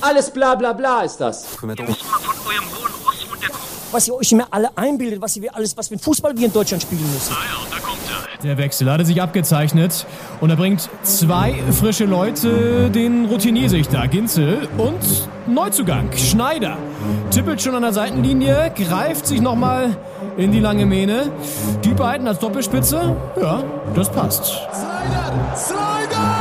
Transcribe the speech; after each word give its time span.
Alles 0.00 0.30
bla 0.30 0.54
bla 0.54 0.72
bla 0.72 1.02
ist 1.02 1.18
das. 1.18 1.44
Ihr 1.62 1.66
müsst 1.68 1.78
mal 1.78 2.18
von 2.20 2.36
eurem 2.46 2.64
hohen 2.70 2.92
Ross 3.04 3.26
runterkommen. 3.30 3.66
was 3.92 4.08
ihr 4.08 4.14
euch 4.14 4.32
immer 4.32 4.46
alle 4.50 4.68
einbildet, 4.76 5.20
was 5.20 5.40
wir 5.40 5.54
alles, 5.54 5.76
was 5.76 5.88
für 5.88 5.94
ein 5.94 5.98
Fußball 6.00 6.36
wir 6.36 6.46
in 6.46 6.52
Deutschland 6.52 6.82
spielen 6.82 7.10
müssen. 7.12 7.32
Ah 7.32 7.44
ja, 7.44 7.76
da 7.76 7.78
kommt 7.84 7.98
er. 8.08 8.42
Der 8.42 8.58
Wechsel 8.58 8.90
hatte 8.90 9.04
sich 9.04 9.20
abgezeichnet 9.22 10.06
und 10.40 10.50
er 10.50 10.56
bringt 10.56 10.88
zwei 11.02 11.54
frische 11.72 12.04
Leute, 12.04 12.90
den 12.90 13.24
Routinier-Sichter 13.26 14.06
Ginzel 14.08 14.68
und 14.76 14.98
Neuzugang 15.46 16.10
Schneider. 16.16 16.76
Tippelt 17.30 17.62
schon 17.62 17.74
an 17.74 17.82
der 17.82 17.92
Seitenlinie, 17.92 18.72
greift 18.76 19.26
sich 19.26 19.40
nochmal 19.40 19.96
in 20.36 20.52
die 20.52 20.60
lange 20.60 20.84
Mähne. 20.84 21.32
Die 21.84 21.94
beiden 21.94 22.28
als 22.28 22.38
Doppelspitze, 22.38 23.16
ja, 23.40 23.62
das 23.94 24.10
passt. 24.10 24.44
Slider! 24.44 25.56
Slider! 25.56 26.35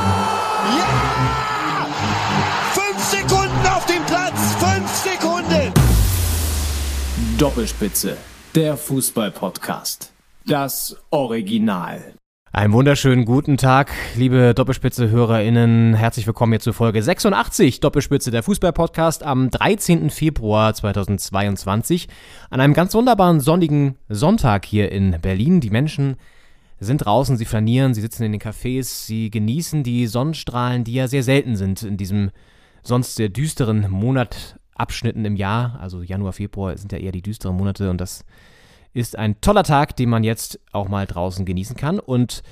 Doppelspitze, 7.37 8.15
der 8.55 8.77
Fußball-Podcast. 8.77 10.13
Das 10.47 10.95
Original. 11.09 12.13
Einen 12.53 12.71
wunderschönen 12.71 13.25
guten 13.25 13.57
Tag, 13.57 13.91
liebe 14.15 14.53
Doppelspitze-HörerInnen. 14.55 15.95
Herzlich 15.95 16.27
willkommen 16.27 16.53
hier 16.53 16.61
zur 16.61 16.73
Folge 16.73 17.03
86 17.03 17.81
Doppelspitze 17.81 18.31
der 18.31 18.41
Fußball-Podcast 18.41 19.23
am 19.23 19.49
13. 19.49 20.11
Februar 20.11 20.73
2022. 20.73 22.07
An 22.51 22.61
einem 22.61 22.73
ganz 22.73 22.93
wunderbaren 22.93 23.41
sonnigen 23.41 23.97
Sonntag 24.07 24.63
hier 24.63 24.89
in 24.93 25.19
Berlin. 25.21 25.59
Die 25.59 25.71
Menschen 25.71 26.15
sind 26.79 26.99
draußen, 26.99 27.35
sie 27.35 27.43
flanieren, 27.43 27.93
sie 27.93 28.01
sitzen 28.01 28.23
in 28.23 28.31
den 28.31 28.41
Cafés, 28.41 29.07
sie 29.07 29.29
genießen 29.29 29.83
die 29.83 30.07
Sonnenstrahlen, 30.07 30.85
die 30.85 30.93
ja 30.93 31.09
sehr 31.09 31.23
selten 31.23 31.57
sind 31.57 31.83
in 31.83 31.97
diesem 31.97 32.31
sonst 32.81 33.15
sehr 33.15 33.27
düsteren 33.27 33.91
Monatabschnitten 34.75 35.25
im 35.25 35.35
Jahr. 35.35 35.77
Also 35.79 36.01
Januar, 36.01 36.33
Februar 36.33 36.77
sind 36.77 36.91
ja 36.91 36.97
eher 36.97 37.11
die 37.11 37.21
düsteren 37.21 37.55
Monate 37.55 37.89
und 37.89 37.99
das 37.99 38.25
ist 38.93 39.17
ein 39.17 39.39
toller 39.41 39.63
Tag, 39.63 39.95
den 39.95 40.09
man 40.09 40.23
jetzt 40.23 40.59
auch 40.71 40.87
mal 40.87 41.05
draußen 41.05 41.45
genießen 41.45 41.75
kann 41.75 41.99
und 41.99 42.43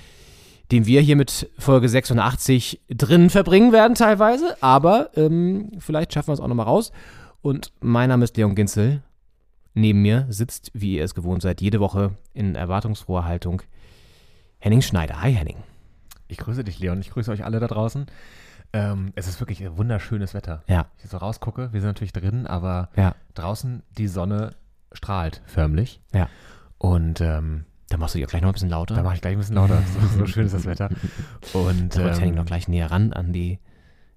den 0.72 0.86
wir 0.86 1.02
hier 1.02 1.16
mit 1.16 1.50
Folge 1.58 1.88
86 1.88 2.82
drin 2.90 3.30
verbringen 3.30 3.72
werden 3.72 3.96
teilweise, 3.96 4.58
aber 4.62 5.10
ähm, 5.16 5.72
vielleicht 5.80 6.14
schaffen 6.14 6.30
wir 6.30 6.34
es 6.34 6.40
auch 6.40 6.48
nochmal 6.48 6.66
raus. 6.66 6.92
Und 7.42 7.74
mein 7.82 8.10
Name 8.10 8.24
ist 8.24 8.38
Leon 8.38 8.56
Ginzel. 8.56 9.04
Neben 9.76 10.02
mir 10.02 10.28
sitzt, 10.30 10.72
wie 10.74 10.98
ihr 10.98 11.04
es 11.04 11.16
gewohnt 11.16 11.42
seid, 11.42 11.60
jede 11.60 11.80
Woche 11.80 12.12
in 12.34 12.56
erwartungsfroher 12.56 13.26
Haltung 13.26 13.62
Henning 14.60 14.82
Schneider. 14.82 15.22
Hi 15.22 15.34
Henning. 15.34 15.58
Ich 16.28 16.38
grüße 16.38 16.64
dich, 16.64 16.80
Leon. 16.80 17.02
Ich 17.02 17.12
grüße 17.12 17.32
euch 17.32 17.44
alle 17.44 17.60
da 17.60 17.68
draußen. 17.68 18.06
Ähm, 18.74 19.12
es 19.16 19.28
ist 19.28 19.40
wirklich 19.40 19.64
wunderschönes 19.78 20.34
Wetter. 20.34 20.64
Ja. 20.68 20.88
Ich 21.04 21.10
so 21.10 21.18
rausgucke, 21.18 21.72
wir 21.74 21.80
sind 21.82 21.90
natürlich 21.90 22.14
drin, 22.14 22.48
aber 22.48 22.90
Ja. 22.96 23.16
draußen 23.36 23.84
die 23.98 24.08
Sonne 24.08 24.52
strahlt 24.92 25.42
förmlich. 25.46 26.02
Ja. 26.14 26.28
Und 26.80 27.22
ähm, 27.22 27.66
Da 27.90 27.98
machst 27.98 28.16
du 28.16 28.24
auch 28.24 28.28
gleich 28.28 28.42
noch 28.42 28.50
ein 28.50 28.54
bisschen 28.54 28.70
lauter. 28.70 28.96
da 28.96 29.04
mache 29.04 29.16
ich 29.16 29.22
gleich 29.22 29.34
ein 29.34 29.40
bisschen 29.40 29.56
lauter. 29.56 29.82
So, 29.94 30.20
so 30.20 30.26
schön 30.26 30.48
ist 30.48 30.56
das 30.56 30.66
Wetter. 30.66 30.90
Und, 31.54 31.96
da 31.96 32.14
Henning 32.16 32.30
ähm, 32.30 32.36
noch 32.36 32.46
gleich 32.46 32.68
näher 32.68 32.90
ran 32.90 33.14
an 33.14 33.32
die 33.32 33.60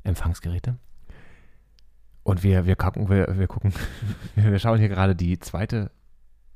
Empfangsgeräte. 0.04 0.76
und 2.22 2.42
wir, 2.42 2.64
wir 2.64 2.76
gucken, 2.76 3.08
wir, 3.10 3.38
wir 3.38 3.46
gucken, 3.48 3.72
wir 4.36 4.58
schauen 4.58 4.78
hier 4.78 4.88
gerade 4.88 5.14
die 5.14 5.38
zweite 5.38 5.90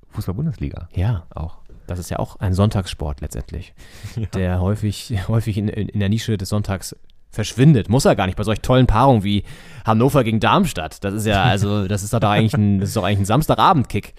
Fußball-Bundesliga 0.08 0.88
Ja, 0.94 1.26
auch. 1.30 1.58
das 1.86 1.98
ist 1.98 2.10
ja 2.10 2.18
auch 2.18 2.36
ein 2.40 2.54
Sonntagssport 2.54 3.20
letztendlich, 3.20 3.74
der 4.34 4.60
häufig, 4.60 5.12
häufig 5.28 5.58
in, 5.58 5.68
in, 5.68 5.88
in 5.90 6.00
der 6.00 6.08
Nische 6.08 6.36
des 6.38 6.48
Sonntags 6.48 6.96
verschwindet. 7.30 7.88
Muss 7.88 8.04
er 8.04 8.16
gar 8.16 8.26
nicht 8.26 8.36
bei 8.36 8.42
solch 8.44 8.60
tollen 8.60 8.86
Paarungen 8.86 9.22
wie 9.24 9.44
Hannover 9.86 10.24
gegen 10.24 10.40
Darmstadt. 10.40 11.02
Das 11.04 11.14
ist 11.14 11.26
ja, 11.26 11.42
also, 11.44 11.86
das 11.88 12.02
ist 12.02 12.12
doch 12.12 12.20
da 12.20 12.32
eigentlich 12.32 12.54
ein, 12.54 12.80
das 12.80 12.90
ist 12.90 12.96
doch 12.96 13.04
eigentlich 13.04 13.20
ein 13.20 13.24
Samstagabend-Kick. 13.24 14.14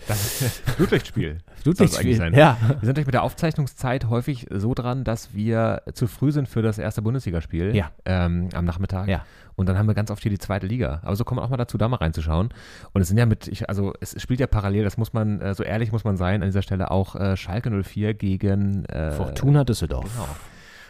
Flutlichtspiel. 0.76 1.38
Flutlichtspiel, 1.62 2.16
sein. 2.16 2.34
ja. 2.34 2.58
Wir 2.62 2.68
sind 2.80 2.88
natürlich 2.88 3.06
mit 3.06 3.14
der 3.14 3.24
Aufzeichnungszeit 3.24 4.10
häufig 4.10 4.48
so 4.50 4.74
dran, 4.74 5.04
dass 5.04 5.34
wir 5.36 5.84
zu 5.94 6.08
früh 6.08 6.32
sind 6.32 6.48
für 6.48 6.62
das 6.62 6.78
erste 6.80 7.02
Bundesligaspiel 7.04 7.76
Ja. 7.76 7.92
ähm, 8.06 8.50
am 8.54 8.66
Nachmittag. 8.66 9.08
Ja. 9.08 9.24
Und 9.56 9.68
dann 9.70 9.78
haben 9.78 9.86
wir 9.88 9.94
ganz 9.94 10.10
oft 10.10 10.24
hier 10.24 10.32
die 10.32 10.40
zweite 10.40 10.66
Liga. 10.66 11.02
Aber 11.04 11.16
so 11.16 11.24
kommen 11.24 11.40
wir 11.40 11.44
auch 11.44 11.50
mal 11.50 11.58
dazu, 11.58 11.78
da 11.78 11.88
mal 11.88 11.98
reinzuschauen. 11.98 12.50
Und 12.94 13.02
es 13.02 13.10
sind 13.10 13.18
ja 13.18 13.28
mit, 13.28 13.48
ich, 13.48 13.70
also 13.70 13.94
es 14.00 14.20
spielt 14.20 14.40
ja 14.40 14.48
parallel, 14.48 14.84
das 14.84 14.98
muss 14.98 15.14
man, 15.14 15.40
äh, 15.42 15.54
so 15.54 15.64
ehrlich 15.64 15.92
muss 15.92 16.04
man 16.04 16.18
sein, 16.18 16.42
an 16.42 16.48
dieser 16.48 16.64
Stelle 16.64 16.90
auch 16.90 17.16
äh, 17.16 17.38
Schalke 17.38 17.70
04 17.70 18.14
gegen 18.16 18.86
äh, 18.86 19.12
Fortuna 19.12 19.64
Düsseldorf. 19.64 20.10
Genau. 20.12 20.28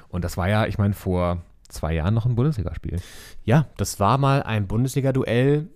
Und 0.07 0.23
das 0.23 0.37
war 0.37 0.47
ja, 0.47 0.65
ich 0.67 0.77
meine, 0.77 0.93
vor 0.93 1.41
zwei 1.71 1.93
Jahren 1.93 2.13
noch 2.13 2.25
ein 2.25 2.35
Bundesligaspiel. 2.35 2.99
Ja, 3.43 3.67
das 3.77 3.99
war 3.99 4.17
mal 4.17 4.43
ein 4.43 4.67
Bundesliga-Duell 4.67 5.69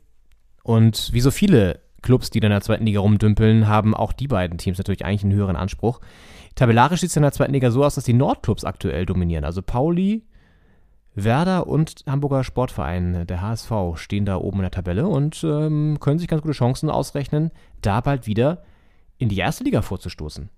und 0.64 1.10
wie 1.14 1.22
so 1.22 1.32
viele 1.32 1.80
Clubs, 2.02 2.30
die 2.30 2.40
in 2.40 2.50
der 2.50 2.62
zweiten 2.62 2.86
Liga 2.86 3.00
rumdümpeln, 3.00 3.68
haben 3.68 3.96
auch 3.96 4.14
die 4.14 4.28
beiden 4.28 4.58
Teams 4.58 4.78
natürlich 4.78 5.04
eigentlich 5.04 5.24
einen 5.24 5.34
höheren 5.34 5.56
Anspruch. 5.56 6.00
Tabellarisch 6.54 7.02
sieht 7.02 7.10
es 7.10 7.16
in 7.16 7.24
der 7.24 7.32
zweiten 7.32 7.54
Liga 7.54 7.72
so 7.72 7.84
aus, 7.84 7.96
dass 7.96 8.04
die 8.04 8.14
Nordclubs 8.14 8.64
aktuell 8.64 9.06
dominieren. 9.06 9.44
Also 9.44 9.62
Pauli, 9.62 10.24
Werder 11.16 11.68
und 11.68 12.04
Hamburger 12.08 12.44
Sportverein, 12.44 13.26
der 13.26 13.42
HSV, 13.42 13.72
stehen 13.96 14.26
da 14.26 14.38
oben 14.38 14.58
in 14.58 14.64
der 14.64 14.72
Tabelle 14.72 15.08
und 15.08 15.44
ähm, 15.44 15.98
können 16.00 16.20
sich 16.20 16.28
ganz 16.28 16.42
gute 16.42 16.54
Chancen 16.54 16.90
ausrechnen, 16.90 17.52
da 17.82 18.02
bald 18.02 18.28
wieder 18.28 18.64
in 19.18 19.30
die 19.30 19.38
erste 19.38 19.64
Liga 19.64 19.82
vorzustoßen. 19.82 20.50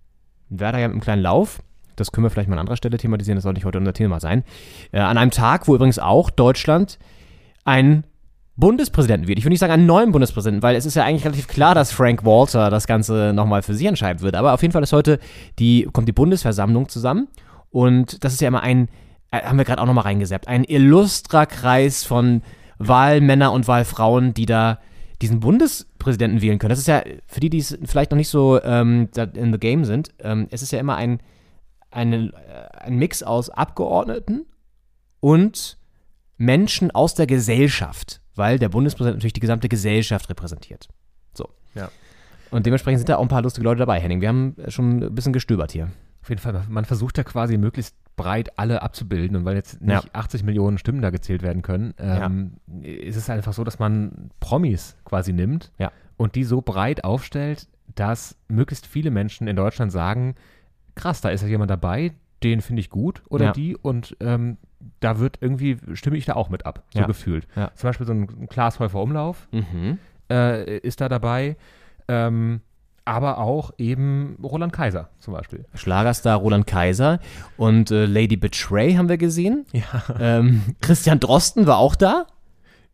Werder 0.50 0.80
ja 0.80 0.88
mit 0.88 0.94
einem 0.94 1.02
kleinen 1.02 1.22
Lauf, 1.22 1.62
das 1.98 2.12
können 2.12 2.24
wir 2.26 2.30
vielleicht 2.30 2.50
mal 2.50 2.56
an 2.56 2.62
anderer 2.62 2.78
Stelle 2.78 2.98
thematisieren, 2.98 3.36
das 3.36 3.44
soll 3.44 3.54
nicht 3.54 3.66
heute 3.66 3.78
unser 3.78 3.94
Thema 3.94 4.20
sein. 4.20 4.44
Äh, 4.92 5.00
an 5.00 5.18
einem 5.18 5.32
Tag, 5.32 5.68
wo 5.68 5.76
übrigens 5.76 6.00
auch 6.00 6.30
Deutschland 6.30 6.98
einen 7.66 8.06
Bundespräsidenten 8.56 9.28
wird. 9.28 9.38
Ich 9.38 9.46
will 9.46 9.52
nicht 9.52 9.60
sagen 9.60 9.74
einen 9.74 9.86
neuen 9.86 10.12
Bundespräsidenten, 10.12 10.64
weil 10.64 10.76
es 10.76 10.86
ist 10.86 10.96
ja 10.96 11.04
eigentlich 11.04 11.26
relativ 11.26 11.48
klar, 11.48 11.76
dass 11.76 11.92
Frank 11.92 12.26
Walter 12.26 12.72
das 12.72 12.88
Ganze 12.88 13.32
nochmal 13.34 13.62
für 13.62 13.76
sich 13.76 13.86
entscheiden 13.86 14.22
wird. 14.22 14.36
Aber 14.36 14.54
auf 14.54 14.62
jeden 14.64 14.72
Fall 14.72 14.82
ist 14.82 14.94
heute 14.94 15.20
die, 15.60 15.88
kommt 15.92 16.08
die 16.08 16.14
Bundesversammlung 16.14 16.90
zusammen 16.90 17.28
und 17.70 18.24
das 18.24 18.34
ist 18.34 18.42
ja 18.42 18.48
immer 18.48 18.64
ein, 18.64 18.88
äh, 19.32 19.42
haben 19.42 19.58
wir 19.58 19.66
gerade 19.66 19.82
auch 19.82 19.86
nochmal 19.86 20.06
reingesappt, 20.06 20.48
ein 20.48 20.64
illustrer 20.64 21.46
Kreis 21.46 22.04
von 22.04 22.42
Wahlmänner 22.80 23.52
und 23.52 23.68
Wahlfrauen, 23.68 24.34
die 24.34 24.46
da 24.46 24.80
diesen 25.22 25.40
Bundespräsidenten 25.40 26.42
wählen 26.42 26.60
können. 26.60 26.70
Das 26.70 26.80
ist 26.80 26.88
ja, 26.88 27.02
für 27.26 27.40
die, 27.40 27.50
die 27.50 27.60
es 27.60 27.78
vielleicht 27.86 28.12
noch 28.12 28.18
nicht 28.18 28.30
so 28.30 28.62
ähm, 28.64 29.10
in 29.34 29.52
the 29.52 29.60
game 29.60 29.84
sind, 29.86 30.10
ähm, 30.20 30.48
es 30.52 30.62
ist 30.62 30.72
ja 30.72 30.80
immer 30.80 30.96
ein, 30.96 31.20
eine, 31.92 32.32
äh, 32.34 32.78
ein 32.86 32.96
Mix 32.98 33.24
aus 33.24 33.50
Abgeordneten 33.50 34.46
und 35.20 35.78
Menschen 36.38 36.92
aus 36.92 37.16
der 37.16 37.28
Gesellschaft, 37.28 38.22
weil 38.36 38.60
der 38.60 38.70
Bundespräsident 38.70 39.18
natürlich 39.18 39.34
die 39.34 39.40
gesamte 39.40 39.70
Gesellschaft 39.70 40.30
repräsentiert. 40.30 40.88
So. 41.34 41.50
Ja. 41.74 41.90
Und 42.52 42.66
dementsprechend 42.66 43.00
sind 43.00 43.10
da 43.10 43.18
auch 43.18 43.24
ein 43.24 43.28
paar 43.28 43.42
lustige 43.42 43.64
Leute 43.64 43.80
dabei, 43.80 44.00
Henning. 44.00 44.22
Wir 44.22 44.30
haben 44.30 44.56
schon 44.68 45.04
ein 45.04 45.16
bisschen 45.16 45.34
gestöbert 45.34 45.72
hier. 45.72 45.90
Auf 46.22 46.30
jeden 46.30 46.42
Fall, 46.42 46.62
man 46.70 46.86
versucht 46.86 47.18
ja 47.18 47.24
quasi 47.24 47.58
möglichst 47.58 47.96
breit 48.16 48.58
alle 48.60 48.82
abzubilden 48.82 49.36
und 49.38 49.46
weil 49.46 49.56
jetzt 49.56 49.82
nicht 49.82 50.04
Ja. 50.04 50.10
80 50.14 50.44
Millionen 50.44 50.78
Stimmen 50.78 51.02
da 51.02 51.10
gezählt 51.10 51.42
werden 51.42 51.62
können, 51.62 51.94
ähm, 52.00 52.58
ist 52.82 53.16
es 53.16 53.30
einfach 53.30 53.54
so, 53.54 53.64
dass 53.64 53.80
man 53.80 54.32
Promis 54.40 54.98
quasi 55.06 55.34
nimmt 55.34 55.72
Ja. 55.78 55.92
und 56.18 56.36
die 56.36 56.44
so 56.44 56.62
breit 56.62 57.04
aufstellt, 57.04 57.68
dass 57.96 58.36
möglichst 58.48 58.88
viele 58.88 59.12
Menschen 59.12 59.48
in 59.48 59.56
Deutschland 59.56 59.92
sagen, 59.92 60.36
krass, 60.98 61.22
da 61.22 61.30
ist 61.30 61.42
ja 61.42 61.48
jemand 61.48 61.72
dabei, 61.72 62.12
den 62.44 62.62
finde 62.62 62.82
ich 62.82 62.90
gut 62.90 63.22
oder 63.30 63.46
Ja. 63.46 63.52
die 63.54 63.76
und 63.78 64.16
ähm, 64.20 64.58
da 65.00 65.20
wird 65.20 65.38
irgendwie, 65.42 65.78
stimme 65.94 66.18
ich 66.18 66.26
da 66.26 66.34
auch 66.34 66.50
mit 66.50 66.66
ab, 66.66 66.84
so 66.94 67.00
Ja. 67.00 67.08
gefühlt. 67.08 67.48
Ja. 67.56 67.72
Zum 67.76 67.88
Beispiel 67.90 68.06
so 68.06 68.14
ein 68.14 68.48
Klaas 68.50 68.80
Häufer 68.80 69.02
Umlauf 69.02 69.48
Mhm. 69.52 69.98
äh, 70.30 70.78
ist 70.80 71.02
da 71.02 71.10
dabei, 71.10 71.56
ähm, 72.08 72.62
aber 73.06 73.38
auch 73.38 73.72
eben 73.78 74.38
Roland 74.44 74.74
Kaiser 74.74 75.10
zum 75.20 75.34
Beispiel. 75.34 75.66
Schlagerstar 75.74 76.38
Roland 76.38 76.68
Kaiser 76.68 77.20
und 77.56 77.90
äh, 77.90 78.06
Lady 78.06 78.36
Betray 78.38 78.96
haben 78.96 79.08
wir 79.10 79.18
gesehen. 79.18 79.66
Ja. 79.72 80.04
Ähm, 80.20 80.62
Christian 80.82 81.20
Drosten 81.20 81.66
war 81.68 81.78
auch 81.78 81.96
da. 81.96 82.28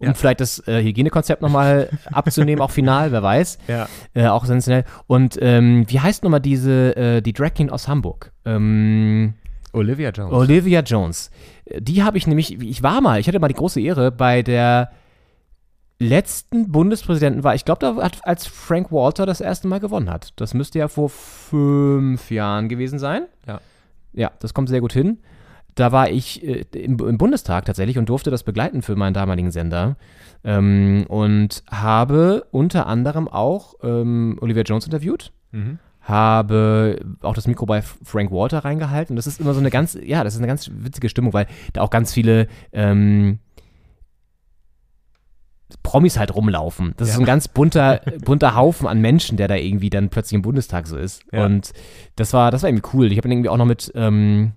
Um 0.03 0.09
Ja. 0.09 0.13
vielleicht 0.15 0.39
das 0.41 0.59
äh, 0.67 0.81
Hygienekonzept 0.83 1.41
nochmal 1.41 1.89
abzunehmen, 2.11 2.61
auch 2.61 2.71
final, 2.71 3.11
wer 3.11 3.23
weiß. 3.23 3.57
Ja. 3.67 3.87
Äh, 4.13 4.27
auch 4.27 4.45
sensationell. 4.45 4.85
Und 5.07 5.37
ähm, 5.41 5.85
wie 5.87 5.99
heißt 5.99 6.23
nochmal 6.23 6.41
diese, 6.41 6.95
äh, 6.95 7.21
die 7.21 7.33
Drag 7.33 7.53
Queen 7.53 7.69
aus 7.69 7.87
Hamburg? 7.87 8.31
Ähm, 8.45 9.33
Olivia 9.73 10.09
Jones. 10.11 10.33
Olivia 10.33 10.81
Jones. 10.81 11.31
Äh, 11.65 11.81
Die 11.81 12.03
habe 12.03 12.17
ich 12.17 12.27
nämlich, 12.27 12.59
ich 12.61 12.83
war 12.83 13.01
mal, 13.01 13.19
ich 13.19 13.27
hatte 13.27 13.39
mal 13.39 13.47
die 13.47 13.53
große 13.55 13.81
Ehre, 13.81 14.11
bei 14.11 14.41
der 14.43 14.91
letzten 15.99 16.71
Bundespräsidenten 16.71 17.43
war, 17.43 17.55
ich 17.55 17.65
glaube, 17.65 17.79
da 17.79 17.95
hat, 18.03 18.17
als 18.23 18.45
Frank 18.45 18.91
Walter 18.91 19.25
das 19.25 19.39
erste 19.41 19.67
Mal 19.67 19.79
gewonnen 19.79 20.09
hat. 20.09 20.33
Das 20.35 20.53
müsste 20.53 20.79
ja 20.79 20.87
vor 20.87 21.09
fünf 21.09 22.29
Jahren 22.31 22.67
gewesen 22.67 22.99
sein. 22.99 23.23
Ja. 23.47 23.61
Ja, 24.11 24.31
das 24.39 24.53
kommt 24.53 24.69
sehr 24.69 24.81
gut 24.81 24.93
hin. 24.93 25.19
Da 25.75 25.91
war 25.91 26.09
ich 26.09 26.43
äh, 26.43 26.65
im, 26.73 26.99
im 26.99 27.17
Bundestag 27.17 27.65
tatsächlich 27.65 27.97
und 27.97 28.09
durfte 28.09 28.31
das 28.31 28.43
begleiten 28.43 28.81
für 28.81 28.95
meinen 28.95 29.13
damaligen 29.13 29.51
Sender. 29.51 29.97
Ähm, 30.43 31.05
und 31.07 31.63
habe 31.69 32.45
unter 32.51 32.87
anderem 32.87 33.27
auch 33.27 33.75
ähm, 33.81 34.37
Olivia 34.41 34.63
Jones 34.63 34.85
interviewt. 34.85 35.31
Mhm. 35.51 35.79
Habe 36.01 36.99
auch 37.21 37.33
das 37.33 37.47
Mikro 37.47 37.65
bei 37.65 37.81
Frank 37.81 38.31
Walter 38.31 38.59
reingehalten. 38.59 39.13
Und 39.13 39.15
das 39.17 39.27
ist 39.27 39.39
immer 39.39 39.53
so 39.53 39.61
eine 39.61 39.69
ganz, 39.69 39.97
ja, 40.03 40.23
das 40.23 40.33
ist 40.33 40.39
eine 40.39 40.47
ganz 40.47 40.69
witzige 40.73 41.07
Stimmung, 41.07 41.31
weil 41.31 41.47
da 41.71 41.81
auch 41.81 41.89
ganz 41.89 42.13
viele 42.13 42.47
ähm, 42.73 43.39
Promis 45.81 46.19
halt 46.19 46.35
rumlaufen. 46.35 46.93
Das 46.97 47.07
ist 47.07 47.15
so 47.15 47.21
ein 47.21 47.25
ganz 47.25 47.47
bunter, 47.47 48.01
bunter 48.25 48.55
Haufen 48.55 48.87
an 48.87 48.99
Menschen, 48.99 49.37
der 49.37 49.47
da 49.47 49.55
irgendwie 49.55 49.89
dann 49.89 50.09
plötzlich 50.09 50.35
im 50.35 50.41
Bundestag 50.41 50.87
so 50.87 50.97
ist. 50.97 51.23
Ja. 51.31 51.45
Und 51.45 51.71
das 52.15 52.33
war, 52.33 52.51
das 52.51 52.63
war 52.63 52.69
irgendwie 52.69 52.89
cool. 52.93 53.11
Ich 53.11 53.17
habe 53.17 53.27
dann 53.27 53.31
irgendwie 53.31 53.49
auch 53.49 53.57
noch 53.57 53.65
mit, 53.65 53.91
ähm, 53.95 54.51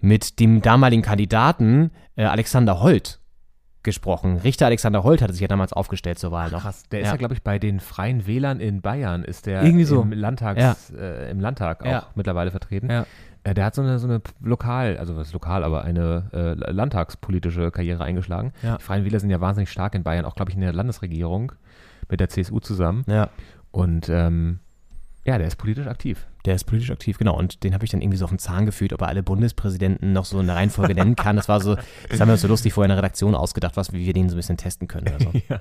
mit 0.00 0.38
dem 0.40 0.62
damaligen 0.62 1.02
Kandidaten 1.02 1.90
äh, 2.16 2.24
Alexander 2.24 2.80
Holt 2.80 3.20
gesprochen. 3.82 4.38
Richter 4.38 4.66
Alexander 4.66 5.02
Holt 5.04 5.22
hatte 5.22 5.32
sich 5.32 5.40
ja 5.40 5.48
damals 5.48 5.72
aufgestellt 5.72 6.18
zur 6.18 6.30
Wahl 6.32 6.50
noch. 6.50 6.62
Krass, 6.62 6.82
der 6.90 7.00
ist 7.00 7.06
Ja. 7.06 7.12
ja, 7.12 7.16
glaube 7.16 7.34
ich, 7.34 7.42
bei 7.42 7.58
den 7.58 7.80
Freien 7.80 8.26
Wählern 8.26 8.60
in 8.60 8.80
Bayern, 8.82 9.24
ist 9.24 9.46
der 9.46 9.62
Irgendwie 9.62 9.84
so. 9.84 10.02
im, 10.02 10.12
Landtags, 10.12 10.90
äh, 10.90 11.30
im 11.30 11.40
Landtag 11.40 11.82
auch 11.82 11.86
Ja. 11.86 12.06
mittlerweile 12.14 12.50
vertreten. 12.50 12.90
Ja. 12.90 13.06
Äh, 13.44 13.54
der 13.54 13.64
hat 13.64 13.74
so 13.76 13.82
eine, 13.82 13.98
so 13.98 14.08
eine 14.08 14.20
lokal, 14.40 14.98
also 14.98 15.16
was 15.16 15.28
ist 15.28 15.32
lokal, 15.32 15.62
aber 15.64 15.84
eine 15.84 16.28
äh, 16.34 16.70
landtagspolitische 16.70 17.70
Karriere 17.70 18.02
eingeschlagen. 18.04 18.52
Ja. 18.62 18.76
Die 18.78 18.82
Freien 18.82 19.04
Wähler 19.04 19.20
sind 19.20 19.30
ja 19.30 19.40
wahnsinnig 19.40 19.70
stark 19.70 19.94
in 19.94 20.02
Bayern, 20.02 20.24
auch 20.24 20.34
glaube 20.34 20.50
ich 20.50 20.56
in 20.56 20.60
der 20.60 20.72
Landesregierung 20.72 21.52
mit 22.10 22.20
der 22.20 22.28
CSU 22.28 22.58
zusammen. 22.60 23.04
Ja. 23.06 23.28
Und 23.70 24.08
ähm, 24.08 24.58
ja, 25.28 25.36
der 25.36 25.46
ist 25.46 25.56
politisch 25.56 25.86
aktiv. 25.86 26.26
Der 26.46 26.54
ist 26.54 26.64
politisch 26.64 26.90
aktiv, 26.90 27.18
genau. 27.18 27.36
Und 27.36 27.62
den 27.62 27.74
habe 27.74 27.84
ich 27.84 27.90
dann 27.90 28.00
irgendwie 28.00 28.16
so 28.16 28.24
auf 28.24 28.30
den 28.30 28.38
Zahn 28.38 28.64
gefühlt, 28.64 28.94
ob 28.94 29.02
er 29.02 29.08
alle 29.08 29.22
Bundespräsidenten 29.22 30.14
noch 30.14 30.24
so 30.24 30.40
in 30.40 30.46
der 30.46 30.56
Reihenfolge 30.56 30.94
nennen 30.94 31.16
kann. 31.16 31.36
Das 31.36 31.50
war 31.50 31.60
so, 31.60 31.76
das 32.08 32.18
haben 32.18 32.28
wir 32.28 32.32
uns 32.32 32.40
so 32.40 32.48
lustig 32.48 32.72
vorher 32.72 32.86
in 32.86 32.96
der 32.96 32.96
Redaktion 32.96 33.34
ausgedacht, 33.34 33.76
was 33.76 33.92
wie 33.92 34.06
wir 34.06 34.14
den 34.14 34.30
so 34.30 34.36
ein 34.36 34.38
bisschen 34.38 34.56
testen 34.56 34.88
können 34.88 35.08
oder 35.08 35.20
so. 35.20 35.32
Ja. 35.50 35.60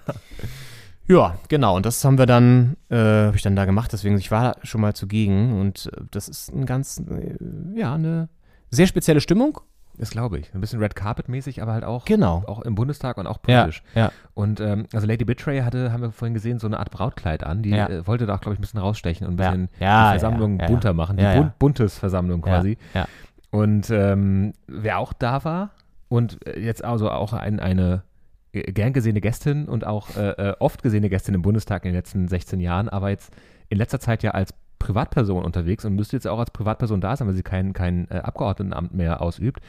Ja, 1.10 1.38
genau. 1.48 1.76
Und 1.76 1.86
das 1.86 2.04
haben 2.04 2.18
wir 2.18 2.26
dann, 2.26 2.76
äh, 2.90 2.96
habe 2.98 3.36
ich 3.36 3.42
dann 3.42 3.56
da 3.56 3.64
gemacht. 3.66 3.92
Deswegen, 3.94 4.18
ich 4.18 4.30
war 4.30 4.58
schon 4.64 4.82
mal 4.82 4.94
zugegen 4.94 5.60
und 5.60 5.90
äh, 5.94 6.02
das 6.12 6.28
ist 6.28 6.54
ein 6.54 6.66
ganz, 6.66 7.00
äh, 7.00 7.80
ja, 7.80 7.94
eine 7.96 8.30
sehr 8.72 8.88
spezielle 8.88 9.22
Stimmung. 9.22 9.60
Das 10.00 10.12
glaube 10.12 10.38
ich. 10.38 10.54
Ein 10.54 10.62
bisschen 10.62 10.80
Red 10.80 10.96
Carpet-mäßig, 10.96 11.62
aber 11.62 11.74
halt 11.74 11.84
auch, 11.84 12.06
Genau. 12.06 12.44
auch 12.46 12.62
im 12.62 12.76
Bundestag 12.76 13.18
und 13.18 13.26
auch 13.26 13.40
Ja, 13.48 13.62
politisch. 13.62 13.82
ja. 13.96 14.12
Und 14.36 14.60
ähm, 14.60 14.86
also 14.94 15.08
Lady 15.08 15.26
Betray 15.26 15.62
hatte, 15.62 15.92
haben 15.92 16.02
wir 16.02 16.12
vorhin 16.12 16.34
gesehen, 16.36 16.60
so 16.60 16.68
eine 16.68 16.78
Art 16.80 16.92
Brautkleid 16.92 17.44
an. 17.44 17.64
Die 17.64 17.72
Ja. 17.72 17.88
äh, 17.90 18.06
wollte 18.08 18.26
da 18.28 18.36
auch, 18.36 18.42
glaube 18.42 18.54
ich, 18.54 18.60
ein 18.60 18.62
bisschen 18.62 18.80
rausstechen 18.80 19.26
und 19.28 19.40
ein 19.40 19.44
Ja. 19.44 19.50
bisschen 19.52 19.70
Ja, 19.80 20.14
die 20.14 20.20
Versammlung 20.20 20.58
ja, 20.60 20.66
ja, 20.66 20.72
bunter 20.72 20.90
ja. 20.90 20.94
machen. 20.94 21.18
Die 21.18 21.24
Ja, 21.24 21.34
ja. 21.34 21.42
Bun 21.42 21.52
Buntes-Versammlung 21.58 22.42
quasi. 22.44 22.78
Ja, 22.94 23.02
ja. 23.02 23.08
Und 23.50 23.90
ähm, 23.90 24.54
wer 24.68 25.00
auch 25.00 25.14
da 25.14 25.44
war 25.44 25.72
und 26.10 26.46
äh, 26.48 26.60
jetzt 26.60 26.84
also 26.84 27.10
auch 27.10 27.34
ein, 27.34 27.60
eine 27.60 28.04
gern 28.52 28.94
gesehene 28.94 29.22
Gästin 29.22 29.68
und 29.68 29.86
auch 29.86 30.16
äh, 30.16 30.30
äh, 30.50 30.56
oft 30.60 30.84
gesehene 30.84 31.10
Gästin 31.10 31.34
im 31.36 31.42
Bundestag 31.42 31.86
in 31.86 31.90
den 31.92 31.96
letzten 31.96 32.28
16 32.28 32.60
Jahren, 32.60 32.90
aber 32.90 33.10
jetzt 33.10 33.32
in 33.70 33.78
letzter 33.78 34.00
Zeit 34.00 34.24
ja 34.24 34.32
als 34.32 34.54
Privatperson 34.80 35.44
unterwegs 35.44 35.86
und 35.86 35.96
müsste 35.96 36.16
jetzt 36.16 36.28
auch 36.28 36.40
als 36.40 36.52
Privatperson 36.52 37.02
da 37.02 37.16
sein, 37.16 37.28
weil 37.28 37.36
sie 37.36 37.44
kein, 37.44 37.74
kein 37.74 38.10
äh, 38.12 38.18
Abgeordnetenamt 38.20 38.94
mehr 38.94 39.22
ausübt. 39.22 39.62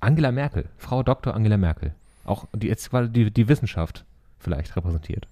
Angela 0.00 0.32
Merkel, 0.32 0.66
Frau 0.78 1.02
Dr. 1.02 1.34
Angela 1.34 1.56
Merkel. 1.56 1.92
Auch 2.24 2.46
die 2.54 2.68
jetzt 2.68 2.90
quasi 2.90 3.10
die, 3.10 3.30
die 3.30 3.48
Wissenschaft 3.48 4.04
vielleicht 4.38 4.76
repräsentiert. 4.76 5.26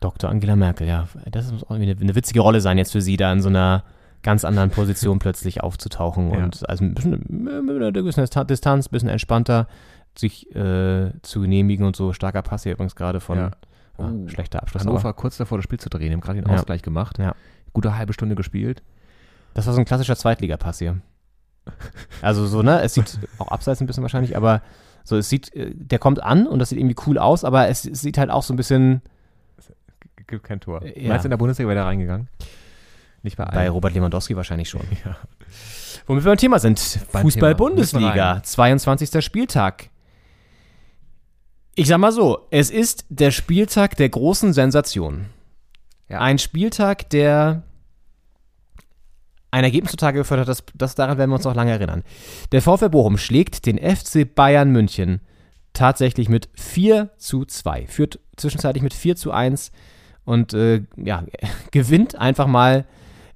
Dr. 0.00 0.30
Angela 0.30 0.56
Merkel, 0.56 0.86
ja. 0.86 1.08
Das 1.30 1.52
muss 1.52 1.64
auch 1.64 1.70
irgendwie 1.72 1.90
eine, 1.92 2.00
eine 2.00 2.14
witzige 2.14 2.40
Rolle 2.40 2.60
sein, 2.60 2.78
jetzt 2.78 2.92
für 2.92 3.02
sie 3.02 3.16
da 3.18 3.32
in 3.32 3.42
so 3.42 3.48
einer 3.50 3.84
ganz 4.22 4.44
anderen 4.44 4.70
Position 4.70 5.18
plötzlich 5.20 5.62
aufzutauchen 5.62 6.32
Ja. 6.32 6.44
und 6.44 6.68
also 6.68 6.84
ein 6.84 6.94
bisschen 6.94 7.24
mit 7.28 7.76
einer 7.76 7.92
gewissen 7.92 8.22
Distan- 8.24 8.44
Distanz, 8.46 8.86
ein 8.88 8.90
bisschen 8.92 9.08
entspannter 9.10 9.66
sich 10.18 10.54
äh, 10.56 11.12
zu 11.22 11.40
genehmigen 11.42 11.86
und 11.86 11.96
so. 11.96 12.12
Starker 12.12 12.42
Pass 12.42 12.62
hier 12.64 12.72
übrigens 12.72 12.96
gerade 12.96 13.20
von 13.20 13.38
Ja. 13.38 13.50
ah, 13.98 14.10
Oh. 14.12 14.28
schlechter 14.28 14.62
Abschluss. 14.62 14.82
Hannover 14.84 15.00
aber 15.10 15.12
kurz 15.12 15.36
davor 15.36 15.58
das 15.58 15.64
Spiel 15.64 15.78
zu 15.78 15.90
drehen, 15.90 16.12
haben 16.12 16.20
gerade 16.22 16.40
den 16.40 16.50
Ja. 16.50 16.56
Ausgleich 16.56 16.80
gemacht. 16.82 17.18
Ja. 17.18 17.34
Gute 17.72 17.96
halbe 17.96 18.12
Stunde 18.12 18.34
gespielt. 18.34 18.82
Das 19.54 19.66
war 19.66 19.74
so 19.74 19.80
ein 19.80 19.84
klassischer 19.84 20.16
Zweitligapass 20.16 20.78
hier. 20.78 21.00
Also 22.22 22.46
so, 22.46 22.62
ne? 22.62 22.80
Es 22.82 22.94
sieht 22.94 23.18
auch 23.38 23.48
abseits 23.48 23.80
ein 23.80 23.86
bisschen 23.86 24.02
wahrscheinlich, 24.02 24.36
aber 24.36 24.62
so, 25.04 25.16
es 25.16 25.28
sieht, 25.28 25.54
äh, 25.54 25.72
der 25.74 25.98
kommt 25.98 26.22
an 26.22 26.46
und 26.46 26.58
das 26.58 26.70
sieht 26.70 26.78
irgendwie 26.78 26.96
cool 27.06 27.18
aus, 27.18 27.44
aber 27.44 27.68
es, 27.68 27.84
es 27.84 28.00
sieht 28.00 28.18
halt 28.18 28.30
auch 28.30 28.42
so 28.42 28.52
ein 28.52 28.56
bisschen 28.56 29.02
G- 30.16 30.24
Gibt 30.26 30.44
kein 30.44 30.60
Tor. 30.60 30.84
Ja. 30.84 31.08
Meinst 31.08 31.24
du 31.24 31.26
in 31.26 31.30
der 31.30 31.36
Bundesliga 31.36 31.68
wäre 31.68 31.76
der 31.80 31.86
reingegangen? 31.86 32.28
Nicht 33.22 33.36
bei 33.36 33.44
bei 33.44 33.50
allen. 33.52 33.72
Robert 33.72 33.94
Lewandowski 33.94 34.36
wahrscheinlich 34.36 34.68
schon. 34.68 34.82
Ja. 35.04 35.16
Womit 36.06 36.24
wir 36.24 36.30
beim 36.30 36.38
Thema 36.38 36.58
sind. 36.58 36.78
Fußball-Bundesliga, 36.78 38.34
Müssen 38.36 38.44
22. 38.44 39.24
Spieltag. 39.24 39.90
Ich 41.74 41.88
sag 41.88 41.98
mal 41.98 42.12
so, 42.12 42.46
es 42.50 42.70
ist 42.70 43.04
der 43.10 43.30
Spieltag 43.30 43.96
der 43.96 44.08
großen 44.08 44.52
Sensation. 44.52 45.26
Ja. 46.10 46.20
Ein 46.20 46.38
Spieltag, 46.38 47.08
der 47.10 47.62
ein 49.52 49.64
Ergebnis 49.64 49.92
zutage 49.92 50.18
gefördert 50.18 50.48
hat, 50.48 50.58
das, 50.58 50.64
das 50.74 50.94
daran 50.94 51.18
werden 51.18 51.30
wir 51.30 51.36
uns 51.36 51.44
noch 51.44 51.54
lange 51.54 51.70
erinnern. 51.70 52.02
Der 52.52 52.62
VfL 52.62 52.88
Bochum 52.88 53.16
schlägt 53.16 53.64
den 53.66 53.78
FC 53.78 54.32
Bayern 54.32 54.70
München 54.70 55.20
tatsächlich 55.72 56.28
mit 56.28 56.48
4 56.54 57.10
zu 57.16 57.44
2. 57.44 57.86
Führt 57.86 58.18
zwischenzeitlich 58.36 58.82
mit 58.82 58.92
4 58.92 59.16
zu 59.16 59.30
1 59.30 59.70
und 60.24 60.52
äh, 60.52 60.82
ja, 60.96 61.24
gewinnt 61.70 62.16
einfach 62.16 62.48
mal 62.48 62.86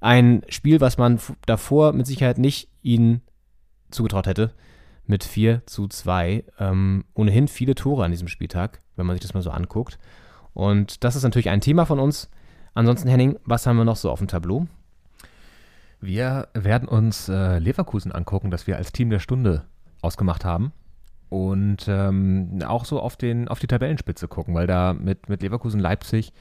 ein 0.01 0.43
Spiel, 0.49 0.81
was 0.81 0.97
man 0.97 1.19
davor 1.45 1.93
mit 1.93 2.05
Sicherheit 2.05 2.37
nicht 2.37 2.69
ihnen 2.81 3.21
zugetraut 3.89 4.27
hätte, 4.27 4.53
mit 5.05 5.23
4 5.23 5.65
zu 5.65 5.87
2. 5.87 6.43
Ähm, 6.59 7.05
ohnehin 7.13 7.47
viele 7.47 7.75
Tore 7.75 8.03
an 8.03 8.11
diesem 8.11 8.27
Spieltag, 8.27 8.81
wenn 8.97 9.05
man 9.05 9.15
sich 9.15 9.21
das 9.21 9.33
mal 9.33 9.41
so 9.41 9.51
anguckt. 9.51 9.97
Und 10.53 11.03
das 11.03 11.15
ist 11.15 11.23
natürlich 11.23 11.49
ein 11.49 11.61
Thema 11.61 11.85
von 11.85 11.99
uns. 11.99 12.29
Ansonsten, 12.75 13.07
Henning, 13.07 13.39
was 13.45 13.65
haben 13.65 13.77
wir 13.77 13.85
noch 13.85 13.95
so 13.95 14.11
auf 14.11 14.19
dem 14.19 14.27
Tableau? 14.27 14.67
Wir 16.01 16.49
werden 16.53 16.87
uns 16.87 17.29
äh, 17.29 17.57
Leverkusen 17.57 18.11
angucken, 18.11 18.51
das 18.51 18.67
wir 18.67 18.75
als 18.75 18.91
Team 18.91 19.09
der 19.09 19.19
Stunde 19.19 19.63
ausgemacht 20.01 20.43
haben. 20.43 20.73
Und 21.29 21.87
ähm, 21.87 22.61
auch 22.67 22.85
so 22.85 22.99
auf, 22.99 23.15
den, 23.15 23.47
auf 23.47 23.59
die 23.59 23.67
Tabellenspitze 23.67 24.27
gucken, 24.27 24.53
weil 24.53 24.67
da 24.67 24.93
mit, 24.93 25.29
mit 25.29 25.41
Leverkusen 25.41 25.79
Leipzig 25.79 26.33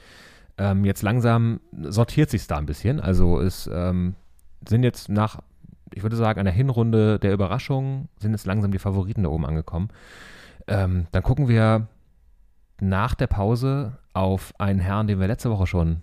ähm, 0.59 0.85
jetzt 0.85 1.03
langsam 1.03 1.61
sortiert 1.83 2.31
sich 2.31 2.47
da 2.49 2.59
ein 2.59 2.67
bisschen. 2.67 3.01
Also 3.01 3.41
es 3.41 3.71
ähm, 3.73 4.17
sind 4.69 4.83
jetzt 4.83 5.09
nach, 5.09 5.41
ich 5.95 6.03
würde 6.03 6.17
sagen, 6.17 6.41
einer 6.41 6.51
Hinrunde 6.51 7.21
der 7.21 7.33
Überraschung, 7.33 8.09
sind 8.19 8.33
jetzt 8.33 8.47
langsam 8.47 8.73
die 8.73 8.79
Favoriten 8.79 9.23
da 9.23 9.29
oben 9.29 9.47
angekommen. 9.47 9.89
Ähm, 10.67 11.07
dann 11.13 11.23
gucken 11.23 11.47
wir 11.47 11.87
nach 12.81 13.15
der 13.15 13.29
Pause 13.29 13.99
auf 14.13 14.53
einen 14.59 14.81
Herrn, 14.81 15.07
den 15.07 15.21
wir 15.21 15.29
letzte 15.29 15.51
Woche 15.51 15.69
schon 15.69 16.03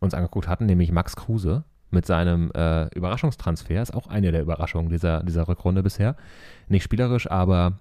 uns 0.00 0.14
angeguckt 0.14 0.48
hatten, 0.48 0.66
nämlich 0.66 0.92
Max 0.92 1.16
Kruse 1.16 1.64
mit 1.90 2.06
seinem 2.06 2.50
äh, 2.54 2.86
Überraschungstransfer. 2.94 3.82
Ist 3.82 3.94
auch 3.94 4.06
eine 4.06 4.32
der 4.32 4.42
Überraschungen 4.42 4.90
dieser, 4.90 5.22
dieser 5.22 5.48
Rückrunde 5.48 5.82
bisher. 5.82 6.16
Nicht 6.68 6.82
spielerisch, 6.82 7.30
aber 7.30 7.78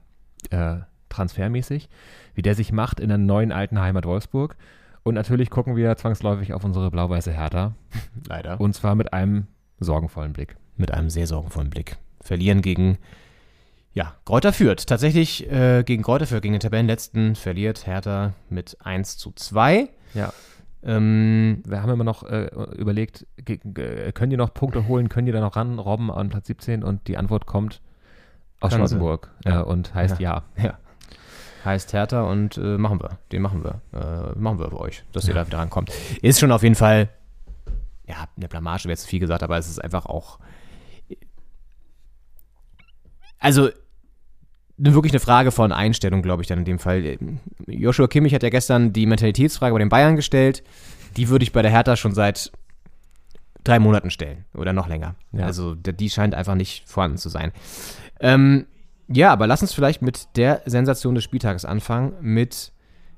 äh, 0.52 0.78
transfermäßig. 1.10 1.90
Wie 2.34 2.42
der 2.42 2.56
sich 2.56 2.72
macht 2.72 3.00
in 3.00 3.10
der 3.10 3.18
neuen 3.18 3.52
alten 3.52 3.80
Heimat 3.80 4.06
Wolfsburg. 4.06 4.56
Und 5.04 5.14
natürlich 5.14 5.50
gucken 5.50 5.76
wir 5.76 5.96
zwangsläufig 5.98 6.54
auf 6.54 6.64
unsere 6.64 6.90
blau-weiße 6.92 7.32
Hertha. 7.32 7.74
Leider. 8.28 8.60
Und 8.60 8.74
zwar 8.74 8.96
mit 8.96 9.14
einem 9.14 9.48
sorgenvollen 9.80 10.34
Blick. 10.34 10.56
mit 10.78 10.92
einem 10.92 11.10
sehr 11.10 11.28
sorgenvollen 11.28 11.70
Blick. 11.70 11.98
Verlieren 12.22 12.62
gegen, 12.62 12.98
ja, 13.94 14.16
Kräuter 14.26 14.52
Fürth. 14.52 14.88
Tatsächlich 14.88 15.50
äh, 15.52 15.84
gegen 15.84 16.04
Kräuter 16.04 16.26
Fürth, 16.26 16.42
gegen 16.42 16.54
den 16.54 16.60
Tabellenletzten, 16.60 17.36
verliert 17.36 17.86
Hertha 17.86 18.34
mit 18.50 18.78
1 18.82 19.18
zu 19.18 19.32
2. 19.32 19.90
Ja. 20.14 20.34
Ähm, 20.86 21.64
Wir 21.66 21.82
haben 21.82 21.92
immer 21.92 22.04
noch 22.04 22.24
äh, 22.24 22.46
überlegt, 22.78 23.26
können 23.44 24.30
die 24.30 24.38
noch 24.38 24.54
Punkte 24.54 24.88
holen, 24.88 25.10
können 25.10 25.26
die 25.26 25.32
da 25.32 25.40
noch 25.40 25.56
ran, 25.56 25.80
Robben 25.80 26.12
an 26.12 26.30
Platz 26.30 26.48
17? 26.48 26.84
Und 26.84 27.08
die 27.08 27.18
Antwort 27.18 27.46
kommt 27.46 27.82
aus 28.60 28.70
Können. 28.72 28.82
Charlottenburg 28.88 29.32
Ja. 29.46 29.62
äh, 29.62 29.64
und 29.64 29.94
heißt 29.94 30.20
ja. 30.20 30.44
ja. 30.62 30.78
Heißt 31.66 31.94
Hertha 31.94 32.22
und 32.22 32.58
äh, 32.58 32.78
machen 32.78 33.02
wir. 33.02 33.18
Den 33.32 33.42
machen 33.42 33.64
wir. 33.64 33.82
Äh, 33.92 34.38
machen 34.40 34.60
wir 34.60 34.70
für 34.70 34.80
euch, 34.80 35.04
dass 35.12 35.28
ihr 35.28 35.34
da 35.34 35.48
wieder 35.48 35.58
rankommt. 35.58 35.92
Ist 36.22 36.40
schon 36.40 36.52
auf 36.52 36.62
jeden 36.62 36.76
Fall, 36.76 37.10
ja, 38.08 38.28
eine 38.38 38.48
Blamage 38.48 38.84
wäre 38.84 38.92
jetzt 38.92 39.08
viel 39.08 39.20
gesagt, 39.20 39.42
aber 39.42 39.58
es 39.58 39.68
ist 39.68 39.84
einfach 39.84 40.06
auch. 40.06 40.40
Also, 43.40 43.70
wirklich 44.78 45.14
eine 45.14 45.20
Frage 45.20 45.52
von 45.52 45.72
Einstellung, 45.72 46.22
glaube 46.22 46.42
ich, 46.42 46.48
dann 46.48 46.60
in 46.60 46.66
dem 46.66 46.80
Fall. 46.80 47.18
Joshua 47.68 48.08
Kimmich 48.08 48.34
hat 48.34 48.44
ja 48.44 48.50
gestern 48.50 48.94
die 48.94 49.06
Mentalitätsfrage 49.06 49.74
bei 49.74 49.80
den 49.80 49.90
Bayern 49.90 50.16
gestellt. 50.16 50.64
Die 51.18 51.30
würde 51.30 51.44
ich 51.44 51.52
bei 51.52 51.62
der 51.62 51.72
Hertha 51.72 51.96
schon 51.96 52.14
seit 52.14 52.52
drei 53.64 53.80
Monaten 53.80 54.12
stellen 54.12 54.46
oder 54.54 54.74
noch 54.74 54.88
länger. 54.88 55.16
Ja. 55.32 55.46
Also, 55.46 55.76
die 55.76 56.10
scheint 56.10 56.36
einfach 56.36 56.56
nicht 56.56 56.88
vorhanden 56.88 57.18
zu 57.18 57.30
sein. 57.30 57.52
Ähm, 58.20 58.68
ja, 59.08 59.32
aber 59.32 59.48
lass 59.48 59.62
uns 59.62 59.74
vielleicht 59.74 60.02
mit 60.02 60.36
der 60.36 60.62
Sensation 60.66 61.16
des 61.16 61.24
Spieltages 61.24 61.66
anfangen, 61.66 62.14
mit 62.22 62.72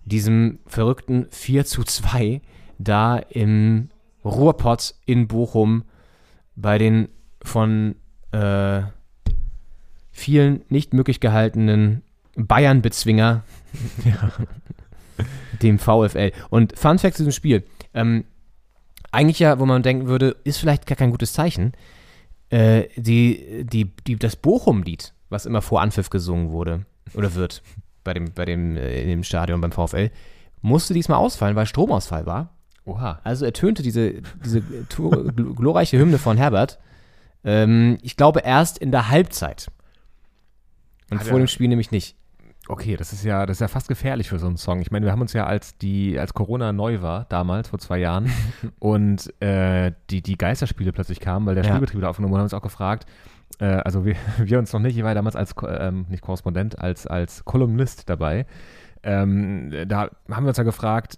diesem 0.05 0.59
verrückten 0.67 1.27
4 1.31 1.65
zu 1.65 1.83
2 1.83 2.41
da 2.77 3.17
im 3.17 3.89
Ruhrpott 4.23 4.95
in 5.05 5.27
Bochum 5.27 5.83
bei 6.55 6.77
den 6.77 7.09
von 7.41 7.95
äh, 8.31 8.81
vielen 10.19 10.63
nicht 10.69 10.93
möglich 10.93 11.19
gehaltenen 11.19 12.03
Bayern-Bezwinger, 12.35 13.43
dem 15.61 15.79
VfL. 15.79 16.31
Und 16.49 16.77
Fun 16.77 16.99
Fact 16.99 17.17
zu 17.17 17.23
diesem 17.23 17.33
Spiel. 17.33 17.63
Ähm, 17.93 18.25
eigentlich 19.11 19.39
ja, 19.39 19.59
wo 19.59 19.65
man 19.65 19.83
denken 19.83 20.07
würde, 20.07 20.35
ist 20.43 20.57
vielleicht 20.57 20.85
gar 20.85 20.95
kein 20.95 21.11
gutes 21.11 21.33
Zeichen. 21.33 21.73
Äh, 22.49 22.85
die, 22.95 23.65
die, 23.65 23.85
die, 24.05 24.15
das 24.17 24.35
Bochum-Lied, 24.35 25.13
was 25.29 25.45
immer 25.45 25.61
vor 25.61 25.81
Anpfiff 25.81 26.09
gesungen 26.09 26.51
wurde 26.51 26.85
oder 27.13 27.33
wird, 27.35 27.61
bei 28.03 28.13
dem, 28.13 28.33
bei 28.33 28.45
dem, 28.45 28.77
äh, 28.77 29.01
in 29.01 29.07
dem 29.07 29.23
Stadion 29.23 29.61
beim 29.61 29.71
VfL, 29.71 30.11
musste 30.61 30.93
diesmal 30.93 31.19
ausfallen, 31.19 31.55
weil 31.55 31.65
Stromausfall 31.65 32.25
war. 32.25 32.55
Oha. 32.85 33.19
Also 33.23 33.45
ertönte 33.45 33.83
diese, 33.83 34.21
diese 34.43 34.61
glorreiche 34.61 35.97
Hymne 35.97 36.17
von 36.17 36.37
Herbert, 36.37 36.79
ähm, 37.43 37.97
ich 38.01 38.17
glaube 38.17 38.41
erst 38.41 38.77
in 38.77 38.91
der 38.91 39.09
Halbzeit. 39.09 39.67
Und 41.11 41.19
Hat 41.19 41.27
vor 41.27 41.37
er- 41.37 41.43
dem 41.43 41.47
Spiel 41.47 41.67
nämlich 41.69 41.91
nicht. 41.91 42.15
Okay, 42.69 42.97
das 42.97 43.13
ist 43.13 43.23
ja, 43.23 43.45
das 43.45 43.57
ist 43.57 43.61
ja 43.61 43.69
fast 43.69 43.87
gefährlich 43.87 44.27
für 44.27 44.39
so 44.39 44.47
einen 44.47 44.57
Song. 44.57 44.81
Ich 44.81 44.91
meine, 44.91 45.05
wir 45.05 45.13
haben 45.13 45.21
uns 45.21 45.31
ja, 45.31 45.45
als 45.45 45.77
die, 45.77 46.19
als 46.19 46.33
Corona 46.33 46.73
neu 46.73 47.01
war, 47.01 47.25
damals, 47.29 47.69
vor 47.69 47.79
zwei 47.79 47.97
Jahren, 47.99 48.29
und 48.79 49.31
äh, 49.41 49.93
die, 50.09 50.21
die 50.21 50.37
Geisterspiele 50.37 50.91
plötzlich 50.91 51.21
kamen, 51.21 51.45
weil 51.45 51.55
der 51.55 51.63
Ja. 51.63 51.69
Spielbetrieb 51.69 51.99
wieder 51.99 52.09
aufgenommen 52.09 52.31
wurde, 52.33 52.39
haben 52.41 52.45
uns 52.47 52.53
auch 52.53 52.61
gefragt, 52.61 53.05
äh, 53.59 53.65
also 53.65 54.03
wir, 54.03 54.15
wir 54.37 54.59
uns 54.59 54.73
noch 54.73 54.81
nicht, 54.81 54.97
ich 54.97 55.03
war 55.03 55.11
ja 55.11 55.15
damals 55.15 55.37
als, 55.37 55.55
Ko- 55.55 55.67
ähm, 55.69 56.07
nicht 56.09 56.21
Korrespondent, 56.21 56.77
als, 56.79 57.07
als 57.07 57.45
Kolumnist 57.45 58.09
dabei. 58.09 58.45
Ähm, 59.01 59.71
da 59.87 60.09
haben 60.29 60.43
wir 60.43 60.49
uns 60.49 60.57
ja 60.57 60.63
gefragt, 60.65 61.17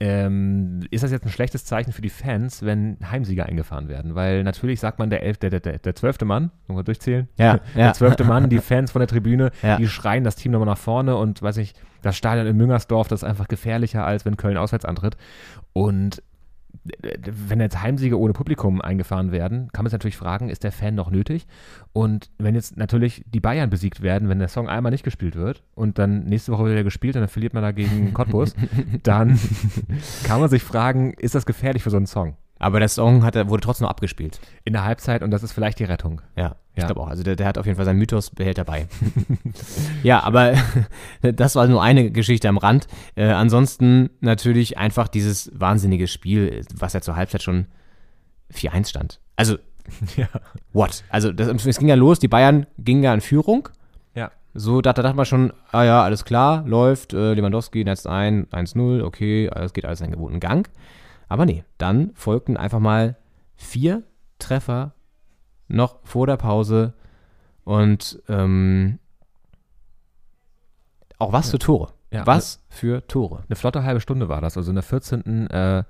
ähm, 0.00 0.80
ist 0.90 1.04
das 1.04 1.10
jetzt 1.12 1.24
ein 1.24 1.30
schlechtes 1.30 1.64
Zeichen 1.64 1.92
für 1.92 2.02
die 2.02 2.10
Fans, 2.10 2.62
wenn 2.62 2.98
Heimsieger 3.10 3.46
eingefahren 3.46 3.88
werden? 3.88 4.14
Weil 4.14 4.42
natürlich 4.42 4.80
sagt 4.80 4.98
man, 4.98 5.10
der, 5.10 5.22
elf, 5.22 5.38
der, 5.38 5.50
der, 5.50 5.60
der, 5.60 5.94
zwölfte 5.94 6.24
Mann, 6.24 6.50
wollen 6.66 6.78
wir 6.78 6.84
durchzählen? 6.84 7.28
Ja, 7.38 7.60
Der 7.74 7.86
ja. 7.86 7.92
zwölfte 7.92 8.24
Mann, 8.24 8.50
die 8.50 8.58
Fans 8.58 8.90
von 8.90 9.00
der 9.00 9.08
Tribüne, 9.08 9.50
Ja. 9.62 9.76
die 9.76 9.88
schreien 9.88 10.24
das 10.24 10.36
Team 10.36 10.52
nochmal 10.52 10.66
nach 10.66 10.78
vorne 10.78 11.16
und 11.16 11.42
weiß 11.42 11.56
ich, 11.58 11.74
das 12.02 12.16
Stadion 12.16 12.46
in 12.46 12.56
Müngersdorf, 12.56 13.08
das 13.08 13.22
ist 13.22 13.28
einfach 13.28 13.48
gefährlicher, 13.48 14.04
als 14.04 14.24
wenn 14.24 14.36
Köln 14.36 14.56
auswärts 14.56 14.84
antritt. 14.84 15.16
Und 15.72 16.22
wenn 16.82 17.60
jetzt 17.60 17.82
Heimsiege 17.82 18.18
ohne 18.18 18.32
Publikum 18.32 18.80
eingefahren 18.80 19.32
werden, 19.32 19.70
kann 19.72 19.84
man 19.84 19.90
sich 19.90 19.94
natürlich 19.94 20.16
fragen, 20.16 20.48
ist 20.48 20.64
der 20.64 20.72
Fan 20.72 20.94
noch 20.94 21.10
nötig? 21.10 21.46
Und 21.92 22.30
wenn 22.38 22.54
jetzt 22.54 22.76
natürlich 22.76 23.24
die 23.26 23.40
Bayern 23.40 23.70
besiegt 23.70 24.02
werden, 24.02 24.28
wenn 24.28 24.38
der 24.38 24.48
Song 24.48 24.68
einmal 24.68 24.92
nicht 24.92 25.04
gespielt 25.04 25.36
wird 25.36 25.62
und 25.74 25.98
dann 25.98 26.24
nächste 26.24 26.52
Woche 26.52 26.66
wieder 26.66 26.84
gespielt 26.84 27.16
und 27.16 27.22
dann 27.22 27.28
verliert 27.28 27.54
man 27.54 27.62
dagegen 27.62 28.12
Cottbus, 28.14 28.54
dann 29.02 29.38
kann 30.24 30.40
man 30.40 30.48
sich 30.48 30.62
fragen, 30.62 31.14
ist 31.14 31.34
das 31.34 31.46
gefährlich 31.46 31.82
für 31.82 31.90
so 31.90 31.96
einen 31.96 32.06
Song? 32.06 32.36
Aber 32.58 32.78
der 32.78 32.88
Song 32.88 33.24
hat, 33.24 33.34
wurde 33.48 33.60
trotzdem 33.62 33.84
noch 33.84 33.90
abgespielt. 33.90 34.40
In 34.64 34.72
der 34.72 34.84
Halbzeit 34.84 35.22
und 35.22 35.30
das 35.30 35.42
ist 35.42 35.52
vielleicht 35.52 35.78
die 35.80 35.84
Rettung. 35.84 36.22
Ja, 36.36 36.56
ich 36.74 36.80
Ja. 36.82 36.86
glaube 36.86 37.00
auch. 37.02 37.08
Also 37.08 37.22
der, 37.22 37.36
der 37.36 37.46
hat 37.46 37.58
auf 37.58 37.66
jeden 37.66 37.76
Fall 37.76 37.84
seinen 37.84 37.98
Mythos 37.98 38.30
behält 38.30 38.58
dabei. 38.58 38.86
ja, 40.02 40.22
aber 40.22 40.54
das 41.22 41.56
war 41.56 41.66
nur 41.66 41.82
eine 41.82 42.10
Geschichte 42.10 42.48
am 42.48 42.56
Rand. 42.58 42.86
Äh, 43.16 43.26
ansonsten 43.26 44.10
natürlich 44.20 44.78
einfach 44.78 45.08
dieses 45.08 45.50
wahnsinnige 45.54 46.06
Spiel, 46.06 46.62
was 46.74 46.92
ja 46.92 47.00
zur 47.00 47.16
Halbzeit 47.16 47.42
schon 47.42 47.66
4-1 48.52 48.88
stand. 48.88 49.20
Also, 49.36 49.56
Ja. 50.16 50.28
what? 50.72 51.04
Also 51.10 51.32
das, 51.32 51.48
es 51.66 51.78
ging 51.78 51.88
ja 51.88 51.94
los, 51.96 52.18
die 52.18 52.28
Bayern 52.28 52.66
gingen 52.78 53.02
ja 53.02 53.12
in 53.12 53.20
Führung. 53.20 53.68
Ja. 54.14 54.30
So, 54.54 54.80
da, 54.80 54.92
da 54.92 55.02
dachte 55.02 55.16
man 55.16 55.26
schon, 55.26 55.52
ah 55.72 55.82
ja, 55.84 56.02
alles 56.04 56.24
klar, 56.24 56.62
läuft, 56.66 57.12
äh, 57.12 57.34
Lewandowski 57.34 57.84
netzt 57.84 58.06
ein, 58.06 58.46
1-0, 58.46 59.02
okay, 59.02 59.50
alles 59.50 59.72
geht 59.72 59.84
alles 59.84 59.98
seinen 59.98 60.12
gewohnten 60.12 60.40
Gang. 60.40 60.68
Aber 61.34 61.46
nee, 61.46 61.64
dann 61.78 62.12
folgten 62.14 62.56
einfach 62.56 62.78
mal 62.78 63.16
vier 63.56 64.04
Treffer 64.38 64.94
noch 65.66 65.98
vor 66.04 66.28
der 66.28 66.36
Pause 66.36 66.94
und 67.64 68.22
ähm, 68.28 69.00
auch 71.18 71.32
was 71.32 71.50
für 71.50 71.58
Tore. 71.58 71.92
Ja, 72.12 72.24
was 72.24 72.62
für 72.68 73.04
Tore. 73.08 73.42
Eine 73.48 73.56
flotte 73.56 73.82
halbe 73.82 74.00
Stunde 74.00 74.28
war 74.28 74.40
das. 74.40 74.56
Also 74.56 74.70
in 74.70 74.76
der 74.76 74.84
14. 74.84 75.50
Äh, 75.50 75.82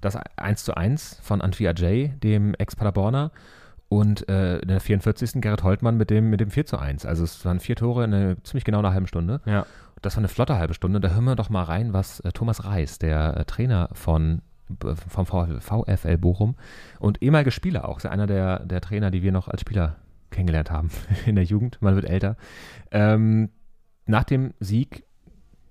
das 0.00 0.16
1 0.34 0.64
zu 0.64 0.76
1 0.76 1.20
von 1.22 1.42
Antwi 1.42 1.68
Ajay, 1.68 2.14
dem 2.20 2.54
Ex-Paderborner. 2.54 3.30
Und 3.88 4.28
äh, 4.28 4.58
in 4.58 4.66
der 4.66 4.80
44. 4.80 5.40
Gerrit 5.40 5.62
Holtmann 5.62 5.96
mit 5.96 6.10
dem, 6.10 6.28
mit 6.28 6.40
dem 6.40 6.50
4 6.50 6.66
zu 6.66 6.76
1. 6.76 7.06
Also 7.06 7.22
es 7.22 7.44
waren 7.44 7.60
vier 7.60 7.76
Tore 7.76 8.02
in 8.02 8.12
einer 8.12 8.42
ziemlich 8.42 8.64
genau 8.64 8.80
einer 8.80 8.92
halben 8.92 9.06
Stunde. 9.06 9.42
Ja. 9.46 9.64
Das 10.02 10.16
war 10.16 10.22
eine 10.22 10.28
flotte 10.28 10.58
halbe 10.58 10.74
Stunde. 10.74 10.98
Da 10.98 11.10
hören 11.10 11.24
wir 11.24 11.36
doch 11.36 11.50
mal 11.50 11.62
rein, 11.62 11.92
was 11.92 12.18
äh, 12.18 12.32
Thomas 12.32 12.64
Reis, 12.64 12.98
der 12.98 13.36
äh, 13.36 13.44
Trainer 13.44 13.90
von 13.92 14.38
äh, 14.38 14.47
vom 15.08 15.26
VfL, 15.26 16.18
Bochum. 16.18 16.56
Und 16.98 17.22
ehemaliger 17.22 17.50
Spieler 17.50 17.88
auch, 17.88 18.02
einer 18.04 18.26
der, 18.26 18.60
der 18.60 18.80
Trainer, 18.80 19.10
die 19.10 19.22
wir 19.22 19.32
noch 19.32 19.48
als 19.48 19.60
Spieler 19.60 19.96
kennengelernt 20.30 20.70
haben 20.70 20.90
in 21.26 21.34
der 21.34 21.44
Jugend, 21.44 21.78
man 21.80 21.94
wird 21.94 22.04
älter, 22.04 22.36
ähm, 22.90 23.50
nach 24.06 24.24
dem 24.24 24.54
Sieg 24.60 25.04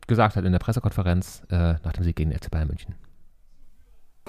gesagt 0.08 0.36
hat 0.36 0.46
in 0.46 0.52
der 0.52 0.60
Pressekonferenz 0.60 1.44
äh, 1.50 1.76
nach 1.84 1.94
dem 1.94 2.04
Sieg 2.04 2.16
gegen 2.16 2.30
den 2.30 2.40
FC 2.40 2.50
Bayern 2.50 2.68
München. 2.68 2.96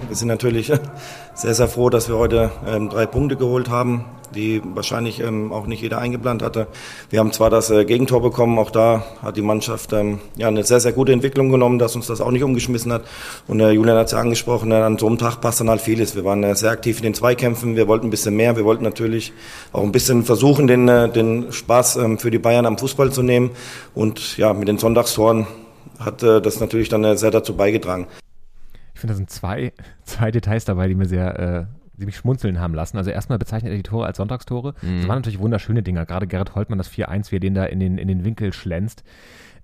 Wir 0.07 0.15
sind 0.15 0.27
natürlich 0.27 0.71
sehr, 1.33 1.53
sehr 1.53 1.67
froh, 1.67 1.89
dass 1.89 2.09
wir 2.09 2.17
heute 2.17 2.51
ähm, 2.67 2.89
drei 2.89 3.05
Punkte 3.05 3.35
geholt 3.35 3.69
haben, 3.69 4.05
die 4.33 4.61
wahrscheinlich 4.73 5.19
ähm, 5.19 5.51
auch 5.51 5.67
nicht 5.67 5.81
jeder 5.81 5.99
eingeplant 5.99 6.41
hatte. 6.41 6.67
Wir 7.09 7.19
haben 7.19 7.31
zwar 7.31 7.49
das 7.49 7.69
äh, 7.69 7.85
Gegentor 7.85 8.21
bekommen, 8.21 8.57
auch 8.59 8.71
da 8.71 9.03
hat 9.21 9.37
die 9.37 9.41
Mannschaft 9.41 9.93
ähm, 9.93 10.19
ja 10.35 10.47
eine 10.47 10.63
sehr, 10.63 10.79
sehr 10.79 10.93
gute 10.93 11.11
Entwicklung 11.11 11.49
genommen, 11.49 11.79
dass 11.79 11.95
uns 11.95 12.07
das 12.07 12.21
auch 12.21 12.31
nicht 12.31 12.43
umgeschmissen 12.43 12.91
hat. 12.91 13.03
Und 13.47 13.59
äh, 13.59 13.71
Julian 13.71 13.97
hat 13.97 14.07
es 14.07 14.11
ja 14.13 14.19
angesprochen, 14.19 14.71
äh, 14.71 14.75
an 14.75 14.97
so 14.97 15.07
einem 15.07 15.17
Tag 15.17 15.41
passt 15.41 15.59
dann 15.59 15.69
halt 15.69 15.81
vieles. 15.81 16.15
Wir 16.15 16.25
waren 16.25 16.43
äh, 16.43 16.55
sehr 16.55 16.71
aktiv 16.71 16.97
in 16.97 17.03
den 17.03 17.13
Zweikämpfen, 17.13 17.75
wir 17.75 17.87
wollten 17.87 18.07
ein 18.07 18.11
bisschen 18.11 18.35
mehr, 18.35 18.55
wir 18.55 18.65
wollten 18.65 18.83
natürlich 18.83 19.33
auch 19.73 19.83
ein 19.83 19.91
bisschen 19.91 20.23
versuchen, 20.23 20.67
den, 20.67 20.87
äh, 20.87 21.09
den 21.09 21.51
Spaß 21.51 21.97
ähm, 21.97 22.19
für 22.19 22.31
die 22.31 22.39
Bayern 22.39 22.65
am 22.65 22.77
Fußball 22.77 23.11
zu 23.11 23.23
nehmen. 23.23 23.51
Und 23.93 24.37
ja, 24.37 24.53
mit 24.53 24.67
den 24.67 24.77
Sonntagstoren 24.77 25.47
hat 25.99 26.23
äh, 26.23 26.41
das 26.41 26.59
natürlich 26.59 26.89
dann 26.89 27.03
äh, 27.03 27.17
sehr 27.17 27.31
dazu 27.31 27.55
beigetragen. 27.55 28.07
Ich 28.99 29.01
finde, 29.01 29.13
da 29.13 29.17
sind 29.17 29.29
zwei, 29.29 29.71
zwei 30.03 30.29
Details 30.29 30.65
dabei, 30.65 30.89
die 30.89 30.95
mir 30.95 31.05
sehr, 31.05 31.39
äh, 31.39 31.65
die 31.95 32.05
mich 32.05 32.17
schmunzeln 32.17 32.59
haben 32.59 32.73
lassen. 32.73 32.97
Also 32.97 33.11
erstmal 33.11 33.37
bezeichnet 33.39 33.71
er 33.71 33.77
die 33.77 33.83
Tore 33.83 34.05
als 34.05 34.17
Sonntagstore. 34.17 34.73
Das 34.81 35.07
waren 35.07 35.19
natürlich 35.19 35.39
wunderschöne 35.39 35.83
Dinger. 35.83 36.05
Gerade 36.05 36.27
Gerrit 36.27 36.53
Holtmann, 36.55 36.77
das 36.77 36.91
4-1, 36.91 37.31
wie 37.31 37.37
er 37.37 37.39
den 37.39 37.53
da 37.53 37.63
in 37.63 37.79
den, 37.79 37.97
in 37.97 38.09
den 38.09 38.25
Winkel 38.25 38.51
schlänzt. 38.51 39.03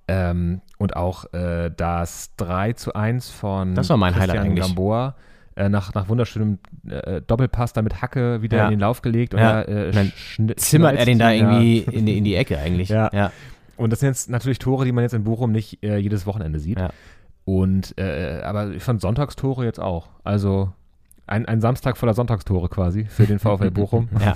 Ähm, 0.07 0.61
und 0.77 0.95
auch 0.95 1.33
äh, 1.33 1.69
das 1.75 2.31
3 2.37 2.73
zu 2.73 2.93
1 2.93 3.29
von 3.29 3.75
Das 3.75 3.89
war 3.89 3.97
mein 3.97 4.13
Christian 4.13 4.29
Highlight 4.37 4.45
eigentlich. 4.51 4.65
Gamboa. 4.65 5.15
Äh, 5.57 5.67
nach, 5.69 5.93
nach 5.93 6.07
wunderschönem 6.07 6.59
äh, 6.89 7.21
Doppelpass 7.21 7.73
da 7.73 7.81
mit 7.81 8.01
Hacke 8.01 8.41
wieder 8.41 8.57
Ja. 8.57 8.65
in 8.65 8.71
den 8.71 8.79
Lauf 8.79 9.01
gelegt. 9.01 9.33
Und 9.33 9.41
Ja. 9.41 9.63
da, 9.63 9.89
äh, 9.89 10.11
Zimmert 10.55 10.95
er 10.97 11.05
den 11.05 11.19
da 11.19 11.31
irgendwie 11.31 11.79
in 11.79 12.05
die, 12.05 12.17
in 12.17 12.23
die 12.23 12.35
Ecke 12.35 12.57
eigentlich. 12.57 12.89
Ja. 12.95 13.09
ja. 13.13 13.31
und 13.77 13.91
das 13.91 13.99
sind 14.01 14.07
jetzt 14.07 14.29
natürlich 14.29 14.59
Tore, 14.59 14.85
die 14.85 14.91
man 14.91 15.03
jetzt 15.03 15.13
in 15.13 15.23
Bochum 15.23 15.51
nicht 15.51 15.81
äh, 15.83 15.97
jedes 15.97 16.25
Wochenende 16.25 16.59
sieht. 16.59 16.77
Und 17.45 17.97
äh, 17.97 18.41
aber 18.43 18.71
ich 18.71 18.83
fand 18.83 19.01
Sonntagstore 19.01 19.63
jetzt 19.65 19.79
auch. 19.79 20.09
Also 20.23 20.73
ein, 21.27 21.45
ein 21.45 21.61
Samstag 21.61 21.97
voller 21.97 22.13
Sonntagstore 22.13 22.69
quasi 22.69 23.05
für 23.05 23.25
den 23.25 23.39
VfL 23.39 23.71
Bochum. 23.71 24.09
Ja. 24.19 24.35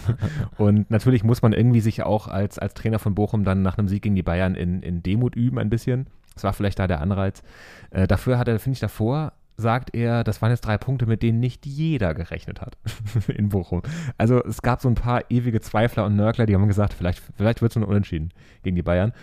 Und 0.57 0.89
natürlich 0.91 1.23
muss 1.23 1.41
man 1.41 1.53
irgendwie 1.53 1.81
sich 1.81 2.03
auch 2.03 2.27
als, 2.27 2.59
als 2.59 2.73
Trainer 2.73 2.99
von 2.99 3.15
Bochum 3.15 3.43
dann 3.43 3.61
nach 3.61 3.77
einem 3.77 3.87
Sieg 3.87 4.03
gegen 4.03 4.15
die 4.15 4.23
Bayern 4.23 4.55
in, 4.55 4.81
in 4.81 5.01
Demut 5.01 5.35
üben 5.35 5.57
ein 5.59 5.69
bisschen. 5.69 6.07
Das 6.33 6.43
war 6.43 6.53
vielleicht 6.53 6.79
da 6.79 6.87
der 6.87 7.01
Anreiz. 7.01 7.41
Äh, 7.89 8.07
dafür 8.07 8.37
hat 8.37 8.47
er, 8.47 8.59
finde 8.59 8.75
ich, 8.75 8.79
davor 8.79 9.33
sagt 9.57 9.93
er, 9.93 10.23
das 10.23 10.41
waren 10.41 10.51
jetzt 10.51 10.61
drei 10.61 10.77
Punkte, 10.77 11.05
mit 11.05 11.21
denen 11.21 11.39
nicht 11.39 11.65
jeder 11.65 12.13
gerechnet 12.13 12.61
hat 12.61 12.77
in 13.27 13.49
Bochum. 13.49 13.81
Also 14.17 14.43
es 14.43 14.61
gab 14.61 14.81
so 14.81 14.87
ein 14.87 14.95
paar 14.95 15.29
ewige 15.29 15.59
Zweifler 15.61 16.05
und 16.05 16.15
Nörgler, 16.15 16.45
die 16.45 16.55
haben 16.55 16.67
gesagt, 16.67 16.93
vielleicht, 16.93 17.21
vielleicht 17.35 17.61
wird 17.61 17.71
es 17.71 17.77
ein 17.77 17.83
Unentschieden 17.83 18.31
gegen 18.63 18.75
die 18.75 18.83
Bayern. 18.83 19.13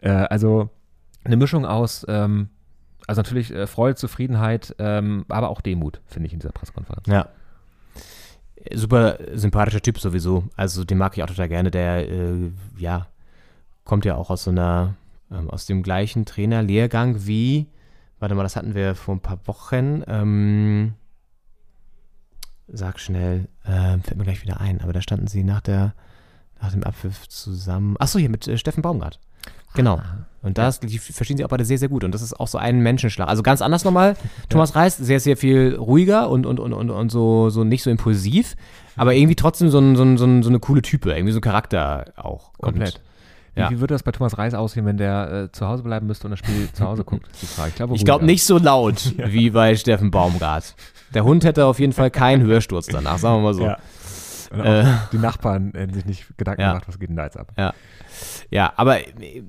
Äh, 0.00 0.10
also 0.10 0.70
eine 1.24 1.36
Mischung 1.36 1.64
aus, 1.64 2.04
ähm, 2.08 2.50
also 3.06 3.20
natürlich 3.20 3.52
äh, 3.52 3.66
Freude, 3.66 3.94
Zufriedenheit, 3.96 4.74
ähm, 4.78 5.24
aber 5.28 5.50
auch 5.50 5.60
Demut, 5.60 6.00
finde 6.06 6.26
ich, 6.26 6.32
in 6.32 6.40
dieser 6.40 6.52
Pressekonferenz. 6.52 7.06
Ja. 7.06 7.28
Super 8.74 9.18
sympathischer 9.34 9.80
Typ 9.80 9.98
sowieso. 10.00 10.44
Also 10.56 10.84
den 10.84 10.98
mag 10.98 11.16
ich 11.16 11.22
auch 11.22 11.28
total 11.28 11.48
gerne. 11.48 11.70
Der, 11.70 12.08
äh, 12.08 12.50
ja, 12.76 13.06
kommt 13.84 14.04
ja 14.04 14.16
auch 14.16 14.30
aus 14.30 14.44
so 14.44 14.50
einer, 14.50 14.94
ähm, 15.30 15.48
aus 15.50 15.66
dem 15.66 15.82
gleichen 15.82 16.26
Trainerlehrgang 16.26 17.26
wie, 17.26 17.66
warte 18.18 18.34
mal, 18.34 18.42
das 18.42 18.56
hatten 18.56 18.74
wir 18.74 18.94
vor 18.94 19.14
ein 19.14 19.20
paar 19.20 19.46
Wochen. 19.46 20.02
Ähm, 20.08 20.94
sag 22.66 22.98
schnell, 22.98 23.48
ähm, 23.64 24.02
fällt 24.02 24.18
mir 24.18 24.24
gleich 24.24 24.42
wieder 24.42 24.60
ein, 24.60 24.80
aber 24.80 24.92
da 24.92 25.00
standen 25.00 25.28
sie 25.28 25.44
nach 25.44 25.60
der, 25.60 25.94
nach 26.60 26.72
dem 26.72 26.82
Abpfiff 26.82 27.28
zusammen. 27.28 27.96
Achso, 27.98 28.18
hier 28.18 28.30
mit 28.30 28.48
äh, 28.48 28.58
Steffen 28.58 28.82
Baumgart. 28.82 29.20
Genau. 29.74 30.00
Und 30.42 30.58
das, 30.58 30.78
die 30.78 30.98
verstehen 30.98 31.36
sich 31.36 31.44
auch 31.44 31.50
beide 31.50 31.64
sehr, 31.64 31.78
sehr 31.78 31.88
gut. 31.88 32.04
Und 32.04 32.12
das 32.12 32.22
ist 32.22 32.38
auch 32.38 32.46
so 32.46 32.56
ein 32.56 32.78
Menschenschlag. 32.78 33.28
Also 33.28 33.42
ganz 33.42 33.62
anders 33.62 33.84
nochmal. 33.84 34.14
Thomas 34.48 34.76
Reis, 34.76 34.96
sehr, 34.96 35.18
sehr 35.18 35.36
viel 35.36 35.74
ruhiger 35.74 36.30
und, 36.30 36.46
und, 36.46 36.60
und, 36.60 36.72
und, 36.72 36.90
und 36.90 37.10
so, 37.10 37.50
so 37.50 37.64
nicht 37.64 37.82
so 37.82 37.90
impulsiv, 37.90 38.54
aber 38.94 39.14
irgendwie 39.14 39.34
trotzdem 39.34 39.70
so, 39.70 39.80
ein, 39.80 39.96
so, 39.96 40.04
ein, 40.04 40.18
so, 40.18 40.24
ein, 40.24 40.44
so 40.44 40.48
eine 40.48 40.60
coole 40.60 40.82
Type, 40.82 41.10
irgendwie 41.10 41.32
so 41.32 41.38
ein 41.38 41.42
Charakter 41.42 42.12
auch. 42.14 42.52
Komplett. 42.58 42.94
Und, 43.56 43.60
ja. 43.60 43.70
wie 43.70 43.80
würde 43.80 43.94
das 43.94 44.04
bei 44.04 44.12
Thomas 44.12 44.38
Reis 44.38 44.54
aussehen, 44.54 44.86
wenn 44.86 44.98
der 44.98 45.32
äh, 45.32 45.52
zu 45.52 45.66
Hause 45.66 45.82
bleiben 45.82 46.06
müsste 46.06 46.28
und 46.28 46.30
das 46.30 46.38
Spiel 46.38 46.68
zu 46.72 46.84
Hause 46.84 47.02
guckt? 47.02 47.26
Ist 47.32 47.42
die 47.42 47.46
Frage. 47.46 47.70
Ich 47.70 47.76
glaube, 48.04 48.20
ruhiger. 48.20 48.24
nicht 48.26 48.44
so 48.44 48.58
laut 48.58 49.14
wie 49.26 49.50
bei 49.50 49.74
Steffen 49.74 50.12
Baumgart. 50.12 50.76
Der 51.12 51.24
Hund 51.24 51.44
hätte 51.44 51.64
auf 51.64 51.80
jeden 51.80 51.92
Fall 51.92 52.10
keinen 52.12 52.42
Hörsturz 52.46 52.86
danach, 52.86 53.18
sagen 53.18 53.38
wir 53.38 53.42
mal 53.42 53.54
so. 53.54 53.64
Ja. 53.64 53.78
Äh. 54.52 54.84
die 55.10 55.18
Nachbarn 55.18 55.72
hätten 55.74 55.92
sich 55.92 56.04
nicht 56.04 56.38
Gedanken 56.38 56.60
Ja. 56.60 56.68
gemacht, 56.68 56.86
was 56.86 57.00
geht 57.00 57.08
denn 57.08 57.16
da 57.16 57.24
jetzt 57.24 57.36
ab? 57.36 57.48
Ja, 57.58 57.74
ja 58.50 58.72
aber 58.76 59.00
äh, 59.00 59.42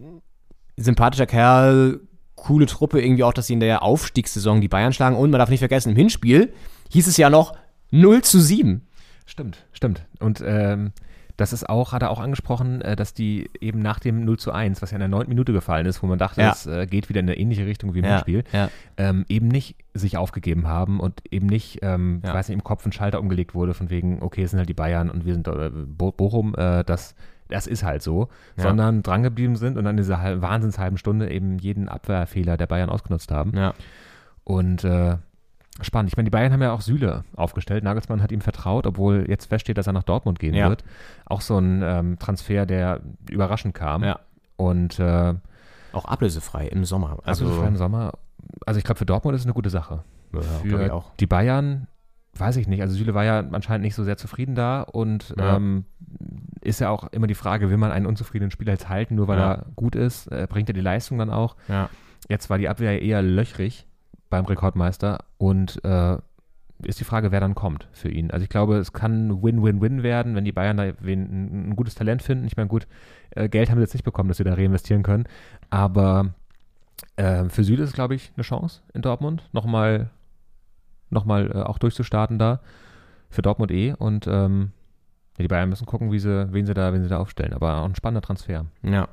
sympathischer 0.78 1.26
Kerl, 1.26 2.00
coole 2.36 2.66
Truppe, 2.68 3.02
irgendwie 3.02 3.24
auch, 3.24 3.34
dass 3.34 3.48
sie 3.48 3.54
in 3.54 3.60
der 3.60 3.82
Aufstiegssaison 3.84 4.62
die 4.62 4.68
Bayern 4.68 4.94
schlagen. 4.94 5.16
Und 5.16 5.32
man 5.32 5.40
darf 5.40 5.50
nicht 5.50 5.60
vergessen, 5.60 5.90
im 5.92 5.96
Hinspiel 5.96 6.54
hieß 6.92 7.08
es 7.08 7.18
ja 7.18 7.30
noch 7.30 7.56
0 7.92 8.22
zu 8.22 8.40
7. 8.40 8.86
Stimmt, 9.26 9.66
stimmt. 9.72 10.06
Und 10.20 10.42
ähm, 10.46 10.92
Das 11.36 11.54
ist 11.54 11.70
auch, 11.70 11.92
hat 11.94 12.02
er 12.02 12.10
auch 12.10 12.20
angesprochen, 12.20 12.82
äh, 12.82 12.96
dass 12.96 13.14
die 13.14 13.50
eben 13.62 13.80
nach 13.80 14.00
dem 14.00 14.24
0 14.26 14.40
zu 14.40 14.52
1, 14.52 14.82
was 14.82 14.90
ja 14.92 14.96
in 14.96 15.02
der 15.02 15.08
neunten 15.08 15.30
Minute 15.30 15.54
gefallen 15.54 15.86
ist, 15.86 16.02
wo 16.02 16.08
man 16.08 16.18
dachte, 16.18 16.42
Ja. 16.42 16.52
es 16.52 16.66
äh, 16.66 16.88
geht 16.88 17.10
wieder 17.10 17.20
in 17.20 17.28
eine 17.30 17.38
ähnliche 17.38 17.66
Richtung 17.68 17.94
wie 17.94 18.00
im 18.00 18.06
Ja, 18.06 18.12
Hinspiel, 18.14 18.44
ja. 18.54 18.70
ähm, 18.98 19.24
eben 19.30 19.48
nicht 19.48 19.76
sich 19.94 20.18
aufgegeben 20.18 20.68
haben 20.68 21.00
und 21.00 21.22
eben 21.32 21.46
nicht, 21.48 21.80
ähm, 21.84 22.22
Ja. 22.26 22.34
weiß 22.34 22.48
nicht, 22.50 22.56
im 22.56 22.64
Kopf 22.64 22.86
ein 22.88 22.92
Schalter 22.92 23.20
umgelegt 23.20 23.54
wurde, 23.54 23.74
von 23.76 23.90
wegen, 23.92 24.22
okay, 24.24 24.44
es 24.44 24.50
sind 24.52 24.58
halt 24.60 24.70
die 24.70 24.74
Bayern 24.74 25.12
und 25.12 25.26
wir 25.26 25.34
sind 25.34 25.48
äh, 25.48 25.70
Bo 25.72 26.12
Bochum, 26.12 26.56
äh, 26.56 26.84
das, 26.84 27.14
das 27.50 27.68
ist 27.68 27.84
halt 27.84 28.02
so, 28.02 28.30
Ja. 28.56 28.64
sondern 28.64 29.04
drangeblieben 29.04 29.56
sind 29.56 29.78
und 29.78 29.84
dann 29.86 29.92
in 29.94 29.98
dieser 30.04 30.20
halb, 30.22 30.42
wahnsinns 30.42 30.78
halben 30.80 30.98
Stunde 30.98 31.30
eben 31.32 31.58
jeden 31.60 31.90
Abwehrfehler 31.90 32.58
der 32.58 32.68
Bayern 32.68 32.90
ausgenutzt 32.90 33.32
haben. 33.32 33.56
Ja. 33.56 33.74
Und 34.44 34.84
äh, 34.84 35.18
spannend. 35.82 36.10
Ich 36.12 36.18
meine, 36.18 36.26
die 36.26 36.32
Bayern 36.32 36.52
haben 36.54 36.62
ja 36.62 36.72
auch 36.72 36.82
Süle 36.82 37.24
aufgestellt. 37.36 37.84
Nagelsmann 37.84 38.22
hat 38.24 38.32
ihm 38.32 38.42
vertraut, 38.42 38.88
obwohl 38.88 39.26
jetzt 39.28 39.46
feststeht, 39.46 39.78
dass 39.78 39.88
er 39.88 39.94
nach 39.94 40.04
Dortmund 40.04 40.40
gehen 40.40 40.54
Ja. 40.54 40.70
wird. 40.70 40.84
Auch 41.26 41.42
so 41.42 41.58
ein 41.58 41.82
ähm, 41.84 42.20
Transfer, 42.20 42.66
der 42.66 43.02
überraschend 43.30 43.76
kam. 43.76 44.04
Ja. 44.04 44.20
Und 44.56 45.00
äh, 45.00 45.34
Auch 45.94 46.06
ablösefrei 46.06 46.68
im 46.68 46.84
Sommer. 46.86 47.18
also 47.24 47.48
für 47.50 47.68
im 47.68 47.76
Sommer, 47.78 48.14
also 48.66 48.78
ich 48.80 48.84
glaube, 48.84 48.98
für 48.98 49.06
Dortmund 49.06 49.36
ist 49.36 49.42
es 49.42 49.46
eine 49.46 49.54
gute 49.54 49.70
Sache. 49.70 50.04
ja, 50.34 50.42
Für 50.42 51.04
die 51.20 51.28
Bayern 51.28 51.88
weiß 52.40 52.58
ich 52.58 52.68
nicht. 52.68 52.82
Also 52.82 52.96
Süle 52.96 53.14
war 53.14 53.24
ja 53.26 53.40
anscheinend 53.52 53.84
nicht 53.84 53.96
so 53.96 54.04
sehr 54.04 54.18
zufrieden 54.18 54.56
da 54.56 54.82
und 54.82 55.34
Ja. 55.38 55.56
ähm, 55.58 55.86
ist 56.62 56.80
ja 56.82 56.90
auch 56.90 57.08
immer 57.12 57.28
die 57.28 57.36
Frage, 57.36 57.70
will 57.70 57.78
man 57.78 57.92
einen 57.92 58.06
unzufriedenen 58.06 58.52
Spieler 58.52 58.74
jetzt 58.74 58.90
halten, 58.90 59.16
nur 59.16 59.28
weil 59.28 59.40
Ja. 59.40 59.52
er 59.54 59.66
gut 59.76 59.96
ist? 59.96 60.28
Äh, 60.28 60.48
bringt 60.50 60.70
er 60.70 60.74
die 60.74 60.82
Leistung 60.82 61.18
dann 61.18 61.30
auch? 61.30 61.56
Ja. 61.68 61.90
Jetzt 62.30 62.50
war 62.50 62.58
die 62.58 62.68
Abwehr 62.70 63.02
eher 63.02 63.22
löchrig 63.22 63.88
beim 64.30 64.46
Rekordmeister 64.46 65.20
und 65.38 65.84
äh, 65.86 66.18
ist 66.84 67.00
die 67.00 67.06
Frage, 67.06 67.32
wer 67.32 67.40
dann 67.40 67.56
kommt 67.56 67.88
für 67.92 68.10
ihn. 68.10 68.30
Also 68.30 68.44
ich 68.44 68.50
glaube, 68.50 68.78
es 68.78 68.94
kann 68.94 69.42
Win-Win-Win 69.42 70.04
werden, 70.04 70.36
wenn 70.36 70.46
die 70.46 70.52
Bayern 70.52 70.78
da 70.78 70.84
ein, 70.84 71.70
ein 71.70 71.76
gutes 71.76 71.96
Talent 71.96 72.22
finden. 72.22 72.46
Ich 72.46 72.56
meine, 72.58 72.68
gut, 72.70 72.86
äh, 73.32 73.50
Geld 73.50 73.70
haben 73.72 73.78
sie 73.78 73.84
jetzt 73.84 73.94
nicht 73.96 74.04
bekommen, 74.04 74.28
dass 74.28 74.38
sie 74.38 74.44
da 74.44 74.54
reinvestieren 74.54 75.02
können, 75.04 75.26
aber 75.72 76.34
äh, 77.16 77.46
für 77.50 77.64
Süle 77.64 77.84
ist 77.84 77.90
es, 77.90 77.96
glaube 77.96 78.16
ich, 78.16 78.32
eine 78.36 78.44
Chance 78.44 78.82
in 78.94 79.02
Dortmund, 79.02 79.48
nochmal 79.54 80.10
noch 81.10 81.26
mal, 81.26 81.52
äh, 81.52 81.62
auch 81.62 81.78
durchzustarten 81.78 82.40
da. 82.40 82.62
Für 83.30 83.42
Dortmund 83.42 83.72
eh 83.72 83.94
und 83.94 84.26
ähm, 84.28 84.72
ja, 85.38 85.44
die 85.44 85.48
Bayern 85.50 85.70
müssen 85.70 85.86
gucken, 85.86 86.12
wie 86.12 86.20
sie, 86.20 86.52
wen 86.54 86.66
sie 86.66 86.74
da, 86.74 86.94
wen 86.94 87.04
sie 87.04 87.10
da 87.10 87.18
aufstellen. 87.18 87.54
Aber 87.54 87.78
auch 87.78 87.86
ein 87.86 87.96
spannender 87.96 88.22
Transfer. 88.22 88.66
Ja. 88.84 89.10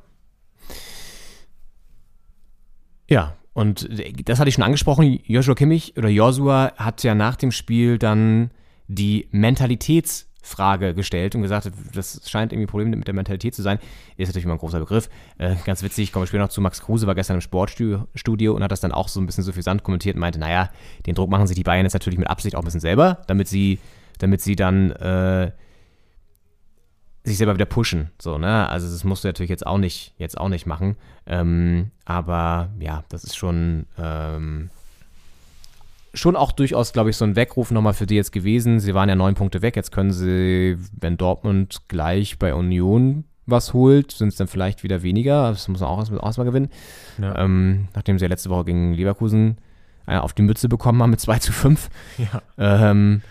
Ja, 3.11 3.35
und 3.53 3.89
das 4.29 4.39
hatte 4.39 4.49
ich 4.49 4.55
schon 4.55 4.65
angesprochen. 4.65 5.21
Joshua 5.25 5.55
Kimmich 5.55 5.97
oder 5.97 6.09
Joshua 6.09 6.73
hat 6.77 7.03
ja 7.03 7.15
nach 7.15 7.37
dem 7.37 7.53
Spiel 7.53 7.99
dann 7.99 8.51
die 8.89 9.29
Mentalitätsfrage 10.45 10.95
gestellt 10.95 11.35
und 11.35 11.43
gesagt, 11.43 11.71
das 11.95 12.21
scheint 12.29 12.53
irgendwie 12.53 12.67
ein 12.67 12.71
Problem 12.71 12.91
mit 12.91 13.07
der 13.07 13.15
Mentalität 13.15 13.55
zu 13.55 13.63
sein. 13.63 13.79
Ist 14.17 14.29
natürlich 14.29 14.45
immer 14.45 14.55
ein 14.55 14.59
großer 14.59 14.79
Begriff. 14.79 15.09
Äh, 15.39 15.57
ganz 15.65 15.83
witzig, 15.83 16.13
kommen 16.13 16.23
wir 16.23 16.27
später 16.27 16.43
noch 16.43 16.51
zu. 16.51 16.61
Max 16.61 16.81
Kruse 16.81 17.07
war 17.07 17.15
gestern 17.15 17.37
im 17.37 17.41
Sportstudio 17.41 18.07
Studio 18.15 18.55
und 18.55 18.63
hat 18.63 18.71
das 18.71 18.81
dann 18.81 18.93
auch 18.93 19.09
so 19.09 19.21
ein 19.21 19.27
bisschen 19.27 19.45
suffisant 19.45 19.83
kommentiert 19.83 20.17
und 20.17 20.21
meinte, 20.21 20.39
naja, 20.39 20.71
den 21.07 21.15
Druck 21.15 21.31
machen 21.31 21.47
sich 21.47 21.57
die 21.57 21.63
Bayern 21.63 21.85
jetzt 21.85 21.95
natürlich 21.95 22.19
mit 22.19 22.29
Absicht 22.29 22.57
auch 22.57 22.61
ein 22.61 22.65
bisschen 22.65 22.81
selber, 22.81 23.23
damit 23.27 23.49
sie, 23.49 23.79
damit 24.19 24.41
sie 24.41 24.57
dann 24.57 24.91
äh, 24.93 25.51
sich 27.25 27.39
selber 27.39 27.55
wieder 27.55 27.65
pushen. 27.65 28.11
So, 28.21 28.39
ne? 28.39 28.69
Also 28.69 28.91
das 28.91 29.05
musst 29.05 29.25
du 29.25 29.29
natürlich 29.29 29.51
jetzt 29.51 29.67
auch 29.67 29.79
nicht, 29.79 30.15
jetzt 30.19 30.39
auch 30.39 30.49
nicht 30.49 30.67
machen. 30.67 30.97
Ähm, 31.27 31.91
aber 32.05 32.71
ja, 32.79 33.05
das 33.09 33.25
ist 33.25 33.37
schon, 33.37 33.87
ähm, 33.99 34.71
schon 36.15 36.37
auch 36.37 36.53
durchaus, 36.53 36.93
glaube 36.93 37.11
ich, 37.11 37.17
so 37.17 37.25
ein 37.25 37.37
Weckruf 37.37 37.71
nochmal 37.71 37.95
für 37.95 38.07
die 38.07 38.15
jetzt 38.15 38.33
gewesen. 38.33 38.81
Sie 38.81 38.95
waren 38.95 39.09
ja 39.09 39.15
neun 39.15 39.35
Punkte 39.35 39.63
weg. 39.63 39.77
Jetzt 39.77 39.93
können 39.93 40.13
sie, 40.13 40.79
wenn 40.99 41.17
Dortmund 41.17 41.83
gleich 41.89 42.39
bei 42.39 42.55
Union 42.55 43.25
was 43.47 43.75
holt, 43.75 44.13
sind 44.13 44.29
es 44.29 44.37
dann 44.37 44.49
vielleicht 44.49 44.83
wieder 44.83 45.03
weniger. 45.03 45.51
Das 45.51 45.69
muss 45.69 45.81
man 45.81 45.91
auch 45.91 45.99
erstmal 45.99 46.25
erstmal 46.25 46.47
gewinnen. 46.47 46.71
Ja. 47.21 47.39
Ähm, 47.39 47.89
nachdem 47.95 48.19
sie 48.19 48.25
ja 48.25 48.29
letzte 48.29 48.49
Woche 48.51 48.65
gegen 48.67 48.95
Leverkusen 48.95 49.59
äh, 50.07 50.17
auf 50.17 50.33
die 50.33 50.43
Mütze 50.43 50.69
bekommen 50.69 51.03
haben 51.03 51.11
mit 51.11 51.21
2 51.21 51.39
zu 51.41 51.53
5. 51.53 51.91
Ja. 52.19 52.43
Ähm, 52.57 53.23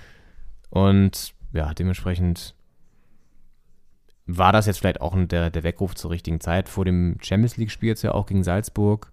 und 0.69 1.33
ja, 1.53 1.73
dementsprechend 1.73 2.55
war 4.25 4.51
das 4.51 4.65
jetzt 4.65 4.79
vielleicht 4.79 5.01
auch 5.01 5.15
der, 5.17 5.49
der 5.49 5.63
Weckruf 5.63 5.95
zur 5.95 6.11
richtigen 6.11 6.39
Zeit. 6.39 6.69
Vor 6.69 6.85
dem 6.85 7.17
Champions 7.21 7.57
League-Spiel 7.57 7.89
jetzt 7.89 8.03
ja 8.03 8.13
auch 8.13 8.25
gegen 8.25 8.43
Salzburg. 8.43 9.11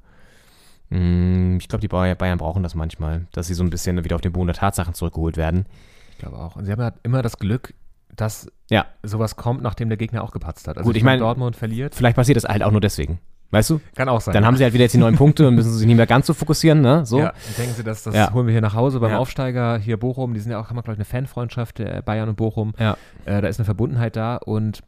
Mm, 0.90 1.57
Ich 1.61 1.68
glaube, 1.68 1.81
die 1.81 1.88
Bayern, 1.88 2.38
brauchen 2.38 2.62
das 2.62 2.74
manchmal, 2.74 3.26
dass 3.33 3.46
sie 3.46 3.55
so 3.55 3.62
ein 3.64 3.70
bisschen 3.70 4.03
wieder 4.05 4.16
auf 4.16 4.22
den 4.22 4.33
Boden 4.33 4.46
der 4.48 4.57
Tatsachen 4.57 4.94
zurückgeholt 4.94 5.37
werden. 5.37 5.66
Ich 6.12 6.18
glaube 6.18 6.37
auch. 6.38 6.57
Und 6.57 6.64
sie 6.66 6.72
haben 6.72 6.81
ja 6.81 6.92
immer 7.03 7.22
das 7.22 7.38
Glück, 7.38 7.74
dass 8.14 8.48
Ja, 8.70 8.87
sowas 9.03 9.37
kommt, 9.37 9.62
nachdem 9.62 9.88
der 9.88 9.96
Gegner 9.98 10.22
auch 10.22 10.33
gepatzt 10.33 10.68
hat. 10.68 10.76
Also 10.76 10.88
Gut, 10.88 10.96
ich 10.96 11.03
meine, 11.03 11.18
mein- 11.18 11.26
Dortmund 11.26 11.57
verliert. 11.57 11.94
vielleicht 11.94 12.16
passiert 12.16 12.37
das 12.37 12.44
halt 12.44 12.62
auch 12.62 12.70
nur 12.72 12.81
deswegen. 12.81 13.20
Weißt 13.53 13.68
du? 13.70 13.81
Kann 13.96 14.09
auch 14.09 14.20
sein. 14.20 14.33
Dann 14.33 14.44
haben 14.46 14.57
sie 14.57 14.62
halt 14.62 14.74
wieder 14.74 14.85
jetzt 14.85 14.92
die 14.94 14.98
neun 14.98 15.16
Punkte 15.16 15.48
und 15.48 15.57
müssen 15.57 15.72
sich 15.72 15.85
nicht 15.87 15.96
mehr 15.96 16.07
ganz 16.07 16.26
so 16.29 16.35
fokussieren, 16.35 16.83
ne? 16.83 17.05
So. 17.05 17.18
Ja, 17.18 17.33
denken 17.59 17.74
sie, 17.74 17.83
dass 17.83 18.05
das 18.05 18.14
Ja. 18.14 18.33
holen 18.33 18.46
wir 18.46 18.53
hier 18.53 18.61
nach 18.61 18.74
Hause 18.74 19.00
beim 19.00 19.11
Ja. 19.11 19.18
Aufsteiger 19.18 19.76
hier 19.79 19.96
Bochum. 19.96 20.35
Die 20.35 20.40
sind 20.40 20.53
ja 20.53 20.61
auch, 20.61 20.68
haben 20.68 20.76
wir, 20.76 20.83
glaube 20.83 20.94
ich, 20.94 20.98
eine 20.98 21.05
Fanfreundschaft, 21.05 21.81
Bayern 22.05 22.29
und 22.29 22.37
Bochum. 22.37 22.74
Ja. 22.79 22.96
Äh, 23.24 23.40
da 23.40 23.48
ist 23.48 23.59
eine 23.59 23.64
Verbundenheit 23.64 24.14
da 24.14 24.37
und 24.37 24.83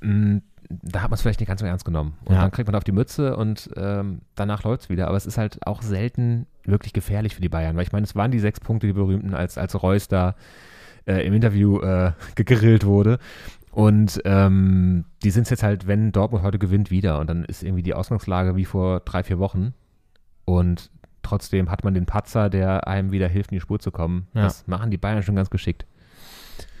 mh, 0.00 0.40
da 0.82 1.02
hat 1.02 1.10
man 1.10 1.14
es 1.14 1.22
vielleicht 1.22 1.40
nicht 1.40 1.48
ganz 1.48 1.60
so 1.60 1.66
ernst 1.66 1.84
genommen. 1.84 2.14
Und 2.24 2.34
Ja. 2.34 2.42
dann 2.42 2.50
kriegt 2.50 2.66
man 2.68 2.74
auf 2.74 2.84
die 2.84 2.92
Mütze 2.92 3.36
und 3.36 3.70
ähm, 3.76 4.20
danach 4.34 4.62
läuft 4.64 4.82
es 4.84 4.88
wieder. 4.88 5.08
Aber 5.08 5.16
es 5.16 5.26
ist 5.26 5.38
halt 5.38 5.66
auch 5.66 5.82
selten 5.82 6.46
wirklich 6.64 6.92
gefährlich 6.92 7.34
für 7.34 7.40
die 7.40 7.48
Bayern. 7.48 7.76
Weil 7.76 7.82
ich 7.84 7.92
meine, 7.92 8.04
es 8.04 8.14
waren 8.14 8.30
die 8.30 8.38
sechs 8.38 8.60
Punkte, 8.60 8.86
die 8.86 8.92
berühmten, 8.92 9.34
als, 9.34 9.58
als 9.58 9.82
Reus 9.82 10.08
da 10.08 10.34
äh, 11.06 11.26
im 11.26 11.32
Interview 11.34 11.80
äh, 11.80 12.12
gegrillt 12.34 12.84
wurde. 12.86 13.18
Und 13.70 14.20
ähm, 14.26 15.04
die 15.22 15.30
sind 15.30 15.48
jetzt 15.48 15.62
halt, 15.62 15.86
wenn 15.86 16.12
Dortmund 16.12 16.44
heute 16.44 16.58
gewinnt, 16.58 16.90
wieder. 16.90 17.18
Und 17.18 17.28
dann 17.30 17.44
ist 17.44 17.62
irgendwie 17.62 17.82
die 17.82 17.94
Ausgangslage 17.94 18.54
wie 18.56 18.64
vor 18.66 19.00
drei, 19.00 19.22
vier 19.22 19.38
Wochen. 19.38 19.72
Und 20.44 20.90
trotzdem 21.22 21.70
hat 21.70 21.82
man 21.84 21.94
den 21.94 22.04
Patzer, 22.04 22.50
der 22.50 22.86
einem 22.86 23.12
wieder 23.12 23.28
hilft, 23.28 23.50
in 23.50 23.56
die 23.56 23.60
Spur 23.60 23.78
zu 23.78 23.90
kommen. 23.90 24.26
Ja. 24.34 24.42
Das 24.42 24.66
machen 24.66 24.90
die 24.90 24.98
Bayern 24.98 25.22
schon 25.22 25.36
ganz 25.36 25.48
geschickt. 25.50 25.86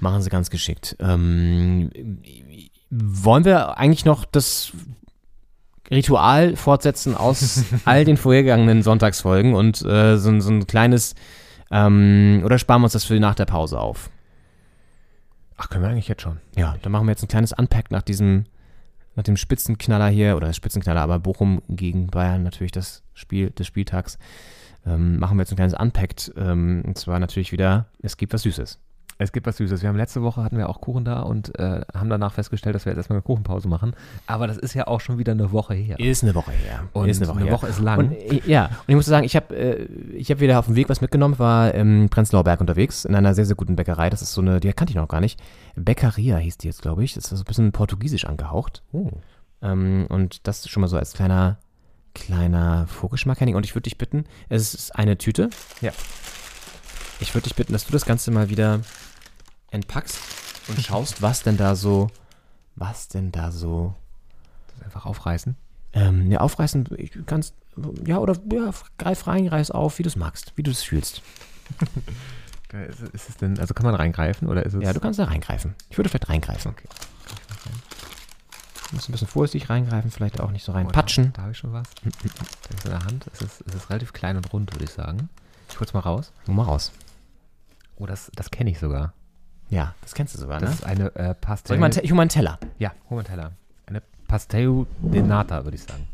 Machen 0.00 0.20
sie 0.20 0.30
ganz 0.30 0.50
geschickt. 0.50 0.96
Ähm, 1.00 1.90
wollen 2.94 3.44
wir 3.46 3.78
eigentlich 3.78 4.04
noch 4.04 4.24
das 4.26 4.72
Ritual 5.90 6.56
fortsetzen 6.56 7.16
aus 7.16 7.64
all 7.84 8.04
den 8.04 8.16
vorhergegangenen 8.16 8.82
Sonntagsfolgen 8.82 9.54
und 9.54 9.82
äh, 9.84 10.16
so, 10.18 10.28
ein- 10.30 10.40
so 10.40 10.50
ein 10.50 10.66
kleines, 10.66 11.14
ähm, 11.70 12.42
oder 12.44 12.58
sparen 12.58 12.82
wir 12.82 12.84
uns 12.86 12.92
das 12.92 13.04
für 13.04 13.18
nach 13.18 13.34
der 13.34 13.46
Pause 13.46 13.80
auf? 13.80 14.10
Ach, 15.56 15.68
können 15.68 15.84
wir 15.84 15.90
eigentlich 15.90 16.08
jetzt 16.08 16.22
schon. 16.22 16.38
Ja, 16.56 16.76
dann 16.82 16.92
machen 16.92 17.06
wir 17.06 17.12
jetzt 17.12 17.22
ein 17.22 17.28
kleines 17.28 17.52
Unpack 17.52 17.90
nach 17.90 18.02
diesem, 18.02 18.44
nach 19.14 19.22
dem 19.24 19.36
Spitzenknaller 19.36 20.08
hier, 20.08 20.36
oder 20.36 20.52
Spitzenknaller, 20.52 21.00
aber 21.00 21.18
Bochum 21.18 21.62
gegen 21.68 22.08
Bayern 22.08 22.42
natürlich 22.42 22.72
das 22.72 23.02
Spiel 23.14 23.50
des 23.50 23.66
Spieltags. 23.66 24.18
Ähm, 24.86 25.18
machen 25.18 25.36
wir 25.36 25.42
jetzt 25.42 25.52
ein 25.52 25.56
kleines 25.56 25.74
Unpacked, 25.78 26.32
ähm, 26.36 26.82
und 26.86 26.98
zwar 26.98 27.18
natürlich 27.20 27.52
wieder, 27.52 27.86
es 28.02 28.16
gibt 28.16 28.32
was 28.32 28.42
Süßes. 28.42 28.78
Es 29.22 29.32
gibt 29.32 29.46
was 29.46 29.56
Süßes. 29.56 29.82
Wir 29.82 29.88
haben 29.88 29.96
letzte 29.96 30.22
Woche 30.22 30.42
hatten 30.42 30.58
wir 30.58 30.68
auch 30.68 30.80
Kuchen 30.80 31.04
da 31.04 31.20
und 31.20 31.56
äh, 31.58 31.82
haben 31.94 32.10
danach 32.10 32.32
festgestellt, 32.32 32.74
dass 32.74 32.84
wir 32.84 32.90
jetzt 32.90 32.98
erstmal 32.98 33.18
eine 33.18 33.22
Kuchenpause 33.22 33.68
machen. 33.68 33.94
Aber 34.26 34.46
das 34.46 34.58
ist 34.58 34.74
ja 34.74 34.88
auch 34.88 35.00
schon 35.00 35.18
wieder 35.18 35.32
eine 35.32 35.52
Woche 35.52 35.74
her. 35.74 35.98
Ist 36.00 36.24
eine 36.24 36.34
Woche 36.34 36.50
her. 36.50 36.84
Und 36.92 37.08
ist 37.08 37.22
eine 37.22 37.30
Woche, 37.30 37.44
her. 37.44 37.68
ist 37.68 37.78
lang. 37.78 37.98
Und, 37.98 38.12
äh, 38.12 38.42
ja, 38.46 38.66
und 38.66 38.88
ich 38.88 38.96
muss 38.96 39.06
sagen, 39.06 39.24
ich 39.24 39.36
habe 39.36 39.54
äh, 39.54 39.84
ich 40.14 40.30
hab 40.30 40.40
wieder 40.40 40.58
auf 40.58 40.66
dem 40.66 40.74
Weg 40.74 40.88
was 40.88 41.00
mitgenommen, 41.00 41.38
war 41.38 41.72
im 41.72 42.08
Prenzlauer 42.10 42.44
Berg 42.44 42.60
unterwegs, 42.60 43.04
in 43.04 43.14
einer 43.14 43.34
sehr, 43.34 43.46
sehr 43.46 43.56
guten 43.56 43.76
Bäckerei. 43.76 44.10
Das 44.10 44.22
ist 44.22 44.32
so 44.32 44.40
eine, 44.40 44.58
die 44.58 44.72
kannte 44.72 44.90
ich 44.90 44.96
noch 44.96 45.08
gar 45.08 45.20
nicht. 45.20 45.40
Bäckeria 45.76 46.38
hieß 46.38 46.58
die 46.58 46.66
jetzt, 46.66 46.82
glaube 46.82 47.04
ich. 47.04 47.14
Das 47.14 47.24
ist 47.24 47.30
so 47.30 47.36
ein 47.36 47.44
bisschen 47.44 47.72
portugiesisch 47.72 48.24
angehaucht. 48.24 48.82
oh. 48.92 49.10
Ähm, 49.62 50.06
und 50.08 50.46
das 50.48 50.68
schon 50.68 50.80
mal 50.80 50.88
so 50.88 50.96
als 50.96 51.12
kleiner, 51.12 51.58
kleiner 52.14 52.86
Vorgeschmack, 52.88 53.40
Henning. 53.40 53.54
Und 53.54 53.64
ich 53.64 53.74
würde 53.74 53.84
dich 53.84 53.96
bitten, 53.96 54.24
es 54.48 54.74
ist 54.74 54.96
eine 54.96 55.16
Tüte. 55.16 55.50
Ja. 55.80 55.92
Ich 57.20 57.32
würde 57.34 57.44
dich 57.44 57.54
bitten, 57.54 57.72
dass 57.72 57.86
du 57.86 57.92
das 57.92 58.04
Ganze 58.04 58.32
mal 58.32 58.50
wieder 58.50 58.80
entpackst 59.72 60.18
und 60.68 60.80
schaust, 60.80 61.20
was 61.22 61.42
denn 61.42 61.56
da 61.56 61.74
so, 61.74 62.08
was 62.76 63.08
denn 63.08 63.32
da 63.32 63.50
so 63.50 63.94
Das 64.76 64.84
einfach 64.86 65.04
aufreißen. 65.06 65.56
ähm, 65.94 66.30
ja, 66.30 66.40
aufreißen, 66.40 66.86
ich 66.96 67.12
kannst, 67.26 67.54
ja, 68.06 68.18
oder 68.18 68.36
ja, 68.52 68.70
greif 68.98 69.26
rein, 69.26 69.48
reiß 69.48 69.70
auf, 69.72 69.98
wie 69.98 70.02
du 70.04 70.08
es 70.08 70.16
magst, 70.16 70.52
wie 70.56 70.62
du 70.62 70.70
es 70.70 70.82
fühlst. 70.82 71.22
Ist, 72.88 73.02
es- 73.02 73.10
ist 73.10 73.28
es 73.28 73.36
denn, 73.36 73.58
also 73.58 73.74
kann 73.74 73.84
man 73.84 73.94
reingreifen 73.94 74.48
oder 74.48 74.64
ist 74.64 74.72
es. 74.72 74.82
Ja, 74.82 74.94
du 74.94 75.00
kannst 75.00 75.18
da 75.18 75.24
reingreifen. 75.24 75.74
Ich 75.90 75.98
würde 75.98 76.08
vielleicht 76.08 76.30
reingreifen. 76.30 76.70
Okay. 76.70 76.88
Du 78.88 78.94
musst 78.96 79.10
ein 79.10 79.12
bisschen 79.12 79.28
vorsichtig 79.28 79.68
reingreifen, 79.68 80.10
vielleicht 80.10 80.40
auch 80.40 80.50
nicht 80.50 80.64
so 80.64 80.72
Oh, 80.72 80.76
reinpatschen. 80.76 81.24
Da, 81.26 81.30
da 81.32 81.42
habe 81.42 81.52
ich 81.52 81.58
schon 81.58 81.74
was. 81.74 81.86
Da 82.02 82.74
ist 82.74 82.84
in 82.86 82.90
der 82.92 83.04
Hand. 83.04 83.26
Es 83.34 83.42
ist, 83.42 83.62
es 83.66 83.74
ist 83.74 83.90
relativ 83.90 84.14
klein 84.14 84.38
und 84.38 84.50
rund, 84.54 84.72
würde 84.72 84.84
ich 84.84 84.90
sagen. 84.90 85.28
Ich 85.68 85.78
hol's 85.80 85.92
mal 85.92 86.00
raus. 86.00 86.32
Hol 86.46 86.54
mal 86.54 86.62
raus. 86.64 86.92
Oh, 87.96 88.06
das, 88.06 88.30
das 88.34 88.50
kenne 88.50 88.70
ich 88.70 88.78
sogar. 88.78 89.12
Ja, 89.72 89.94
das 90.02 90.12
kennst 90.14 90.34
du 90.34 90.38
sogar, 90.38 90.60
Das 90.60 90.68
ne? 90.68 90.74
ist 90.76 90.84
eine 90.84 91.16
äh, 91.16 91.24
Soll 91.24 91.34
Pastel. 91.40 91.76
ich, 91.78 91.82
einen 91.82 91.92
Te- 91.92 92.00
ich 92.02 92.10
hol 92.10 92.16
mal 92.16 92.22
einen 92.22 92.28
Teller. 92.28 92.58
ja, 92.78 92.90
hol 93.08 93.16
mal 93.16 93.20
einen 93.20 93.26
Teller. 93.26 93.52
Eine 93.86 94.02
Pastel 94.28 94.86
de 95.00 95.22
Nata, 95.22 95.64
würde 95.64 95.76
ich 95.76 95.82
sagen. 95.82 96.06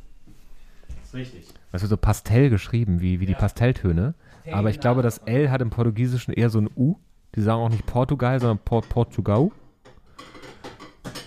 Das 1.01 1.09
ist 1.09 1.15
richtig. 1.15 1.49
Das 1.73 1.83
wird 1.83 1.91
so 1.91 1.97
Pastell 1.97 2.51
geschrieben, 2.51 3.01
wie, 3.01 3.19
wie 3.19 3.27
die 3.27 3.35
Pastelltöne. 3.35 4.15
Aber 4.53 4.71
ich 4.71 4.79
glaube, 4.81 5.03
das 5.03 5.19
L 5.19 5.51
hat 5.51 5.61
im 5.61 5.71
Portugiesischen 5.71 6.33
eher 6.33 6.51
so 6.51 6.61
ein 6.61 6.71
U. 6.77 6.95
Die 7.35 7.43
sagen 7.43 7.61
auch 7.61 7.69
nicht 7.69 7.85
Portugal, 7.85 8.39
sondern 8.41 8.59
Port 8.59 8.89
Portugal. 8.89 9.51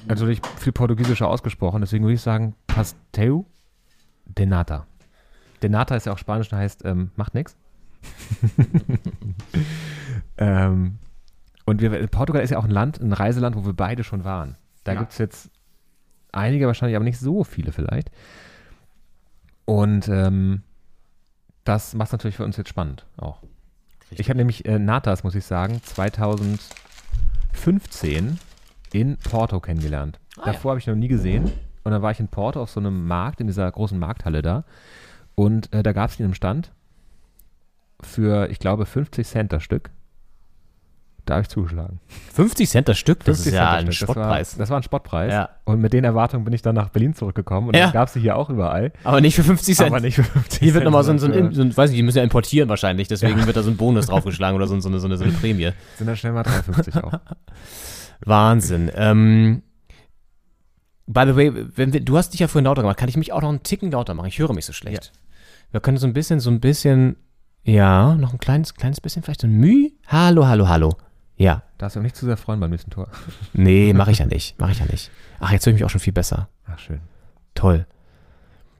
natürlich 0.07 0.41
viel 0.57 0.71
Portugiesischer 0.71 1.27
ausgesprochen, 1.27 1.81
deswegen 1.81 2.05
würde 2.05 2.15
ich 2.15 2.21
sagen 2.21 2.55
Pastel 2.65 3.43
de 4.25 4.45
Nata. 4.45 4.87
De 5.61 5.69
Nata 5.69 5.95
ist 5.97 6.05
ja 6.05 6.13
auch 6.13 6.17
Spanisch 6.17 6.51
und 6.51 6.57
heißt, 6.57 6.85
ähm, 6.85 7.11
macht 7.17 7.35
nix. 7.35 7.55
ähm, 10.37 10.97
und 11.71 11.81
wir, 11.81 12.05
Portugal 12.07 12.43
ist 12.43 12.51
ja 12.51 12.59
auch 12.59 12.65
ein 12.65 12.69
Land, 12.71 12.99
ein 13.01 13.13
Reiseland, 13.13 13.55
wo 13.55 13.65
wir 13.65 13.73
beide 13.73 14.03
schon 14.03 14.23
waren. 14.23 14.55
Da 14.83 14.93
Ja. 14.93 14.99
gibt 14.99 15.11
es 15.13 15.17
jetzt 15.17 15.49
einige 16.31 16.67
wahrscheinlich, 16.67 16.95
aber 16.95 17.05
nicht 17.05 17.19
so 17.19 17.43
viele 17.43 17.71
vielleicht. 17.71 18.11
Und 19.65 20.07
ähm, 20.07 20.61
das 21.63 21.93
macht 21.93 22.07
es 22.07 22.11
natürlich 22.13 22.35
für 22.37 22.45
uns 22.45 22.57
jetzt 22.57 22.69
spannend 22.69 23.05
auch. 23.17 23.41
Ich 24.09 24.27
habe 24.29 24.37
nämlich 24.37 24.65
äh, 24.65 24.79
Natas, 24.79 25.23
muss 25.23 25.35
ich 25.35 25.45
sagen, 25.45 25.81
2015 25.83 28.39
in 28.93 29.17
Porto 29.17 29.59
kennengelernt. 29.59 30.19
Davor 30.43 30.71
habe 30.71 30.79
ich 30.79 30.87
noch 30.87 30.95
nie 30.95 31.07
gesehen. 31.07 31.51
Und 31.83 31.91
dann 31.91 32.01
war 32.01 32.11
ich 32.11 32.19
in 32.19 32.27
Porto 32.27 32.61
auf 32.61 32.69
so 32.69 32.79
einem 32.79 33.07
Markt, 33.07 33.41
in 33.41 33.47
dieser 33.47 33.71
großen 33.71 33.97
Markthalle 33.97 34.41
da. 34.41 34.63
Und 35.35 35.71
äh, 35.73 35.83
da 35.83 35.93
gab 35.93 36.09
es 36.09 36.19
ihn 36.19 36.25
im 36.25 36.33
Stand 36.33 36.71
für, 38.01 38.49
ich 38.49 38.59
glaube, 38.59 38.85
50 38.85 39.25
Cent 39.25 39.53
das 39.53 39.63
Stück. 39.63 39.89
Da 41.25 41.35
habe 41.35 41.43
ich 41.43 41.49
zugeschlagen. 41.49 41.99
50 42.33 42.67
Cent 42.69 42.87
das 42.87 42.97
Stück, 42.97 43.23
das 43.23 43.39
ist 43.39 43.43
50 43.43 43.53
ja 43.53 43.75
Cent 43.77 43.87
ein. 43.89 43.93
Spottpreis. 43.93 44.49
Das 44.49 44.57
war, 44.57 44.63
das 44.63 44.69
war 44.71 44.77
ein 44.79 44.83
Spottpreis. 44.83 45.31
Ja. 45.31 45.49
Und 45.65 45.79
mit 45.79 45.93
den 45.93 46.03
Erwartungen 46.03 46.43
bin 46.43 46.53
ich 46.53 46.61
dann 46.63 46.73
nach 46.75 46.89
Berlin 46.89 47.13
zurückgekommen. 47.13 47.67
Und 47.67 47.75
Ja. 47.75 47.85
das 47.85 47.93
gab 47.93 48.07
es 48.07 48.15
hier 48.15 48.35
auch 48.35 48.49
überall. 48.49 48.91
Aber 49.03 49.21
nicht 49.21 49.35
für 49.35 49.43
50 49.43 49.77
Cent. 49.77 49.91
Aber 49.91 49.99
nicht 49.99 50.15
für 50.15 50.23
50 50.23 50.59
Hier 50.59 50.73
wird 50.73 50.81
Cent, 50.81 50.85
nochmal 50.85 51.03
so 51.03 51.11
ein, 51.11 51.19
so, 51.19 51.27
ein, 51.27 51.53
so 51.53 51.61
ein, 51.61 51.77
weiß 51.77 51.91
nicht, 51.91 51.99
die 51.99 52.03
müssen 52.03 52.17
ja 52.17 52.23
importieren 52.23 52.69
wahrscheinlich, 52.69 53.07
deswegen 53.07 53.45
wird 53.45 53.55
da 53.55 53.61
so 53.63 53.69
ein 53.69 53.77
Bonus 53.77 54.07
draufgeschlagen 54.07 54.55
oder 54.55 54.65
so, 54.67 54.79
so, 54.79 54.89
eine, 54.89 54.99
so, 54.99 55.05
eine, 55.05 55.17
so 55.17 55.23
eine 55.23 55.33
Prämie. 55.33 55.71
Sind 55.97 56.07
dann 56.07 56.15
schnell 56.17 56.33
mal 56.33 56.41
3,50 56.43 57.03
auch. 57.03 57.13
Wahnsinn. 58.25 58.91
Ähm, 58.95 59.61
by 61.07 61.23
the 61.27 61.35
way, 61.35 61.51
wenn 61.75 61.93
wir, 61.93 62.01
du 62.01 62.17
hast 62.17 62.31
dich 62.31 62.39
ja 62.39 62.47
vorhin 62.47 62.65
lauter 62.65 62.81
gemacht, 62.81 62.97
kann 62.97 63.09
ich 63.09 63.17
mich 63.17 63.31
auch 63.31 63.41
noch 63.41 63.49
einen 63.49 63.63
Ticken 63.63 63.91
lauter 63.91 64.13
machen? 64.13 64.27
Ich 64.27 64.39
höre 64.39 64.53
mich 64.53 64.65
so 64.65 64.73
schlecht. 64.73 65.11
Wir 65.71 65.79
können 65.81 65.97
so 65.97 66.07
ein 66.07 66.13
bisschen, 66.13 66.39
so 66.39 66.49
ein 66.49 66.59
bisschen, 66.59 67.15
ja, 67.63 68.15
noch 68.15 68.33
ein 68.33 68.39
kleines, 68.39 68.73
kleines 68.73 69.01
bisschen, 69.01 69.23
vielleicht 69.23 69.41
so 69.41 69.47
ein 69.47 69.53
Müh. 69.53 69.89
Hallo, 70.07 70.47
hallo, 70.47 70.67
hallo. 70.67 70.93
Ja, 71.41 71.63
Darfst 71.79 71.95
du 71.95 71.99
auch 71.99 72.03
nicht 72.03 72.15
zu 72.15 72.25
sehr 72.25 72.37
freuen 72.37 72.59
beim 72.59 72.69
nächsten 72.69 72.91
Tor. 72.91 73.07
nee, 73.53 73.93
mache 73.93 74.11
ich 74.11 74.19
ja 74.19 74.27
nicht, 74.27 74.59
mache 74.59 74.73
ich 74.73 74.79
ja 74.79 74.85
nicht. 74.85 75.09
Ach, 75.39 75.51
jetzt 75.51 75.65
höre 75.65 75.71
ich 75.71 75.79
mich 75.79 75.85
auch 75.85 75.89
schon 75.89 75.99
viel 75.99 76.13
besser. 76.13 76.49
Ach, 76.67 76.77
schön. 76.77 76.99
Toll. 77.55 77.87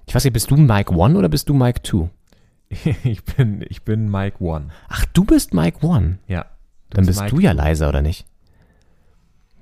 Ich 0.05 0.13
weiß 0.13 0.23
nicht, 0.23 0.33
bist 0.33 0.51
du 0.51 0.57
Mike 0.57 0.93
One 0.93 1.17
oder 1.17 1.27
bist 1.27 1.49
du 1.49 1.53
Mike 1.53 1.81
Two? 1.81 2.09
Ich 3.03 3.23
bin, 3.23 3.65
ich 3.67 3.81
bin 3.81 4.09
Mike 4.09 4.41
One. 4.43 4.69
Ach, 4.87 5.05
du 5.05 5.25
bist 5.25 5.53
Mike 5.53 5.85
One. 5.85 6.19
Ja. 6.27 6.45
Dann 6.91 7.05
bist 7.07 7.19
Mike 7.19 7.35
du 7.35 7.41
ja 7.41 7.51
leiser, 7.51 7.89
oder 7.89 8.01
nicht? 8.01 8.25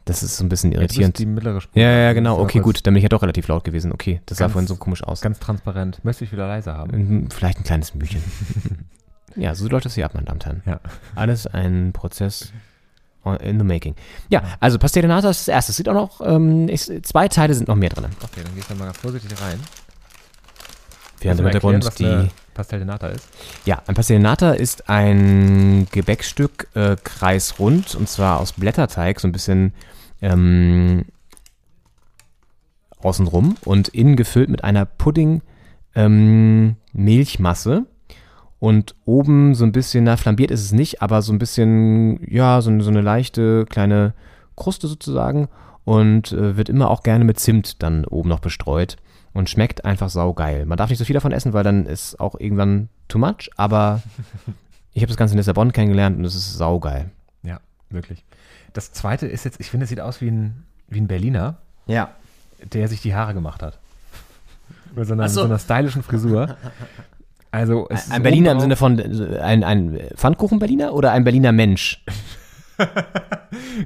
Das 0.04 0.22
ist 0.22 0.38
so 0.38 0.44
ein 0.44 0.50
bisschen 0.50 0.72
Ja, 0.72 0.80
du 0.80 0.88
bist 0.88 0.98
irritierend. 0.98 1.20
die 1.20 1.26
mittlere 1.26 1.62
Spur. 1.62 1.82
Ja, 1.82 1.90
ja, 1.90 2.14
genau. 2.14 2.38
ist 2.38 2.44
Okay, 2.44 2.60
gut. 2.60 2.86
Dann 2.86 2.94
bin 2.94 2.98
ich 3.00 3.04
ja 3.04 3.10
doch 3.10 3.22
relativ 3.22 3.48
laut 3.48 3.64
gewesen. 3.64 3.92
Okay, 3.94 4.22
das 4.26 4.40
sah 4.40 4.50
vorhin 4.50 4.68
so 4.68 4.76
komisch 4.76 5.04
aus. 5.04 5.22
Ganz 5.22 5.40
transparent. 5.40 6.04
Möchte 6.04 6.26
ich 6.26 6.32
wieder 6.32 6.48
leiser 6.48 6.74
haben. 6.76 6.94
Ähm, 6.94 7.30
Vielleicht 7.32 7.60
ein 7.60 7.64
kleines 7.64 7.96
Mühchen. 7.96 8.22
ja, 9.36 9.56
so 9.56 9.68
läuft 9.70 9.86
das 9.86 9.96
hier 9.96 10.06
ab, 10.06 10.14
meine 10.16 10.26
Damen 10.26 10.38
und 10.38 10.46
Herren. 10.46 10.64
Ja. 10.66 10.80
Alles 11.16 11.48
ein 11.48 11.94
Prozess 11.94 12.52
in 13.42 13.60
the 13.60 13.66
making. 13.66 13.96
Ja, 14.30 14.44
also 14.60 14.78
Pastel 14.80 15.02
de 15.02 15.10
Nata 15.10 15.30
ist 15.30 15.42
das 15.42 15.48
erste. 15.48 15.72
Es 15.72 15.78
sieht 15.78 15.90
auch 15.90 15.94
noch, 15.94 16.22
ähm, 16.26 16.68
ist, 16.68 16.92
zwei 17.06 17.28
Teile 17.28 17.54
sind 17.54 17.68
noch 17.68 17.76
mehr 17.76 17.90
drin. 17.90 18.06
Okay, 18.24 18.42
dann 18.44 18.54
gehe 18.54 18.62
ich 18.62 18.68
da 18.68 18.76
mal 18.76 18.86
ganz 18.86 18.98
vorsichtig 18.98 19.32
rein. 19.42 19.60
Während 21.22 21.40
Kannst 21.40 21.40
im 21.40 21.46
erklären, 21.46 21.74
Hintergrund 21.74 21.86
was 21.86 21.96
die. 21.96 22.32
Pastel 22.54 22.80
de 22.80 22.86
Nata 22.88 23.08
ist. 23.08 23.28
Ja, 23.66 23.82
ein 23.88 23.96
Pastel 23.96 24.18
de 24.18 24.24
Nata 24.24 24.52
ist 24.52 24.90
ein 24.90 25.88
Gebäckstück 25.92 26.68
äh, 26.74 26.98
kreisrund 27.02 27.96
und 27.96 28.10
zwar 28.10 28.40
aus 28.40 28.52
Blätterteig, 28.54 29.20
so 29.22 29.30
ein 29.30 29.32
bisschen 29.32 29.74
ähm, 30.22 31.06
außenrum 33.02 33.56
und 33.64 33.88
innen 33.90 34.18
gefüllt 34.18 34.50
mit 34.50 34.64
einer 34.66 34.86
Pudding 34.86 35.42
ähm, 35.96 36.76
und 38.60 38.96
oben 39.06 39.56
so 39.56 39.64
ein 39.66 39.72
bisschen, 39.72 40.04
na 40.04 40.18
flambiert 40.18 40.52
ist 40.52 40.62
es 40.64 40.72
nicht, 40.72 41.02
aber 41.02 41.22
so 41.22 41.32
ein 41.34 41.40
bisschen, 41.40 42.20
ja, 42.30 42.62
so, 42.62 42.70
eine- 42.70 42.84
so 42.84 42.90
eine 42.90 43.02
leichte 43.02 43.66
kleine 43.66 44.14
Kruste 44.56 44.88
sozusagen 44.88 45.48
und 45.86 46.32
äh, 46.34 46.58
wird 46.58 46.70
immer 46.70 46.90
auch 46.90 47.04
gerne 47.04 47.24
mit 47.26 47.40
Zimt 47.40 47.82
dann 47.82 48.06
oben 48.06 48.30
noch 48.30 48.40
bestreut 48.40 48.98
und 49.34 49.50
schmeckt 49.50 49.86
einfach 49.86 50.10
saugeil. 50.10 50.66
Man 50.66 50.78
darf 50.78 50.90
nicht 50.90 51.00
so 51.00 51.06
viel 51.06 51.14
davon 51.14 51.32
essen, 51.32 51.54
weil 51.54 51.64
dann 51.64 51.86
ist 51.86 52.20
auch 52.20 52.36
irgendwann 52.40 52.90
too 53.08 53.18
much, 53.20 53.50
aber 53.56 54.02
ich 54.94 55.02
habe 55.02 55.08
das 55.08 55.18
Ganze 55.18 55.34
in 55.34 55.38
Lissabon 55.38 55.72
kennengelernt 55.72 56.18
und 56.18 56.26
es 56.26 56.36
ist 56.36 56.56
saugeil. 56.58 57.10
Ja, 57.44 57.60
wirklich. 57.90 58.26
Das 58.74 58.92
zweite 58.92 59.26
ist 59.28 59.46
jetzt, 59.46 59.60
ich 59.62 59.70
finde, 59.72 59.86
es 59.86 59.90
sieht 59.90 60.02
aus 60.02 60.20
wie 60.22 60.30
ein, 60.30 60.64
wie 60.90 61.00
ein 61.00 61.08
Berliner, 61.08 61.58
Ja. 61.88 62.10
der 62.74 62.88
sich 62.90 63.02
die 63.02 63.16
Haare 63.16 63.34
gemacht 63.34 63.64
hat. 63.64 63.80
Mit 64.96 65.08
so 65.08 65.14
einer, 65.14 65.30
so. 65.30 65.42
so 65.42 65.46
einer 65.46 65.60
stylischen 65.60 66.04
Frisur. 66.04 66.58
Also, 67.52 67.88
es 67.90 68.06
ist 68.06 68.12
Ein 68.12 68.24
Berliner 68.24 68.52
im 68.52 68.60
Sinne 68.60 68.76
von 68.76 69.00
ein, 69.42 69.64
ein 69.64 70.00
Pfannkuchen-Berliner 70.16 70.94
oder 70.94 71.12
ein 71.12 71.24
Berliner 71.24 71.52
Mensch? 71.52 72.04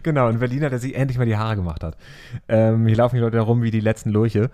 Genau, 0.03 0.27
ein 0.27 0.39
Berliner, 0.39 0.69
der 0.69 0.77
sich 0.79 0.95
endlich 0.95 1.17
mal 1.17 1.25
die 1.25 1.37
Haare 1.37 1.55
gemacht 1.55 1.83
hat. 1.83 1.97
Ähm, 2.47 2.85
hier 2.85 2.97
laufen 2.97 3.15
die 3.15 3.21
Leute 3.21 3.37
herum 3.37 3.63
wie 3.63 3.71
die 3.71 3.79
letzten 3.79 4.09
Lurche. 4.11 4.51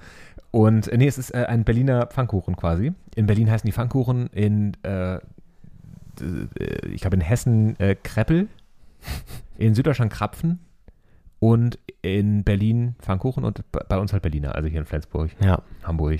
Und 0.51 0.87
äh, 0.87 0.97
nee, 0.97 1.07
es 1.07 1.17
ist 1.17 1.31
äh, 1.33 1.45
ein 1.47 1.63
Berliner 1.63 2.05
Pfannkuchen 2.07 2.55
quasi. 2.55 2.93
In 3.15 3.25
Berlin 3.25 3.49
heißen 3.51 3.67
die 3.67 3.73
Pfannkuchen, 3.73 4.27
in, 4.27 4.77
äh, 4.83 5.15
äh, 5.15 5.19
ich 6.91 7.01
glaube 7.01 7.15
in 7.17 7.21
Hessen 7.21 7.77
äh, 7.79 7.95
Kreppel, 7.95 8.47
in 9.57 9.75
Süddeutschland 9.75 10.11
Krapfen 10.11 10.59
und 11.39 11.79
in 12.01 12.43
Berlin 12.43 12.95
Pfannkuchen 12.99 13.43
und 13.43 13.63
bei 13.71 13.81
bei 13.87 13.97
uns 13.97 14.13
halt 14.13 14.21
Berliner, 14.21 14.55
also 14.55 14.69
hier 14.69 14.79
in 14.79 14.85
Flensburg, 14.85 15.31
Ja. 15.43 15.61
Hamburg, 15.83 16.19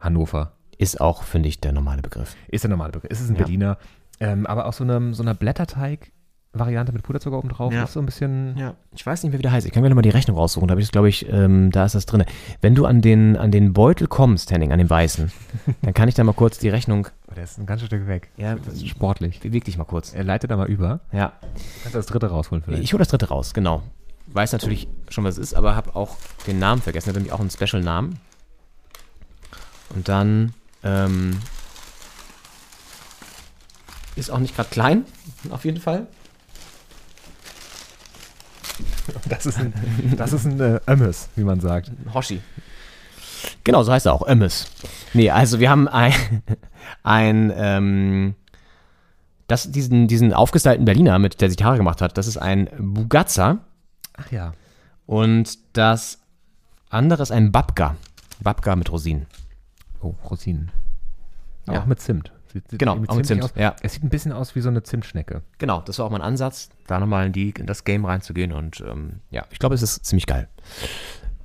Hannover. 0.00 0.53
Ist 0.78 1.00
auch, 1.00 1.22
finde 1.22 1.48
ich, 1.48 1.60
der 1.60 1.72
normale 1.72 2.02
Begriff. 2.02 2.34
Ist 2.48 2.64
der 2.64 2.70
normale 2.70 2.92
Begriff. 2.92 3.10
Es 3.10 3.20
ist 3.20 3.28
ein 3.30 3.36
Ja. 3.36 3.42
Berliner, 3.42 3.78
ähm, 4.20 4.46
aber 4.46 4.66
aus 4.66 4.76
so, 4.78 4.84
einem, 4.84 5.14
so 5.14 5.22
einer 5.22 5.34
Blätterteig-Variante 5.34 6.92
mit 6.92 7.02
Puderzucker 7.02 7.38
oben 7.38 7.48
drauf. 7.48 7.72
Ja. 7.72 7.84
Ist 7.84 7.92
so 7.94 8.00
ein 8.00 8.06
bisschen. 8.06 8.56
Ja, 8.56 8.74
ich 8.94 9.04
weiß 9.04 9.22
nicht 9.22 9.32
mehr, 9.32 9.38
wie 9.38 9.42
der 9.42 9.52
heißt. 9.52 9.66
Ich 9.66 9.72
kann 9.72 9.82
mir 9.82 9.88
nochmal 9.88 10.02
die 10.02 10.10
Rechnung 10.10 10.36
raussuchen. 10.36 10.68
Da 10.68 10.72
habe 10.72 10.80
ich 10.80 10.90
glaube 10.92 11.08
ich, 11.08 11.28
ähm, 11.28 11.70
da 11.70 11.84
ist 11.84 11.94
das 11.94 12.06
drin. 12.06 12.24
Wenn 12.60 12.74
du 12.74 12.86
an 12.86 13.00
den, 13.00 13.36
an 13.36 13.50
den 13.50 13.72
Beutel 13.72 14.06
kommst, 14.06 14.50
Henning, 14.52 14.72
an 14.72 14.78
den 14.78 14.88
weißen, 14.90 15.32
dann 15.82 15.94
kann 15.94 16.08
ich 16.08 16.14
da 16.14 16.24
mal 16.24 16.32
kurz 16.32 16.58
die 16.58 16.68
Rechnung. 16.68 17.08
Der 17.36 17.44
ist 17.44 17.58
ein 17.58 17.66
ganzes 17.66 17.86
Stück 17.88 18.06
weg. 18.06 18.30
Ja, 18.36 18.54
Das 18.54 18.74
ist 18.74 18.86
sportlich. 18.88 19.40
beweg 19.40 19.64
dich 19.64 19.76
mal 19.78 19.84
kurz. 19.84 20.12
Er 20.14 20.22
leitet 20.24 20.50
da 20.52 20.56
mal 20.56 20.68
über. 20.68 21.00
Ja. 21.12 21.32
Kannst 21.82 21.94
du 21.94 21.98
das 21.98 22.06
dritte 22.06 22.28
rausholen 22.30 22.62
vielleicht? 22.64 22.84
Ich 22.84 22.92
hole 22.92 23.00
das 23.00 23.08
dritte 23.08 23.28
raus, 23.28 23.54
genau. 23.54 23.82
Weiß 24.28 24.52
natürlich 24.52 24.86
schon, 25.10 25.24
was 25.24 25.34
es 25.34 25.50
ist, 25.50 25.54
aber 25.54 25.74
habe 25.76 25.94
auch 25.96 26.16
den 26.46 26.58
Namen 26.60 26.80
vergessen. 26.80 27.08
Hat 27.08 27.16
nämlich 27.16 27.32
auch 27.32 27.40
einen 27.40 27.50
Special-Namen. 27.50 28.18
Und 29.94 30.08
dann 30.08 30.54
ähm, 30.84 31.40
ist 34.16 34.30
auch 34.30 34.38
nicht 34.38 34.54
gerade 34.54 34.68
klein, 34.70 35.04
auf 35.50 35.64
jeden 35.64 35.80
Fall. 35.80 36.06
Das 39.28 39.46
ist 39.46 39.58
ein, 39.58 39.72
das 40.16 40.32
ist 40.32 40.46
ein 40.46 40.60
äh, 40.60 40.80
Ömmes, 40.88 41.28
wie 41.36 41.44
man 41.44 41.60
sagt. 41.60 41.90
Hoshi. 42.12 42.40
Genau, 43.62 43.82
so 43.82 43.92
heißt 43.92 44.06
er 44.06 44.12
auch, 44.12 44.26
Ömmes. 44.26 44.66
Nee, 45.12 45.30
also 45.30 45.60
wir 45.60 45.70
haben 45.70 45.88
ein, 45.88 46.12
ein 47.02 47.52
ähm, 47.54 48.34
das, 49.46 49.70
diesen, 49.70 50.08
diesen 50.08 50.32
aufgestylten 50.32 50.84
Berliner, 50.84 51.18
mit 51.18 51.40
der 51.40 51.50
sich 51.50 51.62
Haare 51.62 51.76
gemacht 51.76 52.00
hat, 52.00 52.16
das 52.16 52.26
ist 52.26 52.38
ein 52.38 52.68
Bugazza 52.78 53.58
Ach 54.16 54.30
ja. 54.32 54.54
und 55.06 55.58
das 55.76 56.20
andere 56.88 57.22
ist 57.22 57.30
ein 57.30 57.52
Babka. 57.52 57.96
Babka 58.40 58.76
mit 58.76 58.90
Rosinen. 58.90 59.26
Oh, 60.04 60.14
Rosinen. 60.28 60.70
Ja. 61.66 61.80
Auch 61.80 61.86
mit 61.86 61.98
Zimt. 62.00 62.30
Sieht, 62.52 62.70
sieht 62.70 62.78
Genau, 62.78 62.92
irgendwie 62.92 63.10
auch 63.10 63.16
mit 63.16 63.26
Zimt, 63.26 63.52
ja. 63.56 63.74
Es 63.82 63.94
sieht 63.94 64.04
ein 64.04 64.10
bisschen 64.10 64.32
aus 64.32 64.54
wie 64.54 64.60
so 64.60 64.68
eine 64.68 64.82
Zimtschnecke. 64.82 65.42
Genau, 65.58 65.80
das 65.80 65.98
war 65.98 66.06
auch 66.06 66.10
mein 66.10 66.20
Ansatz, 66.20 66.68
da 66.86 67.00
nochmal 67.00 67.26
in, 67.26 67.32
die, 67.32 67.50
in 67.50 67.66
das 67.66 67.84
Game 67.84 68.04
reinzugehen 68.04 68.52
und 68.52 68.82
ähm, 68.86 69.20
ja, 69.30 69.46
ich 69.50 69.58
glaube, 69.58 69.74
es 69.74 69.82
ist 69.82 70.04
ziemlich 70.04 70.26
geil. 70.26 70.46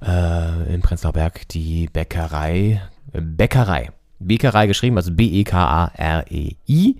Äh, 0.01 0.73
in 0.73 0.81
Prenzlauer 0.81 1.13
Berg 1.13 1.47
die 1.49 1.87
Bäckerei, 1.87 2.81
äh, 3.13 3.21
Bäckerei, 3.21 3.91
Bäckerei 4.19 4.67
geschrieben, 4.67 4.97
also 4.97 5.11
B-E-K-A-R-E-I 5.13 6.95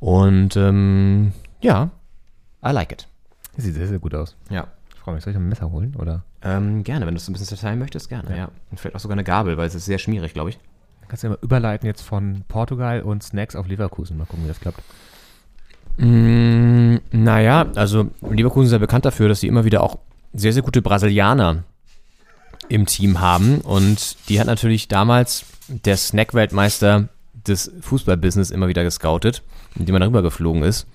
und 0.00 0.56
ähm, 0.56 1.32
ja, 1.60 1.90
I 2.64 2.70
like 2.70 2.92
it. 2.92 3.08
Das 3.56 3.64
sieht 3.64 3.74
sehr, 3.74 3.88
sehr 3.88 3.98
gut 3.98 4.14
aus. 4.14 4.36
Ja. 4.50 4.68
Ich 4.94 4.98
freue 5.00 5.14
mich. 5.14 5.24
Soll 5.24 5.32
ich 5.32 5.36
ein 5.38 5.48
Messer 5.48 5.70
holen? 5.70 5.94
Oder 5.96 6.24
Ähm, 6.42 6.82
gerne, 6.84 7.06
wenn 7.06 7.14
du 7.14 7.18
es 7.18 7.28
ein 7.28 7.32
bisschen 7.32 7.48
zerteilen 7.48 7.78
möchtest, 7.78 8.08
gerne, 8.08 8.36
ja. 8.36 8.50
Und 8.70 8.78
vielleicht 8.80 8.96
auch 8.96 9.00
sogar 9.00 9.14
eine 9.16 9.24
Gabel, 9.24 9.56
weil 9.56 9.66
es 9.66 9.74
ist 9.74 9.84
sehr 9.86 9.98
schmierig, 9.98 10.32
glaube 10.34 10.50
ich. 10.50 10.58
Kannst 11.08 11.22
du 11.22 11.28
ja 11.28 11.30
mal 11.32 11.38
überleiten 11.42 11.86
jetzt 11.86 12.02
von 12.02 12.44
Portugal 12.48 13.02
und 13.02 13.22
Snacks 13.22 13.56
auf 13.56 13.66
Leverkusen. 13.66 14.16
Mal 14.16 14.26
gucken, 14.26 14.44
wie 14.44 14.48
das 14.48 14.60
klappt. 14.60 14.82
Mm, 15.98 16.96
naja, 17.10 17.66
also 17.74 18.10
Leverkusen 18.20 18.66
ist 18.66 18.72
ja 18.72 18.78
bekannt 18.78 19.04
dafür, 19.04 19.28
dass 19.28 19.40
sie 19.40 19.48
immer 19.48 19.64
wieder 19.64 19.82
auch 19.82 19.98
sehr, 20.32 20.52
sehr 20.52 20.62
gute 20.62 20.82
Brasilianer 20.82 21.64
im 22.68 22.86
Team 22.86 23.20
haben. 23.20 23.60
Und 23.60 24.16
die 24.28 24.40
hat 24.40 24.46
natürlich 24.46 24.88
damals 24.88 25.44
der 25.68 25.96
Snack-Weltmeister 25.96 27.08
des 27.46 27.72
Fußballbusiness 27.80 28.50
immer 28.50 28.68
wieder 28.68 28.84
gescoutet, 28.84 29.42
indem 29.74 29.94
man 29.94 30.02
darüber 30.02 30.22
geflogen 30.22 30.62
ist. 30.62 30.86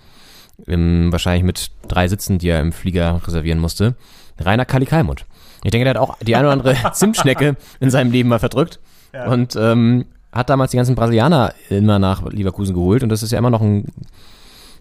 Im, 0.67 1.11
wahrscheinlich 1.11 1.43
mit 1.43 1.71
drei 1.87 2.07
Sitzen, 2.07 2.37
die 2.37 2.49
er 2.49 2.61
im 2.61 2.71
Flieger 2.71 3.19
reservieren 3.25 3.59
musste. 3.59 3.95
Rainer 4.39 4.65
Kali 4.65 4.85
Kalmund. 4.85 5.25
Ich 5.63 5.71
denke, 5.71 5.85
der 5.85 5.95
hat 5.95 5.97
auch 5.97 6.17
die 6.19 6.35
eine 6.35 6.47
oder 6.47 6.53
andere 6.53 6.75
Zimtschnecke 6.93 7.55
in 7.79 7.89
seinem 7.89 8.11
Leben 8.11 8.29
mal 8.29 8.39
verdrückt. 8.39 8.79
Und 9.27 9.55
ähm, 9.55 10.05
hat 10.31 10.49
damals 10.49 10.71
die 10.71 10.77
ganzen 10.77 10.95
Brasilianer 10.95 11.53
immer 11.69 11.99
nach 11.99 12.23
Leverkusen 12.31 12.73
geholt. 12.73 13.03
Und 13.03 13.09
das 13.09 13.23
ist 13.23 13.31
ja 13.31 13.37
immer 13.37 13.51
noch 13.51 13.61
ein, 13.61 13.85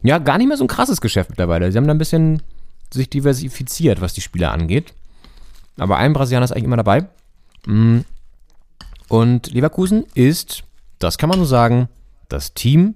ja, 0.03 0.19
gar 0.19 0.39
nicht 0.39 0.49
mehr 0.49 0.57
so 0.57 0.65
ein 0.65 0.69
krasses 0.69 1.01
Geschäft 1.01 1.31
mittlerweile. 1.31 1.71
Sie 1.71 1.79
haben 1.79 1.87
da 1.87 1.95
ein 1.95 1.99
bisschen 1.99 2.43
sich 2.91 3.11
diversifiziert, 3.11 4.01
was 4.01 4.15
die 4.15 4.21
Spieler 4.21 4.53
angeht. 4.53 4.95
Aber 5.77 5.99
ein 5.99 6.13
Brasilianer 6.13 6.45
ist 6.45 6.53
eigentlich 6.53 6.65
immer 6.65 6.77
dabei. 6.77 7.07
Mm. 7.67 8.01
Und 9.09 9.53
Leverkusen 9.53 10.05
ist, 10.15 10.65
das 10.99 11.19
kann 11.19 11.29
man 11.29 11.39
so 11.39 11.45
sagen, 11.45 11.89
das 12.29 12.55
Team 12.55 12.95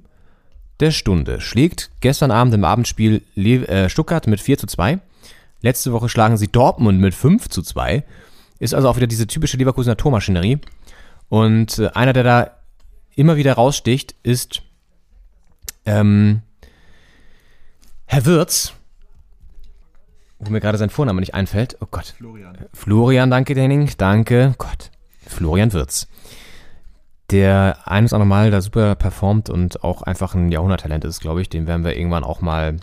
der 0.80 0.90
Stunde. 0.90 1.40
Schlägt 1.40 1.90
gestern 2.00 2.30
Abend 2.30 2.54
im 2.54 2.64
Abendspiel 2.64 3.22
äh, 3.36 3.88
Stuttgart 3.88 4.26
mit 4.26 4.40
4 4.40 4.58
zu 4.58 4.66
2. 4.66 4.98
Letzte 5.62 5.92
Woche 5.92 6.08
schlagen 6.08 6.36
sie 6.36 6.48
Dortmund 6.48 7.00
mit 7.00 7.14
5 7.14 7.48
zu 7.48 7.62
2. 7.62 8.04
Ist 8.58 8.74
also 8.74 8.88
auch 8.88 8.96
wieder 8.96 9.06
diese 9.06 9.26
typische 9.26 9.56
Leverkusener 9.56 9.96
Tormaschinerie. 9.96 10.60
Und 11.28 11.78
äh, 11.78 11.88
einer, 11.88 12.12
der 12.12 12.24
da 12.24 12.50
immer 13.14 13.36
wieder 13.36 13.54
raussticht, 13.54 14.14
ist 14.22 14.62
ähm, 15.84 16.42
Herr 18.06 18.24
Wirz, 18.26 18.72
wo 20.38 20.50
mir 20.50 20.60
gerade 20.60 20.78
sein 20.78 20.90
Vorname 20.90 21.20
nicht 21.20 21.34
einfällt. 21.34 21.76
Oh 21.80 21.86
Gott. 21.90 22.14
Florian. 22.18 22.58
Florian, 22.72 23.30
danke, 23.30 23.54
Henning. 23.54 23.90
Danke. 23.96 24.54
Gott. 24.58 24.90
Florian 25.26 25.72
Wirz. 25.72 26.06
Der 27.30 27.78
eines 27.86 28.12
auch 28.12 28.18
nochmal 28.18 28.50
da 28.50 28.60
super 28.60 28.94
performt 28.94 29.50
und 29.50 29.82
auch 29.82 30.02
einfach 30.02 30.34
ein 30.34 30.52
Jahrhunderttalent 30.52 31.04
ist, 31.04 31.20
glaube 31.20 31.42
ich. 31.42 31.48
Den 31.48 31.66
werden 31.66 31.84
wir 31.84 31.96
irgendwann 31.96 32.22
auch 32.22 32.40
mal 32.40 32.76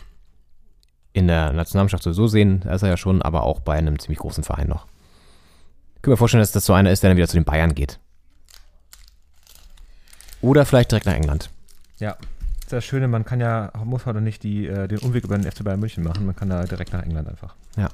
in 1.13 1.27
der 1.27 1.53
Nationalmannschaft 1.53 2.03
sowieso 2.03 2.27
sehen. 2.27 2.62
Da 2.65 2.73
ist 2.73 2.84
er 2.84 2.89
ja 2.89 2.97
schon, 2.97 3.21
aber 3.21 3.43
auch 3.43 3.62
bei 3.62 3.75
einem 3.75 3.99
ziemlich 3.99 4.19
großen 4.19 4.43
Verein 4.43 4.67
noch. 4.67 4.88
Ich 5.95 6.01
kann 6.01 6.12
mir 6.12 6.17
vorstellen, 6.17 6.41
dass 6.41 6.51
das 6.51 6.65
so 6.65 6.73
einer 6.73 6.91
ist, 6.91 7.03
der 7.03 7.12
dann 7.12 7.17
wieder 7.17 7.27
zu 7.27 7.38
den 7.38 7.45
Bayern 7.45 7.75
geht. 7.75 7.99
Oder 10.43 10.65
vielleicht 10.65 10.91
direkt 10.91 11.06
nach 11.06 11.13
England. 11.13 11.49
Ja, 11.99 12.17
das 12.19 12.63
ist 12.65 12.73
das 12.73 12.86
Schöne, 12.86 13.08
man 13.08 13.23
kann 13.23 13.39
ja, 13.39 13.71
muss 13.86 14.06
heute 14.06 14.19
nicht 14.19 14.43
die, 14.43 14.67
äh, 14.67 14.88
den 14.89 14.99
Umweg 14.99 15.23
über 15.23 15.38
den 15.38 15.49
FC 15.49 15.63
Bayern 15.63 15.79
München 15.79 16.03
machen, 16.03 16.25
man 16.25 16.36
kann 16.36 16.49
da 16.49 16.63
direkt 16.65 16.91
nach 16.91 17.01
England 17.01 17.29
einfach. 17.29 17.56
Ja. 17.77 17.89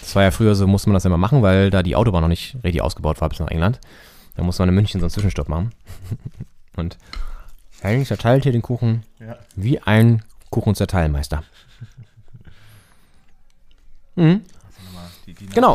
Das 0.00 0.14
war 0.16 0.24
ja 0.24 0.32
früher 0.32 0.56
so, 0.56 0.66
musste 0.66 0.88
man 0.88 0.94
das 0.94 1.04
immer 1.04 1.18
machen, 1.18 1.40
weil 1.42 1.70
da 1.70 1.84
die 1.84 1.94
Autobahn 1.94 2.22
noch 2.22 2.28
nicht 2.28 2.56
richtig 2.64 2.82
ausgebaut 2.82 3.20
war 3.20 3.28
bis 3.28 3.38
nach 3.38 3.48
England. 3.48 3.80
Da 4.34 4.42
musste 4.42 4.62
man 4.62 4.70
in 4.70 4.74
München 4.74 5.00
so 5.00 5.04
einen 5.06 5.10
Zwischenstopp 5.10 5.48
machen. 5.48 5.72
Und 6.76 6.98
Henning 7.80 8.04
zerteilt 8.04 8.42
hier 8.42 8.52
den 8.52 8.62
Kuchen 8.62 9.04
Ja. 9.20 9.36
wie 9.54 9.78
ein 9.80 10.22
Kuchenzerteilmeister. 10.50 11.44
Mhm. 14.16 14.42
Die, 15.26 15.34
die 15.34 15.46
Genau. 15.46 15.74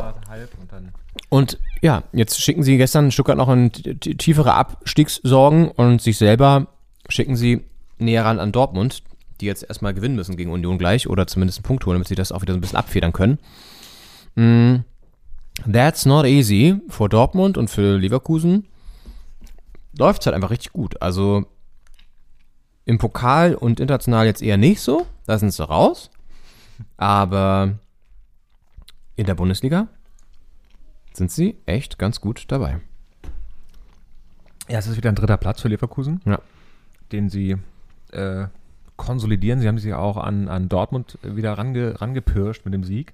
Und 0.60 0.72
dann 0.72 0.92
Und 1.30 1.60
ja, 1.84 2.04
jetzt 2.14 2.40
schicken 2.40 2.64
sie 2.64 2.78
gestern 2.78 3.12
Stuttgart 3.12 3.38
noch 3.38 3.50
in 3.50 3.70
tiefere 3.72 4.54
Abstiegssorgen 4.54 5.68
und 5.68 6.02
sich 6.02 6.18
selber 6.18 6.68
schicken 7.10 7.36
sie 7.36 7.66
näher 7.98 8.24
ran 8.24 8.40
an 8.40 8.54
Dortmund, 8.54 9.04
die 9.42 9.48
jetzt 9.48 9.64
erstmal 9.64 9.94
gewinnen 9.94 10.16
müssen 10.16 10.38
gegen 10.38 10.50
Union 10.50 10.78
gleich 10.78 11.10
oder 11.10 11.28
zumindest 11.28 11.60
einen 11.60 11.66
Punkt 11.66 11.86
holen, 11.86 11.96
damit 11.96 12.08
sie 12.08 12.16
das 12.16 12.32
auch 12.32 12.42
wieder 12.42 12.54
so 12.54 12.58
ein 12.58 12.62
bisschen 12.62 12.78
abfedern 12.78 13.12
können. 13.12 13.38
Mm, 14.36 14.86
That's 15.70 16.06
not 16.06 16.26
easy 16.26 16.80
für 16.88 17.10
Dortmund 17.10 17.58
und 17.58 17.70
für 17.70 17.98
Leverkusen. 17.98 18.66
Läuft 19.98 20.22
es 20.22 20.26
halt 20.26 20.36
einfach 20.36 20.52
richtig 20.52 20.72
gut. 20.72 21.02
Also 21.02 21.46
im 22.86 22.98
Pokal 22.98 23.56
und 23.56 23.82
international 23.82 24.26
jetzt 24.26 24.42
eher 24.42 24.58
nicht 24.58 24.80
so. 24.80 25.06
Da 25.26 25.38
sind 25.38 25.52
sie 25.52 25.68
raus. 25.68 26.10
Aber 26.96 27.74
in 29.18 29.26
der 29.26 29.36
Bundesliga 29.36 29.90
sind 31.14 31.32
sie 31.32 31.58
echt 31.66 31.98
ganz 32.00 32.22
gut 32.22 32.46
dabei. 32.48 32.80
Ja, 34.70 34.80
es 34.80 34.88
ist 34.88 34.98
wieder 34.98 35.10
ein 35.10 35.16
dritter 35.16 35.38
Platz 35.38 35.62
für 35.62 35.68
Leverkusen, 35.68 36.22
Ja. 36.26 36.40
den 37.12 37.30
sie 37.30 37.58
äh, 38.12 38.48
konsolidieren. 38.96 39.60
Sie 39.60 39.68
haben 39.68 39.78
sich 39.78 39.90
ja 39.90 39.98
auch 39.98 40.18
an, 40.18 40.48
an 40.48 40.70
Dortmund 40.70 41.18
wieder 41.22 41.58
range, 41.58 42.00
rangepirscht 42.00 42.64
mit 42.66 42.74
dem 42.74 42.84
Sieg. 42.84 43.14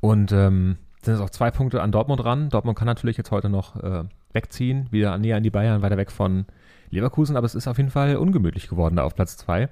Und 0.00 0.32
ähm, 0.32 0.76
sind 1.02 1.14
jetzt 1.14 1.22
auch 1.22 1.30
zwei 1.30 1.50
Punkte 1.50 1.82
an 1.82 1.92
Dortmund 1.92 2.24
ran. 2.24 2.48
Dortmund 2.48 2.76
kann 2.78 2.86
natürlich 2.86 3.16
jetzt 3.16 3.30
heute 3.30 3.48
noch 3.48 3.76
äh, 3.82 4.04
wegziehen, 4.32 4.88
wieder 4.90 5.16
näher 5.18 5.36
an 5.36 5.42
die 5.42 5.50
Bayern, 5.50 5.82
weiter 5.82 5.96
weg 5.96 6.10
von 6.10 6.46
Leverkusen, 6.90 7.36
aber 7.36 7.46
es 7.46 7.54
ist 7.54 7.68
auf 7.68 7.78
jeden 7.78 7.90
Fall 7.90 8.16
ungemütlich 8.16 8.68
geworden 8.68 8.96
da 8.96 9.04
auf 9.04 9.14
Platz 9.14 9.36
zwei. 9.36 9.68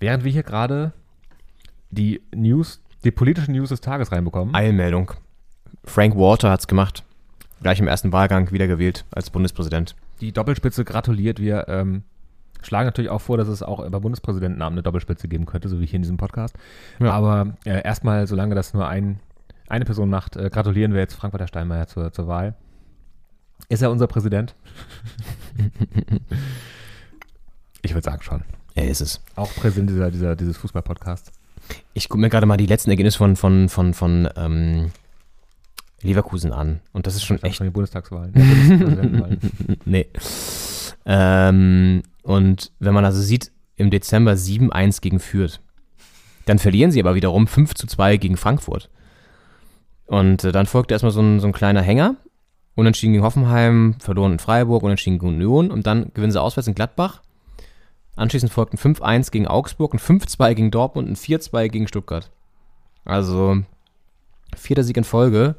Während 0.00 0.24
wir 0.24 0.32
hier 0.32 0.42
gerade 0.42 0.92
die 1.90 2.22
News, 2.34 2.81
die 3.04 3.10
politischen 3.10 3.54
News 3.54 3.70
des 3.70 3.80
Tages 3.80 4.12
reinbekommen. 4.12 4.54
Eilmeldung. 4.54 5.12
Frank 5.84 6.16
Walter 6.16 6.50
hat's 6.50 6.66
gemacht. 6.66 7.04
Gleich 7.62 7.80
im 7.80 7.88
ersten 7.88 8.12
Wahlgang 8.12 8.50
wiedergewählt 8.50 9.04
als 9.10 9.30
Bundespräsident. 9.30 9.94
Die 10.20 10.32
Doppelspitze 10.32 10.84
gratuliert. 10.84 11.40
Wir 11.40 11.66
ähm, 11.68 12.02
schlagen 12.62 12.86
natürlich 12.86 13.10
auch 13.10 13.20
vor, 13.20 13.36
dass 13.36 13.48
es 13.48 13.62
auch 13.62 13.88
bei 13.88 13.98
Bundespräsidentennamen 13.98 14.74
eine 14.74 14.82
Doppelspitze 14.82 15.28
geben 15.28 15.46
könnte, 15.46 15.68
so 15.68 15.80
wie 15.80 15.86
hier 15.86 15.96
in 15.96 16.02
diesem 16.02 16.16
Podcast. 16.16 16.56
Ja. 16.98 17.12
Aber 17.12 17.54
äh, 17.64 17.82
erstmal, 17.82 18.26
solange 18.26 18.54
das 18.54 18.74
nur 18.74 18.88
ein, 18.88 19.20
eine 19.68 19.84
Person 19.84 20.10
macht, 20.10 20.36
äh, 20.36 20.50
gratulieren 20.50 20.92
wir 20.92 21.00
jetzt 21.00 21.14
Frank-Walter 21.14 21.46
Steinmeier 21.46 21.86
zur, 21.86 22.12
zur 22.12 22.26
Wahl. 22.26 22.54
Ist 23.68 23.82
er 23.82 23.90
unser 23.90 24.06
Präsident? 24.06 24.54
ich 27.82 27.94
würde 27.94 28.04
sagen 28.04 28.22
schon. 28.22 28.42
Er 28.74 28.88
ist 28.88 29.00
es. 29.00 29.20
Auch 29.36 29.54
Präsident 29.54 29.90
dieser, 29.90 30.10
dieser, 30.10 30.34
dieses 30.34 30.56
Fußball-Podcasts. 30.56 31.30
Ich 31.94 32.08
gucke 32.08 32.20
mir 32.20 32.30
gerade 32.30 32.46
mal 32.46 32.56
die 32.56 32.66
letzten 32.66 32.90
Ergebnisse 32.90 33.18
von, 33.18 33.36
von, 33.36 33.68
von, 33.68 33.94
von 33.94 34.28
ähm, 34.36 34.90
Leverkusen 36.02 36.52
an. 36.52 36.80
Und 36.92 37.06
das 37.06 37.14
ist 37.14 37.24
schon 37.24 37.42
echt 37.42 37.58
Von 37.58 37.66
den 37.66 37.72
Bundestagswahlen. 37.72 39.40
Nee. 39.84 40.06
Ähm, 41.04 42.02
und 42.22 42.72
wenn 42.78 42.94
man 42.94 43.04
also 43.04 43.20
sieht, 43.20 43.50
im 43.76 43.90
Dezember 43.90 44.32
7-1 44.32 45.00
gegen 45.00 45.18
Fürth, 45.18 45.60
dann 46.44 46.58
verlieren 46.58 46.90
sie 46.90 47.00
aber 47.00 47.14
wiederum 47.14 47.46
5 47.46 47.74
zu 47.74 47.86
2 47.86 48.16
gegen 48.16 48.36
Frankfurt. 48.36 48.90
Und 50.06 50.44
äh, 50.44 50.52
dann 50.52 50.66
folgte 50.66 50.94
erstmal 50.94 51.12
so 51.12 51.20
ein, 51.20 51.40
so 51.40 51.46
ein 51.46 51.52
kleiner 51.52 51.82
Hänger. 51.82 52.16
Unentschieden 52.74 53.12
gegen 53.12 53.24
Hoffenheim, 53.24 53.96
verloren 53.98 54.32
in 54.32 54.38
Freiburg, 54.38 54.82
unentschieden 54.82 55.18
gegen 55.18 55.34
Union 55.34 55.70
und 55.70 55.86
dann 55.86 56.10
gewinnen 56.14 56.32
sie 56.32 56.40
auswärts 56.40 56.68
in 56.68 56.74
Gladbach. 56.74 57.22
Anschließend 58.16 58.52
folgten 58.52 58.76
5-1 58.76 59.30
gegen 59.30 59.46
Augsburg, 59.46 59.94
ein 59.94 59.98
5-2 59.98 60.54
gegen 60.54 60.70
Dortmund 60.70 61.08
und 61.08 61.14
ein 61.14 61.16
4-2 61.16 61.68
gegen 61.68 61.88
Stuttgart. 61.88 62.30
Also 63.04 63.62
vierter 64.54 64.84
Sieg 64.84 64.96
in 64.98 65.04
Folge, 65.04 65.54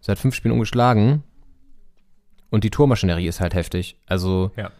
seit 0.00 0.18
fünf 0.18 0.34
Spielen 0.34 0.52
ungeschlagen. 0.52 1.22
Und 2.50 2.64
die 2.64 2.70
Tormaschinerie 2.70 3.26
ist 3.28 3.40
halt 3.40 3.54
heftig. 3.54 3.96
Also 4.06 4.50
Ja. 4.56 4.70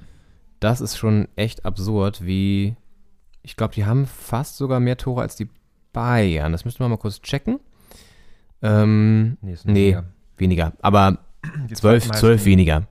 das 0.61 0.81
ist 0.81 0.99
schon 0.99 1.29
echt 1.37 1.65
absurd, 1.65 2.25
wie 2.25 2.77
ich 3.43 3.57
glaube, 3.57 3.75
die 3.75 3.87
haben 3.87 4.07
fast 4.07 4.57
sogar 4.59 4.81
mehr 4.81 4.99
Tore 4.99 5.23
als 5.23 5.37
die 5.37 5.49
Bayern. 5.95 6.53
Das 6.53 6.65
müssten 6.67 6.81
wir 6.85 6.89
mal 6.89 6.99
kurz 6.99 7.23
checken. 7.23 7.59
Ähm, 8.61 9.39
Nee, 9.41 9.57
nee, 9.65 9.75
weniger. 9.97 10.05
weniger. 10.37 10.73
Aber 10.83 11.19
zwölf, 11.73 12.11
zwölf 12.11 12.45
weniger. 12.45 12.87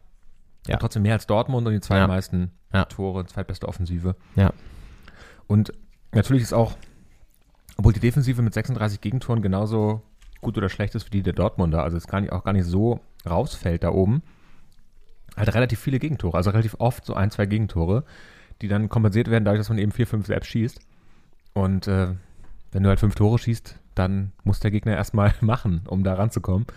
Ja. 0.67 0.78
Trotzdem 0.78 1.04
mehr 1.04 1.13
als 1.13 1.28
Dortmund 1.28 1.67
und 1.67 1.74
die 1.74 1.80
zweitmeisten 1.80 2.41
Ja. 2.41 2.48
Tore, 2.90 3.26
zweitbeste 3.26 3.68
Offensive. 3.68 4.16
Ja. 4.36 4.54
Und 5.48 5.74
natürlich 6.12 6.44
ist 6.44 6.54
auch, 6.54 6.78
obwohl 7.78 7.94
die 7.94 8.00
Defensive 8.00 8.42
mit 8.42 8.54
36 8.54 9.02
Gegentoren 9.02 9.42
genauso 9.42 10.02
gut 10.42 10.58
oder 10.58 10.70
schlecht 10.70 10.96
ist 10.96 11.06
wie 11.08 11.12
die 11.12 11.24
der 11.24 11.34
Dortmunder, 11.34 11.84
also 11.84 11.98
es 11.98 12.08
gar 12.08 12.22
nicht, 12.22 12.32
auch 12.32 12.44
gar 12.44 12.54
nicht 12.54 12.66
so 12.66 13.00
rausfällt 13.28 13.84
da 13.84 13.90
oben, 13.90 14.22
halt 15.36 15.54
relativ 15.54 15.80
viele 15.80 16.00
Gegentore, 16.00 16.38
also 16.38 16.52
relativ 16.52 16.76
oft 16.80 17.06
so 17.06 17.14
ein, 17.14 17.32
zwei 17.32 17.46
Gegentore, 17.46 18.04
die 18.62 18.68
dann 18.68 18.90
kompensiert 18.90 19.30
werden 19.30 19.46
dadurch, 19.46 19.62
dass 19.62 19.70
man 19.70 19.78
eben 19.78 19.92
vier, 19.92 20.08
fünf 20.08 20.28
selbst 20.28 20.48
schießt. 20.48 20.80
Und 21.54 21.88
äh, 21.88 22.14
wenn 22.72 22.84
du 22.84 22.90
halt 22.90 23.00
fünf 23.00 23.16
Tore 23.16 23.40
schießt, 23.40 23.76
dann 23.96 24.32
muss 24.44 24.60
der 24.60 24.72
Gegner 24.72 24.96
erstmal 24.96 25.34
machen, 25.42 25.82
um 25.88 26.04
da 26.04 26.14
ranzukommen. 26.14 26.68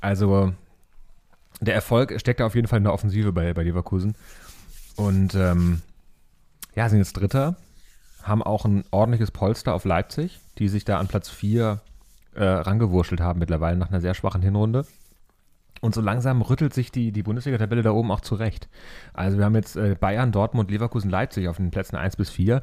Also 0.00 0.52
der 1.60 1.74
Erfolg 1.74 2.18
steckt 2.18 2.40
da 2.40 2.46
auf 2.46 2.54
jeden 2.54 2.68
Fall 2.68 2.78
in 2.78 2.84
der 2.84 2.92
Offensive 2.92 3.32
bei, 3.32 3.52
bei 3.52 3.62
Leverkusen. 3.62 4.14
Und 5.00 5.34
ähm, 5.34 5.80
ja, 6.74 6.86
sind 6.90 6.98
jetzt 6.98 7.14
Dritter, 7.14 7.56
haben 8.22 8.42
auch 8.42 8.66
ein 8.66 8.84
ordentliches 8.90 9.30
Polster 9.30 9.72
auf 9.72 9.86
Leipzig, 9.86 10.40
die 10.58 10.68
sich 10.68 10.84
da 10.84 10.98
an 10.98 11.08
Platz 11.08 11.30
4 11.30 11.80
äh, 12.34 12.44
rangewurschtelt 12.44 13.22
haben 13.22 13.38
mittlerweile 13.38 13.78
nach 13.78 13.88
einer 13.88 14.02
sehr 14.02 14.12
schwachen 14.12 14.42
Hinrunde. 14.42 14.84
Und 15.80 15.94
so 15.94 16.02
langsam 16.02 16.42
rüttelt 16.42 16.74
sich 16.74 16.92
die, 16.92 17.12
die 17.12 17.22
Bundesliga-Tabelle 17.22 17.80
da 17.80 17.92
oben 17.92 18.10
auch 18.10 18.20
zurecht. 18.20 18.68
Also 19.14 19.38
wir 19.38 19.46
haben 19.46 19.54
jetzt 19.54 19.74
äh, 19.76 19.96
Bayern, 19.98 20.32
Dortmund, 20.32 20.70
Leverkusen, 20.70 21.08
Leipzig 21.08 21.48
auf 21.48 21.56
den 21.56 21.70
Plätzen 21.70 21.96
1 21.96 22.16
bis 22.16 22.28
4. 22.28 22.62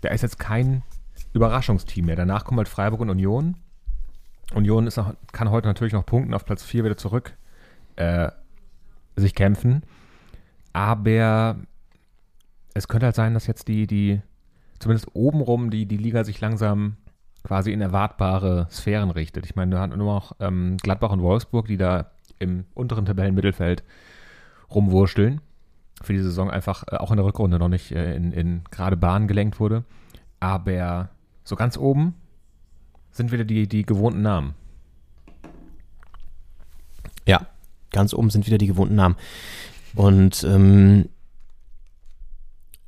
Da 0.00 0.08
ist 0.08 0.22
jetzt 0.22 0.40
kein 0.40 0.82
Überraschungsteam 1.34 2.06
mehr. 2.06 2.16
Danach 2.16 2.44
kommen 2.44 2.58
halt 2.58 2.68
Freiburg 2.68 3.00
und 3.00 3.10
Union. 3.10 3.54
Union 4.52 4.88
ist 4.88 4.96
noch, 4.96 5.14
kann 5.30 5.52
heute 5.52 5.68
natürlich 5.68 5.92
noch 5.92 6.04
punkten, 6.04 6.34
auf 6.34 6.44
Platz 6.44 6.64
4 6.64 6.82
wieder 6.82 6.96
zurück 6.96 7.34
äh, 7.94 8.32
sich 9.14 9.36
kämpfen. 9.36 9.84
Aber 10.72 11.56
es 12.76 12.88
könnte 12.88 13.06
halt 13.06 13.16
sein, 13.16 13.34
dass 13.34 13.46
jetzt 13.46 13.68
die, 13.68 13.86
die 13.86 14.20
zumindest 14.78 15.08
obenrum 15.14 15.70
die, 15.70 15.86
die 15.86 15.96
Liga 15.96 16.24
sich 16.24 16.40
langsam 16.40 16.96
quasi 17.42 17.72
in 17.72 17.80
erwartbare 17.80 18.66
Sphären 18.70 19.10
richtet. 19.10 19.46
Ich 19.46 19.56
meine, 19.56 19.70
du 19.70 19.78
hast 19.78 19.96
nur 19.96 19.98
noch 19.98 20.36
ähm, 20.40 20.76
Gladbach 20.76 21.10
und 21.10 21.22
Wolfsburg, 21.22 21.66
die 21.66 21.78
da 21.78 22.10
im 22.38 22.66
unteren 22.74 23.06
Tabellenmittelfeld 23.06 23.82
rumwurschteln. 24.70 25.40
Für 26.02 26.12
die 26.12 26.18
Saison 26.18 26.50
einfach 26.50 26.84
äh, 26.90 26.96
auch 26.96 27.10
in 27.10 27.16
der 27.16 27.24
Rückrunde 27.24 27.58
noch 27.58 27.68
nicht 27.68 27.92
äh, 27.92 28.14
in, 28.14 28.32
in 28.32 28.62
gerade 28.70 28.96
Bahn 28.96 29.26
gelenkt 29.26 29.58
wurde. 29.58 29.84
Aber 30.40 31.08
so 31.44 31.56
ganz 31.56 31.78
oben 31.78 32.14
sind 33.10 33.32
wieder 33.32 33.44
die, 33.44 33.66
die 33.68 33.86
gewohnten 33.86 34.20
Namen. 34.20 34.54
Ja, 37.26 37.46
ganz 37.90 38.12
oben 38.12 38.28
sind 38.28 38.46
wieder 38.46 38.58
die 38.58 38.66
gewohnten 38.66 38.96
Namen. 38.96 39.16
Und 39.94 40.44
ähm, 40.44 41.08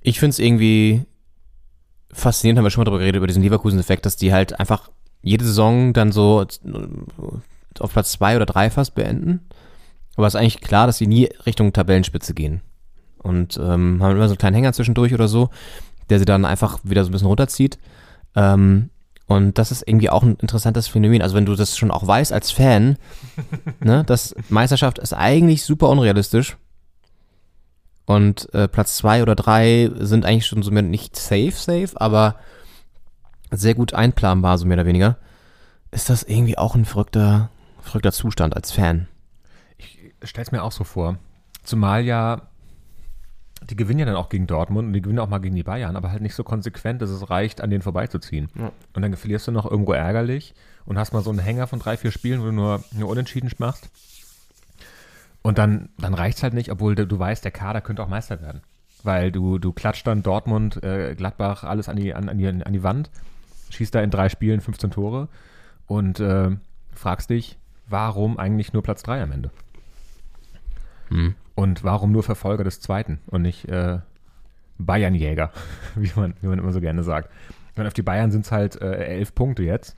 ich 0.08 0.20
finde 0.20 0.30
es 0.30 0.38
irgendwie 0.38 1.04
faszinierend, 2.10 2.58
haben 2.58 2.64
wir 2.64 2.70
schon 2.70 2.80
mal 2.80 2.86
darüber 2.86 3.00
geredet, 3.00 3.18
über 3.18 3.26
diesen 3.26 3.42
Leverkusen-Effekt, 3.42 4.06
dass 4.06 4.16
die 4.16 4.32
halt 4.32 4.58
einfach 4.58 4.90
jede 5.22 5.44
Saison 5.44 5.92
dann 5.92 6.12
so 6.12 6.46
auf 7.78 7.92
Platz 7.92 8.12
zwei 8.12 8.36
oder 8.36 8.46
drei 8.46 8.70
fast 8.70 8.94
beenden. 8.94 9.46
Aber 10.16 10.26
es 10.26 10.34
ist 10.34 10.40
eigentlich 10.40 10.60
klar, 10.60 10.86
dass 10.86 10.98
sie 10.98 11.06
nie 11.06 11.28
Richtung 11.46 11.72
Tabellenspitze 11.72 12.34
gehen. 12.34 12.62
Und 13.18 13.58
ähm, 13.58 14.02
haben 14.02 14.12
immer 14.12 14.28
so 14.28 14.32
einen 14.32 14.38
kleinen 14.38 14.54
Hänger 14.54 14.72
zwischendurch 14.72 15.12
oder 15.12 15.28
so, 15.28 15.50
der 16.08 16.18
sie 16.18 16.24
dann 16.24 16.44
einfach 16.44 16.78
wieder 16.84 17.04
so 17.04 17.10
ein 17.10 17.12
bisschen 17.12 17.28
runterzieht. 17.28 17.78
Ähm, 18.34 18.90
und 19.26 19.58
das 19.58 19.70
ist 19.70 19.86
irgendwie 19.86 20.08
auch 20.08 20.22
ein 20.22 20.36
interessantes 20.36 20.88
Phänomen. 20.88 21.20
Also 21.20 21.36
wenn 21.36 21.44
du 21.44 21.54
das 21.54 21.76
schon 21.76 21.90
auch 21.90 22.06
weißt 22.06 22.32
als 22.32 22.50
Fan, 22.50 22.96
ne, 23.80 24.04
dass 24.04 24.34
Meisterschaft 24.48 24.98
ist 24.98 25.12
eigentlich 25.12 25.64
super 25.64 25.90
unrealistisch. 25.90 26.56
Und 28.08 28.52
äh, 28.54 28.68
Platz 28.68 28.96
zwei 28.96 29.20
oder 29.20 29.34
drei 29.34 29.90
sind 29.98 30.24
eigentlich 30.24 30.46
schon 30.46 30.62
so 30.62 30.70
mehr 30.70 30.80
nicht 30.80 31.14
safe, 31.14 31.50
safe, 31.50 31.90
aber 31.96 32.36
sehr 33.50 33.74
gut 33.74 33.92
einplanbar, 33.92 34.56
so 34.56 34.64
mehr 34.64 34.78
oder 34.78 34.86
weniger. 34.86 35.18
Ist 35.90 36.08
das 36.08 36.22
irgendwie 36.22 36.56
auch 36.56 36.74
ein 36.74 36.86
verrückter, 36.86 37.50
verrückter 37.82 38.12
Zustand 38.12 38.56
als 38.56 38.72
Fan? 38.72 39.08
Ich 39.76 39.98
stell's 40.22 40.52
mir 40.52 40.62
auch 40.62 40.72
so 40.72 40.84
vor. 40.84 41.18
Zumal 41.64 42.02
ja, 42.02 42.48
die 43.68 43.76
gewinnen 43.76 44.00
ja 44.00 44.06
dann 44.06 44.16
auch 44.16 44.30
gegen 44.30 44.46
Dortmund 44.46 44.86
und 44.86 44.94
die 44.94 45.02
gewinnen 45.02 45.18
auch 45.18 45.28
mal 45.28 45.36
gegen 45.36 45.56
die 45.56 45.62
Bayern, 45.62 45.94
aber 45.94 46.10
halt 46.10 46.22
nicht 46.22 46.34
so 46.34 46.44
konsequent, 46.44 47.02
dass 47.02 47.10
es 47.10 47.28
reicht, 47.28 47.60
an 47.60 47.68
denen 47.68 47.82
vorbeizuziehen. 47.82 48.48
Ja. 48.58 48.72
Und 48.94 49.02
dann 49.02 49.14
verlierst 49.18 49.48
du 49.48 49.52
noch 49.52 49.70
irgendwo 49.70 49.92
ärgerlich 49.92 50.54
und 50.86 50.96
hast 50.96 51.12
mal 51.12 51.22
so 51.22 51.28
einen 51.28 51.40
Hänger 51.40 51.66
von 51.66 51.78
drei, 51.78 51.98
vier 51.98 52.10
Spielen, 52.10 52.40
wo 52.40 52.46
du 52.46 52.52
nur, 52.52 52.82
nur 52.92 53.10
unentschieden 53.10 53.50
machst. 53.58 53.90
Und 55.42 55.58
dann, 55.58 55.88
dann 55.98 56.14
reicht's 56.14 56.42
halt 56.42 56.54
nicht, 56.54 56.70
obwohl 56.70 56.94
du, 56.94 57.06
du 57.06 57.18
weißt, 57.18 57.44
der 57.44 57.52
Kader 57.52 57.80
könnte 57.80 58.02
auch 58.02 58.08
Meister 58.08 58.40
werden. 58.40 58.60
Weil 59.02 59.30
du, 59.30 59.58
du 59.58 59.72
klatscht 59.72 60.06
dann 60.06 60.22
Dortmund, 60.22 60.82
äh, 60.82 61.14
Gladbach, 61.14 61.64
alles 61.64 61.88
an 61.88 61.96
die, 61.96 62.14
an, 62.14 62.28
an, 62.28 62.38
die, 62.38 62.48
an 62.48 62.72
die 62.72 62.82
Wand, 62.82 63.10
schießt 63.70 63.94
da 63.94 64.00
in 64.00 64.10
drei 64.10 64.28
Spielen 64.28 64.60
15 64.60 64.90
Tore 64.90 65.28
und 65.86 66.20
äh, 66.20 66.50
fragst 66.92 67.30
dich, 67.30 67.58
warum 67.86 68.38
eigentlich 68.38 68.72
nur 68.72 68.82
Platz 68.82 69.02
3 69.02 69.22
am 69.22 69.32
Ende? 69.32 69.50
Hm. 71.08 71.34
Und 71.54 71.84
warum 71.84 72.12
nur 72.12 72.22
Verfolger 72.22 72.64
des 72.64 72.80
Zweiten 72.80 73.20
und 73.26 73.42
nicht 73.42 73.68
äh, 73.68 73.98
Bayernjäger, 74.78 75.52
wie 75.94 76.12
man, 76.16 76.34
wie 76.40 76.48
man 76.48 76.58
immer 76.58 76.72
so 76.72 76.80
gerne 76.80 77.02
sagt. 77.02 77.30
Und 77.76 77.86
auf 77.86 77.94
die 77.94 78.02
Bayern 78.02 78.30
sind 78.30 78.44
es 78.44 78.52
halt 78.52 78.80
äh, 78.80 79.04
elf 79.04 79.34
Punkte 79.34 79.62
jetzt. 79.62 79.94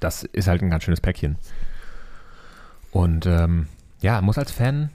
Das 0.00 0.24
ist 0.24 0.48
halt 0.48 0.62
ein 0.62 0.70
ganz 0.70 0.84
schönes 0.84 1.00
Päckchen. 1.00 1.36
Und 2.90 3.26
ähm, 3.26 3.68
ja, 4.00 4.20
muss 4.22 4.38
als 4.38 4.50
Fan, 4.50 4.90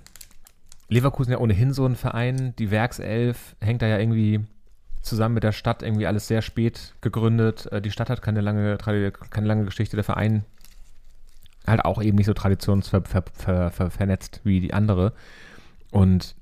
Leverkusen 0.87 1.31
ja 1.31 1.39
ohnehin 1.39 1.73
so 1.73 1.85
ein 1.85 1.95
Verein, 1.95 2.53
die 2.57 2.71
Werkself 2.71 3.55
hängt 3.59 3.81
da 3.81 3.87
ja 3.87 3.97
irgendwie 3.97 4.41
zusammen 5.01 5.35
mit 5.35 5.43
der 5.43 5.51
Stadt 5.51 5.83
irgendwie 5.83 6.07
alles 6.07 6.27
sehr 6.27 6.41
spät 6.41 6.93
gegründet. 7.01 7.67
Äh, 7.71 7.81
Die 7.81 7.91
Stadt 7.91 8.09
hat 8.09 8.21
keine 8.21 8.41
lange, 8.41 8.77
keine 8.77 9.47
lange 9.47 9.65
Geschichte, 9.65 9.95
der 9.95 10.03
Verein 10.03 10.43
halt 11.67 11.85
auch 11.85 12.01
eben 12.01 12.17
nicht 12.17 12.27
so 12.27 12.33
traditionsvernetzt 12.33 13.11
ver, 13.11 13.23
ver, 13.33 13.71
ver, 13.71 13.91
vernetzt 13.91 14.41
wie 14.43 14.59
die 14.59 14.73
andere. 14.73 15.13
Und 15.91 16.35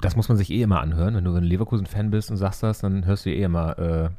das 0.00 0.16
muss 0.16 0.28
man 0.28 0.36
sich 0.36 0.50
eh 0.50 0.62
immer 0.62 0.80
anhören. 0.80 1.14
Wenn 1.14 1.24
du 1.24 1.34
ein 1.34 1.44
Leverkusen-Fan 1.44 2.10
bist 2.10 2.30
und 2.30 2.36
sagst 2.36 2.62
das, 2.62 2.80
dann 2.80 3.06
hörst 3.06 3.24
du 3.24 3.30
eh 3.30 3.42
immer 3.42 3.78
äh, 3.78 4.10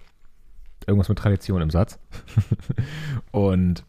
irgendwas 0.87 1.09
mit 1.09 1.17
Tradition 1.17 1.61
im 1.61 1.69
Satz. 1.69 1.99
und 3.31 3.83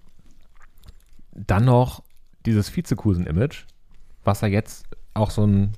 dann 1.32 1.64
noch 1.64 2.02
dieses 2.46 2.74
Vizekusen-Image, 2.74 3.64
was 4.24 4.42
er 4.42 4.48
jetzt 4.48 4.86
auch 5.14 5.30
so 5.30 5.46
ein 5.46 5.72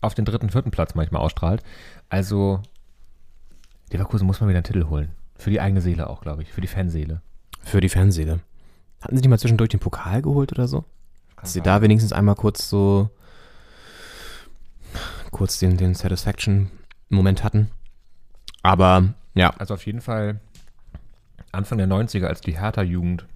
auf 0.00 0.14
den 0.14 0.24
dritten, 0.24 0.50
vierten 0.50 0.70
Platz 0.70 0.94
manchmal 0.94 1.20
ausstrahlt. 1.20 1.62
Also 2.08 2.62
Leverkusen 3.90 4.26
muss 4.26 4.40
mal 4.40 4.48
wieder 4.48 4.58
einen 4.58 4.64
Titel 4.64 4.86
holen. 4.88 5.10
Für 5.36 5.50
die 5.50 5.60
eigene 5.60 5.80
Seele 5.80 6.08
auch, 6.08 6.22
glaube 6.22 6.42
ich. 6.42 6.52
Für 6.52 6.60
die 6.60 6.66
Fanseele. 6.68 7.20
Für 7.62 7.80
die 7.80 7.88
Fanseele. 7.88 8.40
Hatten 9.00 9.16
sie 9.16 9.22
die 9.22 9.28
mal 9.28 9.38
zwischendurch 9.38 9.70
den 9.70 9.80
Pokal 9.80 10.22
geholt 10.22 10.52
oder 10.52 10.68
so? 10.68 10.84
Dass 11.40 11.52
sie 11.52 11.60
da 11.60 11.82
wenigstens 11.82 12.12
einmal 12.12 12.34
kurz 12.34 12.68
so 12.68 13.10
kurz 15.30 15.58
den, 15.58 15.76
den 15.76 15.94
Satisfaction-Moment 15.94 17.44
hatten. 17.44 17.70
Aber 18.62 19.14
ja, 19.34 19.50
Also 19.58 19.74
auf 19.74 19.86
jeden 19.86 20.00
Fall 20.00 20.40
Anfang 21.52 21.78
der 21.78 21.88
90er, 21.88 22.26
als 22.26 22.40
die 22.40 22.58
Hertha-Jugend 22.58 23.26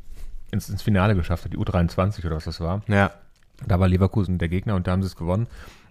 ins, 0.50 0.68
ins 0.68 0.82
Finale 0.82 1.14
geschafft 1.14 1.44
hat, 1.44 1.52
die 1.52 1.58
U23 1.58 2.24
oder 2.26 2.36
was 2.36 2.44
das 2.44 2.60
war. 2.60 2.82
ja. 2.88 3.10
Da 3.68 3.78
war 3.78 3.86
Leverkusen 3.86 4.38
der 4.38 4.48
Gegner 4.48 4.74
und 4.74 4.88
da 4.88 4.90
haben 4.92 5.02
sie 5.02 5.06
es 5.06 5.14
gewonnen. 5.14 5.46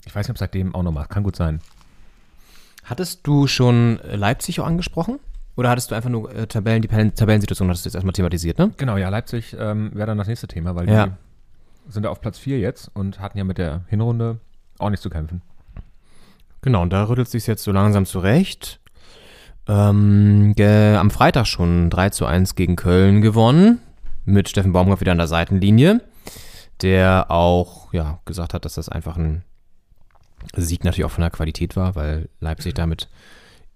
Ich 0.05 0.13
weiß 0.13 0.27
nicht, 0.27 0.31
ob 0.31 0.37
seitdem 0.37 0.75
auch 0.75 0.83
noch 0.83 0.91
mal. 0.91 1.05
Kann 1.05 1.23
gut 1.23 1.37
sein. 1.37 1.61
Hattest 2.83 3.25
du 3.25 3.47
schon 3.47 4.01
äh, 4.01 4.17
Leipzig 4.17 4.59
auch 4.59 4.65
angesprochen? 4.65 5.17
Oder 5.55 5.69
hattest 5.69 5.89
du 5.89 5.95
einfach 5.95 6.09
nur 6.09 6.29
äh, 6.35 6.45
Tabellen, 6.45 6.81
die 6.81 6.89
Tabellen- 6.89 7.15
Tabellensituation 7.15 7.69
hattest 7.69 7.85
du 7.85 7.87
jetzt 7.87 7.95
erstmal 7.95 8.11
thematisiert, 8.11 8.59
ne? 8.59 8.71
Genau, 8.75 8.97
ja, 8.97 9.07
Leipzig 9.07 9.55
ähm, 9.57 9.91
wäre 9.93 10.07
dann 10.07 10.17
das 10.17 10.27
nächste 10.27 10.47
Thema, 10.47 10.75
weil 10.75 10.89
Ja. 10.89 11.07
die 11.07 11.91
sind 11.91 12.03
da 12.03 12.09
auf 12.09 12.19
Platz 12.19 12.37
4 12.37 12.59
jetzt 12.59 12.91
und 12.93 13.21
hatten 13.21 13.37
ja 13.37 13.45
mit 13.45 13.57
der 13.57 13.85
Hinrunde 13.87 14.39
auch 14.77 14.89
nicht 14.89 15.01
zu 15.01 15.09
kämpfen. 15.09 15.41
Genau, 16.61 16.81
und 16.81 16.91
da 16.91 17.05
rüttelt 17.05 17.29
sich 17.29 17.47
jetzt 17.47 17.63
so 17.63 17.71
langsam 17.71 18.05
zurecht. 18.05 18.81
Ähm, 19.67 20.53
am 20.59 21.11
Freitag 21.11 21.47
schon 21.47 21.89
3 21.89 22.09
zu 22.09 22.25
1 22.25 22.55
gegen 22.55 22.75
Köln 22.75 23.21
gewonnen. 23.21 23.79
Mit 24.25 24.49
Steffen 24.49 24.73
Baumgart 24.73 25.01
wieder 25.01 25.11
an 25.11 25.17
der 25.17 25.27
Seitenlinie. 25.27 26.01
Der 26.81 27.29
auch, 27.29 27.93
ja, 27.93 28.19
gesagt 28.25 28.53
hat, 28.53 28.65
dass 28.65 28.75
das 28.75 28.89
einfach 28.89 29.17
ein 29.17 29.43
Sieg 30.55 30.83
natürlich 30.83 31.05
auch 31.05 31.11
von 31.11 31.21
der 31.21 31.29
Qualität 31.29 31.75
war, 31.75 31.95
weil 31.95 32.29
Leipzig 32.39 32.73
da 32.73 32.85
mit 32.85 33.07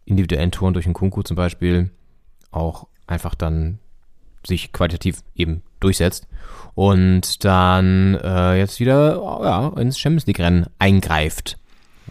individuellen 0.05 0.51
Toren 0.51 0.73
durch 0.73 0.85
den 0.85 0.93
Kunku 0.93 1.21
zum 1.21 1.35
Beispiel 1.35 1.91
auch 2.51 2.87
einfach 3.05 3.35
dann 3.35 3.79
sich 4.45 4.73
qualitativ 4.73 5.21
eben 5.35 5.63
durchsetzt 5.79 6.27
und 6.73 7.43
dann 7.45 8.15
äh, 8.15 8.57
jetzt 8.57 8.79
wieder 8.79 9.21
oh, 9.21 9.43
ja, 9.43 9.69
ins 9.79 9.99
Champions 9.99 10.25
League-Rennen 10.25 10.67
eingreift 10.79 11.57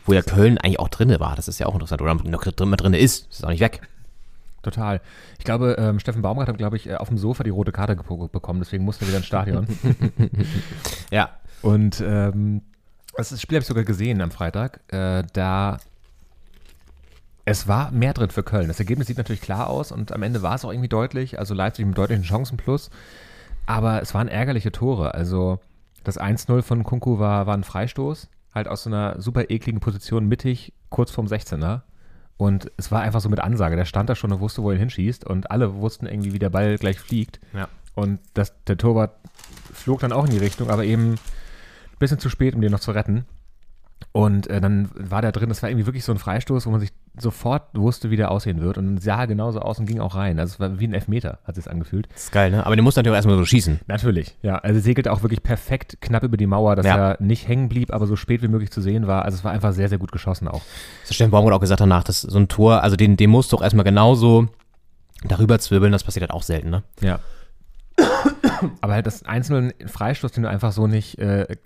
wo 0.06 0.12
ja 0.12 0.22
Köln 0.22 0.58
eigentlich 0.58 0.78
auch 0.78 0.88
drinne 0.88 1.20
war. 1.20 1.36
Das 1.36 1.48
ist 1.48 1.58
ja 1.58 1.66
auch 1.66 1.74
interessant. 1.74 2.00
Oder 2.00 2.14
noch 2.14 2.44
drin, 2.44 2.72
drin 2.72 2.94
ist. 2.94 3.30
Ist 3.30 3.44
auch 3.44 3.50
nicht 3.50 3.60
weg. 3.60 3.80
Total. 4.66 5.00
Ich 5.38 5.44
glaube, 5.44 5.76
ähm, 5.78 6.00
Steffen 6.00 6.22
Baumgart 6.22 6.48
hat, 6.48 6.58
glaube 6.58 6.74
ich, 6.76 6.88
äh, 6.88 6.96
auf 6.96 7.06
dem 7.06 7.18
Sofa 7.18 7.44
die 7.44 7.50
rote 7.50 7.70
Karte 7.70 7.94
bekommen, 7.94 8.58
deswegen 8.58 8.84
musste 8.84 9.04
er 9.04 9.08
wieder 9.08 9.18
ins 9.18 9.26
Stadion. 9.26 9.66
Ja. 11.12 11.30
Und 11.62 12.02
ähm, 12.04 12.62
das 13.16 13.40
Spiel 13.40 13.56
habe 13.56 13.62
ich 13.62 13.68
sogar 13.68 13.84
gesehen 13.84 14.20
am 14.20 14.32
Freitag. 14.32 14.80
Äh, 14.92 15.22
da 15.32 15.78
es 17.44 17.68
war 17.68 17.92
mehr 17.92 18.12
drin 18.12 18.30
für 18.30 18.42
Köln. 18.42 18.66
Das 18.66 18.80
Ergebnis 18.80 19.06
sieht 19.06 19.18
natürlich 19.18 19.40
klar 19.40 19.70
aus 19.70 19.92
und 19.92 20.10
am 20.10 20.24
Ende 20.24 20.42
war 20.42 20.56
es 20.56 20.64
auch 20.64 20.72
irgendwie 20.72 20.88
deutlich. 20.88 21.38
Also 21.38 21.54
Leipzig 21.54 21.86
mit 21.86 21.96
deutlichen 21.96 22.24
Chancenplus. 22.24 22.90
Aber 23.66 24.02
es 24.02 24.14
waren 24.14 24.26
ärgerliche 24.26 24.72
Tore. 24.72 25.14
Also 25.14 25.60
das 26.02 26.20
1-0 26.20 26.62
von 26.62 26.82
Kunku 26.82 27.20
war, 27.20 27.46
war 27.46 27.56
ein 27.56 27.62
Freistoß. 27.62 28.28
Halt 28.52 28.66
aus 28.66 28.82
so 28.82 28.90
einer 28.90 29.20
super 29.20 29.48
ekligen 29.48 29.78
Position 29.78 30.26
mittig, 30.26 30.72
kurz 30.90 31.12
vorm 31.12 31.28
16er. 31.28 31.82
Und 32.36 32.70
es 32.76 32.92
war 32.92 33.00
einfach 33.00 33.20
so 33.20 33.28
mit 33.28 33.40
Ansage. 33.40 33.76
Der 33.76 33.84
stand 33.84 34.10
da 34.10 34.14
schon 34.14 34.32
und 34.32 34.40
wusste, 34.40 34.62
wo 34.62 34.70
er 34.70 34.76
ihn 34.76 34.80
hinschießt. 34.80 35.24
Und 35.24 35.50
alle 35.50 35.76
wussten 35.76 36.06
irgendwie, 36.06 36.32
wie 36.32 36.38
der 36.38 36.50
Ball 36.50 36.76
gleich 36.76 36.98
fliegt. 36.98 37.40
Ja. 37.54 37.68
Und 37.94 38.20
das, 38.34 38.52
der 38.64 38.76
Torwart 38.76 39.16
flog 39.72 40.00
dann 40.00 40.12
auch 40.12 40.26
in 40.26 40.30
die 40.30 40.38
Richtung, 40.38 40.68
aber 40.68 40.84
eben 40.84 41.12
ein 41.12 41.18
bisschen 41.98 42.18
zu 42.18 42.28
spät, 42.28 42.54
um 42.54 42.60
den 42.60 42.72
noch 42.72 42.80
zu 42.80 42.90
retten. 42.90 43.24
Und 44.12 44.46
äh, 44.48 44.60
dann 44.62 44.88
war 44.94 45.20
da 45.20 45.30
drin, 45.30 45.48
das 45.50 45.62
war 45.62 45.68
irgendwie 45.68 45.86
wirklich 45.86 46.04
so 46.04 46.12
ein 46.12 46.18
Freistoß, 46.18 46.64
wo 46.66 46.70
man 46.70 46.80
sich 46.80 46.90
sofort 47.18 47.64
wusste, 47.74 48.10
wie 48.10 48.16
der 48.16 48.30
aussehen 48.30 48.62
wird. 48.62 48.78
Und 48.78 48.98
sah 49.02 49.26
genauso 49.26 49.60
aus 49.60 49.78
und 49.78 49.84
ging 49.86 50.00
auch 50.00 50.14
rein. 50.14 50.38
Also 50.38 50.54
es 50.54 50.60
war 50.60 50.78
wie 50.78 50.86
ein 50.86 50.94
Elfmeter, 50.94 51.38
hat 51.44 51.58
es 51.58 51.68
angefühlt. 51.68 52.08
Das 52.14 52.24
ist 52.24 52.32
geil, 52.32 52.50
ne? 52.50 52.64
Aber 52.64 52.76
den 52.76 52.82
muss 52.84 52.96
natürlich 52.96 53.12
auch 53.12 53.16
erstmal 53.16 53.36
so 53.36 53.44
schießen. 53.44 53.80
Natürlich, 53.88 54.36
ja. 54.42 54.56
Also 54.56 54.80
segelte 54.80 55.12
auch 55.12 55.22
wirklich 55.22 55.42
perfekt 55.42 55.98
knapp 56.00 56.22
über 56.22 56.36
die 56.38 56.46
Mauer, 56.46 56.76
dass 56.76 56.86
Ja. 56.86 57.10
er 57.12 57.22
nicht 57.22 57.46
hängen 57.46 57.68
blieb, 57.68 57.92
aber 57.92 58.06
so 58.06 58.16
spät 58.16 58.42
wie 58.42 58.48
möglich 58.48 58.70
zu 58.70 58.80
sehen 58.80 59.06
war. 59.06 59.24
Also 59.24 59.36
es 59.36 59.44
war 59.44 59.52
einfach 59.52 59.72
sehr, 59.72 59.88
sehr 59.90 59.98
gut 59.98 60.12
geschossen 60.12 60.48
auch. 60.48 60.62
Das 61.02 61.10
hat 61.10 61.14
Steffen 61.16 61.30
Baumgart 61.30 61.54
auch 61.54 61.60
gesagt 61.60 61.80
danach, 61.80 62.04
dass 62.04 62.22
so 62.22 62.38
ein 62.38 62.48
Tor, 62.48 62.82
also 62.82 62.96
den, 62.96 63.16
den 63.18 63.28
musst 63.30 63.52
du 63.52 63.56
auch 63.58 63.62
erstmal 63.62 63.84
genauso 63.84 64.48
darüber 65.24 65.58
zwirbeln. 65.58 65.92
Das 65.92 66.04
passiert 66.04 66.22
halt 66.22 66.32
auch 66.32 66.42
selten, 66.42 66.70
ne? 66.70 66.82
Ja. 67.00 67.18
Aber 68.80 68.94
halt 68.94 69.06
das 69.06 69.24
einzelne 69.24 69.74
Freistoß, 69.86 70.32
den 70.32 70.42
du 70.44 70.48
einfach 70.48 70.72
so 70.72 70.86
nicht 70.86 71.18
äh, 71.18 71.42
äh, 71.42 71.56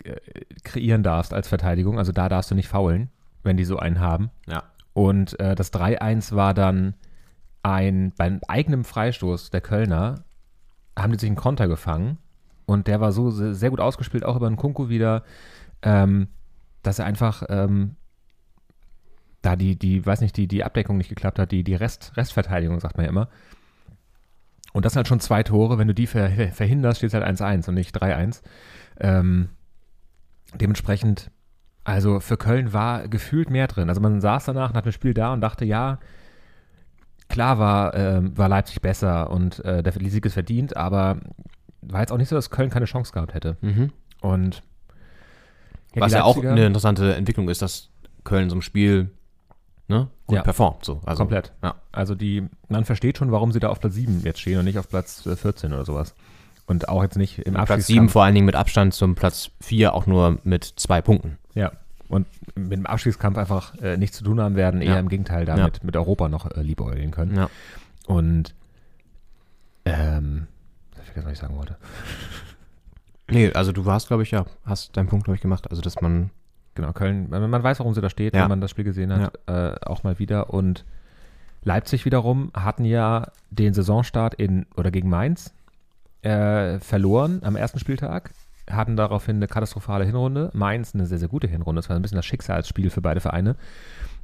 kreieren 0.63 1.03
darfst 1.03 1.33
als 1.33 1.47
Verteidigung. 1.47 1.97
Also 1.97 2.11
da 2.11 2.29
darfst 2.29 2.51
du 2.51 2.55
nicht 2.55 2.67
faulen, 2.67 3.09
wenn 3.43 3.57
die 3.57 3.63
so 3.63 3.77
einen 3.77 3.99
haben. 3.99 4.29
Ja. 4.47 4.63
Und 4.93 5.39
äh, 5.39 5.55
das 5.55 5.71
3-1 5.73 6.35
war 6.35 6.53
dann 6.53 6.95
ein, 7.63 8.11
beim 8.17 8.39
eigenen 8.47 8.83
Freistoß 8.83 9.49
der 9.51 9.61
Kölner 9.61 10.23
haben 10.97 11.13
die 11.13 11.19
sich 11.19 11.29
einen 11.29 11.37
Konter 11.37 11.67
gefangen 11.69 12.17
und 12.65 12.87
der 12.87 12.99
war 12.99 13.11
so 13.13 13.29
se- 13.31 13.55
sehr 13.55 13.69
gut 13.69 13.79
ausgespielt, 13.79 14.25
auch 14.25 14.35
über 14.35 14.49
den 14.49 14.57
Kunku 14.57 14.89
wieder, 14.89 15.23
ähm, 15.83 16.27
dass 16.83 16.99
er 16.99 17.05
einfach 17.05 17.43
ähm, 17.49 17.95
da 19.41 19.55
die, 19.55 19.77
die, 19.77 20.05
weiß 20.05 20.21
nicht, 20.21 20.35
die, 20.37 20.47
die 20.47 20.63
Abdeckung 20.63 20.97
nicht 20.97 21.09
geklappt 21.09 21.39
hat, 21.39 21.51
die, 21.51 21.63
die 21.63 21.75
Rest, 21.75 22.11
Restverteidigung, 22.17 22.79
sagt 22.79 22.97
man 22.97 23.05
ja 23.05 23.09
immer. 23.09 23.29
Und 24.73 24.85
das 24.85 24.93
sind 24.93 24.99
halt 24.99 25.07
schon 25.07 25.19
zwei 25.19 25.43
Tore, 25.43 25.77
wenn 25.77 25.87
du 25.87 25.93
die 25.93 26.07
ver 26.07 26.29
ver- 26.29 26.51
verhinderst, 26.51 26.97
steht 26.99 27.09
es 27.09 27.13
halt 27.13 27.25
1-1 27.25 27.67
und 27.67 27.75
nicht 27.75 27.95
3-1. 28.01 28.41
Ähm, 28.99 29.49
dementsprechend, 30.55 31.31
also 31.83 32.19
für 32.19 32.37
Köln 32.37 32.73
war 32.73 33.07
gefühlt 33.07 33.49
mehr 33.49 33.67
drin. 33.67 33.89
Also 33.89 34.01
man 34.01 34.21
saß 34.21 34.45
danach 34.45 34.73
nach 34.73 34.81
dem 34.81 34.91
Spiel 34.91 35.13
da 35.13 35.33
und 35.33 35.41
dachte, 35.41 35.65
ja, 35.65 35.99
klar 37.29 37.59
war, 37.59 37.95
ähm, 37.95 38.37
war 38.37 38.49
Leipzig 38.49 38.81
besser 38.81 39.29
und 39.29 39.63
äh, 39.65 39.81
der 39.83 39.93
Sieg 39.93 40.25
ist 40.25 40.33
verdient, 40.33 40.75
aber 40.77 41.17
war 41.81 42.01
jetzt 42.01 42.11
auch 42.11 42.17
nicht 42.17 42.29
so, 42.29 42.35
dass 42.35 42.49
Köln 42.49 42.69
keine 42.69 42.85
Chance 42.85 43.11
gehabt 43.13 43.33
hätte. 43.33 43.57
Mhm. 43.61 43.91
Und 44.21 44.63
ja, 45.95 46.01
Was 46.01 46.11
ja 46.13 46.23
auch 46.23 46.37
eine 46.43 46.65
interessante 46.67 47.15
Entwicklung 47.15 47.49
ist, 47.49 47.61
dass 47.61 47.89
Köln 48.23 48.49
so 48.49 48.55
ein 48.55 48.61
Spiel 48.61 49.09
ne, 49.87 50.07
gut 50.27 50.37
Ja. 50.37 50.43
performt. 50.43 50.85
So. 50.85 51.01
Also, 51.05 51.21
Komplett. 51.23 51.51
Ja. 51.63 51.75
Also 51.91 52.15
die, 52.15 52.47
man 52.69 52.85
versteht 52.85 53.17
schon, 53.17 53.31
warum 53.31 53.51
sie 53.51 53.59
da 53.59 53.69
auf 53.69 53.79
Platz 53.79 53.93
7 53.95 54.21
jetzt 54.23 54.39
stehen 54.41 54.59
und 54.59 54.65
nicht 54.65 54.77
auf 54.79 54.89
Platz 54.89 55.25
äh, 55.25 55.35
14 55.35 55.73
oder 55.73 55.85
sowas. 55.85 56.15
Und 56.67 56.87
auch 56.87 57.03
jetzt 57.03 57.17
nicht 57.17 57.39
im 57.39 57.53
Platz 57.55 57.69
Abstiegskampf. 57.71 57.87
7 57.87 58.09
vor 58.09 58.23
allen 58.23 58.33
Dingen 58.35 58.45
mit 58.45 58.55
Abstand 58.55 58.93
zum 58.93 59.15
Platz 59.15 59.51
4 59.61 59.93
auch 59.93 60.05
nur 60.05 60.37
mit 60.43 60.63
zwei 60.63 61.01
Punkten. 61.01 61.37
Ja. 61.53 61.71
Und 62.07 62.27
mit 62.55 62.73
dem 62.73 62.85
Abstiegskampf 62.85 63.37
einfach 63.37 63.75
äh, 63.81 63.97
nichts 63.97 64.17
zu 64.17 64.23
tun 64.23 64.39
haben 64.39 64.55
werden, 64.55 64.81
eher 64.81 64.93
Ja. 64.93 64.99
im 64.99 65.09
Gegenteil 65.09 65.47
Ja. 65.47 65.55
damit 65.55 65.83
mit 65.83 65.95
Europa 65.97 66.29
noch 66.29 66.49
äh, 66.51 66.61
liebäugeln 66.61 67.11
können. 67.11 67.35
Ja. 67.35 67.49
Und 68.07 68.53
ähm, 69.85 70.47
ich 70.97 71.05
vergessen, 71.05 71.25
was 71.25 71.33
ich 71.33 71.39
sagen 71.39 71.57
wollte. 71.57 71.77
Nee, 73.29 73.51
also 73.53 73.71
du 73.71 73.85
warst, 73.85 74.07
glaube 74.07 74.23
ich, 74.23 74.31
ja, 74.31 74.45
hast 74.65 74.95
deinen 74.97 75.07
Punkt, 75.07 75.25
glaube 75.25 75.35
ich, 75.35 75.41
gemacht. 75.41 75.69
Also, 75.69 75.81
dass 75.81 76.01
man. 76.01 76.29
Genau, 76.75 76.93
Köln, 76.93 77.29
man, 77.29 77.63
weiß, 77.63 77.79
warum 77.79 77.93
sie 77.93 78.01
da 78.01 78.09
steht, 78.09 78.33
Ja. 78.33 78.43
wenn 78.43 78.49
man 78.49 78.61
das 78.61 78.71
Spiel 78.71 78.85
gesehen 78.85 79.11
hat, 79.13 79.39
äh, 79.47 79.75
auch 79.85 80.03
mal 80.03 80.19
wieder. 80.19 80.51
Und 80.53 80.85
Leipzig 81.63 82.05
wiederum 82.05 82.51
hatten 82.53 82.85
ja 82.85 83.27
den 83.49 83.73
Saisonstart 83.73 84.33
in 84.35 84.65
oder 84.75 84.89
gegen 84.91 85.09
Mainz 85.09 85.53
äh, 86.21 86.79
verloren 86.79 87.41
am 87.43 87.55
ersten 87.55 87.79
Spieltag, 87.79 88.31
hatten 88.69 88.95
daraufhin 88.95 89.35
eine 89.37 89.47
katastrophale 89.47 90.05
Hinrunde. 90.05 90.49
Mainz 90.53 90.93
eine 90.95 91.05
sehr, 91.05 91.17
sehr 91.17 91.27
gute 91.27 91.47
Hinrunde. 91.47 91.79
Das 91.79 91.89
war 91.89 91.95
ein 91.95 92.01
bisschen 92.01 92.15
das 92.17 92.25
Schicksalsspiel 92.25 92.89
für 92.89 93.01
beide 93.01 93.19
Vereine. 93.19 93.55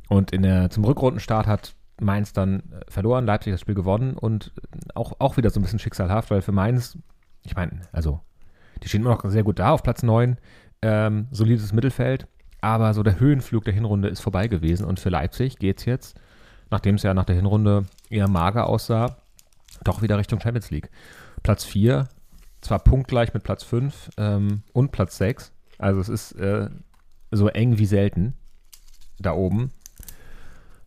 Und 0.07 0.31
in 0.31 0.43
der, 0.43 0.69
zum 0.69 0.85
Rückrundenstart 0.85 1.47
hat 1.47 1.75
Mainz 1.99 2.31
dann 2.31 2.59
äh, 2.59 2.61
verloren, 2.89 3.25
Leipzig 3.25 3.51
das 3.51 3.61
Spiel 3.61 3.75
gewonnen 3.75 4.13
und 4.15 4.53
auch, 4.95 5.13
auch 5.19 5.35
wieder 5.37 5.49
so 5.49 5.59
ein 5.59 5.63
bisschen 5.63 5.79
schicksalhaft, 5.79 6.31
weil 6.31 6.41
für 6.41 6.51
Mainz, 6.51 6.97
ich 7.43 7.55
meine, 7.55 7.81
also 7.91 8.21
die 8.83 8.87
stehen 8.89 9.01
immer 9.01 9.09
noch 9.15 9.25
sehr 9.29 9.43
gut 9.43 9.59
da 9.59 9.71
auf 9.71 9.83
Platz 9.83 10.03
9, 10.03 10.37
ähm, 10.83 11.27
solides 11.31 11.73
Mittelfeld, 11.73 12.27
aber 12.61 12.93
so 12.93 13.03
der 13.03 13.19
Höhenflug 13.19 13.63
der 13.65 13.73
Hinrunde 13.73 14.07
ist 14.09 14.21
vorbei 14.21 14.47
gewesen 14.47 14.85
und 14.85 14.99
für 14.99 15.09
Leipzig 15.09 15.57
geht 15.57 15.79
es 15.79 15.85
jetzt, 15.85 16.19
nachdem 16.69 16.95
es 16.95 17.03
ja 17.03 17.13
nach 17.13 17.25
der 17.25 17.35
Hinrunde 17.35 17.85
eher 18.09 18.27
mager 18.27 18.67
aussah, 18.67 19.17
doch 19.83 20.01
wieder 20.01 20.17
Richtung 20.17 20.39
Champions 20.39 20.71
League. 20.71 20.89
Platz 21.43 21.63
4, 21.63 22.07
zwar 22.61 22.79
punktgleich 22.79 23.33
mit 23.33 23.43
Platz 23.43 23.63
5 23.63 24.09
ähm, 24.17 24.63
und 24.73 24.91
Platz 24.91 25.17
6, 25.17 25.51
also 25.77 25.99
es 25.99 26.09
ist 26.09 26.31
äh, 26.33 26.69
so 27.31 27.47
eng 27.47 27.77
wie 27.77 27.85
selten 27.85 28.33
da 29.19 29.33
oben, 29.33 29.71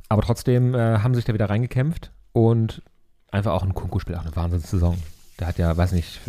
aber 0.09 0.23
trotzdem 0.23 0.75
äh, 0.75 0.99
haben 0.99 1.14
sich 1.14 1.25
da 1.25 1.35
wieder 1.35 1.49
reingekämpft 1.49 2.11
und 2.33 2.83
einfach 3.31 3.53
auch 3.53 3.62
ein 3.62 3.75
Kunku 3.75 4.01
spielt 4.01 4.18
auch 4.18 4.25
eine 4.25 4.35
Wahnsinnssaison. 4.35 4.99
Der 5.39 5.47
hat 5.47 5.59
ja, 5.59 5.77
weiß 5.77 5.93
nicht, 5.93 6.21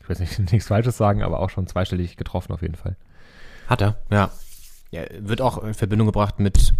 ich 0.00 0.08
weiß 0.08 0.18
nicht, 0.18 0.38
nichts 0.52 0.68
Falsches 0.68 0.96
sagen, 0.96 1.22
aber 1.22 1.40
auch 1.40 1.50
schon 1.50 1.66
zweistellig 1.66 2.16
getroffen 2.16 2.52
auf 2.52 2.62
jeden 2.62 2.74
Fall. 2.74 2.96
Hat 3.66 3.82
er, 3.82 3.96
ja. 4.10 4.30
Ja. 4.90 5.02
Wird 5.18 5.40
auch 5.40 5.62
in 5.62 5.74
Verbindung 5.74 6.06
gebracht 6.06 6.38
mit, 6.40 6.74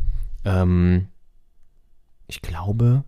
ähm, 0.45 1.09
ich 2.27 2.43
glaube, 2.43 3.05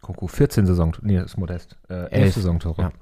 Kunku 0.00 0.28
14 0.28 0.66
Saison, 0.66 0.96
nee, 1.02 1.18
ist 1.18 1.36
modest. 1.36 1.76
Äh, 1.88 1.94
11 1.94 2.12
Elf, 2.12 2.34
Saisontore. 2.34 2.82
ja. 2.82 2.92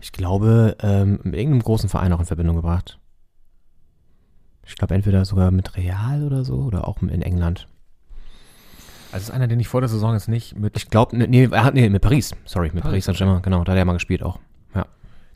ich 0.00 0.12
glaube, 0.12 0.76
ähm, 0.80 1.20
mit 1.24 1.34
irgendeinem 1.34 1.62
großen 1.62 1.88
Verein 1.88 2.12
auch 2.12 2.20
in 2.20 2.26
Verbindung 2.26 2.56
gebracht. 2.56 2.98
Ich 4.64 4.76
glaube, 4.76 4.94
entweder 4.94 5.24
sogar 5.24 5.50
mit 5.50 5.76
Real 5.76 6.22
oder 6.22 6.44
so 6.44 6.58
oder 6.58 6.86
auch 6.86 7.02
in 7.02 7.22
England. 7.22 7.66
Also 9.10 9.24
ist 9.24 9.30
einer, 9.30 9.48
den 9.48 9.58
ich 9.58 9.66
vor 9.66 9.80
der 9.80 9.88
Saison 9.88 10.12
jetzt 10.12 10.28
nicht 10.28 10.56
mit, 10.56 10.76
Ich 10.76 10.88
glaube, 10.88 11.16
nee, 11.16 11.48
er 11.50 11.64
hat, 11.64 11.74
nee, 11.74 11.88
mit 11.88 12.02
Paris. 12.02 12.32
Sorry, 12.44 12.70
mit 12.72 12.84
Paris, 12.84 13.04
Paris 13.04 13.04
Saint-Germain. 13.06 13.42
Genau, 13.42 13.64
da 13.64 13.72
hat 13.72 13.78
er 13.78 13.84
mal 13.84 13.94
gespielt 13.94 14.22
auch. 14.22 14.38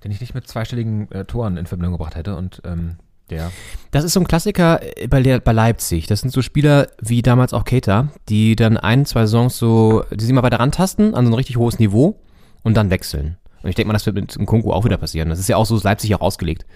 Den 0.05 0.11
ich 0.13 0.21
nicht 0.21 0.35
mit 0.35 0.47
zweistelligen 0.47 1.11
äh, 1.13 1.25
Toren 1.25 1.57
in 1.57 1.67
Verbindung 1.67 1.93
gebracht 1.95 2.15
hätte 2.15 2.37
und 2.37 2.61
ähm, 2.65 2.97
der 3.31 3.51
Das 3.91 4.05
ist 4.05 4.13
so 4.13 4.21
ein 4.21 4.29
Klassiker 4.29 4.81
äh, 4.99 5.07
bei, 5.09 5.39
bei 5.41 5.53
Leipzig. 5.53 6.07
Das 6.07 6.21
sind 6.21 6.31
so 6.31 6.43
Spieler 6.43 6.89
wie 7.01 7.23
damals 7.23 7.55
auch 7.55 7.65
Keita, 7.65 8.09
die 8.29 8.55
dann 8.55 8.77
ein, 8.77 9.07
zwei 9.07 9.23
Saisons 9.23 9.57
so, 9.57 10.05
die 10.13 10.25
sich 10.25 10.33
mal 10.35 10.43
weiter 10.43 10.61
rantasten 10.61 11.15
an 11.15 11.25
so 11.25 11.31
ein 11.31 11.35
richtig 11.35 11.57
hohes 11.57 11.79
Niveau 11.79 12.21
und 12.63 12.77
dann 12.77 12.91
wechseln. 12.91 13.39
Und 13.63 13.71
ich 13.71 13.77
denke 13.77 13.87
mal, 13.89 13.95
das 13.95 14.05
wird 14.05 14.17
mit 14.17 14.39
Nkunku 14.39 14.73
auch 14.73 14.85
wieder 14.85 14.99
passieren. 14.99 15.31
Das 15.31 15.39
ist 15.39 15.49
ja 15.49 15.57
auch 15.57 15.65
so 15.65 15.75
ist 15.77 15.85
Leipzig 15.85 16.15
auch 16.15 16.21
ausgelegt. 16.21 16.67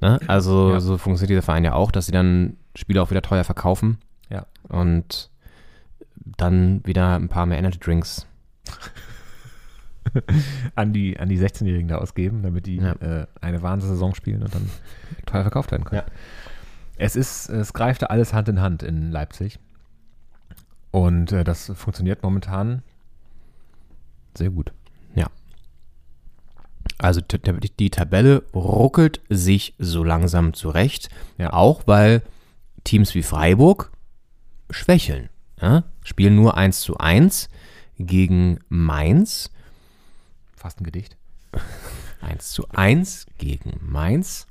Ne? 0.00 0.18
Also 0.26 0.72
Ja. 0.72 0.80
so 0.80 0.98
funktioniert 0.98 1.30
dieser 1.30 1.42
Verein 1.42 1.62
ja 1.64 1.74
auch, 1.74 1.92
dass 1.92 2.06
sie 2.06 2.12
dann 2.12 2.56
Spieler 2.74 3.04
auch 3.04 3.10
wieder 3.10 3.22
teuer 3.22 3.44
verkaufen 3.44 3.98
Ja. 4.30 4.46
und 4.68 5.30
dann 6.36 6.80
wieder 6.84 7.14
ein 7.14 7.28
paar 7.28 7.46
mehr 7.46 7.58
Energy 7.58 7.78
Drinks. 7.78 8.26
an 10.74 10.92
die, 10.92 11.18
an 11.18 11.28
die 11.28 11.38
16-Jährigen 11.38 11.88
da 11.88 11.98
ausgeben, 11.98 12.42
damit 12.42 12.66
die 12.66 12.76
Ja. 12.76 12.92
äh, 12.94 13.26
eine 13.40 13.62
Wahnsinnssaison 13.62 14.14
spielen 14.14 14.42
und 14.42 14.54
dann 14.54 14.68
teuer 15.26 15.42
verkauft 15.42 15.70
werden 15.70 15.84
können. 15.84 16.02
Ja. 16.06 16.12
Es 16.96 17.16
ist, 17.16 17.48
es 17.48 17.72
greifte 17.72 18.10
alles 18.10 18.32
Hand 18.32 18.48
in 18.48 18.60
Hand 18.60 18.82
in 18.82 19.10
Leipzig. 19.10 19.58
Und 20.90 21.32
äh, 21.32 21.42
das 21.44 21.72
funktioniert 21.74 22.22
momentan 22.22 22.82
sehr 24.36 24.50
gut. 24.50 24.72
Also 26.98 27.20
t- 27.22 27.38
t- 27.38 27.52
die 27.80 27.90
Tabelle 27.90 28.44
ruckelt 28.54 29.20
sich 29.28 29.74
so 29.78 30.04
langsam 30.04 30.54
zurecht. 30.54 31.08
Ja. 31.38 31.52
Auch 31.52 31.82
weil 31.86 32.22
Teams 32.84 33.14
wie 33.14 33.22
Freiburg 33.22 33.90
schwächeln. 34.70 35.28
Ja? 35.60 35.84
Spielen 36.04 36.36
nur 36.36 36.56
1 36.56 36.80
zu 36.80 36.98
1 36.98 37.48
gegen 37.98 38.58
Mainz. 38.68 39.50
Fast 40.64 40.80
ein 40.80 40.84
Gedicht. 40.84 41.18
1 42.22 42.52
zu 42.52 42.66
1 42.70 43.26
gegen 43.36 43.78
Mainz. 43.82 44.46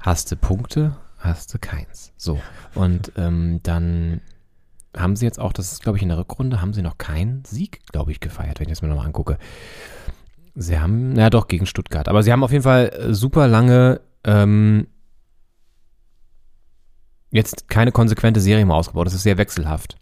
Hast 0.00 0.32
du 0.32 0.36
Punkte, 0.36 0.96
hast 1.18 1.52
du 1.52 1.58
keins. 1.58 2.14
So. 2.16 2.40
Und 2.74 3.12
ähm, 3.16 3.60
dann 3.62 4.22
haben 4.96 5.14
sie 5.14 5.26
jetzt 5.26 5.38
auch, 5.40 5.52
das 5.52 5.72
ist 5.72 5.82
glaube 5.82 5.98
ich 5.98 6.02
in 6.02 6.08
der 6.08 6.16
Rückrunde, 6.16 6.62
haben 6.62 6.72
sie 6.72 6.80
noch 6.80 6.96
keinen 6.96 7.44
Sieg, 7.44 7.86
glaube 7.88 8.12
ich, 8.12 8.20
gefeiert, 8.20 8.60
wenn 8.60 8.68
ich 8.68 8.72
das 8.72 8.80
mir 8.80 8.88
nochmal 8.88 9.04
angucke. 9.04 9.36
Sie 10.54 10.80
haben, 10.80 11.16
ja 11.16 11.28
doch, 11.28 11.48
gegen 11.48 11.66
Stuttgart. 11.66 12.08
Aber 12.08 12.22
sie 12.22 12.32
haben 12.32 12.42
auf 12.42 12.52
jeden 12.52 12.64
Fall 12.64 12.88
äh, 12.88 13.12
super 13.12 13.46
lange 13.46 14.00
ähm, 14.24 14.86
jetzt 17.30 17.68
keine 17.68 17.92
konsequente 17.92 18.40
Serie 18.40 18.64
mehr 18.64 18.76
ausgebaut. 18.76 19.06
Das 19.06 19.12
ist 19.12 19.24
sehr 19.24 19.36
wechselhaft. 19.36 19.98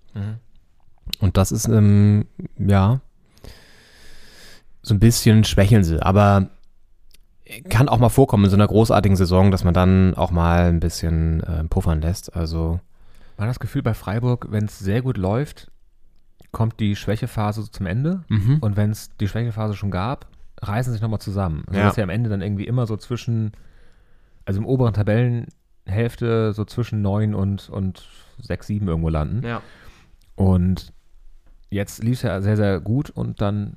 Und 1.19 1.37
das 1.37 1.51
ist, 1.51 1.67
ähm, 1.67 2.27
ja, 2.57 3.01
so 4.87 4.95
ein 4.95 5.01
bisschen 5.01 5.43
schwächeln 5.45 5.83
sie. 5.85 6.01
Aber 6.01 6.49
kann 7.69 7.89
auch 7.89 7.99
mal 7.99 8.09
vorkommen 8.09 8.45
in 8.45 8.51
so 8.51 8.57
einer 8.57 8.67
großartigen 8.69 9.17
Saison, 9.17 9.51
dass 9.51 9.65
man 9.65 9.75
dann 9.75 10.15
auch 10.15 10.31
mal 10.31 10.69
ein 10.69 10.81
bisschen 10.81 11.43
äh, 11.43 11.65
puffern 11.65 12.01
lässt. 12.01 12.35
Also, 12.37 12.81
Man 13.37 13.47
hat 13.49 13.51
das 13.51 13.61
Gefühl 13.61 13.83
bei 13.83 13.95
Freiburg, 13.95 14.47
wenn 14.51 14.65
es 14.67 14.79
sehr 14.79 15.03
gut 15.03 15.17
läuft, 15.17 15.71
kommt 16.53 16.79
die 16.81 16.97
Schwächephase 16.97 17.71
zum 17.71 17.87
Ende. 17.87 18.25
mhm. 18.29 18.59
Und 18.61 18.77
wenn 18.77 18.91
es 18.91 19.11
die 19.17 19.29
Schwächephase 19.29 19.75
schon 19.75 19.91
gab, 19.91 20.27
reißen 20.63 20.91
sie 20.93 20.95
sich 20.97 21.03
nochmal 21.03 21.21
zusammen. 21.21 21.65
Also 21.67 21.79
Ja. 21.81 21.87
dass 21.87 21.95
sie 21.97 22.03
am 22.03 22.09
Ende 22.11 22.31
dann 22.31 22.41
irgendwie 22.43 22.67
immer 22.67 22.87
so 22.87 22.97
zwischen, 22.97 23.53
also 24.45 24.59
im 24.61 24.67
oberen 24.67 24.95
Tabellenhälfte 24.95 26.53
so 26.53 26.65
zwischen 26.65 27.03
9 27.03 27.35
und, 27.35 27.69
und 27.71 28.09
6, 28.41 28.67
7 28.67 28.89
irgendwo 28.89 29.09
landen. 29.09 29.45
ja. 29.47 29.63
Und 30.37 30.93
jetzt 31.71 32.03
lief 32.03 32.19
es 32.19 32.23
ja 32.23 32.41
sehr, 32.43 32.57
sehr 32.57 32.79
gut 32.81 33.11
und 33.11 33.41
dann 33.41 33.77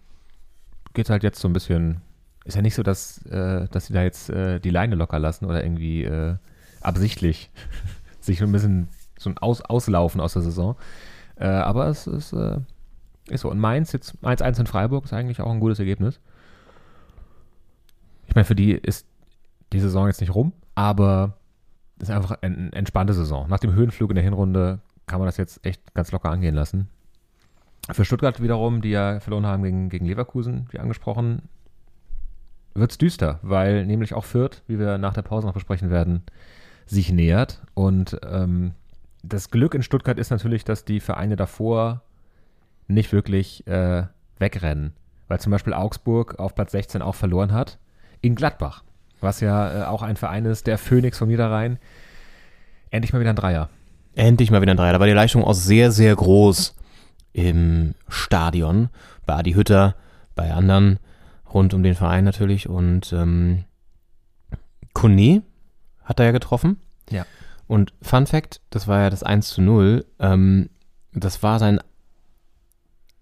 geht 0.93 1.05
es 1.05 1.09
halt 1.09 1.23
jetzt 1.23 1.39
so 1.39 1.47
ein 1.47 1.53
bisschen. 1.53 2.01
Ist 2.45 2.55
ja 2.55 2.61
nicht 2.61 2.75
so, 2.75 2.83
dass, 2.83 3.23
äh, 3.25 3.67
dass 3.69 3.87
sie 3.87 3.93
da 3.93 4.01
jetzt 4.01 4.29
äh, 4.29 4.59
die 4.59 4.69
Leine 4.69 4.95
locker 4.95 5.19
lassen 5.19 5.45
oder 5.45 5.63
irgendwie 5.63 6.03
äh, 6.03 6.35
absichtlich 6.81 7.51
sich 8.19 8.39
so 8.39 8.45
ein 8.45 8.51
bisschen 8.51 8.89
so 9.17 9.29
ein 9.29 9.37
Aus 9.37 9.61
Auslaufen 9.61 10.21
aus 10.21 10.33
der 10.33 10.41
Saison. 10.41 10.75
Äh, 11.35 11.47
aber 11.47 11.87
es 11.87 12.07
ist, 12.07 12.33
äh, 12.33 12.59
ist 13.27 13.41
so. 13.41 13.51
Und 13.51 13.59
Mainz, 13.59 13.91
jetzt 13.91 14.15
1-1 14.23 14.61
in 14.61 14.67
Freiburg, 14.67 15.05
ist 15.05 15.13
eigentlich 15.13 15.41
auch 15.41 15.51
ein 15.51 15.59
gutes 15.59 15.79
Ergebnis. 15.79 16.19
Ich 18.27 18.35
meine, 18.35 18.45
für 18.45 18.55
die 18.55 18.71
ist 18.71 19.05
die 19.73 19.79
Saison 19.79 20.07
jetzt 20.07 20.21
nicht 20.21 20.33
rum, 20.33 20.53
aber 20.75 21.37
es 21.99 22.09
ist 22.09 22.15
einfach 22.15 22.37
eine 22.41 22.71
entspannte 22.73 23.13
Saison. 23.13 23.47
Nach 23.49 23.59
dem 23.59 23.73
Höhenflug 23.73 24.11
in 24.11 24.15
der 24.15 24.23
Hinrunde 24.23 24.79
kann 25.05 25.19
man 25.19 25.27
das 25.27 25.37
jetzt 25.37 25.65
echt 25.65 25.93
ganz 25.93 26.11
locker 26.11 26.29
angehen 26.29 26.55
lassen. 26.55 26.89
Für 27.91 28.05
Stuttgart 28.05 28.41
wiederum, 28.41 28.81
die 28.81 28.89
ja 28.89 29.19
verloren 29.19 29.45
haben 29.45 29.63
gegen, 29.63 29.89
gegen 29.89 30.05
Leverkusen, 30.05 30.67
wie 30.71 30.79
angesprochen, 30.79 31.43
wird 32.75 32.91
es 32.91 32.97
düster, 32.97 33.39
weil 33.41 33.85
nämlich 33.85 34.13
auch 34.13 34.25
Fürth, 34.25 34.61
wie 34.67 34.79
wir 34.79 34.97
nach 34.97 35.13
der 35.13 35.21
Pause 35.21 35.47
noch 35.47 35.53
besprechen 35.53 35.89
werden, 35.89 36.23
sich 36.85 37.11
nähert. 37.11 37.61
Und 37.73 38.19
ähm, 38.29 38.73
das 39.23 39.49
Glück 39.49 39.73
in 39.73 39.83
Stuttgart 39.83 40.17
ist 40.17 40.29
natürlich, 40.29 40.63
dass 40.63 40.85
die 40.85 40.99
Vereine 40.99 41.35
davor 41.35 42.01
nicht 42.87 43.11
wirklich 43.11 43.65
äh, 43.67 44.03
wegrennen. 44.37 44.93
Weil 45.27 45.39
zum 45.39 45.51
Beispiel 45.51 45.73
Augsburg 45.73 46.39
auf 46.39 46.55
Platz 46.55 46.71
16 46.71 47.01
auch 47.01 47.15
verloren 47.15 47.53
hat. 47.53 47.77
In 48.21 48.35
Gladbach, 48.35 48.83
was 49.21 49.39
ja 49.41 49.81
äh, 49.81 49.85
auch 49.85 50.01
ein 50.01 50.15
Verein 50.15 50.45
ist, 50.45 50.67
der 50.67 50.77
Phoenix 50.77 51.17
vom 51.17 51.29
Niederrhein. 51.29 51.77
Endlich 52.89 53.13
mal 53.13 53.19
wieder 53.19 53.31
ein 53.31 53.35
Dreier. 53.35 53.69
Endlich 54.15 54.51
mal 54.51 54.61
wieder 54.61 54.73
ein 54.73 54.77
Dreier. 54.77 54.93
Da 54.93 54.99
war 54.99 55.07
die 55.07 55.13
Leistung 55.13 55.43
auch 55.43 55.53
sehr, 55.53 55.91
sehr 55.91 56.15
groß 56.15 56.75
im 57.33 57.95
Stadion. 58.07 58.89
Bei 59.25 59.35
Adi 59.35 59.53
Hütter, 59.53 59.95
bei 60.35 60.53
anderen 60.53 60.99
rund 61.53 61.73
um 61.73 61.83
den 61.83 61.95
Verein 61.95 62.23
natürlich. 62.23 62.69
Und 62.69 63.13
ähm, 63.13 63.65
Kone 64.93 65.43
hat 66.03 66.19
er 66.19 66.27
ja 66.27 66.31
getroffen. 66.31 66.77
Ja. 67.09 67.25
Und 67.67 67.93
Fun 68.01 68.25
Fact, 68.25 68.61
das 68.69 68.87
war 68.87 69.01
ja 69.01 69.09
das 69.09 69.23
1 69.23 69.49
zu 69.49 69.61
0. 69.61 70.05
Ähm, 70.19 70.69
das 71.13 71.43
war 71.43 71.59
sein 71.59 71.79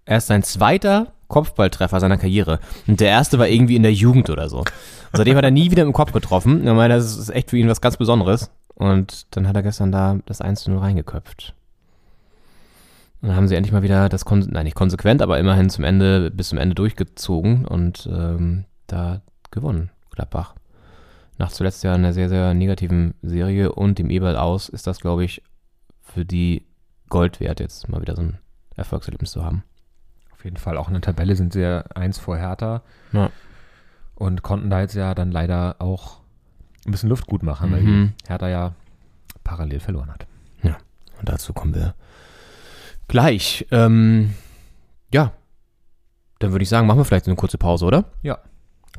erst 0.08 0.28
sein 0.28 0.42
zweiter 0.42 1.12
Kopfballtreffer 1.28 2.00
seiner 2.00 2.16
Karriere. 2.16 2.58
Und 2.86 3.00
der 3.00 3.08
erste 3.08 3.38
war 3.38 3.48
irgendwie 3.48 3.76
in 3.76 3.82
der 3.82 3.92
Jugend 3.92 4.30
oder 4.30 4.48
so. 4.48 4.60
Und 4.60 4.66
seitdem 5.12 5.36
hat 5.36 5.44
er 5.44 5.50
nie 5.50 5.70
wieder 5.70 5.82
im 5.82 5.92
Kopf 5.92 6.12
getroffen. 6.12 6.66
Ich 6.66 6.72
meine, 6.72 6.94
das 6.94 7.16
ist 7.16 7.28
echt 7.28 7.50
für 7.50 7.58
ihn 7.58 7.68
was 7.68 7.82
ganz 7.82 7.98
Besonderes. 7.98 8.50
Und 8.74 9.26
dann 9.36 9.46
hat 9.46 9.56
er 9.56 9.62
gestern 9.62 9.92
da 9.92 10.18
das 10.24 10.40
1 10.40 10.62
zu 10.62 10.70
0 10.70 10.80
reingeköpft. 10.80 11.54
Und 13.20 13.28
dann 13.28 13.36
haben 13.36 13.48
sie 13.48 13.56
endlich 13.56 13.72
mal 13.72 13.82
wieder 13.82 14.08
das, 14.08 14.24
kon 14.24 14.40
nein, 14.50 14.64
nicht 14.64 14.76
konsequent, 14.76 15.22
aber 15.22 15.38
immerhin 15.38 15.70
zum 15.70 15.84
Ende, 15.84 16.30
bis 16.30 16.50
zum 16.50 16.58
Ende 16.58 16.74
durchgezogen 16.74 17.64
und 17.66 18.08
ähm, 18.12 18.64
da 18.86 19.22
gewonnen, 19.50 19.90
Gladbach. 20.10 20.54
Nach 21.36 21.50
zuletzt 21.50 21.82
ja 21.84 21.94
einer 21.94 22.12
sehr, 22.12 22.28
sehr 22.28 22.54
negativen 22.54 23.14
Serie 23.22 23.72
und 23.72 23.98
dem 23.98 24.10
Eberl 24.10 24.36
aus 24.36 24.68
ist 24.68 24.86
das, 24.86 25.00
glaube 25.00 25.24
ich, 25.24 25.42
für 26.02 26.24
die 26.24 26.64
Gold 27.08 27.40
wert, 27.40 27.60
jetzt 27.60 27.88
mal 27.88 28.00
wieder 28.00 28.14
so 28.16 28.22
ein 28.22 28.38
Erfolgserlebnis 28.76 29.32
zu 29.32 29.44
haben. 29.44 29.64
Auf 30.32 30.44
jeden 30.44 30.56
Fall. 30.56 30.76
Auch 30.76 30.88
in 30.88 30.94
der 30.94 31.00
Tabelle 31.02 31.34
sind 31.34 31.52
sie 31.52 31.60
ja 31.60 31.80
eins 31.94 32.18
vor 32.18 32.36
Hertha. 32.36 32.82
Ja. 33.12 33.30
Und 34.14 34.42
konnten 34.42 34.70
da 34.70 34.80
jetzt 34.80 34.94
ja 34.94 35.14
dann 35.14 35.32
leider 35.32 35.76
auch 35.80 36.20
ein 36.86 36.92
bisschen 36.92 37.08
Luft 37.08 37.26
gut 37.26 37.42
machen, 37.42 37.72
weil 37.72 37.82
Mhm. 37.82 38.12
die 38.24 38.28
Hertha 38.28 38.48
ja 38.48 38.74
parallel 39.42 39.80
verloren 39.80 40.10
hat. 40.10 40.26
Und 40.62 41.28
dazu 41.28 41.52
kommen 41.52 41.74
wir 41.74 41.94
gleich. 43.08 43.66
Ähm, 43.70 44.34
ja, 45.12 45.32
dann 46.38 46.52
würde 46.52 46.62
ich 46.62 46.68
sagen, 46.68 46.86
machen 46.86 46.98
wir 46.98 47.04
vielleicht 47.04 47.26
eine 47.26 47.36
kurze 47.36 47.58
Pause, 47.58 47.84
oder? 47.84 48.04
Ja. 48.22 48.38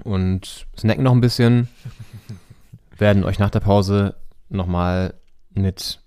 Und 0.03 0.68
snacken 0.78 1.03
noch 1.03 1.14
ein 1.14 1.22
bisschen. 1.22 1.70
werden 2.99 3.24
euch 3.24 3.39
nach 3.39 3.49
der 3.49 3.62
Pause 3.62 4.16
nochmal 4.49 5.14
mit 5.51 6.01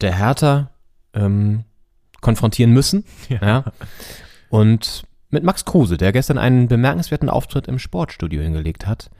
der 0.00 0.16
Hertha 0.16 0.70
ähm, 1.12 1.64
konfrontieren 2.20 2.72
müssen. 2.72 3.04
Ja. 3.28 3.64
Und 4.48 5.04
mit 5.30 5.44
Max 5.44 5.64
Kruse, 5.64 5.96
der 5.96 6.12
gestern 6.12 6.38
einen 6.38 6.68
bemerkenswerten 6.68 7.28
Auftritt 7.28 7.68
im 7.68 7.78
Sportstudio 7.78 8.42
hingelegt 8.42 8.86
hat. 8.86 9.10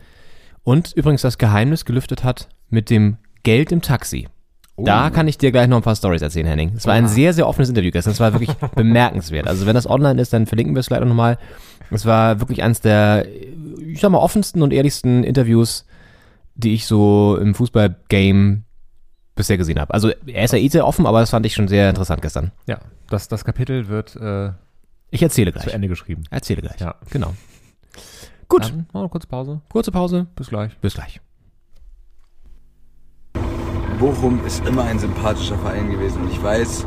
Und 0.63 0.93
übrigens 0.93 1.23
das 1.23 1.39
Geheimnis 1.39 1.85
gelüftet 1.85 2.25
hat 2.25 2.49
mit 2.71 2.89
dem 2.89 3.19
Geld 3.43 3.73
im 3.73 3.83
Taxi. 3.83 4.29
Da 4.77 5.11
kann 5.11 5.29
ich 5.29 5.39
dir 5.39 5.53
gleich 5.53 5.69
noch 5.69 5.77
ein 5.77 5.83
paar 5.83 5.95
Stories 5.95 6.21
erzählen, 6.23 6.47
Henning. 6.47 6.73
Es 6.77 6.87
war 6.87 6.95
ein 6.95 7.07
sehr, 7.07 7.33
sehr 7.33 7.47
offenes 7.47 7.69
Interview 7.69 7.93
gestern. 7.93 8.13
Es 8.13 8.19
war 8.21 8.33
wirklich 8.33 8.53
bemerkenswert. 8.75 9.47
Also 9.47 9.67
wenn 9.67 9.75
das 9.75 9.89
online 9.89 10.21
ist, 10.21 10.33
dann 10.33 10.47
verlinken 10.47 10.75
wir 10.75 10.81
es 10.81 10.91
auch 10.91 11.01
nochmal. 11.05 11.39
Es 11.91 12.07
war 12.07 12.41
wirklich 12.41 12.63
eines 12.63 12.81
der, 12.81 13.27
ich 13.87 14.01
sag 14.01 14.11
mal, 14.11 14.19
offensten 14.19 14.63
und 14.63 14.73
ehrlichsten 14.73 15.23
Interviews, 15.23 15.87
die 16.57 16.75
ich 16.75 16.87
so 16.87 17.39
im 17.41 17.55
Fußball-Game 17.55 18.65
bisher 19.37 19.59
gesehen 19.59 19.79
habe. 19.81 19.95
Also 19.95 20.11
er 20.27 20.45
ist 20.45 20.53
ja 20.53 20.59
eh 20.59 20.69
sehr 20.69 20.87
offen, 20.87 21.07
aber 21.07 21.21
das 21.21 21.31
fand 21.31 21.47
ich 21.47 21.55
schon 21.55 21.69
sehr 21.69 21.89
interessant 21.89 22.23
gestern. 22.23 22.51
Ja, 22.67 22.79
das, 23.11 23.29
das 23.29 23.45
Kapitel 23.45 23.89
wird 23.89 24.17
äh, 24.17 24.51
Ich 25.11 25.23
erzähle 25.23 25.53
gleich. 25.53 25.65
zu 25.65 25.73
Ende 25.73 25.87
geschrieben. 25.89 26.25
Erzähle 26.31 26.63
gleich. 26.63 26.81
Ja. 26.81 26.97
Genau. 27.11 27.35
Gut, 28.49 28.65
Dann 28.65 28.77
machen 28.77 28.89
wir 28.93 29.01
eine 29.01 29.09
kurze 29.09 29.27
Pause. 29.29 29.61
kurze 29.69 29.93
Pause. 29.93 30.27
Bis 30.37 30.49
gleich. 30.49 30.77
Bis 30.81 30.95
gleich. 30.95 31.21
Bochum 34.05 34.45
ist 34.45 34.63
immer 34.67 34.83
ein 34.83 34.99
sympathischer 34.99 35.57
Verein 35.57 35.91
gewesen 35.91 36.25
und 36.25 36.31
ich 36.31 36.43
weiß, 36.43 36.85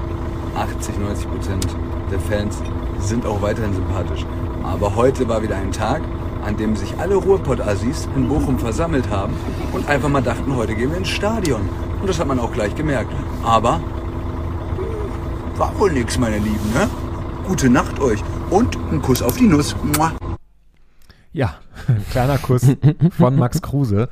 80, 0.56 1.00
90 1.00 1.28
Prozent 1.28 1.68
der 2.12 2.20
Fans 2.20 2.62
sind 3.00 3.26
auch 3.26 3.42
weiterhin 3.42 3.74
sympathisch. 3.74 4.24
Aber 4.62 4.96
heute 4.96 5.28
war 5.28 5.42
wieder 5.42 5.56
ein 5.56 5.72
Tag, 5.72 6.04
an 6.46 6.58
dem 6.58 6.76
sich 6.76 6.96
alle 7.00 7.16
Ruhrpott-Assis 7.16 8.08
in 8.16 8.30
Bochum 8.30 8.60
versammelt 8.60 9.10
haben 9.10 9.34
und 9.74 9.90
einfach 9.90 10.10
mal 10.10 10.22
dachten, 10.22 10.56
heute 10.56 10.76
gehen 10.76 10.92
wir 10.92 10.98
ins 11.00 11.08
Stadion. 11.08 11.62
Und 12.00 12.08
das 12.08 12.20
hat 12.20 12.28
man 12.28 12.38
auch 12.38 12.54
gleich 12.54 12.76
gemerkt. 12.76 13.12
Aber 13.44 13.82
war 15.56 15.80
wohl 15.80 15.94
nix, 15.94 16.20
meine 16.20 16.38
Lieben, 16.38 16.72
ne? 16.76 16.88
Gute 17.48 17.72
Nacht 17.72 18.00
euch 18.00 18.20
und 18.52 18.78
ein 18.92 19.02
Kuss 19.02 19.24
auf 19.24 19.38
die 19.38 19.48
Nuss. 19.48 19.76
Mua. 19.98 20.12
Ja, 21.34 21.56
kleiner 22.12 22.38
Kuss 22.38 22.62
von 23.18 23.36
Max 23.38 23.60
Kruse, 23.64 24.08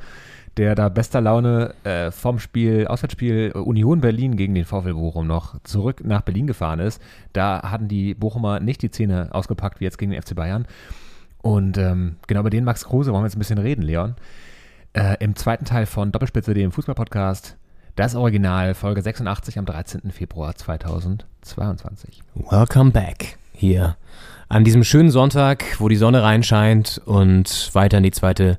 der 0.56 0.74
da 0.74 0.88
bester 0.88 1.20
Laune 1.20 1.74
äh, 1.84 2.10
vom 2.10 2.38
Spiel, 2.38 2.86
Auswärtsspiel 2.86 3.52
äh, 3.54 3.58
Union 3.58 4.00
Berlin 4.00 4.36
gegen 4.36 4.54
den 4.54 4.64
VfL 4.64 4.94
Bochum 4.94 5.26
noch 5.26 5.60
zurück 5.64 6.02
nach 6.04 6.22
Berlin 6.22 6.46
gefahren 6.46 6.80
ist. 6.80 7.00
Da 7.32 7.62
hatten 7.62 7.88
die 7.88 8.14
Bochumer 8.14 8.60
nicht 8.60 8.82
die 8.82 8.90
Zähne 8.90 9.28
ausgepackt 9.32 9.80
wie 9.80 9.84
jetzt 9.84 9.98
gegen 9.98 10.12
den 10.12 10.22
FC 10.22 10.34
Bayern. 10.34 10.66
Und 11.42 11.78
ähm, 11.78 12.16
genau 12.26 12.40
über 12.40 12.50
den 12.50 12.64
Max 12.64 12.84
Kruse 12.84 13.12
wollen 13.12 13.22
wir 13.22 13.26
jetzt 13.26 13.36
ein 13.36 13.40
bisschen 13.40 13.58
reden, 13.58 13.82
Leon. 13.82 14.14
Äh, 14.94 15.16
Im 15.20 15.36
zweiten 15.36 15.66
Teil 15.66 15.86
von 15.86 16.10
Doppelspitze, 16.10 16.54
dem 16.54 16.72
Fußballpodcast, 16.72 17.56
das 17.94 18.14
Original, 18.14 18.74
Folge 18.74 19.02
86 19.02 19.58
am 19.58 19.66
13. 19.66 20.10
Februar 20.10 20.54
2022. 20.54 22.22
Welcome 22.34 22.90
back 22.92 23.38
hier 23.52 23.96
an 24.48 24.64
diesem 24.64 24.84
schönen 24.84 25.10
Sonntag, 25.10 25.64
wo 25.78 25.88
die 25.88 25.96
Sonne 25.96 26.22
reinscheint 26.22 27.00
und 27.04 27.70
weiter 27.74 27.98
in 27.98 28.04
die 28.04 28.10
zweite 28.10 28.58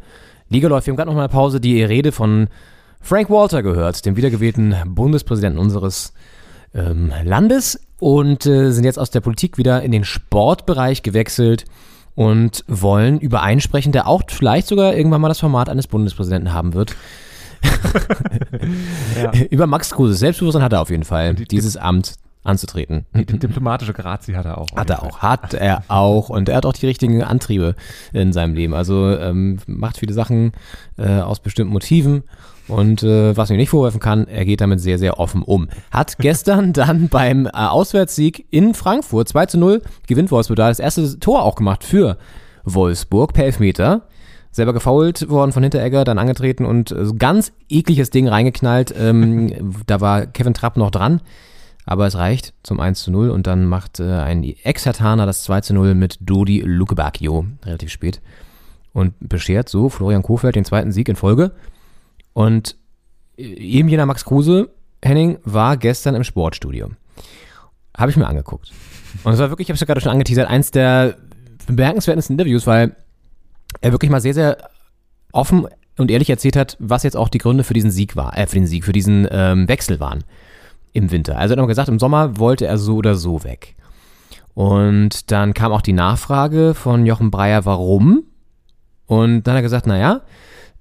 Liga 0.50 0.68
läuft. 0.68 0.88
Wir 0.88 0.92
haben 0.92 0.98
gerade 0.98 1.10
noch 1.10 1.16
mal 1.16 1.24
eine 1.24 1.30
Pause 1.30 1.60
die 1.60 1.84
Rede 1.84 2.12
von 2.12 2.48
Frank 3.02 3.30
Walter 3.30 3.64
gehört, 3.64 4.06
dem 4.06 4.16
wiedergewählten 4.16 4.76
Bundespräsidenten 4.86 5.60
unseres 5.60 6.14
ähm, 6.74 7.12
Landes 7.24 7.80
und 8.00 8.46
äh, 8.46 8.72
sind 8.72 8.84
jetzt 8.84 9.00
aus 9.00 9.12
der 9.12 9.22
Politik 9.22 9.58
wieder 9.58 9.82
in 9.82 9.92
den 9.92 10.04
Sportbereich 10.04 11.04
gewechselt 11.04 11.66
und 12.16 12.64
wollen 12.68 13.20
über 13.20 13.44
einen 13.44 13.62
sprechen, 13.62 13.92
der 13.92 14.08
auch 14.08 14.24
vielleicht 14.28 14.68
sogar 14.68 14.96
irgendwann 14.96 15.22
mal 15.22 15.30
das 15.30 15.40
Format 15.40 15.70
eines 15.70 15.88
Bundespräsidenten 15.88 16.54
haben 16.54 16.74
wird. 16.74 16.96
Über 19.50 19.68
Max 19.68 19.92
Kruse. 19.92 20.14
Selbstbewusstsein 20.14 20.64
hat 20.64 20.74
er 20.74 20.82
auf 20.82 20.90
jeden 20.90 21.04
Fall, 21.04 21.36
dieses 21.36 21.78
Amt 21.78 22.16
anzutreten. 22.48 23.06
Die 23.14 23.26
diplomatische 23.26 23.94
Grazie 23.94 24.36
hat 24.36 24.46
er 24.46 24.58
auch. 24.58 24.76
Hat 24.76 24.90
er 24.90 25.04
auch, 25.04 25.20
hat 25.20 25.54
er 25.54 25.84
auch. 25.88 26.30
Und 26.30 26.50
er 26.50 26.58
hat 26.58 26.66
auch 26.66 26.74
die 26.74 26.86
richtigen 26.86 27.24
Antriebe 27.24 27.76
in 28.14 28.34
seinem 28.34 28.56
Leben. 28.56 28.74
Also 28.74 29.10
ähm, 29.18 29.60
macht 29.68 29.98
viele 29.98 30.14
Sachen 30.14 30.54
äh, 30.98 31.20
aus 31.20 31.40
bestimmten 31.40 31.74
Motiven. 31.74 32.24
Und 32.68 33.04
äh, 33.04 33.36
was 33.36 33.50
ich 33.50 33.58
nicht 33.58 33.70
vorwerfen 33.70 34.00
kann, 34.00 34.28
er 34.28 34.46
geht 34.46 34.62
damit 34.62 34.82
sehr, 34.82 35.00
sehr 35.00 35.20
offen 35.20 35.42
um. 35.42 35.70
Hat 35.92 36.18
gestern 36.20 36.74
dann 36.74 37.10
beim 37.10 37.46
äh, 37.46 37.50
Auswärtssieg 37.52 38.46
in 38.52 38.74
Frankfurt 38.74 39.30
2 39.30 39.46
zu 39.48 39.58
0 39.58 39.82
gewinnt 40.08 40.32
Wolfsburg 40.32 40.58
da 40.58 40.70
das 40.70 40.80
erste 40.80 41.20
Tor 41.20 41.44
auch 41.44 41.56
gemacht 41.56 41.84
für 41.84 42.18
Wolfsburg 42.64 43.34
per 43.34 43.46
Elfmeter. 43.46 44.04
Selber 44.52 44.74
gefoult 44.74 45.30
worden 45.30 45.52
von 45.52 45.62
Hinteregger, 45.62 46.04
dann 46.04 46.18
angetreten 46.18 46.66
und 46.66 46.92
äh, 46.92 47.06
ganz 47.18 47.54
ekliges 47.70 48.10
Ding 48.10 48.28
reingeknallt. 48.28 48.94
Ähm, 48.98 49.74
da 49.86 50.02
war 50.02 50.26
Kevin 50.26 50.54
Trapp 50.54 50.78
noch 50.78 50.92
dran. 50.92 51.22
Aber 51.90 52.06
es 52.06 52.16
reicht 52.16 52.54
zum 52.64 52.82
1 52.82 53.02
zu 53.02 53.12
0 53.12 53.30
und 53.30 53.48
dann 53.48 53.66
macht 53.66 54.02
äh, 54.02 54.12
ein 54.12 54.44
Ex-Hertaner 54.44 55.26
das 55.26 55.44
2 55.44 55.62
zu 55.62 55.74
0 55.74 55.96
mit 55.96 56.18
Dodi 56.20 56.60
Lukebakio 56.60 57.46
relativ 57.64 57.92
spät 57.92 58.22
und 58.92 59.14
beschert 59.22 59.70
so 59.70 59.88
Florian 59.88 60.22
Kofeld 60.22 60.58
den 60.58 60.66
zweiten 60.66 60.92
Sieg 60.92 61.08
in 61.08 61.16
Folge. 61.16 61.54
Und 62.34 62.76
äh, 63.38 63.44
eben 63.44 63.88
jener 63.88 64.06
Max 64.06 64.26
Kruse, 64.26 64.70
Henning, 65.02 65.40
war 65.46 65.78
gestern 65.78 66.14
im 66.16 66.26
Sportstudio. 66.26 66.90
Habe 67.98 68.12
ich 68.12 68.18
mir 68.18 68.28
angeguckt. 68.28 68.74
Und 69.24 69.32
es 69.32 69.40
war 69.40 69.50
wirklich, 69.50 69.68
ich 69.68 69.70
habe 69.70 69.76
es 69.76 69.80
ja 69.82 69.88
gerade 69.88 70.02
schon 70.02 70.12
angeteasert, 70.12 70.50
eins 70.50 70.72
der 70.72 71.16
bemerkenswertesten 71.68 72.34
Interviews, 72.34 72.68
weil 72.68 72.98
er 73.80 73.94
wirklich 73.94 74.12
mal 74.12 74.20
sehr, 74.20 74.34
sehr 74.34 74.58
offen 75.32 75.68
und 75.98 76.12
ehrlich 76.12 76.30
erzählt 76.30 76.58
hat, 76.58 76.76
was 76.80 77.04
jetzt 77.04 77.16
auch 77.16 77.30
die 77.30 77.38
Gründe 77.38 77.64
für 77.64 77.74
diesen 77.74 77.92
Sieg 77.92 78.18
war, 78.18 78.38
äh, 78.38 78.46
für 78.46 78.56
den 78.56 78.68
Sieg, 78.68 78.84
für 78.84 78.92
diesen 78.92 79.26
ähm, 79.32 79.70
Wechsel 79.70 80.02
waren 80.02 80.26
im 80.94 81.12
Winter. 81.12 81.38
Also 81.38 81.52
er 81.52 81.58
hat 81.58 81.60
immer 81.60 81.68
gesagt, 81.68 81.90
im 81.90 82.00
Sommer 82.00 82.38
wollte 82.38 82.66
er 82.68 82.78
so 82.78 82.96
oder 82.96 83.16
so 83.16 83.44
weg. 83.44 83.76
Und 84.54 85.32
dann 85.32 85.54
kam 85.54 85.72
auch 85.72 85.82
die 85.82 85.94
Nachfrage 85.94 86.74
von 86.74 87.06
Jochen 87.06 87.30
Breyer, 87.30 87.66
warum? 87.66 88.24
Und 89.06 89.44
dann 89.44 89.54
hat 89.54 89.60
er 89.60 89.64
gesagt, 89.64 89.88
naja, 89.88 90.22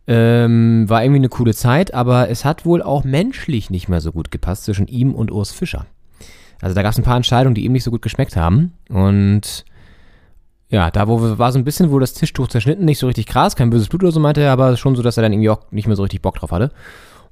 ähm, 0.06 0.88
war 0.88 1.02
irgendwie 1.02 1.18
eine 1.18 1.28
coole 1.28 1.54
Zeit, 1.54 1.92
aber 1.92 2.30
es 2.30 2.44
hat 2.44 2.64
wohl 2.64 2.82
auch 2.82 3.04
menschlich 3.04 3.70
nicht 3.70 3.88
mehr 3.88 4.00
so 4.00 4.12
gut 4.12 4.30
gepasst 4.30 4.64
zwischen 4.64 4.86
ihm 4.86 5.14
und 5.14 5.30
Urs 5.30 5.52
Fischer. 5.52 5.86
Also 6.60 6.74
da 6.74 6.82
gab 6.82 6.92
es 6.92 6.98
ein 6.98 7.04
paar 7.04 7.16
Entscheidungen, 7.16 7.54
die 7.54 7.64
ihm 7.64 7.72
nicht 7.72 7.84
so 7.84 7.90
gut 7.90 8.02
geschmeckt 8.02 8.36
haben. 8.36 8.72
Und 8.88 9.64
ja, 10.68 10.90
da 10.90 11.06
wo 11.06 11.38
war 11.38 11.52
so 11.52 11.58
ein 11.58 11.64
bisschen, 11.64 11.90
wo 11.90 11.98
das 11.98 12.14
Tischtuch 12.14 12.48
zerschnitten, 12.48 12.84
nicht 12.84 12.98
so 12.98 13.06
richtig 13.06 13.26
krass, 13.26 13.56
kein 13.56 13.70
böses 13.70 13.88
Blut 13.88 14.02
oder 14.02 14.12
so 14.12 14.20
meinte 14.20 14.40
er, 14.40 14.52
aber 14.52 14.76
schon 14.76 14.96
so, 14.96 15.02
dass 15.02 15.16
er 15.16 15.22
dann 15.22 15.32
irgendwie 15.32 15.50
auch 15.50 15.70
nicht 15.70 15.86
mehr 15.86 15.96
so 15.96 16.02
richtig 16.02 16.22
Bock 16.22 16.36
drauf 16.36 16.50
hatte. 16.50 16.72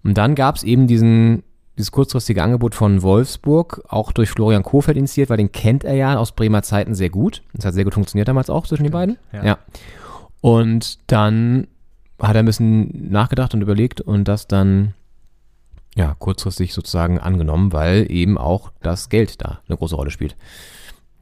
Und 0.04 0.18
dann 0.18 0.34
gab 0.34 0.56
es 0.56 0.62
eben 0.62 0.86
diesen, 0.86 1.42
dieses 1.76 1.90
kurzfristige 1.90 2.42
Angebot 2.42 2.74
von 2.74 3.02
Wolfsburg, 3.02 3.82
auch 3.88 4.12
durch 4.12 4.30
Florian 4.30 4.62
Kohfeldt 4.62 4.96
initiiert, 4.96 5.30
weil 5.30 5.36
den 5.36 5.50
kennt 5.52 5.84
er 5.84 5.94
ja 5.94 6.16
aus 6.16 6.32
Bremer 6.32 6.62
Zeiten 6.62 6.94
sehr 6.94 7.10
gut. 7.10 7.42
Das 7.52 7.64
hat 7.64 7.74
sehr 7.74 7.84
gut 7.84 7.94
funktioniert 7.94 8.28
damals 8.28 8.50
auch 8.50 8.66
zwischen 8.66 8.84
den 8.84 8.92
beiden. 8.92 9.18
ja. 9.32 9.58
Und 10.40 10.98
dann 11.10 11.66
hat 12.20 12.36
er 12.36 12.42
ein 12.42 12.46
bisschen 12.46 13.10
nachgedacht 13.10 13.54
und 13.54 13.62
überlegt 13.62 14.00
und 14.00 14.24
das 14.28 14.46
dann 14.46 14.94
ja 15.96 16.14
kurzfristig 16.18 16.74
sozusagen 16.74 17.18
angenommen, 17.18 17.72
weil 17.72 18.10
eben 18.10 18.38
auch 18.38 18.70
das 18.82 19.08
Geld 19.08 19.42
da 19.42 19.60
eine 19.68 19.76
große 19.76 19.94
Rolle 19.94 20.10
spielt. 20.10 20.36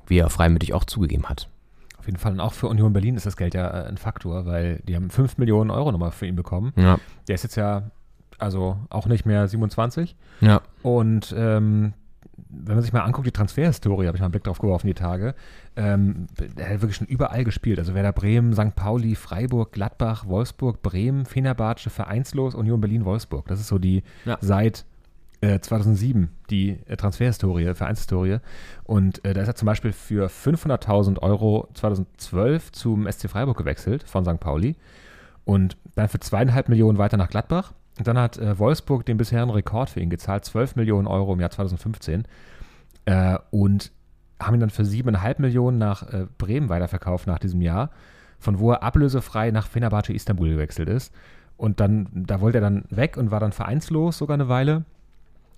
Wie 0.07 0.19
er 0.19 0.29
freimütig 0.29 0.75
auch 0.75 0.85
zugegeben 0.85 1.29
hat. 1.29 1.49
Auf 1.99 2.07
jeden 2.07 2.19
Fall. 2.19 2.33
Und 2.33 2.41
auch 2.41 2.53
für 2.53 2.67
Union 2.67 2.93
Berlin 2.93 3.15
ist 3.15 3.27
das 3.27 3.37
Geld 3.37 3.55
ja 3.55 3.69
äh, 3.71 3.87
ein 3.87 3.97
Faktor, 3.97 4.45
weil 4.45 4.83
die 4.89 4.97
haben 4.97 5.09
5 5.09 5.39
Millionen 5.39 5.71
Euro 5.71 5.93
nochmal 5.93 6.11
für 6.11 6.27
ihn 6.27 6.35
bekommen. 6.35 6.73
Ja. 6.77 6.99
Der 7.29 7.37
ist 7.37 7.45
jetzt 7.45 7.55
ja 7.55 7.91
also 8.43 8.77
auch 8.91 9.07
nicht 9.07 9.25
mehr 9.27 9.47
27. 9.49 10.17
Ja. 10.41 10.61
Und 10.83 11.35
ähm, 11.37 11.95
wenn 12.49 12.75
man 12.75 12.83
sich 12.83 12.93
mal 12.93 13.01
anguckt, 13.01 13.27
die 13.27 13.33
Transferhistorie, 13.33 14.07
habe 14.07 14.17
ich 14.17 14.21
mal 14.21 14.27
einen 14.27 14.33
Blick 14.33 14.45
drauf 14.45 14.59
geworfen, 14.59 14.87
die 14.87 14.95
Tage, 14.95 15.35
ähm, 15.77 16.27
der 16.39 16.69
hat 16.69 16.83
wirklich 16.83 16.97
schon 16.97 17.07
überall 17.07 17.45
gespielt. 17.45 17.79
Also 17.79 17.95
Werder 17.95 18.13
Bremen, 18.13 18.53
St. 18.53 18.75
Pauli, 18.75 19.15
Freiburg, 19.15 19.73
Gladbach, 19.73 20.27
Wolfsburg, 20.27 20.83
Bremen, 20.83 21.25
Fenerbahce, 21.25 21.89
Vereinslos, 21.89 22.55
Union 22.55 22.81
Berlin, 22.81 23.05
Wolfsburg. 23.05 23.47
Das 23.49 23.59
ist 23.61 23.69
so 23.69 23.79
die 23.79 24.03
Ja. 24.27 24.37
seit 24.41 24.85
äh, 25.41 25.59
2007 25.61 26.29
die 26.51 26.79
äh, 26.87 26.97
Transferhistorie, 26.97 27.75
Vereinshistorie. 27.75 28.39
Und 28.85 29.25
äh, 29.25 29.33
da 29.35 29.41
ist 29.43 29.49
er 29.49 29.55
zum 29.57 29.67
Beispiel 29.67 29.93
für 29.93 30.29
500.000 30.29 31.19
Euro 31.21 31.69
2012 31.75 32.73
zum 32.73 33.11
SC 33.11 33.29
Freiburg 33.31 33.57
gewechselt 33.57 34.03
von 34.05 34.25
St. 34.25 34.39
Pauli 34.41 34.77
und 35.45 35.77
dann 35.95 36.09
für 36.09 36.21
zweieinhalb 36.21 36.69
Millionen 36.69 36.99
weiter 36.99 37.17
nach 37.17 37.29
Gladbach. 37.29 37.73
Dann 37.99 38.19
hat 38.19 38.39
äh, 38.39 38.59
Wolfsburg 38.59 39.05
den 39.05 39.17
bisherigen 39.17 39.51
Rekord 39.51 39.91
für 39.91 40.01
ihn 40.01 40.11
gezahlt, 40.11 40.45
12 40.45 40.77
Millionen 40.77 41.07
Euro 41.07 41.35
im 41.35 41.41
Jahr 41.41 41.51
2015. 41.51 42.25
Äh, 43.05 43.39
und 43.51 43.93
haben 44.41 44.55
ihn 44.55 44.61
dann 44.61 44.71
für 44.71 44.85
siebeneinhalb 44.85 45.39
Millionen 45.39 45.79
nach 45.79 46.03
äh, 46.13 46.27
Bremen 46.39 46.69
weiterverkauft 46.69 47.27
nach 47.27 47.39
diesem 47.39 47.61
Jahr, 47.61 47.91
von 48.39 48.59
wo 48.59 48.73
er 48.73 48.83
ablösefrei 48.83 49.51
nach 49.51 49.69
Fenerbahce 49.69 50.13
Istanbul 50.13 50.51
gewechselt 50.51 50.89
ist. 50.89 51.13
Und 51.57 51.81
dann, 51.81 52.09
da 52.13 52.41
wollte 52.41 52.59
er 52.59 52.63
dann 52.63 52.85
weg 52.91 53.17
und 53.17 53.31
war 53.31 53.41
dann 53.41 53.53
vereinslos 53.53 54.19
sogar 54.19 54.35
eine 54.35 54.49
Weile. 54.49 54.85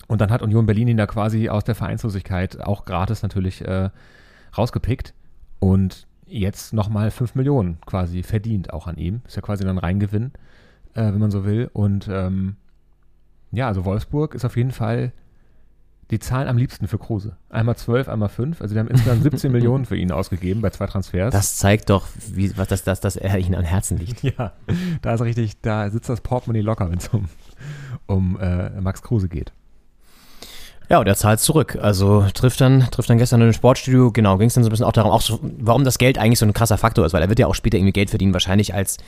Und 0.06 0.20
dann 0.20 0.30
hat 0.30 0.42
Union 0.42 0.66
Berlin 0.66 0.88
ihn 0.88 0.96
da 0.96 1.06
quasi 1.06 1.48
aus 1.48 1.64
der 1.64 1.74
Vereinslosigkeit 1.74 2.60
auch 2.60 2.84
gratis 2.84 3.22
natürlich 3.22 3.62
äh, 3.62 3.88
rausgepickt. 4.56 5.14
Und 5.60 6.06
jetzt 6.26 6.74
nochmal 6.74 7.10
5 7.10 7.36
Millionen 7.36 7.78
quasi 7.86 8.22
verdient 8.22 8.72
auch 8.72 8.86
an 8.86 8.96
ihm. 8.96 9.22
Ist 9.26 9.36
ja 9.36 9.42
quasi 9.42 9.64
dann 9.64 9.78
Reingewinn, 9.78 10.32
äh, 10.94 11.04
wenn 11.04 11.18
man 11.18 11.30
so 11.30 11.44
will. 11.44 11.70
Und 11.72 12.08
ähm, 12.10 12.56
ja, 13.52 13.68
also 13.68 13.84
Wolfsburg 13.84 14.34
ist 14.34 14.44
auf 14.44 14.56
jeden 14.56 14.72
Fall 14.72 15.12
die 16.10 16.18
Zahlen 16.18 16.48
am 16.48 16.56
liebsten 16.56 16.86
für 16.86 16.98
Kruse. 16.98 17.36
Einmal 17.48 17.76
12, 17.76 18.08
einmal 18.08 18.28
5. 18.28 18.60
Also 18.60 18.74
die 18.74 18.78
haben 18.78 18.88
insgesamt 18.88 19.22
17 19.22 19.50
Millionen 19.52 19.84
für 19.84 19.96
ihn 19.96 20.12
ausgegeben 20.12 20.60
bei 20.60 20.70
zwei 20.70 20.86
Transfers. 20.86 21.32
Das 21.32 21.56
zeigt 21.56 21.90
doch, 21.90 22.06
wie, 22.32 22.56
was 22.56 22.68
das, 22.68 22.84
das, 22.84 23.00
dass 23.00 23.16
er 23.16 23.38
ihnen 23.38 23.54
am 23.54 23.64
Herzen 23.64 23.98
liegt. 23.98 24.22
ja, 24.22 24.52
da 25.02 25.14
ist 25.14 25.22
richtig, 25.22 25.60
da 25.62 25.90
sitzt 25.90 26.08
das 26.08 26.20
Portemonnaie 26.20 26.60
locker, 26.60 26.90
wenn 26.90 26.98
es 26.98 27.08
um, 27.08 27.26
um 28.06 28.38
äh, 28.38 28.70
Max 28.80 29.02
Kruse 29.02 29.28
geht. 29.28 29.52
Ja, 30.90 30.98
und 30.98 31.06
er 31.06 31.16
zahlt 31.16 31.40
zurück. 31.40 31.78
Also 31.80 32.26
trifft 32.34 32.60
dann, 32.60 32.80
trifft 32.90 33.08
dann 33.08 33.16
gestern 33.16 33.40
in 33.40 33.44
einem 33.44 33.52
Sportstudio, 33.54 34.12
genau, 34.12 34.36
ging 34.36 34.48
es 34.48 34.54
dann 34.54 34.64
so 34.64 34.68
ein 34.68 34.70
bisschen 34.70 34.84
auch 34.84 34.92
darum, 34.92 35.10
auch 35.10 35.22
so, 35.22 35.40
warum 35.58 35.84
das 35.84 35.96
Geld 35.96 36.18
eigentlich 36.18 36.38
so 36.38 36.44
ein 36.44 36.52
krasser 36.52 36.76
Faktor 36.76 37.06
ist, 37.06 37.14
weil 37.14 37.22
er 37.22 37.30
wird 37.30 37.38
ja 37.38 37.46
auch 37.46 37.54
später 37.54 37.78
irgendwie 37.78 37.92
Geld 37.92 38.10
verdienen, 38.10 38.34
wahrscheinlich 38.34 38.74
als, 38.74 38.98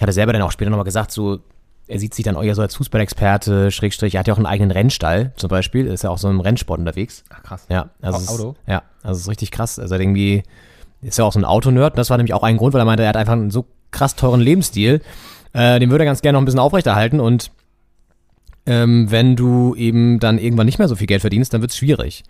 ich 0.00 0.02
hatte 0.02 0.14
selber 0.14 0.32
dann 0.32 0.40
auch 0.40 0.50
später 0.50 0.70
nochmal 0.70 0.86
gesagt, 0.86 1.10
so, 1.10 1.40
er 1.86 1.98
sieht 1.98 2.14
sich 2.14 2.24
dann 2.24 2.34
auch 2.34 2.42
eher 2.42 2.54
so 2.54 2.62
als 2.62 2.74
Fußballexperte, 2.74 3.70
Schrägstrich, 3.70 4.14
er 4.14 4.20
hat 4.20 4.28
ja 4.28 4.32
auch 4.32 4.38
einen 4.38 4.46
eigenen 4.46 4.70
Rennstall 4.70 5.34
zum 5.36 5.48
Beispiel, 5.50 5.86
ist 5.86 6.04
ja 6.04 6.08
auch 6.08 6.16
so 6.16 6.30
im 6.30 6.40
Rennsport 6.40 6.78
unterwegs. 6.78 7.22
Ach 7.28 7.42
krass. 7.42 7.66
Ja, 7.68 7.90
also 8.00 8.18
es 8.18 8.28
Auto? 8.28 8.52
Ist, 8.52 8.60
ja, 8.66 8.82
also 9.02 9.20
ist 9.20 9.28
richtig 9.28 9.50
krass. 9.50 9.78
Also 9.78 9.94
er 9.94 10.00
irgendwie, 10.00 10.42
ist 11.02 11.18
ja 11.18 11.24
auch 11.26 11.34
so 11.34 11.38
ein 11.38 11.44
Autonerd, 11.44 11.92
und 11.92 11.98
das 11.98 12.08
war 12.08 12.16
nämlich 12.16 12.32
auch 12.32 12.42
ein 12.42 12.56
Grund, 12.56 12.72
weil 12.72 12.80
er 12.80 12.86
meinte, 12.86 13.02
er 13.02 13.10
hat 13.10 13.18
einfach 13.18 13.34
einen 13.34 13.50
so 13.50 13.66
krass 13.90 14.16
teuren 14.16 14.40
Lebensstil, 14.40 15.02
äh, 15.52 15.78
den 15.78 15.90
würde 15.90 16.04
er 16.04 16.06
ganz 16.06 16.22
gerne 16.22 16.36
noch 16.36 16.40
ein 16.40 16.46
bisschen 16.46 16.60
aufrechterhalten 16.60 17.20
und 17.20 17.50
ähm, 18.64 19.10
wenn 19.10 19.36
du 19.36 19.74
eben 19.74 20.18
dann 20.18 20.38
irgendwann 20.38 20.64
nicht 20.64 20.78
mehr 20.78 20.88
so 20.88 20.96
viel 20.96 21.08
Geld 21.08 21.20
verdienst, 21.20 21.52
dann 21.52 21.60
wird 21.60 21.72
es 21.72 21.76
schwierig. 21.76 22.24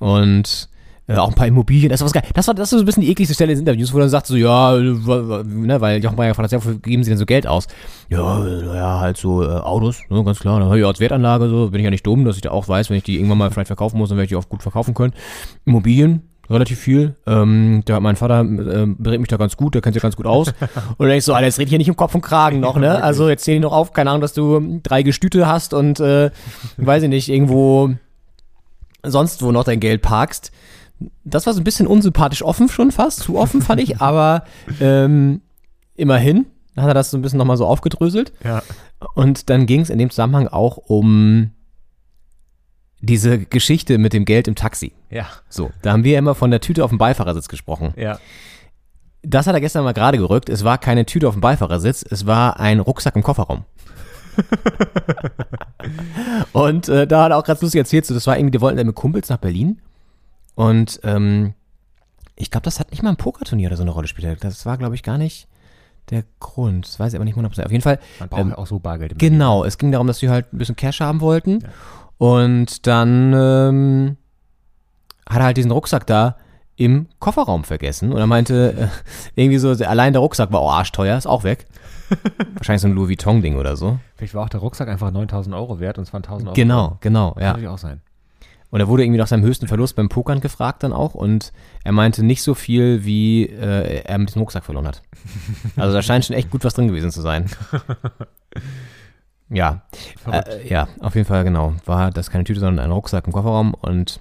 Und 0.00 0.68
äh, 1.10 1.16
auch 1.16 1.28
ein 1.28 1.34
paar 1.34 1.46
Immobilien, 1.46 1.90
das 1.90 2.00
war 2.00 2.06
was 2.06 2.12
geil. 2.12 2.22
Das 2.34 2.46
war, 2.46 2.54
das 2.54 2.72
war 2.72 2.78
so 2.78 2.82
ein 2.82 2.86
bisschen 2.86 3.02
die 3.02 3.10
ekligste 3.10 3.34
Stelle 3.34 3.52
des 3.52 3.60
Interviews, 3.60 3.92
wo 3.92 3.98
dann 3.98 4.08
sagt 4.08 4.26
so, 4.26 4.36
ja, 4.36 4.76
ne, 4.76 5.80
weil 5.80 6.02
Jochen 6.02 6.16
Mayer 6.16 6.28
gefragt 6.28 6.44
hat, 6.44 6.52
ja, 6.52 6.58
wofür 6.58 6.78
geben 6.78 7.02
sie 7.02 7.10
denn 7.10 7.18
so 7.18 7.26
Geld 7.26 7.46
aus? 7.46 7.66
Ja, 8.08 8.46
ja, 8.46 9.00
halt 9.00 9.16
so 9.16 9.42
äh, 9.42 9.46
Autos, 9.46 10.00
ne, 10.08 10.22
ganz 10.24 10.38
klar. 10.38 10.60
Dann, 10.60 10.78
ja, 10.78 10.86
als 10.86 11.00
Wertanlage, 11.00 11.48
so, 11.48 11.70
bin 11.70 11.80
ich 11.80 11.84
ja 11.84 11.90
nicht 11.90 12.06
dumm, 12.06 12.24
dass 12.24 12.36
ich 12.36 12.42
da 12.42 12.50
auch 12.50 12.68
weiß, 12.68 12.90
wenn 12.90 12.96
ich 12.96 13.02
die 13.02 13.16
irgendwann 13.16 13.38
mal 13.38 13.50
vielleicht 13.50 13.68
verkaufen 13.68 13.98
muss, 13.98 14.08
dann 14.10 14.18
werde 14.18 14.24
ich 14.24 14.30
die 14.30 14.36
auch 14.36 14.48
gut 14.48 14.62
verkaufen 14.62 14.94
können. 14.94 15.12
Immobilien, 15.64 16.22
relativ 16.48 16.78
viel. 16.78 17.14
Ähm, 17.26 17.82
der, 17.86 18.00
mein 18.00 18.16
Vater 18.16 18.40
äh, 18.40 18.86
berät 18.86 19.20
mich 19.20 19.28
da 19.28 19.36
ganz 19.36 19.56
gut, 19.56 19.74
der 19.74 19.82
kennt 19.82 19.94
sich 19.94 20.02
ganz 20.02 20.16
gut 20.16 20.26
aus. 20.26 20.48
Und 20.98 21.00
dann 21.00 21.08
denkst 21.08 21.24
du, 21.24 21.32
so, 21.32 21.34
Alter, 21.34 21.46
jetzt 21.46 21.58
red 21.58 21.68
hier 21.68 21.78
nicht 21.78 21.88
im 21.88 21.96
Kopf 21.96 22.14
und 22.14 22.22
Kragen 22.22 22.60
noch, 22.60 22.76
ne? 22.76 23.02
Also 23.02 23.28
jetzt 23.28 23.44
zähl 23.44 23.56
ich 23.56 23.60
noch 23.60 23.72
auf, 23.72 23.92
keine 23.92 24.10
Ahnung, 24.10 24.20
dass 24.20 24.32
du 24.32 24.80
drei 24.82 25.02
Gestüte 25.02 25.46
hast 25.46 25.74
und 25.74 26.00
äh, 26.00 26.30
weiß 26.76 27.04
ich 27.04 27.08
nicht, 27.08 27.28
irgendwo 27.28 27.90
sonst 29.02 29.42
wo 29.42 29.52
noch 29.52 29.64
dein 29.64 29.80
Geld 29.80 30.02
parkst. 30.02 30.52
Das 31.24 31.46
war 31.46 31.54
so 31.54 31.60
ein 31.60 31.64
bisschen 31.64 31.86
unsympathisch 31.86 32.42
offen 32.42 32.68
schon 32.68 32.92
fast, 32.92 33.20
zu 33.20 33.38
offen 33.38 33.62
fand 33.62 33.80
ich, 33.80 34.00
aber 34.00 34.44
ähm, 34.80 35.40
immerhin 35.96 36.46
hat 36.76 36.88
er 36.88 36.94
das 36.94 37.10
so 37.10 37.18
ein 37.18 37.22
bisschen 37.22 37.38
nochmal 37.38 37.56
so 37.56 37.66
aufgedröselt. 37.66 38.32
Ja. 38.44 38.62
Und 39.14 39.50
dann 39.50 39.66
ging 39.66 39.80
es 39.80 39.90
in 39.90 39.98
dem 39.98 40.10
Zusammenhang 40.10 40.48
auch 40.48 40.76
um 40.76 41.50
diese 43.00 43.38
Geschichte 43.38 43.98
mit 43.98 44.12
dem 44.12 44.24
Geld 44.24 44.46
im 44.46 44.54
Taxi. 44.54 44.92
Ja. 45.10 45.26
So, 45.48 45.70
da 45.82 45.92
haben 45.92 46.04
wir 46.04 46.18
immer 46.18 46.34
von 46.34 46.50
der 46.50 46.60
Tüte 46.60 46.84
auf 46.84 46.90
dem 46.90 46.98
Beifahrersitz 46.98 47.48
gesprochen. 47.48 47.94
Ja. 47.96 48.18
Das 49.22 49.46
hat 49.46 49.54
er 49.54 49.60
gestern 49.60 49.84
mal 49.84 49.92
gerade 49.92 50.18
gerückt. 50.18 50.48
Es 50.48 50.64
war 50.64 50.78
keine 50.78 51.06
Tüte 51.06 51.28
auf 51.28 51.34
dem 51.34 51.40
Beifahrersitz, 51.40 52.04
es 52.08 52.26
war 52.26 52.60
ein 52.60 52.80
Rucksack 52.80 53.16
im 53.16 53.22
Kofferraum. 53.22 53.64
und 56.52 56.88
äh, 56.88 57.06
da 57.06 57.24
hat 57.24 57.32
er 57.32 57.38
auch 57.38 57.44
ganz 57.44 57.60
lustig 57.60 57.78
erzählt, 57.80 58.06
so, 58.06 58.14
das 58.14 58.26
war 58.26 58.38
irgendwie, 58.38 58.52
die 58.52 58.60
wollten 58.60 58.78
dann 58.78 58.86
mit 58.86 58.96
Kumpels 58.96 59.28
nach 59.28 59.38
Berlin. 59.38 59.80
Und 60.54 61.00
ähm, 61.04 61.54
ich 62.36 62.50
glaube, 62.50 62.64
das 62.64 62.80
hat 62.80 62.90
nicht 62.90 63.02
mal 63.02 63.10
ein 63.10 63.16
Pokerturnier 63.16 63.68
oder 63.68 63.76
so 63.76 63.82
eine 63.82 63.90
Rolle 63.90 64.04
gespielt. 64.04 64.42
Das 64.42 64.66
war, 64.66 64.78
glaube 64.78 64.94
ich, 64.94 65.02
gar 65.02 65.18
nicht 65.18 65.48
der 66.10 66.24
Grund. 66.40 66.86
Das 66.86 66.98
weiß 66.98 67.12
ich 67.12 67.16
aber 67.16 67.24
nicht 67.24 67.36
100%. 67.36 67.64
Auf 67.64 67.70
jeden 67.70 67.82
Fall. 67.82 67.98
Man 68.18 68.28
braucht 68.28 68.40
ähm, 68.40 68.48
ja 68.50 68.58
auch 68.58 68.66
so 68.66 68.78
Bargeld. 68.78 69.18
Genau, 69.18 69.64
es 69.64 69.78
ging 69.78 69.92
darum, 69.92 70.06
dass 70.06 70.18
sie 70.18 70.28
halt 70.28 70.52
ein 70.52 70.58
bisschen 70.58 70.76
Cash 70.76 71.00
haben 71.00 71.20
wollten. 71.20 71.64
Und 72.18 72.86
dann 72.86 73.32
ähm, 73.34 74.16
hat 75.28 75.38
er 75.38 75.44
halt 75.44 75.56
diesen 75.56 75.70
Rucksack 75.70 76.06
da 76.06 76.36
im 76.76 77.08
Kofferraum 77.18 77.64
vergessen. 77.64 78.12
Und 78.12 78.18
er 78.18 78.26
meinte, 78.26 78.90
äh, 79.36 79.40
irgendwie 79.40 79.58
so, 79.58 79.70
allein 79.84 80.12
der 80.12 80.20
Rucksack 80.20 80.52
war 80.52 80.60
auch 80.60 80.72
arschteuer, 80.72 81.16
ist 81.16 81.26
auch 81.26 81.44
weg. 81.44 81.66
Wahrscheinlich 82.54 82.82
so 82.82 82.88
ein 82.88 82.94
Louis 82.94 83.10
Vuitton-Ding 83.10 83.56
oder 83.56 83.76
so. 83.76 83.98
Vielleicht 84.16 84.34
war 84.34 84.44
auch 84.44 84.48
der 84.48 84.60
Rucksack 84.60 84.88
einfach 84.88 85.10
9000 85.10 85.54
Euro 85.54 85.78
wert 85.78 85.98
und 85.98 86.04
es 86.04 86.12
waren 86.12 86.24
1000 86.24 86.48
Euro. 86.48 86.54
Genau, 86.54 86.96
genau, 87.00 87.32
Kann 87.32 87.42
ja. 87.42 87.48
natürlich 87.50 87.68
auch 87.68 87.78
sein. 87.78 88.00
Und 88.70 88.80
er 88.80 88.88
wurde 88.88 89.02
irgendwie 89.02 89.18
nach 89.18 89.26
seinem 89.26 89.42
höchsten 89.42 89.66
Verlust 89.66 89.96
beim 89.96 90.08
Pokern 90.08 90.40
gefragt 90.40 90.82
dann 90.82 90.92
auch. 90.92 91.14
Und 91.14 91.52
er 91.84 91.92
meinte 91.92 92.22
nicht 92.24 92.42
so 92.42 92.54
viel, 92.54 93.04
wie 93.04 93.44
äh, 93.44 94.02
er 94.04 94.18
mit 94.18 94.28
diesem 94.28 94.40
Rucksack 94.42 94.64
verloren 94.64 94.86
hat. 94.86 95.02
Also 95.76 95.94
da 95.94 96.02
scheint 96.02 96.24
schon 96.24 96.36
echt 96.36 96.50
gut 96.50 96.64
was 96.64 96.74
drin 96.74 96.88
gewesen 96.88 97.10
zu 97.10 97.20
sein. 97.20 97.46
Ja, 99.50 99.82
äh, 100.30 100.68
ja, 100.68 100.88
auf 101.00 101.16
jeden 101.16 101.26
Fall 101.26 101.42
genau. 101.42 101.74
War 101.84 102.12
das 102.12 102.30
keine 102.30 102.44
Tüte, 102.44 102.60
sondern 102.60 102.84
ein 102.84 102.92
Rucksack 102.92 103.26
im 103.26 103.32
Kofferraum 103.32 103.74
und 103.74 104.20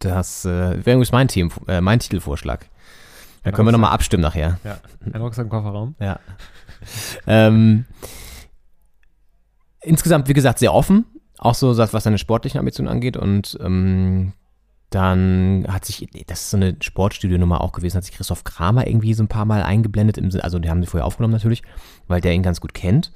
das 0.00 0.44
äh, 0.44 0.48
wäre 0.48 0.96
übrigens 0.96 1.12
mein, 1.12 1.28
Themen, 1.28 1.52
äh, 1.68 1.80
mein 1.80 2.00
Titelvorschlag. 2.00 2.66
Da 3.44 3.50
Ein 3.50 3.54
können 3.54 3.68
wir 3.68 3.72
nochmal 3.72 3.92
abstimmen 3.92 4.22
nachher. 4.22 4.58
Ja. 4.64 4.78
Ein 5.12 5.20
Rucksack 5.20 5.44
im 5.44 5.50
Kofferraum. 5.50 5.94
Ja. 6.00 6.18
ähm, 7.28 7.84
insgesamt, 9.82 10.26
wie 10.26 10.34
gesagt, 10.34 10.58
sehr 10.58 10.74
offen. 10.74 11.04
Auch 11.38 11.54
so, 11.54 11.76
was 11.76 12.04
seine 12.04 12.18
sportlichen 12.18 12.58
Ambitionen 12.58 12.88
angeht. 12.88 13.16
Und 13.16 13.58
ähm, 13.62 14.32
dann 14.90 15.66
hat 15.68 15.84
sich, 15.84 16.08
das 16.26 16.42
ist 16.42 16.50
so 16.50 16.56
eine 16.56 16.76
Sportstudio-Nummer 16.80 17.60
auch 17.60 17.72
gewesen, 17.72 17.96
hat 17.96 18.04
sich 18.04 18.14
Christoph 18.14 18.44
Kramer 18.44 18.86
irgendwie 18.86 19.14
so 19.14 19.22
ein 19.22 19.28
paar 19.28 19.44
Mal 19.44 19.62
eingeblendet. 19.62 20.18
Im, 20.18 20.30
also, 20.40 20.58
die 20.58 20.70
haben 20.70 20.82
sie 20.82 20.88
vorher 20.88 21.06
aufgenommen 21.06 21.34
natürlich, 21.34 21.62
weil 22.08 22.20
der 22.20 22.32
ihn 22.32 22.42
ganz 22.42 22.60
gut 22.60 22.74
kennt. 22.74 23.12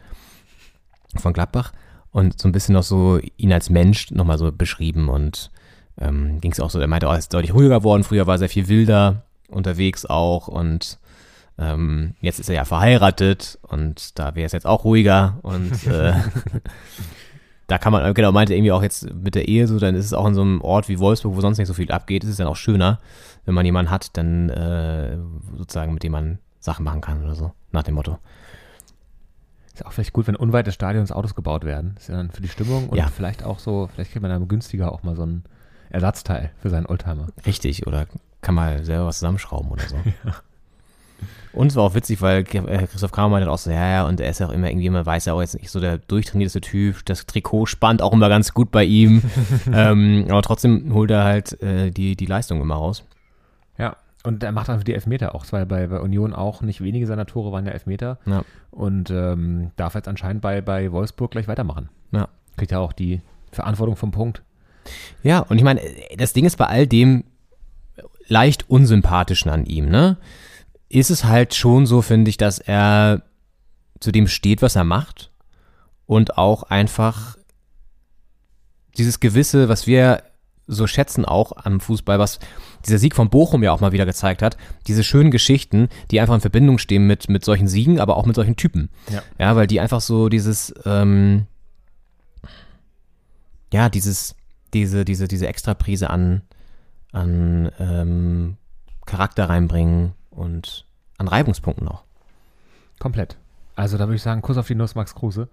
Von 1.16 1.33
Gladbach. 1.33 1.73
Und 2.12 2.41
so 2.41 2.49
ein 2.49 2.53
bisschen 2.53 2.75
noch 2.75 2.83
so 2.83 3.21
ihn 3.37 3.53
als 3.53 3.71
Mensch 3.71 4.11
nochmal 4.11 4.39
so 4.39 4.51
beschrieben. 4.53 5.09
Und 5.09 5.51
ähm, 5.99 6.41
ging 6.41 6.53
es 6.53 6.61
auch 6.61 6.71
so, 6.71 6.81
er 6.81 6.87
meinte, 6.89 7.07
oh, 7.07 7.12
er 7.12 7.18
ist 7.18 7.33
deutlich 7.33 7.55
ruhiger 7.55 7.79
geworden. 7.79 8.05
Früher 8.05 8.27
war 8.27 8.35
er 8.35 8.39
sehr 8.39 8.49
viel 8.49 8.68
wilder 8.68 9.25
unterwegs 9.49 10.07
auch. 10.07 10.49
Und 10.49 10.99
ähm, 11.61 12.14
jetzt 12.21 12.41
ist 12.41 12.49
er 12.49 12.55
ja 12.57 12.64
verheiratet 12.64 13.59
und 13.62 14.18
da 14.18 14.35
wäre 14.35 14.47
es 14.47 14.53
jetzt 14.53 14.66
auch 14.66 14.85
ruhiger 14.85 15.39
und 15.43 15.87
äh, 15.87 16.14
da 17.71 17.79
kann 17.79 17.93
man, 17.93 18.12
genau, 18.14 18.33
meinte 18.33 18.53
irgendwie 18.55 18.73
auch 18.73 18.83
jetzt 18.83 19.12
mit 19.14 19.37
der 19.37 19.47
Ehe 19.47 19.68
so, 19.68 19.79
dann 19.79 19.95
ist 19.95 20.05
es 20.07 20.12
auch 20.12 20.27
in 20.27 20.35
so 20.35 20.41
einem 20.43 20.61
Ort 20.61 20.89
wie 20.89 20.99
Wolfsburg, 20.99 21.37
wo 21.37 21.41
sonst 21.41 21.59
nicht 21.59 21.68
so 21.68 21.75
viel 21.75 21.91
abgeht, 21.93 22.25
ist 22.25 22.31
es 22.31 22.37
dann 22.37 22.49
auch 22.49 22.57
schöner, 22.57 22.99
wenn 23.45 23.55
man 23.55 23.64
jemanden 23.64 23.93
hat, 23.93 24.16
dann 24.16 24.49
äh, 24.51 25.16
sozusagen 25.57 25.95
mit 25.95 26.03
dem 26.03 26.11
man 26.12 26.39
Sachen 26.59 26.85
machen 26.85 27.01
kann 27.01 27.23
oder 27.23 27.37
so, 27.37 27.53
nach 27.71 27.85
dem 27.85 27.95
Motto. 27.95 28.18
Ist 29.73 29.87
auch 29.87 29.93
vielleicht 29.93 30.12
gut, 30.12 30.27
wenn 30.27 30.35
unweit 30.35 30.66
des 30.66 30.75
Stadions 30.75 31.12
Autos 31.12 31.37
gebaut 31.37 31.64
werden. 31.64 31.95
Ist 31.97 32.09
ja 32.09 32.16
dann 32.16 32.31
für 32.33 32.43
die 32.43 32.49
Stimmung 32.49 32.89
und 32.89 32.99
Ja. 32.99 33.07
vielleicht 33.07 33.45
auch 33.45 33.61
so, 33.61 33.89
vielleicht 33.95 34.11
kriegt 34.11 34.23
man 34.23 34.31
dann 34.33 34.49
günstiger 34.49 34.91
auch 34.93 35.05
mal 35.05 35.14
so 35.14 35.25
ein 35.25 35.45
Ersatzteil 35.91 36.51
für 36.59 36.71
seinen 36.71 36.87
Oldtimer. 36.87 37.29
Richtig, 37.47 37.87
oder 37.87 38.07
kann 38.41 38.57
mal 38.57 38.85
selber 38.85 39.07
was 39.07 39.18
zusammenschrauben 39.21 39.71
oder 39.71 39.83
so. 39.89 39.97
Und 41.53 41.68
es 41.68 41.76
war 41.76 41.84
auch 41.84 41.94
witzig, 41.94 42.22
weil 42.22 42.40
äh, 42.40 42.86
Christoph 42.86 43.11
Kramer 43.11 43.30
meinte 43.30 43.51
auch 43.51 43.59
so, 43.59 43.70
ja, 43.70 43.90
ja, 43.90 44.07
und 44.07 44.20
er 44.20 44.30
ist 44.30 44.38
ja 44.38 44.46
auch 44.46 44.53
immer 44.53 44.68
irgendwie, 44.68 44.88
man 44.88 45.05
weiß 45.05 45.24
ja 45.24 45.32
auch 45.32 45.40
jetzt 45.40 45.55
nicht 45.55 45.70
so 45.70 45.80
der 45.80 45.98
durchtrainierteste 45.98 46.61
Typ. 46.61 47.05
Das 47.07 47.26
Trikot 47.26 47.66
spannt 47.66 48.03
auch 48.03 48.12
immer 48.12 48.28
ganz 48.28 48.55
gut 48.55 48.70
bei 48.70 48.84
ihm. 48.84 49.22
ähm, 49.72 50.26
aber 50.28 50.42
trotzdem 50.42 50.94
holt 50.94 51.11
er 51.11 51.24
halt 51.24 51.61
äh, 51.61 51.90
die, 51.90 52.14
die 52.14 52.26
Leistung 52.26 52.61
immer 52.61 52.76
raus. 52.76 53.05
Ja. 53.78 53.96
Und 54.22 54.42
er 54.42 54.53
macht 54.53 54.68
einfach 54.68 54.84
die 54.84 54.94
Elfmeter 54.94 55.34
auch. 55.34 55.44
Ja 55.51 55.64
bei, 55.64 55.86
bei 55.86 55.98
Union 55.98 56.34
auch 56.34 56.61
nicht 56.61 56.82
wenige 56.82 57.07
seiner 57.07 57.26
Tore 57.26 57.53
waren 57.53 57.66
ja 57.66 57.72
Elfmeter. 57.72 58.18
Ja. 58.26 58.44
Und 58.70 59.11
ähm, 59.11 59.72
darf 59.76 59.94
jetzt 59.94 60.09
anscheinend 60.09 60.42
bei, 60.42 60.61
bei 60.61 60.92
Wolfsburg 60.92 61.32
gleich 61.32 61.48
weitermachen. 61.48 61.88
Ja. 62.12 62.28
Kriegt 62.57 62.70
ja 62.70 62.78
auch 62.78 62.92
die 62.92 63.22
Verantwortung 63.51 63.96
vom 63.96 64.12
Punkt. 64.12 64.42
Ja, 65.22 65.40
und 65.40 65.57
ich 65.57 65.64
meine, 65.64 65.80
das 66.16 66.32
Ding 66.32 66.44
ist 66.44 66.57
bei 66.57 66.66
all 66.66 66.86
dem 66.86 67.24
leicht 68.28 68.70
unsympathischen 68.70 69.51
an 69.51 69.66
ihm, 69.66 69.88
ne? 69.88 70.16
Ist 70.91 71.11
es 71.11 71.24
halt 71.24 71.55
schon 71.55 71.86
so, 71.86 72.03
finde 72.03 72.28
ich, 72.28 72.36
dass 72.36 72.59
er 72.59 73.22
zu 74.01 74.11
dem 74.12 74.26
steht, 74.26 74.61
was 74.61 74.76
er 74.76 74.84
macht 74.84 75.30
und 76.07 76.36
auch 76.36 76.64
einfach 76.64 77.36
dieses 78.99 79.20
gewisse, 79.20 79.68
was 79.68 79.86
wir 79.86 80.24
so 80.66 80.86
schätzen 80.86 81.24
auch 81.24 81.53
am 81.64 81.80
Fußball, 81.80 82.18
was 82.18 82.41
dieser 82.86 82.99
Sieg 82.99 83.14
von 83.14 83.30
Bochum 83.30 83.62
ja 83.62 83.72
auch 83.72 83.80
mal 83.80 83.93
wieder 83.93 84.07
gezeigt 84.07 84.43
hat, 84.43 84.57
diese 84.88 85.05
schönen 85.05 85.30
Geschichten, 85.30 85.88
die 86.11 86.20
einfach 86.20 86.34
in 86.34 86.41
Verbindung 86.41 86.78
stehen 86.78 87.07
mit, 87.07 87.28
mit 87.28 87.45
solchen 87.45 87.68
Siegen, 87.68 88.01
aber 88.01 88.16
auch 88.16 88.26
mit 88.26 88.36
solchen 88.36 88.57
Typen. 88.57 88.91
Ja. 89.11 89.22
Ja, 89.38 89.57
weil 89.57 89.68
die 89.68 89.80
einfach 89.80 90.01
so 90.01 90.28
dieses, 90.28 90.74
ähm, 90.84 91.47
ja, 93.72 93.88
dieses, 93.88 94.34
diese, 94.74 95.05
diese, 95.05 95.28
diese 95.28 95.47
Extraprise 95.47 96.11
an, 96.11 96.43
an 97.12 97.70
ähm, 97.78 98.57
Charakter 99.07 99.49
reinbringen 99.49 100.14
und 100.31 100.87
an 101.18 101.28
Reibungspunkten 101.28 101.89
auch. 101.89 102.05
Komplett. 102.99 103.37
Also 103.76 103.97
da 103.97 104.07
würde 104.07 104.16
ich 104.16 104.22
sagen, 104.22 104.43
Kuss 104.43 104.59
auf 104.59 104.66
die 104.66 104.74
Nuss, 104.74 104.95
Max 104.95 105.14
Kruse. 105.14 105.49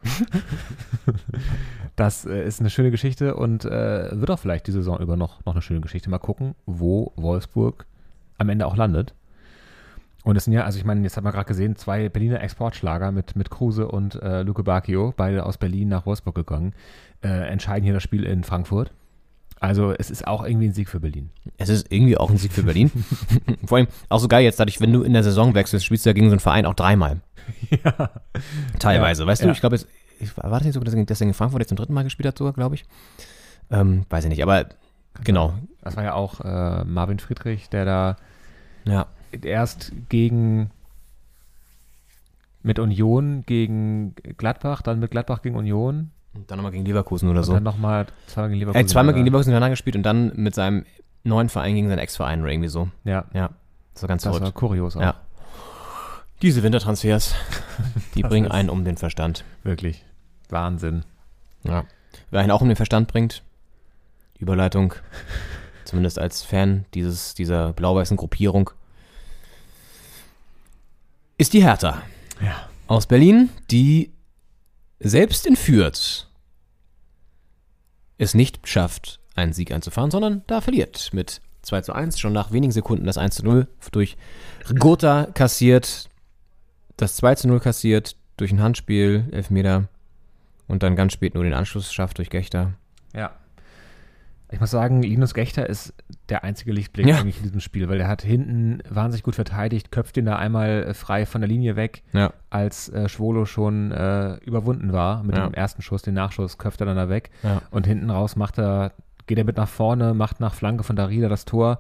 das 1.96 2.26
äh, 2.26 2.46
ist 2.46 2.60
eine 2.60 2.70
schöne 2.70 2.92
Geschichte 2.92 3.36
und 3.36 3.64
äh, 3.64 4.20
wird 4.20 4.32
auch 4.32 4.40
vielleicht 4.40 4.68
die 4.68 4.72
Saison 4.72 5.00
über 5.00 5.16
noch, 5.16 5.46
noch 5.46 5.54
eine 5.54 5.62
schöne 5.62 5.82
Geschichte. 5.82 6.10
Mal 6.10 6.18
gucken, 6.20 6.56
wo 6.66 7.14
Wolfsburg 7.16 7.86
am 8.38 8.50
Ende 8.50 8.66
auch 8.66 8.76
landet. 8.76 9.14
Und 10.24 10.36
es 10.36 10.44
sind 10.44 10.52
ja, 10.52 10.66
also 10.66 10.78
ich 10.78 10.84
meine, 10.84 11.02
jetzt 11.04 11.16
hat 11.16 11.24
man 11.24 11.32
gerade 11.32 11.48
gesehen, 11.48 11.78
zwei 11.78 12.10
Berliner 12.10 12.42
Exportschlager 12.42 13.14
mit, 13.14 13.38
mit 13.38 13.50
Kruse 13.50 13.88
und 13.88 14.22
äh, 14.22 14.42
Luke 14.42 14.62
Bacchio, 14.64 15.14
beide 15.16 15.46
aus 15.46 15.58
Berlin 15.58 15.88
nach 15.88 16.06
Wolfsburg 16.06 16.36
gegangen, 16.36 16.74
äh, 17.24 17.30
entscheiden 17.30 17.86
hier 17.86 17.94
das 17.94 18.04
Spiel 18.04 18.26
in 18.26 18.44
Frankfurt. 18.44 18.92
Also 19.60 19.94
es 19.98 20.12
ist 20.12 20.28
auch 20.28 20.44
irgendwie 20.46 20.68
ein 20.68 20.74
Sieg 20.74 20.88
für 20.90 21.00
Berlin. 21.00 21.30
Es 21.58 21.70
ist 21.70 21.92
irgendwie 21.92 22.18
auch 22.18 22.30
ein 22.30 22.38
Sieg 22.38 22.52
für 22.54 22.64
Berlin. 22.64 22.92
Vor 23.66 23.80
allem 23.80 23.88
auch 24.10 24.20
so 24.20 24.28
geil 24.28 24.44
jetzt, 24.44 24.60
dadurch, 24.60 24.80
wenn 24.80 24.94
du 24.94 25.02
in 25.04 25.14
der 25.14 25.24
Saison 25.24 25.56
wechselst, 25.56 25.86
spielst 25.86 26.06
du 26.06 26.10
ja 26.10 26.14
gegen 26.14 26.28
so 26.28 26.34
einen 26.34 26.40
Verein 26.40 26.66
auch 26.66 26.74
dreimal. 26.76 27.22
Ja. 27.84 28.10
Teilweise, 28.78 29.26
weißt 29.26 29.42
du? 29.44 29.48
Ja. 29.48 29.54
Ich 29.54 29.62
glaube, 29.62 29.78
jetzt, 29.78 29.88
ich, 30.20 30.36
war 30.36 30.50
das 30.50 30.64
nicht 30.64 30.74
so, 30.74 30.82
dass 30.82 30.94
er 30.94 31.06
dass 31.06 31.22
in 31.22 31.34
Frankfurt 31.34 31.62
jetzt 31.62 31.70
zum 31.70 31.78
dritten 31.78 31.94
Mal 31.94 32.04
gespielt 32.04 32.28
hat, 32.28 32.38
sogar, 32.38 32.52
glaube 32.52 32.76
ich. 32.76 32.84
Ähm, 33.72 34.06
weiß 34.10 34.26
ich 34.26 34.30
nicht, 34.30 34.44
aber 34.44 34.68
genau. 35.24 35.54
Das 35.82 35.96
war 35.96 36.04
ja 36.04 36.14
auch 36.14 36.42
äh, 36.42 36.84
Marvin 36.84 37.20
Friedrich, 37.20 37.70
der 37.70 37.86
da 37.86 38.18
Ja. 38.84 39.08
erst 39.42 39.94
gegen 40.10 40.72
mit 42.64 42.80
Union 42.80 43.44
gegen 43.46 44.14
Gladbach, 44.38 44.82
dann 44.82 45.00
mit 45.00 45.12
Gladbach 45.12 45.42
gegen 45.42 45.56
Union 45.56 46.12
Und 46.38 46.50
dann 46.52 46.58
nochmal 46.58 46.72
gegen 46.72 46.86
Leverkusen 46.86 47.30
oder 47.30 47.40
und 47.40 47.44
so. 47.46 47.54
dann 47.54 47.64
nochmal 47.64 48.08
zweimal 48.28 48.50
gegen 48.50 48.60
Er 48.62 48.66
Leverkusen. 48.68 48.84
hat 48.86 48.90
zweimal 48.90 49.14
gegen 49.14 49.26
Leverkusen 49.26 49.50
hintereinander 49.52 49.72
gespielt 49.74 49.96
und 49.96 50.04
dann 50.04 50.32
mit 50.36 50.56
seinem 50.56 50.86
neuen 51.24 51.50
Verein 51.50 51.76
gegen 51.76 51.90
seinen 51.90 52.00
Ex-Verein 52.00 52.42
oder 52.42 52.52
irgendwie 52.52 52.70
so. 52.70 52.90
Ja, 53.04 53.26
Ja, 53.34 53.50
das 53.94 54.04
war 54.04 54.08
ganz 54.08 54.24
das 54.24 54.32
war 54.34 54.40
verrückt. 54.40 54.56
kurios 54.58 54.96
auch. 54.98 55.02
Ja. 55.02 55.16
Diese 56.42 56.62
Wintertransfers, 56.64 57.34
die 58.16 58.22
Das 58.24 58.30
bringen 58.30 58.50
einen 58.52 58.70
um 58.70 58.86
den 58.86 58.98
Verstand. 58.98 59.44
Wirklich. 59.64 60.06
Wahnsinn. 60.50 61.04
Ja. 61.64 61.84
Wer 62.32 62.42
einen 62.42 62.52
auch 62.52 62.62
um 62.62 62.68
den 62.70 62.76
Verstand 62.78 63.08
bringt, 63.08 63.44
Überleitung, 64.40 64.94
zumindest 65.84 66.20
als 66.20 66.44
Fan 66.44 66.86
dieses, 66.94 67.34
dieser 67.34 67.74
blau-weißen 67.74 68.16
Gruppierung, 68.18 68.70
ist 71.38 71.54
die 71.54 71.64
Hertha. 71.64 72.02
Ja. 72.42 72.70
Aus 72.88 73.06
Berlin, 73.08 73.50
die 73.72 74.12
selbst 75.00 75.46
in 75.46 75.56
Fürth 75.56 76.27
es 78.18 78.34
nicht 78.34 78.68
schafft, 78.68 79.20
einen 79.36 79.54
Sieg 79.54 79.72
einzufahren, 79.72 80.12
sondern 80.12 80.44
da 80.48 80.62
verliert 80.62 81.10
mit 81.14 81.42
2 81.62 81.82
zu 81.82 81.94
1, 81.94 82.20
schon 82.20 82.34
nach 82.34 82.52
wenigen 82.52 82.72
Sekunden 82.72 83.06
das 83.06 83.18
1 83.18 83.36
zu 83.36 83.44
0 83.44 83.68
durch 83.92 84.18
Gotha 84.80 85.28
kassiert, 85.34 86.10
das 86.96 87.16
2 87.18 87.36
zu 87.36 87.48
0 87.48 87.60
kassiert 87.60 88.16
durch 88.38 88.52
ein 88.52 88.62
Handspiel, 88.62 89.28
Elfmeter 89.32 89.90
und 90.68 90.84
dann 90.84 90.96
ganz 90.96 91.14
spät 91.14 91.34
nur 91.34 91.44
den 91.44 91.54
Anschluss 91.54 91.94
schafft 91.94 92.18
durch 92.18 92.30
Gechter. 92.30 92.74
Ja. 93.14 93.34
Ich 94.50 94.62
muss 94.62 94.72
sagen, 94.72 95.02
Linus 95.04 95.34
Gechter 95.34 95.68
ist 95.68 95.94
der 96.30 96.44
einzige 96.46 96.72
Lichtblick 96.72 97.06
Ja. 97.06 97.18
eigentlich 97.20 97.38
in 97.38 97.44
diesem 97.44 97.60
Spiel, 97.60 97.90
weil 97.90 98.00
er 98.00 98.08
hat 98.08 98.22
hinten 98.22 98.80
wahnsinnig 98.90 99.24
gut 99.24 99.36
verteidigt, 99.36 99.92
köpft 99.92 100.16
ihn 100.18 100.26
da 100.26 100.38
einmal 100.38 100.86
äh, 100.86 100.94
frei 100.94 101.26
von 101.26 101.42
der 101.42 101.50
Linie 101.50 101.76
weg, 101.76 102.04
Ja. 102.14 102.32
als 102.50 102.88
äh, 102.90 103.10
Schwolo 103.10 103.46
schon 103.46 103.92
äh, 103.92 104.36
überwunden 104.46 104.94
war 104.94 105.24
mit 105.24 105.36
Ja. 105.36 105.46
dem 105.48 105.54
ersten 105.54 105.82
Schuss, 105.82 106.02
den 106.02 106.14
Nachschuss 106.14 106.58
köpft 106.58 106.80
er 106.82 106.86
dann 106.86 106.96
da 106.96 107.10
weg 107.10 107.30
und 107.72 107.86
hinten 107.88 108.10
raus 108.10 108.36
macht 108.38 108.58
er, 108.58 108.94
geht 109.26 109.38
er 109.38 109.44
mit 109.44 109.58
nach 109.58 109.68
vorne, 109.68 110.14
macht 110.14 110.40
nach 110.40 110.54
Flanke 110.54 110.84
von 110.84 110.96
Darida 110.96 111.28
das 111.28 111.44
Tor. 111.44 111.80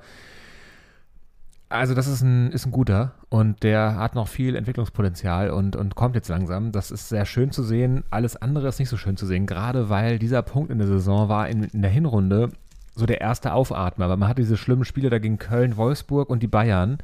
Also 1.70 1.94
das 1.94 2.08
ist 2.08 2.22
ein, 2.22 2.52
ist 2.52 2.66
ein 2.66 2.72
guter 2.72 3.12
und 3.28 3.62
der 3.62 3.98
hat 3.98 4.16
noch 4.16 4.30
viel 4.30 4.56
Entwicklungspotenzial 4.56 5.50
und, 5.50 5.76
und 5.76 5.96
kommt 5.96 6.16
jetzt 6.16 6.30
langsam. 6.30 6.72
Das 6.72 6.92
ist 6.92 7.10
sehr 7.10 7.26
schön 7.26 7.52
zu 7.52 7.62
sehen. 7.62 8.06
Alles 8.10 8.38
andere 8.38 8.70
ist 8.70 8.80
nicht 8.80 8.88
so 8.88 8.96
schön 8.96 9.18
zu 9.18 9.26
sehen, 9.26 9.46
gerade 9.46 9.90
weil 9.90 10.18
dieser 10.18 10.42
Punkt 10.44 10.72
in 10.72 10.78
der 10.78 10.88
Saison 10.88 11.28
war 11.28 11.50
in, 11.50 11.64
in 11.64 11.82
der 11.82 11.92
Hinrunde 11.92 12.52
so 12.96 13.06
der 13.06 13.20
erste 13.20 13.52
Aufatmer, 13.52 14.08
weil 14.08 14.16
man 14.18 14.30
hat 14.30 14.38
diese 14.38 14.56
schlimmen 14.56 14.86
Spiele 14.86 15.10
da 15.10 15.20
gegen 15.20 15.40
Köln, 15.40 15.76
Wolfsburg 15.76 16.30
und 16.30 16.42
die 16.42 16.48
Bayern 16.48 17.00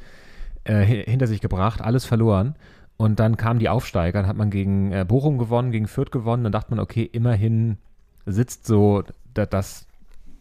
äh, 0.64 0.86
hi- 0.86 1.04
hinter 1.04 1.28
sich 1.28 1.42
gebracht, 1.42 1.82
alles 1.82 2.06
verloren. 2.06 2.56
Und 2.96 3.20
dann 3.20 3.36
kamen 3.36 3.60
die 3.60 3.70
Aufsteiger, 3.70 4.22
dann 4.22 4.30
hat 4.30 4.38
man 4.38 4.50
gegen 4.50 4.94
äh, 4.94 5.04
Bochum 5.06 5.38
gewonnen, 5.38 5.72
gegen 5.72 5.88
Fürth 5.88 6.12
gewonnen, 6.12 6.44
dann 6.44 6.54
dachte 6.54 6.72
man, 6.72 6.80
okay, 6.80 7.04
immerhin 7.04 7.78
sitzt 8.26 8.66
so, 8.66 9.04
da- 9.34 9.46
das, 9.46 9.88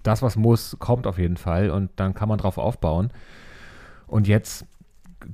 das, 0.05 0.23
was 0.23 0.37
muss, 0.37 0.77
kommt 0.79 1.09
auf 1.09 1.19
jeden 1.19 1.37
Fall 1.37 1.71
und 1.71 1.91
dann 1.97 2.15
kann 2.15 2.29
man 2.29 2.39
drauf 2.39 2.57
aufbauen. 2.57 3.11
Und 4.13 4.29
jetzt 4.29 4.67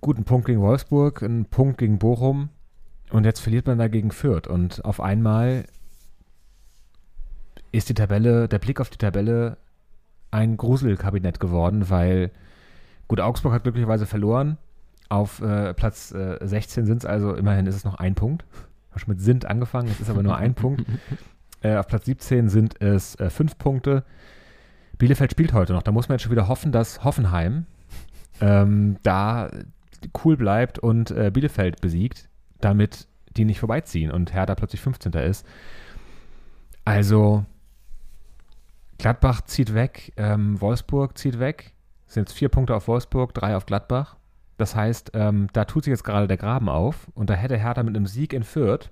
guten 0.00 0.22
Punkt 0.22 0.46
gegen 0.46 0.60
Wolfsburg, 0.60 1.24
einen 1.24 1.46
Punkt 1.46 1.78
gegen 1.78 1.98
Bochum 1.98 2.50
und 3.10 3.24
jetzt 3.24 3.40
verliert 3.40 3.66
man 3.66 3.76
da 3.76 3.88
gegen 3.88 4.12
Fürth. 4.12 4.46
Und 4.46 4.84
auf 4.84 5.00
einmal 5.00 5.64
ist 7.72 7.88
die 7.88 7.94
Tabelle, 7.94 8.46
der 8.46 8.60
Blick 8.60 8.80
auf 8.80 8.88
die 8.88 8.96
Tabelle 8.96 9.56
ein 10.30 10.56
Gruselkabinett 10.56 11.40
geworden, 11.40 11.90
weil 11.90 12.30
gut, 13.08 13.20
Augsburg 13.20 13.52
hat 13.52 13.64
glücklicherweise 13.64 14.06
verloren. 14.06 14.58
Auf 15.08 15.42
äh, 15.42 15.74
Platz 15.74 16.12
äh, 16.12 16.38
16 16.40 16.86
sind 16.86 16.98
es 16.98 17.04
also, 17.04 17.34
immerhin 17.34 17.66
ist 17.66 17.74
es 17.74 17.84
noch 17.84 17.96
ein 17.96 18.14
Punkt. 18.14 18.44
Habe 18.90 19.00
schon 19.00 19.14
mit 19.14 19.20
sind 19.20 19.44
angefangen, 19.44 19.88
es 19.88 19.98
ist 19.98 20.08
aber 20.08 20.22
nur 20.22 20.36
ein 20.36 20.54
Punkt. 20.54 20.84
Äh, 21.62 21.74
auf 21.74 21.88
Platz 21.88 22.04
17 22.06 22.48
sind 22.48 22.80
es 22.80 23.16
äh, 23.16 23.28
fünf 23.28 23.58
Punkte. 23.58 24.04
Bielefeld 24.98 25.32
spielt 25.32 25.52
heute 25.52 25.72
noch. 25.72 25.82
Da 25.82 25.90
muss 25.90 26.08
man 26.08 26.14
jetzt 26.14 26.22
schon 26.22 26.32
wieder 26.32 26.46
hoffen, 26.46 26.70
dass 26.70 27.02
Hoffenheim 27.02 27.66
ähm, 28.40 28.96
da 29.02 29.50
cool 30.24 30.36
bleibt 30.36 30.78
und 30.78 31.10
äh, 31.10 31.30
Bielefeld 31.32 31.80
besiegt, 31.80 32.28
damit 32.60 33.08
die 33.36 33.44
nicht 33.44 33.60
vorbeiziehen 33.60 34.10
und 34.10 34.32
Hertha 34.32 34.54
plötzlich 34.54 34.80
15. 34.80 35.12
ist. 35.12 35.46
Also 36.84 37.44
Gladbach 38.98 39.42
zieht 39.42 39.74
weg, 39.74 40.12
ähm, 40.16 40.60
Wolfsburg 40.60 41.16
zieht 41.18 41.38
weg. 41.38 41.72
Es 42.06 42.14
sind 42.14 42.28
jetzt 42.28 42.36
vier 42.36 42.48
Punkte 42.48 42.74
auf 42.74 42.88
Wolfsburg, 42.88 43.34
drei 43.34 43.56
auf 43.56 43.66
Gladbach. 43.66 44.16
Das 44.56 44.74
heißt, 44.74 45.12
ähm, 45.14 45.48
da 45.52 45.64
tut 45.64 45.84
sich 45.84 45.92
jetzt 45.92 46.02
gerade 46.02 46.26
der 46.26 46.36
Graben 46.36 46.68
auf 46.68 47.06
und 47.14 47.30
da 47.30 47.34
hätte 47.34 47.56
Hertha 47.56 47.82
mit 47.82 47.94
einem 47.94 48.06
Sieg 48.06 48.32
in 48.32 48.42
Fürth, 48.42 48.90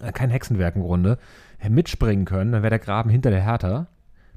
äh, 0.00 0.12
kein 0.12 0.30
Hexenwerk 0.30 0.76
im 0.76 0.82
Grunde, 0.82 1.18
äh, 1.58 1.70
mitspringen 1.70 2.24
können. 2.24 2.52
Dann 2.52 2.62
wäre 2.62 2.70
der 2.70 2.78
Graben 2.78 3.10
hinter 3.10 3.30
der 3.30 3.42
Hertha 3.42 3.88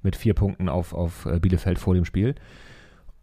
mit 0.02 0.16
vier 0.16 0.34
Punkten 0.34 0.70
auf, 0.70 0.94
auf 0.94 1.26
äh, 1.28 1.40
Bielefeld 1.40 1.78
vor 1.78 1.94
dem 1.94 2.06
Spiel. 2.06 2.34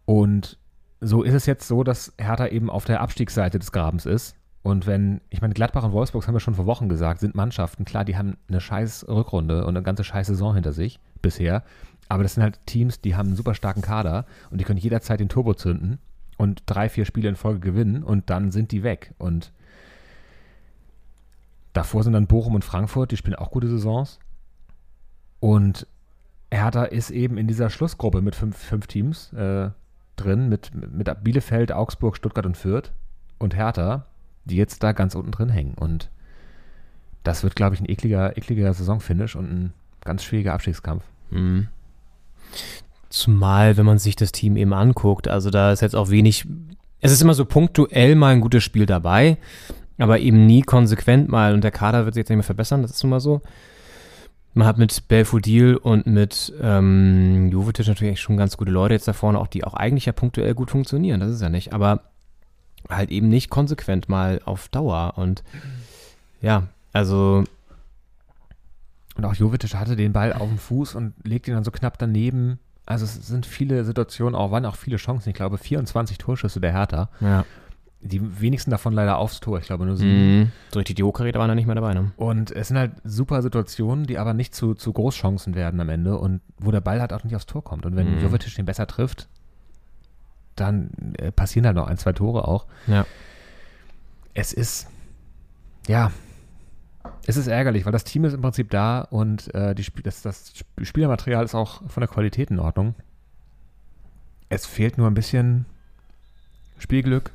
Und 0.05 0.57
so 0.99 1.23
ist 1.23 1.33
es 1.33 1.45
jetzt 1.45 1.67
so, 1.67 1.83
dass 1.83 2.13
Hertha 2.17 2.47
eben 2.47 2.69
auf 2.69 2.85
der 2.85 3.01
Abstiegsseite 3.01 3.59
des 3.59 3.71
Grabens 3.71 4.05
ist 4.05 4.35
Und 4.63 4.85
wenn, 4.85 5.21
ich 5.29 5.41
meine, 5.41 5.53
Gladbach 5.53 5.83
und 5.83 5.93
Wolfsburg, 5.93 6.27
haben 6.27 6.35
wir 6.35 6.39
schon 6.39 6.55
vor 6.55 6.65
Wochen 6.65 6.89
gesagt, 6.89 7.19
sind 7.21 7.35
Mannschaften, 7.35 7.85
klar, 7.85 8.03
die 8.03 8.17
haben 8.17 8.37
eine 8.49 8.59
scheiß 8.59 9.07
Rückrunde 9.07 9.61
und 9.63 9.77
eine 9.77 9.83
ganze 9.83 10.03
scheiß 10.03 10.27
Saison 10.27 10.55
hinter 10.55 10.73
sich 10.73 10.99
bisher. 11.21 11.63
Aber 12.09 12.23
das 12.23 12.33
sind 12.33 12.43
halt 12.43 12.59
Teams, 12.65 13.01
die 13.01 13.15
haben 13.15 13.27
einen 13.27 13.35
super 13.35 13.53
starken 13.53 13.81
Kader 13.81 14.25
und 14.49 14.59
die 14.59 14.65
können 14.65 14.79
jederzeit 14.79 15.19
den 15.19 15.29
Turbo 15.29 15.53
zünden 15.53 15.99
und 16.37 16.63
drei, 16.65 16.89
vier 16.89 17.05
Spiele 17.05 17.29
in 17.29 17.35
Folge 17.35 17.59
gewinnen 17.59 18.03
und 18.03 18.29
dann 18.29 18.51
sind 18.51 18.71
die 18.71 18.83
weg. 18.83 19.13
Und 19.17 19.51
davor 21.73 22.03
sind 22.03 22.13
dann 22.13 22.27
Bochum 22.27 22.55
und 22.55 22.65
Frankfurt, 22.65 23.11
die 23.11 23.17
spielen 23.17 23.35
auch 23.35 23.51
gute 23.51 23.67
Saisons. 23.67 24.19
Und 25.39 25.85
Hertha 26.51 26.83
ist 26.85 27.09
eben 27.09 27.37
in 27.37 27.47
dieser 27.47 27.69
Schlussgruppe 27.69 28.21
mit 28.21 28.35
fünf, 28.35 28.57
fünf 28.57 28.87
Teams 28.87 29.33
äh, 29.33 29.69
drin, 30.17 30.49
mit, 30.49 30.71
mit 30.73 31.09
Bielefeld, 31.23 31.71
Augsburg, 31.71 32.17
Stuttgart 32.17 32.45
und 32.45 32.57
Fürth 32.57 32.91
und 33.39 33.55
Hertha, 33.55 34.05
die 34.45 34.57
jetzt 34.57 34.83
da 34.83 34.91
ganz 34.91 35.15
unten 35.15 35.31
drin 35.31 35.49
hängen. 35.49 35.75
Und 35.75 36.09
das 37.23 37.43
wird, 37.43 37.55
glaube 37.55 37.75
ich, 37.75 37.81
ein 37.81 37.89
ekliger, 37.89 38.37
ekliger 38.37 38.73
Saisonfinish 38.73 39.35
und 39.35 39.51
ein 39.51 39.73
ganz 40.01 40.23
schwieriger 40.23 40.53
Abstiegskampf. 40.53 41.03
Mhm. 41.29 41.67
Zumal, 43.09 43.77
wenn 43.77 43.85
man 43.85 43.99
sich 43.99 44.15
das 44.15 44.31
Team 44.31 44.57
eben 44.57 44.73
anguckt, 44.73 45.27
also 45.27 45.49
da 45.49 45.71
ist 45.71 45.81
jetzt 45.81 45.95
auch 45.95 46.09
wenig, 46.09 46.45
es 46.99 47.11
ist 47.11 47.21
immer 47.21 47.33
so 47.33 47.45
punktuell 47.45 48.15
mal 48.15 48.33
ein 48.33 48.41
gutes 48.41 48.63
Spiel 48.63 48.85
dabei, 48.85 49.37
aber 49.97 50.19
eben 50.19 50.45
nie 50.45 50.61
konsequent 50.61 51.29
mal 51.29 51.53
und 51.53 51.63
der 51.63 51.71
Kader 51.71 52.05
wird 52.05 52.15
sich 52.15 52.21
jetzt 52.21 52.29
nicht 52.29 52.37
mehr 52.37 52.43
verbessern, 52.43 52.81
das 52.81 52.91
ist 52.91 53.03
nun 53.03 53.11
mal 53.11 53.19
so. 53.19 53.41
Man 54.57 54.65
hat 54.65 54.79
mit 54.79 55.07
Belfodil 55.07 55.75
und 55.75 56.07
mit 56.07 56.51
ähm, 56.59 57.51
Jovetic 57.51 57.87
natürlich 57.87 58.19
schon 58.19 58.37
ganz 58.37 58.57
gute 58.57 58.71
Leute 58.71 58.95
jetzt 58.95 59.07
da 59.07 59.13
vorne, 59.13 59.37
auch 59.39 59.45
die 59.45 59.63
auch 59.63 59.75
eigentlich 59.75 60.07
ja 60.07 60.13
punktuell 60.13 60.55
gut 60.55 60.71
funktionieren, 60.71 61.19
das 61.19 61.31
ist 61.31 61.43
ja 61.43 61.49
nicht, 61.49 61.73
aber 61.73 62.01
halt 62.89 63.11
eben 63.11 63.29
nicht 63.29 63.51
konsequent 63.51 64.09
mal 64.09 64.41
auf 64.45 64.67
Dauer 64.69 65.13
und 65.15 65.43
ja, 66.41 66.63
also 66.91 67.43
Und 69.15 69.25
auch 69.25 69.35
Jovetic 69.35 69.75
hatte 69.75 69.95
den 69.95 70.11
Ball 70.11 70.33
auf 70.33 70.47
dem 70.47 70.57
Fuß 70.57 70.95
und 70.95 71.13
legt 71.23 71.47
ihn 71.47 71.53
dann 71.53 71.63
so 71.63 71.71
knapp 71.71 71.99
daneben. 71.99 72.59
Also 72.87 73.05
es 73.05 73.13
sind 73.27 73.45
viele 73.45 73.85
Situationen, 73.85 74.33
auch 74.33 74.49
waren 74.49 74.65
auch 74.65 74.75
viele 74.75 74.97
Chancen. 74.97 75.29
Ich 75.29 75.35
glaube 75.35 75.59
24 75.59 76.17
Torschüsse 76.17 76.59
der 76.59 76.71
Hertha. 76.71 77.09
ja. 77.21 77.45
Die 78.01 78.41
wenigsten 78.41 78.69
davon 78.71 78.93
leider 78.93 79.17
aufs 79.17 79.39
Tor. 79.39 79.57
Ich 79.59 79.65
glaube 79.65 79.85
nur 79.85 79.97
sieben. 79.97 80.39
Mhm. 80.39 80.51
So 80.71 80.79
richtig 80.79 80.95
die 80.97 81.03
Hochkaräter 81.03 81.39
waren 81.39 81.49
da 81.49 81.55
nicht 81.55 81.65
mehr 81.65 81.75
dabei, 81.75 81.93
ne? 81.93 82.11
Und 82.15 82.51
es 82.51 82.67
sind 82.67 82.77
halt 82.77 82.91
super 83.03 83.41
Situationen, 83.41 84.05
die 84.05 84.17
aber 84.19 84.33
nicht 84.33 84.53
zu, 84.53 84.75
zu 84.75 84.93
Großchancen 84.93 85.55
werden 85.55 85.79
am 85.79 85.89
Ende 85.89 86.17
und 86.17 86.41
wo 86.59 86.69
der 86.71 86.79
Ball 86.81 87.01
halt 87.01 87.11
auch 87.11 87.23
nicht 87.23 87.35
aufs 87.35 87.47
Tor 87.47 87.63
kommt. 87.63 87.85
Und 87.85 87.95
wenn 87.95 88.15
Mhm. 88.17 88.21
Jovetic 88.21 88.53
den 88.55 88.65
besser 88.65 88.85
trifft, 88.87 89.27
dann 90.55 90.91
äh, 91.17 91.31
passieren 91.31 91.65
halt 91.65 91.75
noch 91.75 91.87
ein, 91.87 91.97
zwei 91.97 92.13
Tore 92.13 92.47
auch. 92.47 92.65
Ja. 92.85 93.05
Es 94.33 94.53
ist, 94.53 94.87
ja, 95.87 96.11
es 97.25 97.35
ist 97.37 97.47
ärgerlich, 97.47 97.85
weil 97.85 97.91
das 97.91 98.03
Team 98.03 98.25
ist 98.25 98.33
im 98.33 98.41
Prinzip 98.41 98.69
da 98.69 99.01
und 99.01 99.53
äh, 99.55 99.73
die 99.73 99.85
das, 100.03 100.21
das 100.21 100.49
Sp- 100.53 100.69
Spielermaterial 100.83 101.43
ist 101.43 101.55
auch 101.55 101.81
von 101.89 102.01
der 102.01 102.07
Qualität 102.07 102.51
in 102.51 102.59
Ordnung. 102.59 102.93
Es 104.49 104.65
fehlt 104.65 104.97
nur 104.97 105.07
ein 105.07 105.13
bisschen 105.15 105.65
Spielglück, 106.77 107.31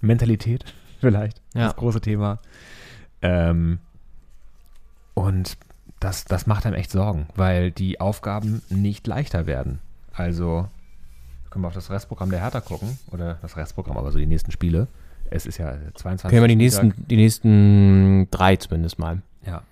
Mentalität 0.00 0.64
vielleicht, 1.00 1.40
Ja. 1.54 1.66
das 1.66 1.76
große 1.76 2.00
Thema. 2.00 2.38
Ähm, 3.22 3.78
und 5.14 5.56
das, 6.00 6.24
das 6.24 6.46
macht 6.46 6.64
einem 6.66 6.76
echt 6.76 6.90
Sorgen, 6.90 7.26
weil 7.34 7.70
die 7.72 8.00
Aufgaben 8.00 8.62
nicht 8.70 9.06
leichter 9.06 9.46
werden. 9.46 9.80
Also 10.12 10.68
können 11.50 11.64
wir 11.64 11.68
auf 11.68 11.74
das 11.74 11.90
Restprogramm 11.90 12.30
der 12.30 12.40
Hertha 12.40 12.60
gucken, 12.60 12.98
oder 13.10 13.38
das 13.42 13.56
Restprogramm, 13.56 13.96
aber 13.96 14.12
so 14.12 14.18
die 14.18 14.26
nächsten 14.26 14.52
Spiele. 14.52 14.86
Es 15.30 15.44
ist 15.46 15.58
ja 15.58 15.72
22. 15.94 16.30
Können 16.30 16.42
wir 16.42 16.48
die 16.48 16.56
nächsten, 16.56 16.94
die 17.08 17.16
nächsten 17.16 18.28
drei 18.30 18.56
zumindest 18.56 18.98
mal. 18.98 19.22
Ja. 19.44 19.62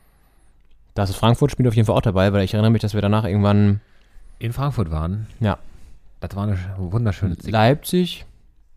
Da 0.95 1.05
ist 1.05 1.15
Frankfurt 1.15 1.51
spielt 1.53 1.69
auf 1.69 1.75
jeden 1.77 1.87
Fall 1.87 1.95
auch 1.97 2.01
dabei, 2.03 2.33
weil 2.33 2.43
ich 2.45 2.55
erinnere 2.55 2.71
mich, 2.71 2.83
dass 2.83 2.95
wir 2.95 3.03
danach 3.03 3.25
irgendwann 3.25 3.81
in 4.39 4.53
Frankfurt 4.53 4.91
waren. 4.91 5.27
Ja. 5.41 5.59
Das 6.21 6.35
war 6.35 6.45
eine 6.45 6.57
sch- 6.57 6.77
wunderschöne 6.79 7.37
Zeit. 7.39 7.51
Leipzig. 7.53 8.25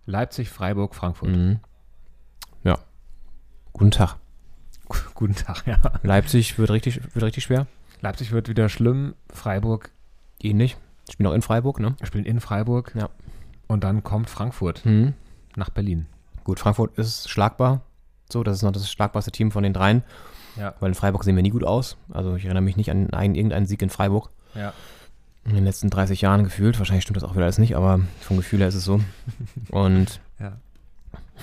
Leipzig, 0.09 0.49
Freiburg, 0.49 0.95
Frankfurt. 0.95 1.29
Mhm. 1.29 1.59
Ja. 2.63 2.79
Guten 3.73 3.91
Tag. 3.91 4.15
Guten 5.13 5.35
Tag, 5.35 5.67
ja. 5.67 5.79
Leipzig 6.03 6.57
wird 6.57 6.71
richtig, 6.71 7.01
wird 7.13 7.23
richtig 7.23 7.43
schwer. 7.43 7.67
Leipzig 8.01 8.31
wird 8.31 8.49
wieder 8.49 8.69
schlimm. 8.69 9.13
Freiburg 9.31 9.91
Ähnlich. 10.41 10.77
Spielen 11.11 11.27
auch 11.27 11.33
in 11.33 11.41
Freiburg, 11.41 11.79
ne? 11.81 11.95
spielen 12.03 12.23
in 12.25 12.39
Freiburg. 12.39 12.93
Ja. 12.95 13.09
Und 13.67 13.83
dann 13.83 14.03
kommt 14.03 14.29
Frankfurt 14.29 14.85
Mhm. 14.85 15.13
nach 15.55 15.69
Berlin. 15.69 16.05
Gut, 16.45 16.59
Frankfurt 16.59 16.97
ist 16.97 17.29
schlagbar. 17.29 17.81
So, 18.31 18.41
das 18.43 18.57
ist 18.57 18.63
noch 18.63 18.71
das 18.71 18.89
schlagbarste 18.89 19.31
Team 19.31 19.51
von 19.51 19.63
den 19.63 19.73
dreien. 19.73 20.03
Ja. 20.55 20.73
Weil 20.79 20.89
in 20.89 20.95
Freiburg 20.95 21.23
sehen 21.23 21.35
wir 21.35 21.43
nie 21.43 21.49
gut 21.49 21.63
aus. 21.65 21.97
Also 22.11 22.35
ich 22.35 22.45
erinnere 22.45 22.63
mich 22.63 22.77
nicht 22.77 22.89
an 22.89 23.11
einen, 23.13 23.35
irgendeinen 23.35 23.65
Sieg 23.65 23.81
in 23.81 23.89
Freiburg. 23.89 24.29
Ja. 24.55 24.73
In 25.45 25.55
den 25.55 25.63
letzten 25.63 25.89
30 25.89 26.21
Jahren 26.21 26.43
gefühlt. 26.43 26.77
Wahrscheinlich 26.77 27.03
stimmt 27.03 27.17
das 27.17 27.23
auch 27.23 27.33
wieder 27.33 27.45
alles 27.45 27.57
nicht, 27.57 27.75
aber 27.75 28.01
vom 28.19 28.37
Gefühl 28.37 28.59
her 28.59 28.67
ist 28.67 28.75
es 28.75 28.83
so. 28.85 29.01
Und 29.69 30.19
Ja. 30.39 30.57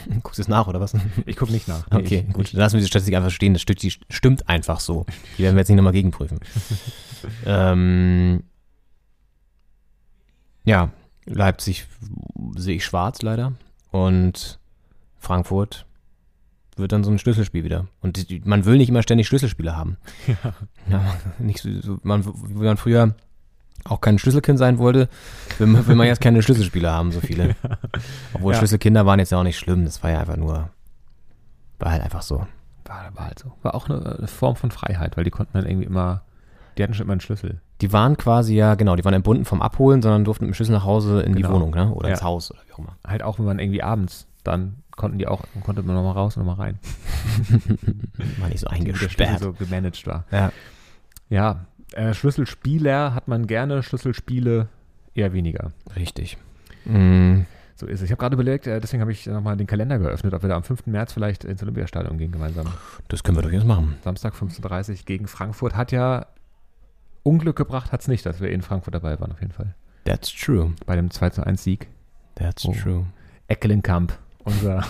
guckst 0.23 0.39
du 0.39 0.43
es 0.43 0.49
nach, 0.49 0.67
oder 0.67 0.81
was? 0.81 0.95
Ich 1.25 1.37
gucke 1.37 1.53
nicht 1.53 1.69
nach. 1.69 1.91
Nee, 1.91 1.99
Okay, 1.99 2.25
ich, 2.29 2.35
gut. 2.35 2.53
Dann 2.53 2.61
lassen 2.61 2.75
wir 2.75 2.79
diese 2.81 2.89
Statistik 2.89 3.15
einfach 3.15 3.31
stehen. 3.31 3.55
Das 3.55 3.63
stimmt, 3.63 4.49
einfach 4.49 4.81
so. 4.81 5.07
Die 5.39 5.43
werden 5.43 5.57
wir 5.57 5.61
jetzt 5.61 5.69
nicht 5.69 5.77
nochmal 5.77 5.93
gegenprüfen. 5.93 6.39
ähm, 7.47 8.43
ja, 10.65 10.91
Leipzig 11.25 11.87
sehe 12.57 12.77
ich 12.77 12.85
schwarz 12.85 13.23
leider. 13.23 13.55
Und 13.91 14.59
Frankfurt 15.19 15.87
wird 16.77 16.93
dann 16.93 17.05
so 17.05 17.11
ein 17.11 17.19
Schlüsselspiel 17.19 17.65
wieder. 17.65 17.87
Und 18.03 18.29
die, 18.29 18.43
man 18.45 18.65
will 18.67 18.77
nicht 18.77 18.91
immer 18.91 19.03
ständig 19.03 19.27
Schlüsselspiele 19.27 19.77
haben. 19.77 19.97
Ja. 20.27 20.55
Ja, 20.91 21.17
nicht 21.39 21.61
so, 21.61 21.81
so 21.81 21.99
man, 22.03 22.25
wie 22.25 22.65
man 22.65 22.77
früher 22.77 23.15
auch 23.91 24.01
kein 24.01 24.19
Schlüsselkind 24.19 24.59
sein 24.59 24.79
wollte, 24.79 25.09
will 25.59 25.67
man, 25.67 25.87
will 25.87 25.95
man 25.97 26.07
jetzt 26.07 26.21
keine 26.21 26.43
Schlüsselspiele 26.43 26.91
haben, 26.91 27.13
so 27.13 27.21
viele. 27.21 27.55
Obwohl 28.35 28.53
Ja. 28.53 28.59
Schlüsselkinder 28.59 29.07
waren 29.07 29.19
jetzt 29.19 29.33
ja 29.33 29.39
auch 29.39 29.43
nicht 29.45 29.59
schlimm. 29.59 29.85
Das 29.85 30.03
war 30.03 30.11
ja 30.11 30.21
einfach 30.21 30.37
nur, 30.37 30.71
war 31.79 31.93
halt 31.93 32.03
einfach 32.03 32.23
so. 32.23 32.47
War, 32.85 33.11
war 33.15 33.27
halt 33.27 33.39
so. 33.39 33.53
War 33.63 33.75
auch 33.75 33.89
eine, 33.89 34.17
eine 34.19 34.29
Form 34.29 34.57
von 34.57 34.71
Freiheit, 34.71 35.17
weil 35.17 35.25
die 35.25 35.31
konnten 35.31 35.53
dann 35.59 35.67
irgendwie 35.67 35.87
immer, 35.87 36.23
die 36.79 36.83
hatten 36.83 36.95
schon 36.95 37.05
immer 37.07 37.13
einen 37.15 37.21
Schlüssel. 37.21 37.61
Die 37.81 37.93
waren 37.93 38.17
quasi 38.17 38.55
ja, 38.55 38.75
genau, 38.75 38.97
die 38.97 39.05
waren 39.05 39.13
entbunden 39.15 39.45
vom 39.45 39.61
Abholen, 39.61 40.01
sondern 40.03 40.25
durften 40.25 40.45
mit 40.45 40.53
dem 40.53 40.55
Schlüssel 40.55 40.73
nach 40.73 40.85
Hause 40.85 41.21
in 41.23 41.35
die 41.35 41.43
Genau. 41.43 41.55
Wohnung, 41.55 41.71
ne? 41.73 41.93
Oder 41.93 42.09
Ja. 42.09 42.15
ins 42.15 42.23
Haus 42.23 42.51
oder 42.51 42.61
wie 42.67 42.73
auch 42.73 42.79
immer. 42.79 42.97
Halt 43.07 43.23
auch, 43.23 43.39
wenn 43.39 43.45
man 43.45 43.59
irgendwie 43.59 43.83
abends, 43.83 44.27
dann 44.45 44.77
konnten 44.97 45.19
die 45.19 45.27
auch, 45.27 45.43
konnte 45.65 45.83
man 45.83 45.95
nochmal 45.95 46.13
raus 46.13 46.37
und 46.39 46.47
nochmal 46.47 46.67
rein. 46.69 46.79
War 48.39 48.49
nicht 48.49 48.61
so 48.61 48.69
Die- 48.69 48.75
eingesperrt. 48.77 49.41
so 49.41 49.53
gemanagt 49.53 50.07
war. 50.07 50.25
Ja. 50.31 50.53
Ja, 51.29 51.67
äh, 51.93 52.15
Schlüsselspieler 52.15 53.15
hat 53.15 53.29
man 53.29 53.47
gerne, 53.47 53.83
Schlüsselspiele 53.83 54.69
eher 55.15 55.33
weniger. 55.33 55.73
Richtig. 55.97 56.37
Mm, 56.85 57.43
So 57.75 57.87
ist 57.87 58.01
es. 58.01 58.05
Ich 58.07 58.11
habe 58.11 58.21
gerade 58.21 58.35
überlegt, 58.35 58.67
äh, 58.67 58.81
deswegen 58.81 59.01
habe 59.03 59.13
ich 59.13 59.27
nochmal 59.27 59.57
den 59.57 59.67
Kalender 59.67 59.99
geöffnet, 59.99 60.33
ob 60.35 60.43
wir 60.43 60.49
da 60.49 60.57
am 60.57 60.63
5. 60.63 60.87
März 60.87 61.13
vielleicht 61.13 61.45
ins 61.45 61.63
Olympiastadion 61.63 62.17
gehen 62.19 62.33
gemeinsam. 62.33 62.67
das 63.09 63.23
können 63.23 63.37
wir 63.37 63.43
durchaus 63.43 63.65
machen. 63.65 63.97
Samstag 64.03 64.35
15.30 64.35 64.91
Uhr 64.91 64.97
gegen 65.05 65.27
Frankfurt. 65.27 65.75
Hat 65.77 65.93
ja 65.93 66.27
Unglück 67.23 67.57
gebracht, 67.57 67.93
hat 67.93 68.01
es 68.03 68.09
nicht, 68.09 68.25
dass 68.25 68.41
wir 68.41 68.51
in 68.51 68.63
Frankfurt 68.63 68.95
dabei 68.95 69.19
waren, 69.21 69.33
auf 69.33 69.41
jeden 69.41 69.53
Fall. 69.53 69.75
That's 70.05 70.33
true. 70.33 70.73
Bei 70.87 70.95
dem 70.97 71.11
2 71.11 71.31
zu 71.31 71.45
1 71.47 71.63
Sieg. 71.65 71.89
That's 72.37 72.65
Oh. 72.67 72.73
true. 72.73 73.07
Eckelenkamp, 73.49 74.17
unser, 74.45 74.85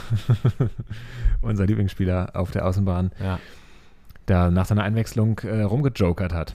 unser 1.41 1.67
Lieblingsspieler 1.67 2.31
auf 2.35 2.51
der 2.51 2.67
Außenbahn, 2.67 3.11
Ja. 3.23 3.39
der 4.29 4.51
nach 4.51 4.67
seiner 4.67 4.83
Einwechslung 4.83 5.39
äh, 5.41 5.63
rumgejokert 5.63 6.33
hat. 6.33 6.55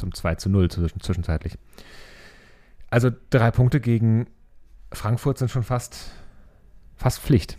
Zum 0.00 0.14
2 0.14 0.34
zu 0.36 0.50
0 0.50 0.70
zwischen, 0.70 1.00
zwischenzeitlich. 1.00 1.58
Also 2.90 3.10
drei 3.30 3.50
Punkte 3.50 3.80
gegen 3.80 4.26
Frankfurt 4.92 5.38
sind 5.38 5.50
schon 5.50 5.62
fast, 5.62 6.10
fast 6.96 7.20
Pflicht. 7.20 7.56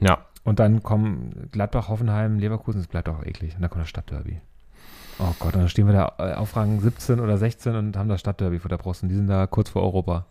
Ja. 0.00 0.26
Und 0.42 0.58
dann 0.58 0.82
kommen 0.82 1.48
Gladbach, 1.52 1.88
Hoffenheim, 1.88 2.38
Leverkusen, 2.38 2.80
das 2.80 2.88
bleibt 2.88 3.08
auch 3.08 3.24
eklig. 3.24 3.54
Und 3.54 3.62
dann 3.62 3.70
kommt 3.70 3.82
das 3.82 3.88
Stadtderby. 3.88 4.40
Oh 5.18 5.32
Gott, 5.38 5.54
und 5.54 5.60
dann 5.60 5.68
stehen 5.68 5.86
wir 5.86 5.94
da 5.94 6.12
äh, 6.18 6.34
auf 6.34 6.54
Rang 6.56 6.80
17 6.80 7.20
oder 7.20 7.38
16 7.38 7.74
und 7.76 7.96
haben 7.96 8.08
das 8.08 8.20
Stadtderby 8.20 8.58
vor 8.58 8.68
der 8.68 8.78
Brust. 8.78 9.02
Und 9.02 9.08
die 9.08 9.14
sind 9.14 9.28
da 9.28 9.46
kurz 9.46 9.70
vor 9.70 9.82
Europa. 9.82 10.26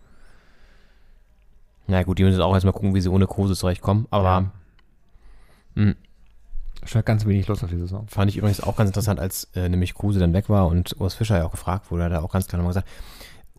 Na 1.87 2.03
gut, 2.03 2.19
die 2.19 2.23
müssen 2.23 2.41
auch 2.41 2.53
erstmal 2.53 2.73
gucken, 2.73 2.93
wie 2.93 3.01
sie 3.01 3.09
ohne 3.09 3.25
Kruse 3.25 3.55
zurechtkommen. 3.55 4.07
Aber 4.11 4.51
Schon 6.85 7.05
ganz 7.05 7.25
wenig 7.25 7.47
los 7.47 7.63
auf 7.63 7.69
die 7.69 7.77
Saison. 7.77 8.07
fand 8.07 8.29
ich 8.29 8.37
übrigens 8.37 8.61
auch 8.61 8.75
ganz 8.75 8.89
interessant, 8.89 9.19
als 9.19 9.45
äh, 9.55 9.69
nämlich 9.69 9.93
Kruse 9.93 10.19
dann 10.19 10.33
weg 10.33 10.49
war 10.49 10.67
und 10.67 10.99
Urs 10.99 11.13
Fischer 11.13 11.37
ja 11.37 11.45
auch 11.45 11.51
gefragt 11.51 11.91
wurde, 11.91 12.03
hat 12.03 12.11
er 12.11 12.23
auch 12.23 12.31
ganz 12.31 12.47
klar 12.47 12.57
nochmal 12.57 12.73
gesagt, 12.73 12.89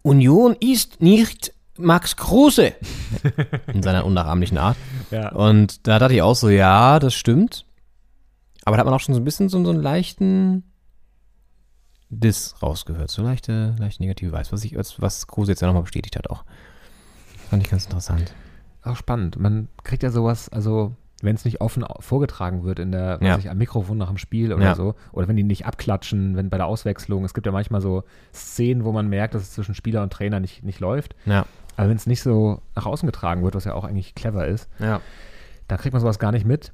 Union 0.02 0.54
ist 0.60 1.00
nicht 1.00 1.52
Max 1.78 2.16
Kruse. 2.16 2.74
In 3.72 3.82
seiner 3.82 4.04
unnachahmlichen 4.04 4.58
Art. 4.58 4.76
Ja. 5.10 5.32
Und 5.32 5.86
da 5.86 5.98
dachte 5.98 6.14
ich 6.14 6.22
auch 6.22 6.36
so, 6.36 6.48
ja, 6.48 6.98
das 6.98 7.14
stimmt. 7.14 7.64
Aber 8.64 8.76
da 8.76 8.80
hat 8.80 8.86
man 8.86 8.94
auch 8.94 9.00
schon 9.00 9.14
so 9.14 9.20
ein 9.20 9.24
bisschen 9.24 9.48
so, 9.48 9.62
so 9.64 9.70
einen 9.70 9.82
leichten 9.82 10.64
Diss 12.10 12.54
rausgehört. 12.62 13.10
So 13.10 13.22
leichte, 13.22 13.74
leicht 13.78 14.00
negative 14.00 14.32
Weiß, 14.32 14.52
was, 14.52 14.64
ich, 14.64 14.76
was 14.76 15.26
Kruse 15.26 15.52
jetzt 15.52 15.60
ja 15.60 15.66
nochmal 15.66 15.82
bestätigt 15.82 16.16
hat 16.16 16.30
auch. 16.30 16.44
Fand 17.50 17.62
ich 17.62 17.70
ganz 17.70 17.84
interessant. 17.84 18.34
Auch 18.82 18.96
spannend. 18.96 19.38
Man 19.38 19.68
kriegt 19.82 20.02
ja 20.02 20.10
sowas, 20.10 20.48
also 20.48 20.94
wenn 21.24 21.34
es 21.36 21.44
nicht 21.44 21.60
offen 21.60 21.84
vorgetragen 22.00 22.62
wird 22.64 22.78
in 22.78 22.92
der, 22.92 23.18
Ja. 23.22 23.36
ich, 23.38 23.50
am 23.50 23.58
Mikrofon 23.58 23.98
nach 23.98 24.08
dem 24.08 24.18
Spiel 24.18 24.52
oder 24.52 24.62
Ja. 24.64 24.74
so, 24.74 24.94
oder 25.12 25.26
wenn 25.28 25.36
die 25.36 25.42
nicht 25.42 25.66
abklatschen, 25.66 26.36
wenn 26.36 26.50
bei 26.50 26.56
der 26.58 26.66
Auswechslung, 26.66 27.24
es 27.24 27.34
gibt 27.34 27.46
ja 27.46 27.52
manchmal 27.52 27.80
so 27.80 28.04
Szenen, 28.32 28.84
wo 28.84 28.92
man 28.92 29.08
merkt, 29.08 29.34
dass 29.34 29.42
es 29.42 29.52
zwischen 29.52 29.74
Spieler 29.74 30.02
und 30.02 30.12
Trainer 30.12 30.40
nicht, 30.40 30.62
nicht 30.62 30.80
läuft. 30.80 31.14
Ja. 31.26 31.46
Aber 31.76 31.88
wenn 31.88 31.96
es 31.96 32.06
nicht 32.06 32.22
so 32.22 32.60
nach 32.76 32.86
außen 32.86 33.06
getragen 33.06 33.42
wird, 33.42 33.54
was 33.54 33.64
ja 33.64 33.74
auch 33.74 33.84
eigentlich 33.84 34.14
clever 34.14 34.46
ist, 34.46 34.68
Ja. 34.78 35.00
da 35.66 35.76
kriegt 35.76 35.92
man 35.92 36.00
sowas 36.00 36.18
gar 36.18 36.30
nicht 36.32 36.46
mit. 36.46 36.72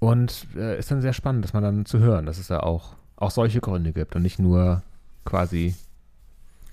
Und 0.00 0.46
äh, 0.56 0.78
ist 0.78 0.90
dann 0.92 1.02
sehr 1.02 1.12
spannend, 1.12 1.44
dass 1.44 1.54
man 1.54 1.62
dann 1.64 1.84
zu 1.84 1.98
hören, 1.98 2.24
dass 2.26 2.38
es 2.38 2.48
ja 2.48 2.62
auch, 2.62 2.94
auch 3.16 3.32
solche 3.32 3.60
Gründe 3.60 3.92
gibt 3.92 4.14
und 4.14 4.22
nicht 4.22 4.38
nur 4.38 4.82
quasi 5.24 5.74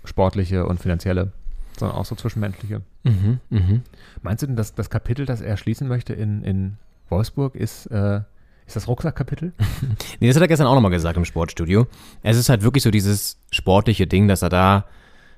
sportliche 0.03 0.65
und 0.65 0.79
finanzielle, 0.79 1.31
sondern 1.77 1.97
auch 1.97 2.05
so 2.05 2.15
zwischenmenschliche. 2.15 2.81
Mhm, 3.03 3.39
mhm. 3.49 3.81
Meinst 4.21 4.43
du 4.43 4.47
denn, 4.47 4.55
dass 4.55 4.75
das 4.75 4.89
Kapitel, 4.89 5.25
das 5.25 5.41
er 5.41 5.57
schließen 5.57 5.87
möchte 5.87 6.13
in, 6.13 6.43
in 6.43 6.77
Wolfsburg, 7.09 7.55
ist, 7.55 7.87
äh, 7.87 8.21
ist 8.65 8.75
das 8.75 8.87
Rucksackkapitel? 8.87 9.53
Nee, 10.19 10.27
das 10.27 10.35
hat 10.35 10.41
er 10.41 10.47
gestern 10.47 10.67
auch 10.67 10.75
nochmal 10.75 10.91
gesagt 10.91 11.17
im 11.17 11.25
Sportstudio. 11.25 11.87
Es 12.23 12.37
ist 12.37 12.49
halt 12.49 12.63
wirklich 12.63 12.83
so 12.83 12.91
dieses 12.91 13.37
sportliche 13.51 14.07
Ding, 14.07 14.27
dass 14.27 14.41
er 14.41 14.49
da 14.49 14.85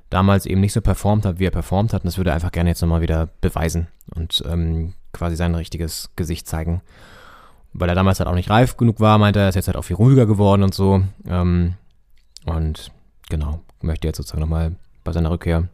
damals 0.10 0.46
eben 0.46 0.62
nicht 0.62 0.74
so 0.74 0.82
performt 0.82 1.26
hat, 1.26 1.40
wie 1.40 1.46
er 1.46 1.52
performt 1.52 1.94
hat. 1.94 2.04
Und 2.04 2.08
das 2.08 2.18
würde 2.18 2.30
er 2.30 2.36
einfach 2.36 2.52
gerne 2.52 2.70
jetzt 2.70 2.82
nochmal 2.82 3.02
wieder 3.02 3.30
beweisen 3.42 3.88
und 4.14 4.44
ähm, 4.48 4.94
quasi 5.14 5.36
sein 5.36 5.56
richtiges 5.56 6.12
Gesicht 6.16 6.48
zeigen. 6.48 6.82
Weil 7.74 7.90
er 7.90 7.96
damals 7.96 8.20
halt 8.20 8.30
auch 8.30 8.36
nicht 8.36 8.50
reif 8.50 8.78
genug 8.78 9.00
war, 9.00 9.18
meinte 9.18 9.40
er, 9.40 9.50
ist 9.50 9.56
jetzt 9.56 9.68
halt 9.68 9.78
auch 9.78 9.84
viel 9.84 9.98
ruhiger 9.98 10.26
geworden 10.26 10.64
und 10.64 10.74
so. 10.74 11.04
Ähm, 11.28 11.74
und 12.46 12.92
genau, 13.30 13.62
möchte 13.82 14.08
jetzt 14.08 14.18
sozusagen 14.18 14.42
nochmal 14.42 14.76
bei 15.04 15.12
seiner 15.12 15.32
Rückkehr 15.32 15.68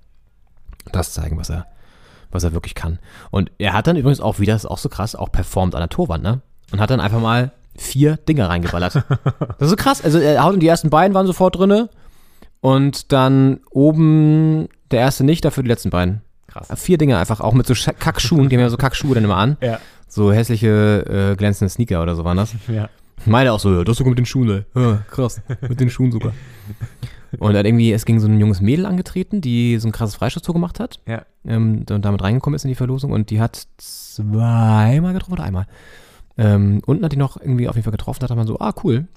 das 0.91 1.13
zeigen, 1.13 1.37
was 1.37 1.49
er, 1.49 1.67
was 2.33 2.43
er 2.43 2.53
wirklich 2.53 2.75
kann. 2.75 2.99
Und 3.31 3.51
er 3.57 3.73
hat 3.73 3.87
dann 3.87 3.95
übrigens 3.95 4.19
auch 4.19 4.39
wieder, 4.39 4.53
das 4.53 4.63
ist 4.63 4.69
auch 4.69 4.77
so 4.77 4.89
krass, 4.89 5.15
auch 5.15 5.31
performt 5.31 5.75
an 5.75 5.81
der 5.81 5.89
Torwand, 5.89 6.23
ne? 6.23 6.41
Und 6.71 6.79
hat 6.79 6.89
dann 6.89 6.99
einfach 6.99 7.19
mal 7.19 7.51
vier 7.75 8.17
Dinger 8.17 8.49
reingeballert. 8.49 8.95
Das 9.39 9.67
ist 9.67 9.69
so 9.69 9.75
krass. 9.75 10.03
Also 10.03 10.19
er 10.19 10.43
haut 10.43 10.61
die 10.61 10.67
ersten 10.67 10.89
beiden 10.89 11.13
waren 11.13 11.27
sofort 11.27 11.57
drinne 11.57 11.89
und 12.61 13.11
dann 13.11 13.59
oben 13.71 14.67
der 14.91 14.99
erste 14.99 15.23
nicht, 15.23 15.45
dafür 15.45 15.63
die 15.63 15.69
letzten 15.69 15.89
beiden. 15.89 16.21
Krass. 16.47 16.67
Vier 16.75 16.97
Dinger 16.97 17.17
einfach, 17.17 17.39
auch 17.39 17.53
mit 17.53 17.65
so 17.65 17.73
Kackschuhen, 17.73 18.49
die 18.49 18.55
haben 18.55 18.61
ja 18.61 18.69
so 18.69 18.77
Kackschuhe 18.77 19.15
dann 19.15 19.23
immer 19.23 19.37
an. 19.37 19.57
Ja. 19.61 19.79
So 20.07 20.31
hässliche 20.31 21.31
äh, 21.31 21.35
glänzende 21.35 21.69
Sneaker 21.69 22.01
oder 22.01 22.15
so 22.15 22.23
waren 22.23 22.37
das. 22.37 22.53
Ja. 22.67 22.89
Meine 23.25 23.53
auch 23.53 23.59
so, 23.59 23.73
ja, 23.73 23.83
das 23.83 23.97
sogar 23.97 24.11
mit 24.11 24.19
den 24.19 24.25
Schuhen, 24.25 24.49
ey. 24.49 24.81
Ja, 24.81 24.97
krass, 25.09 25.41
mit 25.61 25.79
den 25.79 25.89
Schuhen 25.89 26.11
sogar. 26.11 26.33
Und 27.39 27.55
hat 27.57 27.65
irgendwie, 27.65 27.91
es 27.93 28.05
ging 28.05 28.19
so 28.19 28.27
ein 28.27 28.39
junges 28.39 28.61
Mädel 28.61 28.85
angetreten, 28.85 29.41
die 29.41 29.77
so 29.77 29.87
ein 29.87 29.91
krasses 29.91 30.15
Freistoßtor 30.15 30.53
gemacht 30.53 30.79
hat. 30.79 30.99
Ja. 31.07 31.23
Ähm, 31.45 31.85
und 31.89 32.03
damit 32.05 32.21
reingekommen 32.21 32.55
ist 32.55 32.63
in 32.65 32.69
die 32.69 32.75
Verlosung 32.75 33.11
und 33.11 33.29
die 33.29 33.41
hat 33.41 33.67
zweimal 33.77 35.13
getroffen 35.13 35.33
oder 35.33 35.43
einmal. 35.43 35.65
Ähm, 36.37 36.81
unten 36.85 37.03
hat 37.05 37.11
die 37.11 37.17
noch 37.17 37.37
irgendwie 37.39 37.67
auf 37.69 37.75
jeden 37.75 37.83
Fall 37.83 37.91
getroffen, 37.91 38.19
da 38.21 38.29
hat 38.29 38.35
man 38.37 38.47
so, 38.47 38.59
ah, 38.59 38.73
cool. 38.83 39.07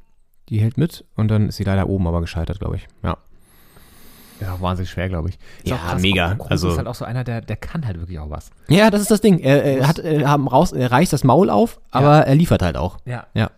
Die 0.49 0.61
hält 0.61 0.79
mit 0.79 1.05
und 1.17 1.29
dann 1.29 1.49
ist 1.49 1.57
sie 1.57 1.64
leider 1.64 1.89
oben 1.89 2.07
aber 2.07 2.21
gescheitert, 2.21 2.59
glaube 2.61 2.77
ich. 2.77 2.87
Ja. 3.03 3.17
Auch 4.53 4.61
wahnsinnig 4.61 4.91
schwer, 4.91 5.09
glaube 5.09 5.31
ich. 5.31 5.39
Ist 5.64 5.69
Ja, 5.71 5.77
krass. 5.77 6.03
mega. 6.03 6.35
Kruse 6.35 6.51
Also- 6.51 6.69
ist 6.71 6.77
halt 6.79 6.87
auch 6.89 6.95
so 6.95 7.05
einer, 7.07 7.25
der, 7.25 7.41
der 7.41 7.57
kann 7.57 7.87
halt 7.87 7.99
wirklich 7.99 8.19
auch 8.19 8.29
was. 8.31 8.51
Ja, 8.69 8.91
das 8.91 9.01
ist 9.01 9.11
das 9.11 9.21
Ding. 9.23 9.39
Er, 9.39 9.64
er 9.64 9.89
hat, 9.89 9.99
er, 9.99 10.29
haben 10.29 10.47
raus, 10.47 10.73
er 10.73 10.93
reißt 10.93 11.12
das 11.12 11.25
Maul 11.25 11.49
auf, 11.49 11.81
aber 11.91 12.27
er 12.27 12.35
liefert 12.35 12.61
halt 12.62 12.77
auch. 12.77 12.99
Ja. 13.07 13.27
Ja. 13.35 13.51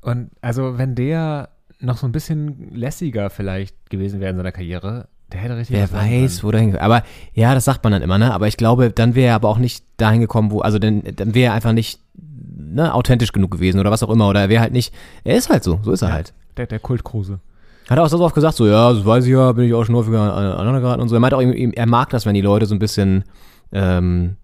Und 0.00 0.30
also, 0.40 0.78
wenn 0.78 0.94
der 0.94 1.50
noch 1.82 1.96
so 1.98 2.06
ein 2.06 2.12
bisschen 2.12 2.70
lässiger 2.74 3.30
vielleicht 3.30 3.90
gewesen 3.90 4.20
wäre 4.20 4.30
in 4.30 4.36
seiner 4.36 4.52
Karriere, 4.52 5.08
der 5.32 5.40
hätte 5.40 5.56
richtig 5.56 5.76
Wer 5.76 5.90
weiß, 5.92 6.40
können. 6.40 6.52
wo 6.54 6.58
hingeht. 6.58 6.80
Aber 6.80 7.02
ja, 7.34 7.54
das 7.54 7.64
sagt 7.64 7.82
man 7.84 7.92
dann 7.92 8.02
immer, 8.02 8.18
ne? 8.18 8.32
Aber 8.34 8.48
ich 8.48 8.56
glaube, 8.56 8.90
dann 8.90 9.14
wäre 9.14 9.28
er 9.30 9.34
aber 9.34 9.48
auch 9.48 9.58
nicht 9.58 9.84
dahin 9.96 10.20
gekommen, 10.20 10.50
wo, 10.50 10.60
also 10.60 10.78
dann, 10.78 11.02
dann 11.16 11.34
wäre 11.34 11.46
er 11.46 11.52
einfach 11.54 11.72
nicht 11.72 12.00
ne, 12.14 12.92
authentisch 12.94 13.32
genug 13.32 13.50
gewesen 13.50 13.80
oder 13.80 13.90
was 13.90 14.02
auch 14.02 14.10
immer. 14.10 14.28
Oder 14.28 14.40
er 14.42 14.48
wäre 14.48 14.60
halt 14.62 14.72
nicht, 14.72 14.94
er 15.24 15.36
ist 15.36 15.48
halt 15.50 15.64
so, 15.64 15.80
so 15.82 15.92
ist 15.92 16.02
er 16.02 16.12
halt. 16.12 16.32
Der, 16.56 16.66
der 16.66 16.78
Kult 16.80 17.02
Kruse. 17.04 17.40
Hat 17.88 17.98
er 17.98 18.04
auch 18.04 18.08
so 18.08 18.20
oft 18.20 18.34
gesagt, 18.34 18.56
so, 18.56 18.66
ja, 18.66 18.92
das 18.92 19.04
weiß 19.04 19.24
ich 19.24 19.32
ja, 19.32 19.52
bin 19.52 19.64
ich 19.64 19.74
auch 19.74 19.84
schon 19.84 19.96
häufiger 19.96 20.34
aneinander 20.36 20.80
geraten 20.80 21.00
und 21.02 21.08
so. 21.08 21.16
Er 21.16 21.20
meint 21.20 21.34
auch, 21.34 21.40
ihm- 21.40 21.72
er 21.72 21.86
mag 21.86 22.10
das, 22.10 22.26
wenn 22.26 22.34
die 22.34 22.40
Leute 22.40 22.66
so 22.66 22.74
ein 22.74 22.78
bisschen 22.78 23.24
ähm, 23.72 24.36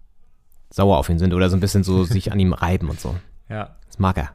sauer 0.71 0.97
auf 0.97 1.09
ihn 1.09 1.19
sind 1.19 1.33
oder 1.33 1.49
so 1.49 1.55
ein 1.55 1.59
bisschen 1.59 1.83
so 1.83 2.03
sich 2.03 2.31
an 2.31 2.39
ihm 2.39 2.53
reiben 2.53 2.89
und 2.89 2.99
so. 2.99 3.15
Ja. 3.47 3.75
Das 3.87 3.99
mag 3.99 4.17
er. 4.17 4.29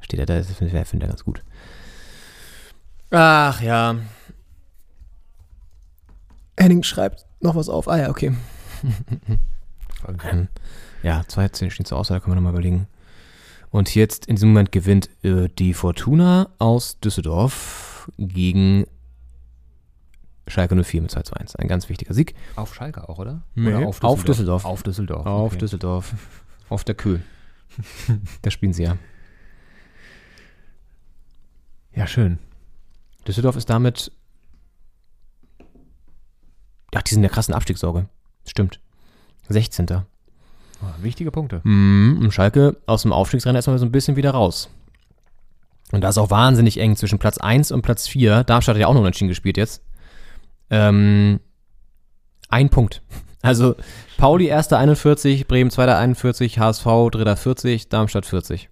Steht 0.00 0.18
er 0.20 0.26
da, 0.26 0.36
das 0.36 0.48
findet 0.52 0.74
er, 0.76 0.84
findet 0.84 1.08
er 1.08 1.12
ganz 1.12 1.24
gut. 1.24 1.42
Ach 3.12 3.60
ja. 3.60 3.96
Henning 6.58 6.82
schreibt 6.82 7.26
noch 7.40 7.54
was 7.54 7.68
auf. 7.68 7.86
Ah 7.86 7.98
ja, 7.98 8.08
okay. 8.08 8.32
ähm, 10.30 10.48
ja, 11.02 11.22
zwei 11.28 11.46
Szenen 11.48 11.70
stehen 11.70 11.84
zur 11.84 11.98
Auswahl, 11.98 12.18
da 12.18 12.24
können 12.24 12.32
wir 12.32 12.36
nochmal 12.36 12.52
überlegen. 12.52 12.86
Und 13.70 13.94
jetzt 13.94 14.26
in 14.26 14.36
diesem 14.36 14.50
Moment 14.50 14.72
gewinnt 14.72 15.10
äh, 15.22 15.48
die 15.48 15.74
Fortuna 15.74 16.48
aus 16.58 17.00
Düsseldorf 17.00 18.10
gegen 18.16 18.86
Schalke 20.46 20.74
04 20.74 21.02
mit 21.02 21.10
2 21.10 21.22
zu 21.22 21.34
1. 21.34 21.56
Ein 21.56 21.68
ganz 21.68 21.88
wichtiger 21.90 22.14
Sieg. 22.14 22.34
Auf 22.56 22.74
Schalke 22.74 23.08
auch, 23.08 23.18
oder? 23.18 23.42
Nee, 23.54 23.74
oder 23.74 23.86
auf 24.02 24.24
Düsseldorf. 24.24 24.64
Auf 24.64 24.82
Düsseldorf. 24.82 25.26
Auf 25.26 25.52
okay. 25.52 25.58
Düsseldorf. 25.58 26.14
Auf 26.70 26.84
der 26.84 26.94
Kühl. 26.94 27.22
da 28.42 28.50
spielen 28.50 28.72
sie 28.72 28.84
ja. 28.84 28.96
Ja, 31.94 32.06
schön. 32.06 32.38
Düsseldorf 33.26 33.56
ist 33.56 33.70
damit. 33.70 34.12
Ach, 36.94 37.02
die 37.02 37.10
sind 37.10 37.18
in 37.18 37.22
der 37.22 37.30
krassen 37.30 37.54
Abstiegssorge. 37.54 38.08
Stimmt. 38.46 38.80
16. 39.48 39.86
Oh, 39.90 41.02
wichtige 41.02 41.30
Punkte. 41.30 41.60
Mhm, 41.64 42.18
und 42.22 42.32
Schalke 42.32 42.76
aus 42.86 43.02
dem 43.02 43.12
Aufstiegsrennen 43.12 43.56
erstmal 43.56 43.78
so 43.78 43.86
ein 43.86 43.92
bisschen 43.92 44.16
wieder 44.16 44.32
raus. 44.32 44.68
Und 45.92 46.00
da 46.00 46.08
ist 46.08 46.18
auch 46.18 46.30
wahnsinnig 46.30 46.78
eng 46.78 46.96
zwischen 46.96 47.18
Platz 47.18 47.38
1 47.38 47.70
und 47.70 47.82
Platz 47.82 48.08
4. 48.08 48.44
Darmstadt 48.44 48.74
hat 48.74 48.80
ja 48.80 48.86
auch 48.86 48.94
noch 48.94 49.00
unentschieden 49.00 49.28
gespielt 49.28 49.56
jetzt. 49.56 49.82
Ähm, 50.70 51.40
ein 52.48 52.70
Punkt. 52.70 53.02
Also 53.44 53.74
Pauli 54.18 54.46
erster 54.46 54.78
41, 54.78 55.48
Bremen 55.48 55.72
zweiter 55.72 55.98
41, 55.98 56.60
HSV 56.60 56.84
dritter 57.10 57.36
40, 57.36 57.88
Darmstadt 57.88 58.24
40. 58.24 58.70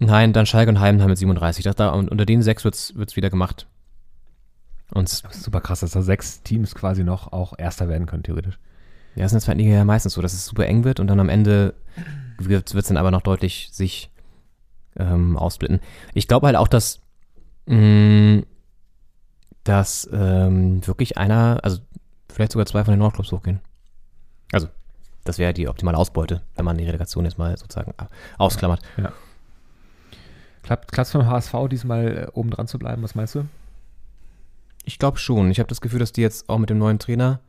Nein, 0.00 0.32
dann 0.32 0.46
Schalke 0.46 0.70
und 0.70 0.80
Heidenheim 0.80 1.10
mit 1.10 1.18
37. 1.18 1.62
Das 1.62 1.76
da, 1.76 1.90
und 1.90 2.10
unter 2.10 2.24
den 2.24 2.42
sechs 2.42 2.64
wird's, 2.64 2.94
wird's 2.96 3.16
wieder 3.16 3.28
gemacht. 3.28 3.66
Und 4.92 5.12
Das 5.12 5.36
ist 5.36 5.44
super 5.44 5.60
krass, 5.60 5.80
dass 5.80 5.92
da 5.92 6.02
sechs 6.02 6.42
Teams 6.42 6.74
quasi 6.74 7.04
noch 7.04 7.32
auch 7.32 7.52
Erster 7.56 7.88
werden 7.88 8.06
können, 8.06 8.22
theoretisch. 8.22 8.58
Ja, 9.14 9.26
ist 9.26 9.32
in 9.32 9.36
der 9.36 9.44
zweiten 9.44 9.60
Liga 9.60 9.72
ja 9.72 9.84
meistens 9.84 10.14
so, 10.14 10.22
dass 10.22 10.32
es 10.32 10.46
super 10.46 10.66
eng 10.66 10.84
wird 10.84 11.00
und 11.00 11.06
dann 11.06 11.20
am 11.20 11.28
Ende 11.28 11.74
wird 12.38 12.74
es 12.74 12.86
dann 12.86 12.96
aber 12.96 13.10
noch 13.10 13.20
deutlich 13.20 13.68
sich 13.72 14.10
ähm, 14.96 15.36
aufsplitten. 15.36 15.80
Ich 16.14 16.26
glaube 16.26 16.46
halt 16.46 16.56
auch, 16.56 16.68
dass, 16.68 17.00
mh, 17.66 18.42
dass 19.64 20.08
ähm, 20.12 20.86
wirklich 20.86 21.18
einer, 21.18 21.60
also 21.62 21.80
vielleicht 22.30 22.52
sogar 22.52 22.66
zwei 22.66 22.84
von 22.84 22.92
den 22.92 23.00
Nordclubs 23.00 23.32
hochgehen. 23.32 23.60
Also, 24.52 24.68
das 25.24 25.38
wäre 25.38 25.52
die 25.52 25.68
optimale 25.68 25.98
Ausbeute, 25.98 26.40
wenn 26.56 26.64
man 26.64 26.78
die 26.78 26.86
Relegation 26.86 27.24
jetzt 27.24 27.38
mal 27.38 27.56
sozusagen 27.58 27.92
äh, 27.98 28.06
ausklammert. 28.38 28.80
Klappt 30.62 30.96
es 30.96 31.10
vom 31.10 31.26
HSV 31.26 31.54
diesmal 31.70 32.06
äh, 32.06 32.26
oben 32.32 32.50
dran 32.50 32.66
zu 32.66 32.78
bleiben, 32.78 33.02
was 33.02 33.14
meinst 33.14 33.34
du? 33.34 33.46
Ich 34.84 34.98
glaube 34.98 35.18
schon. 35.18 35.50
Ich 35.50 35.58
habe 35.58 35.68
das 35.68 35.80
Gefühl, 35.80 35.98
dass 35.98 36.12
die 36.12 36.20
jetzt 36.22 36.48
auch 36.48 36.58
mit 36.58 36.70
dem 36.70 36.78
neuen 36.78 36.98
Trainer 36.98 37.40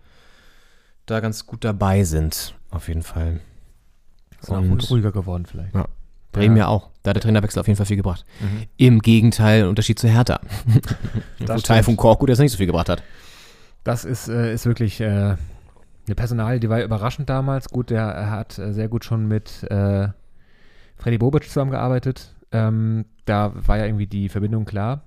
da 1.06 1.20
ganz 1.20 1.46
gut 1.46 1.64
dabei 1.64 2.04
sind. 2.04 2.56
Auf 2.70 2.88
jeden 2.88 3.04
Fall. 3.04 3.42
Ist 4.42 4.50
auch 4.50 4.62
gut 4.62 4.90
ruhiger 4.90 5.12
geworden 5.12 5.46
vielleicht. 5.46 5.76
Ja. 5.76 5.88
Bremen 6.32 6.56
ja. 6.56 6.64
Ja. 6.64 6.68
auch. 6.70 6.90
Da 7.04 7.10
hat 7.10 7.16
der 7.16 7.22
Trainerwechsel 7.22 7.60
auf 7.60 7.68
jeden 7.68 7.78
Fall 7.78 7.86
viel 7.86 7.98
gebracht. 7.98 8.26
Mhm. 8.40 8.64
Im 8.78 9.00
Gegenteil, 9.00 9.68
Unterschied 9.68 10.00
zu 10.00 10.08
Hertha. 10.08 10.40
Das 11.46 11.64
Teil 11.64 11.84
von 11.84 11.98
Korkut 11.98 12.30
jetzt 12.30 12.38
nicht 12.38 12.52
so 12.52 12.58
viel 12.58 12.68
gebracht 12.68 12.88
hat. 12.88 13.02
Das 13.84 14.06
ist, 14.06 14.30
äh, 14.30 14.54
ist 14.54 14.68
wirklich 14.68 15.02
äh, 15.02 15.36
eine 16.06 16.16
Personal, 16.16 16.60
die 16.60 16.70
war 16.70 16.84
überraschend 16.84 17.30
damals. 17.30 17.70
Gut, 17.70 17.90
der 17.90 18.04
er 18.04 18.30
hat 18.30 18.60
äh, 18.60 18.74
sehr 18.74 18.88
gut 18.88 19.04
schon 19.04 19.28
mit 19.28 19.64
äh, 19.64 20.08
Freddy 20.98 21.18
Bobic 21.18 21.46
zusammengearbeitet. 21.46 22.36
Ähm, 22.52 23.06
da 23.26 23.54
war 23.68 23.78
ja 23.78 23.86
irgendwie 23.86 24.08
die 24.08 24.30
Verbindung 24.30 24.66
klar. 24.66 25.04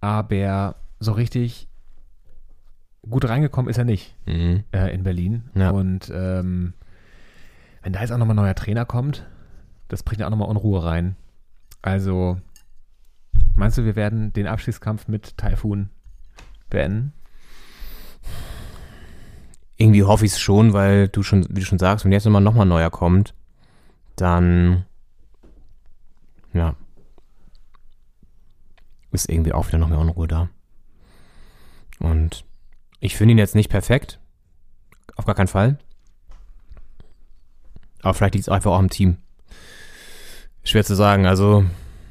Aber 0.00 0.76
so 1.00 1.12
richtig 1.12 1.68
gut 3.08 3.28
reingekommen 3.28 3.68
ist 3.70 3.78
er 3.78 3.84
nicht 3.84 4.16
Mhm. 4.26 4.64
äh, 4.72 4.94
in 4.94 5.02
Berlin. 5.02 5.44
Ja. 5.54 5.70
Und 5.70 6.10
ähm, 6.14 6.74
wenn 7.82 7.92
da 7.92 8.00
jetzt 8.00 8.12
auch 8.12 8.18
nochmal 8.18 8.34
ein 8.34 8.42
neuer 8.44 8.54
Trainer 8.54 8.84
kommt, 8.84 9.26
das 9.88 10.02
bringt 10.02 10.20
ja 10.20 10.26
auch 10.26 10.30
nochmal 10.30 10.48
Unruhe 10.48 10.84
rein. 10.84 11.16
Also, 11.82 12.38
meinst 13.56 13.76
du, 13.76 13.84
wir 13.84 13.96
werden 13.96 14.32
den 14.32 14.46
Abstiegskampf 14.46 15.08
mit 15.08 15.36
Taifun 15.36 15.90
beenden? 16.70 17.12
Irgendwie 19.76 20.04
hoffe 20.04 20.24
ich 20.24 20.32
es 20.32 20.38
schon, 20.40 20.72
weil 20.72 21.08
du 21.08 21.22
schon, 21.24 21.44
wie 21.50 21.60
du 21.60 21.66
schon 21.66 21.78
sagst, 21.80 22.04
wenn 22.04 22.12
jetzt 22.12 22.24
nochmal 22.24 22.40
noch 22.42 22.54
mal 22.54 22.62
ein 22.62 22.68
neuer 22.68 22.90
kommt, 22.90 23.34
dann 24.14 24.84
ja, 26.54 26.76
ist 29.12 29.28
irgendwie 29.28 29.52
auch 29.52 29.68
wieder 29.68 29.78
noch 29.78 29.88
mehr 29.88 29.98
Unruhe 29.98 30.26
da. 30.26 30.48
Und 31.98 32.44
ich 33.00 33.16
finde 33.16 33.32
ihn 33.32 33.38
jetzt 33.38 33.54
nicht 33.54 33.68
perfekt. 33.68 34.18
Auf 35.16 35.26
gar 35.26 35.34
keinen 35.34 35.48
Fall. 35.48 35.78
Aber 38.02 38.14
vielleicht 38.14 38.34
liegt 38.34 38.46
es 38.46 38.52
einfach 38.52 38.72
auch 38.72 38.78
am 38.78 38.90
Team. 38.90 39.18
Schwer 40.64 40.84
zu 40.84 40.94
sagen. 40.94 41.26
Also, 41.26 41.64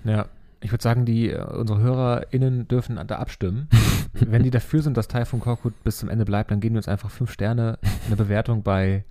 Ja. 0.04 0.28
Ich 0.64 0.72
würde 0.72 0.84
sagen, 0.84 1.06
die, 1.06 1.32
äh, 1.32 1.42
unsere 1.42 1.80
HörerInnen 1.80 2.68
dürfen 2.68 3.00
da 3.08 3.16
abstimmen. 3.16 3.68
Wenn 4.14 4.44
die 4.44 4.52
dafür 4.52 4.84
sind, 4.84 4.96
dass 4.96 5.08
Typhoon 5.08 5.40
Korkut 5.40 5.84
bis 5.84 5.98
zum 5.98 6.08
Ende 6.08 6.24
bleibt, 6.24 6.52
dann 6.52 6.60
geben 6.60 6.76
wir 6.76 6.80
uns 6.80 6.88
einfach 6.88 7.10
fünf 7.10 7.32
Sterne, 7.32 7.80
eine 8.06 8.16
Bewertung 8.16 8.62
bei, 8.62 9.04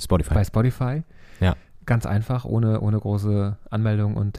Spotify. 0.00 0.34
bei 0.34 0.42
Spotify. 0.44 1.02
Ja. 1.38 1.54
Ganz 1.84 2.06
einfach, 2.06 2.44
ohne, 2.44 2.80
ohne 2.80 2.98
große 2.98 3.56
Anmeldung 3.70 4.16
und 4.16 4.34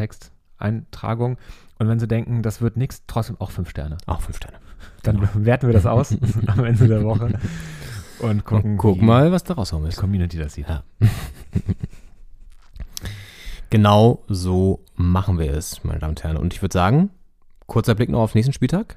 Texteintragung. 0.58 1.38
Und 1.80 1.88
wenn 1.88 2.00
sie 2.00 2.08
denken, 2.08 2.42
das 2.42 2.62
wird 2.62 2.78
nichts, 2.78 3.04
trotzdem 3.08 3.40
auch 3.40 3.52
fünf 3.52 3.70
Sterne. 3.70 3.98
Auch 4.06 4.22
fünf 4.22 4.38
Sterne. 4.38 4.58
Dann 5.04 5.28
werten 5.34 5.68
wir 5.68 5.74
das 5.74 5.86
aus 5.86 6.16
am 6.48 6.66
Ende 6.66 6.88
der 6.88 7.04
Woche 7.04 7.40
und 8.20 8.46
gucken, 8.46 8.72
Und 8.72 8.78
guck 8.78 9.02
mal, 9.02 9.32
was 9.32 9.44
da 9.44 9.54
rauskommen 9.54 9.90
die. 9.90 9.96
Community 9.96 10.38
das 10.38 10.54
sieht. 10.54 10.68
Ja. 10.68 10.84
Genau 13.70 14.24
so 14.30 14.80
machen 14.96 15.40
wir 15.40 15.54
es, 15.54 15.84
meine 15.84 16.00
Damen 16.00 16.12
und 16.12 16.24
Herren. 16.24 16.38
Und 16.38 16.54
ich 16.54 16.62
würde 16.62 16.72
sagen, 16.72 17.10
kurzer 17.66 17.96
Blick 17.96 18.10
noch 18.10 18.22
auf 18.22 18.32
den 18.32 18.38
nächsten 18.38 18.54
Spieltag. 18.54 18.96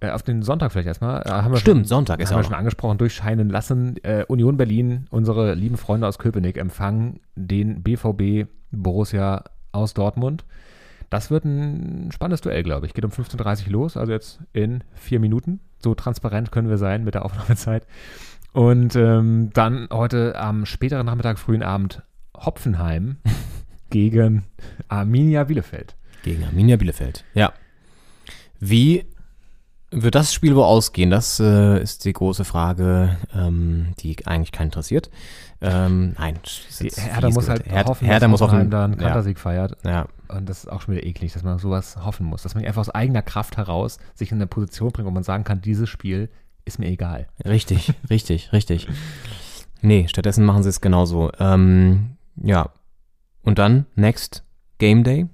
Äh, 0.00 0.10
auf 0.10 0.24
den 0.24 0.42
Sonntag 0.42 0.72
vielleicht 0.72 0.88
erstmal. 0.88 1.22
Äh, 1.22 1.30
haben 1.30 1.52
wir 1.52 1.58
Stimmt, 1.58 1.82
schon, 1.82 1.84
Sonntag 1.84 2.18
ist 2.18 2.30
haben 2.30 2.34
auch 2.34 2.40
wir 2.40 2.44
schon 2.46 2.54
angesprochen, 2.54 2.98
durchscheinen 2.98 3.48
lassen. 3.48 3.94
Äh, 4.02 4.24
Union 4.26 4.56
Berlin, 4.56 5.06
unsere 5.10 5.54
lieben 5.54 5.76
Freunde 5.76 6.08
aus 6.08 6.18
Köpenick, 6.18 6.56
empfangen 6.56 7.20
den 7.36 7.84
BVB 7.84 8.48
Borussia 8.72 9.44
aus 9.70 9.94
Dortmund. 9.94 10.44
Das 11.10 11.30
wird 11.30 11.44
ein 11.44 12.10
spannendes 12.12 12.40
Duell, 12.40 12.62
glaube 12.62 12.86
ich. 12.86 12.94
Geht 12.94 13.04
um 13.04 13.10
15.30 13.10 13.66
Uhr 13.66 13.72
los, 13.72 13.96
also 13.96 14.12
jetzt 14.12 14.40
in 14.52 14.82
vier 14.94 15.20
Minuten. 15.20 15.60
So 15.78 15.94
transparent 15.94 16.50
können 16.50 16.68
wir 16.68 16.78
sein 16.78 17.04
mit 17.04 17.14
der 17.14 17.24
Aufnahmezeit. 17.24 17.86
Und 18.52 18.96
ähm, 18.96 19.50
dann 19.52 19.88
heute 19.92 20.38
am 20.38 20.64
späteren 20.66 21.06
Nachmittag, 21.06 21.38
frühen 21.38 21.62
Abend 21.62 22.02
Hopfenheim 22.36 23.18
gegen 23.90 24.44
Arminia 24.88 25.44
Bielefeld. 25.44 25.94
Gegen 26.22 26.44
Arminia 26.44 26.76
Bielefeld. 26.76 27.24
Ja. 27.34 27.52
Wie 28.58 29.06
wird 29.90 30.14
das 30.14 30.34
Spiel 30.34 30.56
wohl 30.56 30.64
ausgehen? 30.64 31.10
Das 31.10 31.38
äh, 31.38 31.80
ist 31.80 32.04
die 32.04 32.12
große 32.12 32.44
Frage, 32.44 33.16
ähm, 33.34 33.92
die 34.00 34.26
eigentlich 34.26 34.52
keinen 34.52 34.68
interessiert. 34.68 35.10
Ähm, 35.60 36.14
nein, 36.18 36.38
fies 36.42 36.96
muss 37.32 37.48
halt 37.48 37.66
Hertha, 37.66 37.90
hoffen, 37.90 38.08
dass 38.08 38.28
muss 38.28 38.40
hoffen, 38.40 38.72
einen 38.72 38.92
ja, 38.92 39.06
Kantersieg 39.06 39.38
feiert. 39.38 39.76
ja, 39.84 40.06
Und 40.28 40.48
das 40.48 40.60
ist 40.64 40.68
auch 40.68 40.82
schon 40.82 40.94
wieder 40.94 41.06
eklig, 41.06 41.32
dass 41.32 41.42
man 41.42 41.58
sowas 41.58 41.96
hoffen 42.04 42.26
muss. 42.26 42.42
Dass 42.42 42.54
man 42.54 42.64
einfach 42.64 42.80
aus 42.80 42.90
eigener 42.90 43.22
Kraft 43.22 43.56
heraus 43.56 43.98
sich 44.14 44.30
in 44.32 44.38
eine 44.38 44.46
Position 44.46 44.90
bringt, 44.92 45.06
wo 45.06 45.10
man 45.12 45.22
sagen 45.22 45.44
kann, 45.44 45.60
dieses 45.60 45.88
Spiel 45.88 46.28
ist 46.64 46.78
mir 46.78 46.88
egal. 46.88 47.28
richtig, 47.44 47.92
richtig, 48.10 48.52
richtig. 48.52 48.88
Nee, 49.82 50.08
stattdessen 50.08 50.44
machen 50.44 50.62
sie 50.62 50.68
es 50.70 50.80
genauso. 50.80 51.30
Ähm, 51.38 52.16
ja. 52.36 52.70
Und 53.42 53.58
dann, 53.58 53.86
next 53.94 54.42
Game 54.78 55.04
Day. 55.04 55.28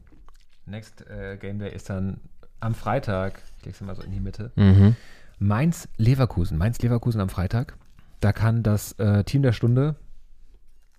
Next 0.67 1.07
äh, 1.09 1.37
Game 1.39 1.59
Day 1.59 1.75
ist 1.75 1.89
dann 1.91 2.21
am 2.61 2.75
Freitag, 2.75 3.41
ich 3.59 3.65
lege 3.65 3.75
es 3.77 3.81
mal 3.81 3.97
so 3.97 4.03
in 4.03 4.11
die 4.13 4.21
Mitte, 4.21 4.53
Mhm. 4.57 4.95
Mainz-Leverkusen. 5.39 6.57
Mainz-Leverkusen 6.59 7.21
am 7.21 7.29
Freitag. 7.29 7.77
Da 8.21 8.33
kann 8.33 8.63
das 8.63 8.93
äh, 8.99 9.25
Team 9.25 9.43
der 9.43 9.53
Stunde 9.53 9.97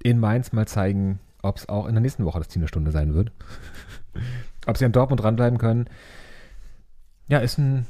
in 0.02 0.20
Mainz 0.20 0.52
mal 0.52 0.68
zeigen, 0.68 1.20
ob 1.44 1.58
es 1.58 1.70
auch 1.70 1.86
in 1.86 1.94
der 1.94 2.02
nächsten 2.02 2.26
Woche 2.26 2.40
das 2.40 2.48
Team 2.48 2.62
der 2.62 2.68
Stunde 2.68 2.92
sein 2.92 3.14
wird. 3.14 3.32
ob 4.66 4.78
sie 4.78 4.86
an 4.86 4.92
Dortmund 4.92 5.22
dranbleiben 5.22 5.60
können. 5.60 5.88
Ja, 7.28 7.40
ist 7.40 7.58
ein, 7.58 7.86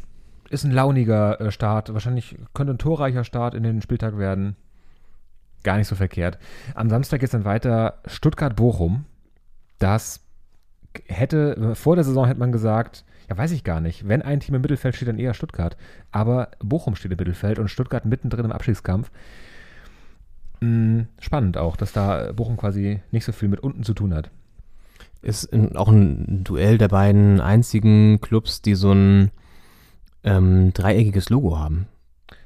ist 0.50 0.64
ein 0.64 0.72
launiger 0.72 1.40
äh, 1.40 1.52
Start. 1.52 1.94
Wahrscheinlich 1.94 2.38
könnte 2.54 2.74
ein 2.74 2.80
torreicher 2.80 3.24
Start 3.24 3.54
in 3.54 3.64
den 3.64 3.82
Spieltag 3.82 4.18
werden. 4.18 4.56
Gar 5.64 5.78
nicht 5.78 5.88
so 5.88 5.96
verkehrt. 5.96 6.40
Am 6.76 6.90
Samstag 6.90 7.20
geht 7.20 7.28
es 7.28 7.32
dann 7.32 7.46
weiter 7.46 8.00
Stuttgart-Bochum. 8.06 9.06
Das 9.80 10.20
hätte, 11.08 11.76
vor 11.76 11.96
der 11.96 12.04
Saison 12.04 12.26
hätte 12.26 12.40
man 12.40 12.52
gesagt, 12.52 13.06
ja, 13.30 13.38
weiß 13.38 13.52
ich 13.52 13.64
gar 13.64 13.80
nicht. 13.80 14.08
Wenn 14.08 14.22
ein 14.22 14.40
Team 14.40 14.56
im 14.56 14.62
Mittelfeld 14.62 14.96
steht, 14.96 15.08
dann 15.08 15.20
eher 15.20 15.34
Stuttgart. 15.34 15.78
Aber 16.12 16.50
Bochum 16.60 16.96
steht 16.96 17.12
im 17.12 17.18
Mittelfeld 17.18 17.60
und 17.60 17.70
Stuttgart 17.70 18.06
mittendrin 18.06 18.46
im 18.46 18.52
Abstiegskampf. 18.52 19.12
Spannend 21.20 21.58
auch, 21.58 21.76
dass 21.76 21.92
da 21.94 22.32
Bochum 22.34 22.58
quasi 22.58 23.02
nicht 23.12 23.26
so 23.26 23.32
viel 23.32 23.50
mit 23.50 23.60
unten 23.62 23.84
zu 23.84 23.94
tun 23.94 24.14
hat. 24.14 24.30
Ist 25.22 25.52
ein, 25.54 25.76
auch 25.76 25.88
ein 25.88 26.44
Duell 26.44 26.78
der 26.78 26.90
beiden 26.90 27.40
einzigen 27.40 28.20
Clubs, 28.22 28.62
die 28.62 28.76
so 28.76 28.92
ein 28.92 29.32
ähm, 30.24 30.74
dreieckiges 30.74 31.30
Logo 31.30 31.58
haben 31.58 31.88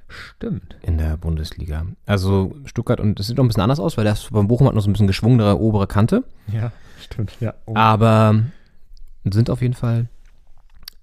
Stimmt. 0.08 0.78
in 0.84 0.98
der 0.98 1.18
Bundesliga. 1.18 1.86
Also 2.06 2.56
Stuttgart 2.66 3.00
und 3.00 3.20
das 3.20 3.28
sieht 3.28 3.38
noch 3.38 3.44
ein 3.44 3.48
bisschen 3.48 3.64
anders 3.64 3.80
aus, 3.80 3.98
weil 3.98 4.06
das 4.06 4.30
beim 4.30 4.48
Bochum 4.48 4.68
hat 4.68 4.76
noch 4.76 4.82
so 4.84 4.90
ein 4.90 4.94
bisschen 4.94 5.08
geschwungenere 5.08 5.60
obere 5.60 5.88
Kante. 5.88 6.24
Ja, 6.52 6.72
stimmt. 7.02 7.36
Ja. 7.40 7.54
Oh. 7.66 7.76
Aber 7.76 8.44
sind 9.30 9.50
auf 9.50 9.62
jeden 9.62 9.74
Fall 9.74 10.08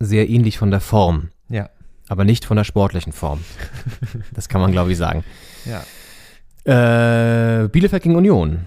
sehr 0.01 0.29
ähnlich 0.29 0.59
von 0.59 0.71
der 0.71 0.81
Form, 0.81 1.29
Ja. 1.49 1.69
aber 2.09 2.25
nicht 2.25 2.45
von 2.45 2.57
der 2.57 2.65
sportlichen 2.65 3.13
Form. 3.13 3.41
Das 4.33 4.49
kann 4.49 4.61
man, 4.61 4.73
glaube 4.73 4.93
ich, 4.93 4.99
sagen. 4.99 5.25
Ja. 5.65 5.83
Äh, 6.65 7.69
Bielefeld 7.69 8.03
gegen 8.03 8.17
Union. 8.17 8.61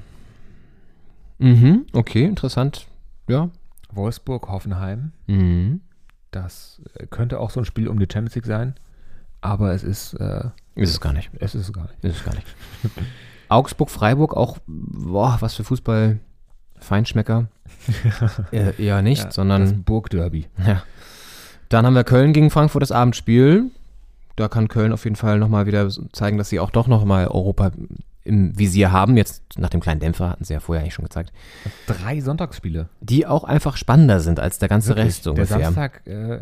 Mhm, 1.40 1.86
okay, 1.94 2.26
interessant. 2.26 2.88
Ja. 3.28 3.50
Wolfsburg, 3.92 4.48
Hoffenheim. 4.50 5.12
Mhm. 5.28 5.82
Das 6.32 6.82
äh, 6.96 7.08
könnte 7.08 7.40
auch 7.40 7.50
so 7.52 7.60
ein 7.62 7.66
Spiel 7.66 7.88
um 7.88 8.00
die 8.00 8.08
Champions 8.12 8.36
League 8.36 8.46
sein. 8.46 8.76
Aber 9.42 9.72
es 9.74 9.84
ist, 9.84 10.14
äh, 10.16 10.46
Ist 10.76 10.92
es 10.92 11.02
gar 11.02 11.14
nicht. 11.14 11.30
es 11.40 11.56
ist 11.56 11.68
es 11.68 11.74
gar 11.74 11.84
nicht. 11.84 12.04
Ist 12.04 12.18
es 12.18 12.24
gar 12.24 12.34
nicht. 12.36 12.46
Augsburg, 13.50 13.90
Freiburg, 13.90 14.36
auch, 14.36 14.58
boah, 14.68 15.38
was 15.40 15.54
für 15.56 15.64
Fußball. 15.64 16.20
Feinschmecker. 16.80 17.48
äh, 18.52 18.74
eher 18.84 19.02
nicht, 19.02 19.24
Ja, 19.24 19.32
sondern. 19.32 19.62
Das 19.62 19.74
Burgderby. 19.74 20.48
Ja. 20.66 20.84
Dann 21.70 21.86
haben 21.86 21.96
wir 21.96 22.04
Köln 22.04 22.34
gegen 22.34 22.50
Frankfurt 22.52 22.82
das 22.84 22.92
Abendspiel. 22.92 23.72
Da 24.38 24.48
kann 24.48 24.70
Köln 24.70 24.94
auf 24.94 25.04
jeden 25.04 25.16
Fall 25.18 25.38
nochmal 25.40 25.66
wieder 25.66 25.90
zeigen, 26.14 26.38
dass 26.38 26.48
sie 26.50 26.60
auch 26.62 26.70
doch 26.72 26.88
nochmal 26.88 27.28
Europa 27.28 27.72
im 28.24 28.58
Visier 28.58 28.92
haben. 28.92 29.18
Jetzt 29.18 29.42
nach 29.58 29.70
dem 29.70 29.82
kleinen 29.82 30.00
Dämpfer 30.00 30.30
hatten 30.30 30.44
sie 30.46 30.54
ja 30.54 30.60
vorher 30.60 30.82
eigentlich 30.84 30.94
schon 30.94 31.04
gezeigt. 31.06 31.34
Drei 31.88 32.22
Sonntagsspiele. 32.22 32.88
Die 33.02 33.26
auch 33.26 33.44
einfach 33.44 33.78
spannender 33.78 34.20
sind 34.22 34.40
als 34.40 34.60
der 34.60 34.70
ganze 34.70 34.90
Wirklich. 34.90 35.06
Rest 35.08 35.24
so 35.24 35.34
Der 35.34 35.44
ungefähr. 35.46 35.66
Samstag 35.66 36.06
äh, 36.08 36.42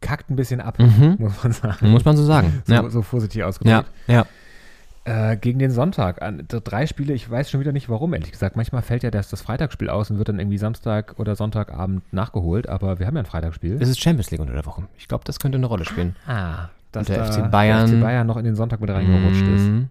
kackt 0.00 0.30
ein 0.30 0.36
bisschen 0.36 0.60
ab, 0.60 0.78
Mhm. 0.78 1.16
muss 1.18 1.42
man 1.42 1.52
sagen. 1.52 1.90
Muss 1.90 2.04
man 2.04 2.16
so 2.16 2.24
sagen. 2.24 2.62
So, 2.66 2.74
ja. 2.74 2.88
so 2.90 3.02
vorsichtig 3.02 3.40
ja, 3.40 3.46
ausgedrückt. 3.46 3.90
ja. 4.06 4.26
Äh, 5.04 5.36
gegen 5.36 5.60
den 5.60 5.70
Sonntag. 5.70 6.18
Drei 6.48 6.86
Spiele, 6.86 7.12
ich 7.14 7.30
weiß 7.30 7.48
schon 7.48 7.60
wieder 7.60 7.70
nicht 7.70 7.88
warum, 7.88 8.12
ehrlich 8.12 8.32
gesagt. 8.32 8.56
Manchmal 8.56 8.82
fällt 8.82 9.04
ja 9.04 9.12
das, 9.12 9.28
das 9.30 9.40
Freitagsspiel 9.40 9.88
aus 9.88 10.10
und 10.10 10.18
wird 10.18 10.28
dann 10.28 10.40
irgendwie 10.40 10.58
Samstag 10.58 11.14
oder 11.18 11.36
Sonntagabend 11.36 12.12
nachgeholt, 12.12 12.68
aber 12.68 12.98
wir 12.98 13.06
haben 13.06 13.14
ja 13.14 13.22
ein 13.22 13.26
Freitagsspiel. 13.26 13.78
Es 13.80 13.88
ist 13.88 14.00
Champions 14.00 14.32
League 14.32 14.40
unter 14.40 14.52
der 14.54 14.66
Woche. 14.66 14.82
Ich 14.98 15.06
glaube, 15.06 15.22
das 15.24 15.38
könnte 15.38 15.58
eine 15.58 15.66
Rolle 15.66 15.84
spielen. 15.84 16.16
ah, 16.26 16.70
dass 16.96 17.06
der 17.06 17.24
FC 17.24 17.50
Bayern- 17.50 17.86
der 17.90 17.98
FC 17.98 18.02
Bayern 18.02 18.26
noch 18.26 18.36
in 18.36 18.44
den 18.44 18.54
Sonntag 18.56 18.80
mit 18.80 18.90
reingerutscht 18.90 19.42
ist. 19.42 19.62
Mhm. 19.62 19.88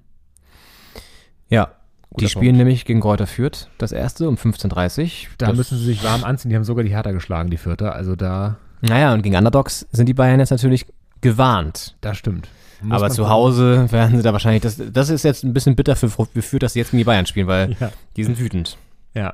Ja, 1.50 1.66
die 2.12 2.16
Guter 2.16 2.30
spielen 2.30 2.46
Punkt. 2.54 2.58
nämlich 2.60 2.86
gegen 2.86 3.02
Kräuter 3.02 3.28
Fürth, 3.28 3.70
das 3.78 3.92
erste 3.92 4.28
um 4.30 4.36
15.30 4.36 5.02
Uhr. 5.28 5.34
Da 5.38 5.48
das, 5.48 5.58
müssen 5.58 5.78
sie 5.78 5.86
sich 5.86 6.04
warm 6.04 6.24
anziehen. 6.24 6.50
Die 6.50 6.56
haben 6.56 6.64
sogar 6.64 6.84
die 6.84 6.92
Hertha 6.92 7.12
geschlagen, 7.12 7.50
die 7.50 7.58
Vierte. 7.58 7.92
Also 7.92 8.16
da, 8.16 8.58
Naja, 8.82 9.14
und 9.14 9.22
gegen 9.22 9.36
Underdogs 9.36 9.86
sind 9.92 10.08
die 10.08 10.14
Bayern 10.14 10.40
jetzt 10.40 10.52
natürlich 10.52 10.86
gewarnt. 11.22 11.96
das 12.02 12.18
stimmt. 12.18 12.48
Muss 12.82 12.98
Aber 12.98 13.10
zu 13.10 13.22
gucken. 13.24 13.32
Hause 13.34 13.92
werden 13.92 14.18
sie 14.18 14.24
da 14.24 14.34
wahrscheinlich, 14.34 14.62
das, 14.62 14.80
das 14.92 15.10
ist 15.10 15.24
jetzt 15.24 15.44
ein 15.44 15.54
bisschen 15.54 15.76
bitter 15.76 15.96
für, 15.96 16.10
für 16.10 16.26
Fürth, 16.42 16.62
dass 16.62 16.74
sie 16.74 16.80
jetzt 16.80 16.92
gegen 16.92 17.00
die 17.00 17.04
Bayern 17.06 17.26
spielen, 17.26 17.48
weil 17.48 17.76
Ja. 17.80 17.92
die 18.16 18.24
sind 18.24 18.38
wütend. 18.40 18.78
Ja. 19.14 19.34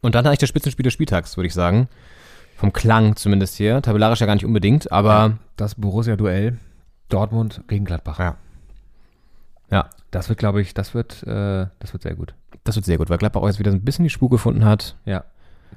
Und 0.00 0.14
dann 0.14 0.26
eigentlich 0.26 0.38
das 0.38 0.48
Spitzenspiel 0.48 0.84
des 0.84 0.92
Spieltags, 0.94 1.36
würde 1.36 1.46
ich 1.48 1.54
sagen. 1.54 1.88
Vom 2.58 2.72
Klang 2.72 3.14
zumindest 3.14 3.54
hier. 3.54 3.80
Tabellarisch 3.82 4.18
ja 4.18 4.26
gar 4.26 4.34
nicht 4.34 4.44
unbedingt, 4.44 4.90
aber 4.90 5.38
Das 5.54 5.76
Borussia-Duell 5.76 6.58
Dortmund 7.08 7.62
gegen 7.68 7.84
Gladbach. 7.84 8.18
Ja. 8.18 8.36
ja, 9.70 9.88
Das 10.10 10.28
wird, 10.28 10.40
glaube 10.40 10.60
ich, 10.60 10.74
das 10.74 10.92
wird, 10.92 11.22
äh, 11.22 11.66
das 11.78 11.92
wird 11.92 12.02
sehr 12.02 12.16
gut. 12.16 12.34
das 12.64 12.74
wird 12.74 12.84
sehr 12.84 12.98
gut, 12.98 13.10
weil 13.10 13.18
Gladbach 13.18 13.42
auch 13.42 13.46
jetzt 13.46 13.60
wieder 13.60 13.70
so 13.70 13.76
ein 13.76 13.84
bisschen 13.84 14.02
die 14.02 14.10
Spur 14.10 14.28
gefunden 14.28 14.64
hat. 14.64 14.96
Ja. 15.04 15.22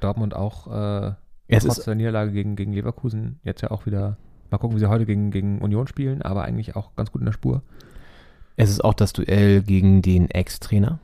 Dortmund 0.00 0.34
auch 0.34 0.66
äh, 0.66 1.12
Es 1.46 1.64
trotz 1.64 1.78
ist, 1.78 1.86
der 1.86 1.94
Niederlage 1.94 2.32
gegen, 2.32 2.56
gegen 2.56 2.72
Leverkusen 2.72 3.38
jetzt 3.44 3.60
ja 3.60 3.70
auch 3.70 3.86
wieder. 3.86 4.16
Mal 4.50 4.58
gucken, 4.58 4.76
wie 4.76 4.80
sie 4.80 4.88
heute 4.88 5.06
gegen, 5.06 5.30
gegen 5.30 5.60
Union 5.62 5.86
spielen, 5.86 6.20
aber 6.20 6.42
eigentlich 6.42 6.74
auch 6.74 6.96
ganz 6.96 7.12
gut 7.12 7.20
in 7.20 7.26
der 7.26 7.32
Spur. 7.32 7.62
es 8.56 8.70
ist 8.70 8.82
auch 8.84 8.92
das 8.94 9.12
Duell 9.12 9.62
gegen 9.62 10.02
den 10.02 10.28
Ex-Trainer. 10.30 10.98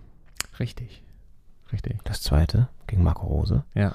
Richtig. 0.58 1.02
Richtig. 1.72 1.98
Das 2.02 2.20
zweite 2.20 2.68
gegen 2.88 3.04
Marco 3.04 3.26
Rose. 3.26 3.62
Ja. 3.74 3.94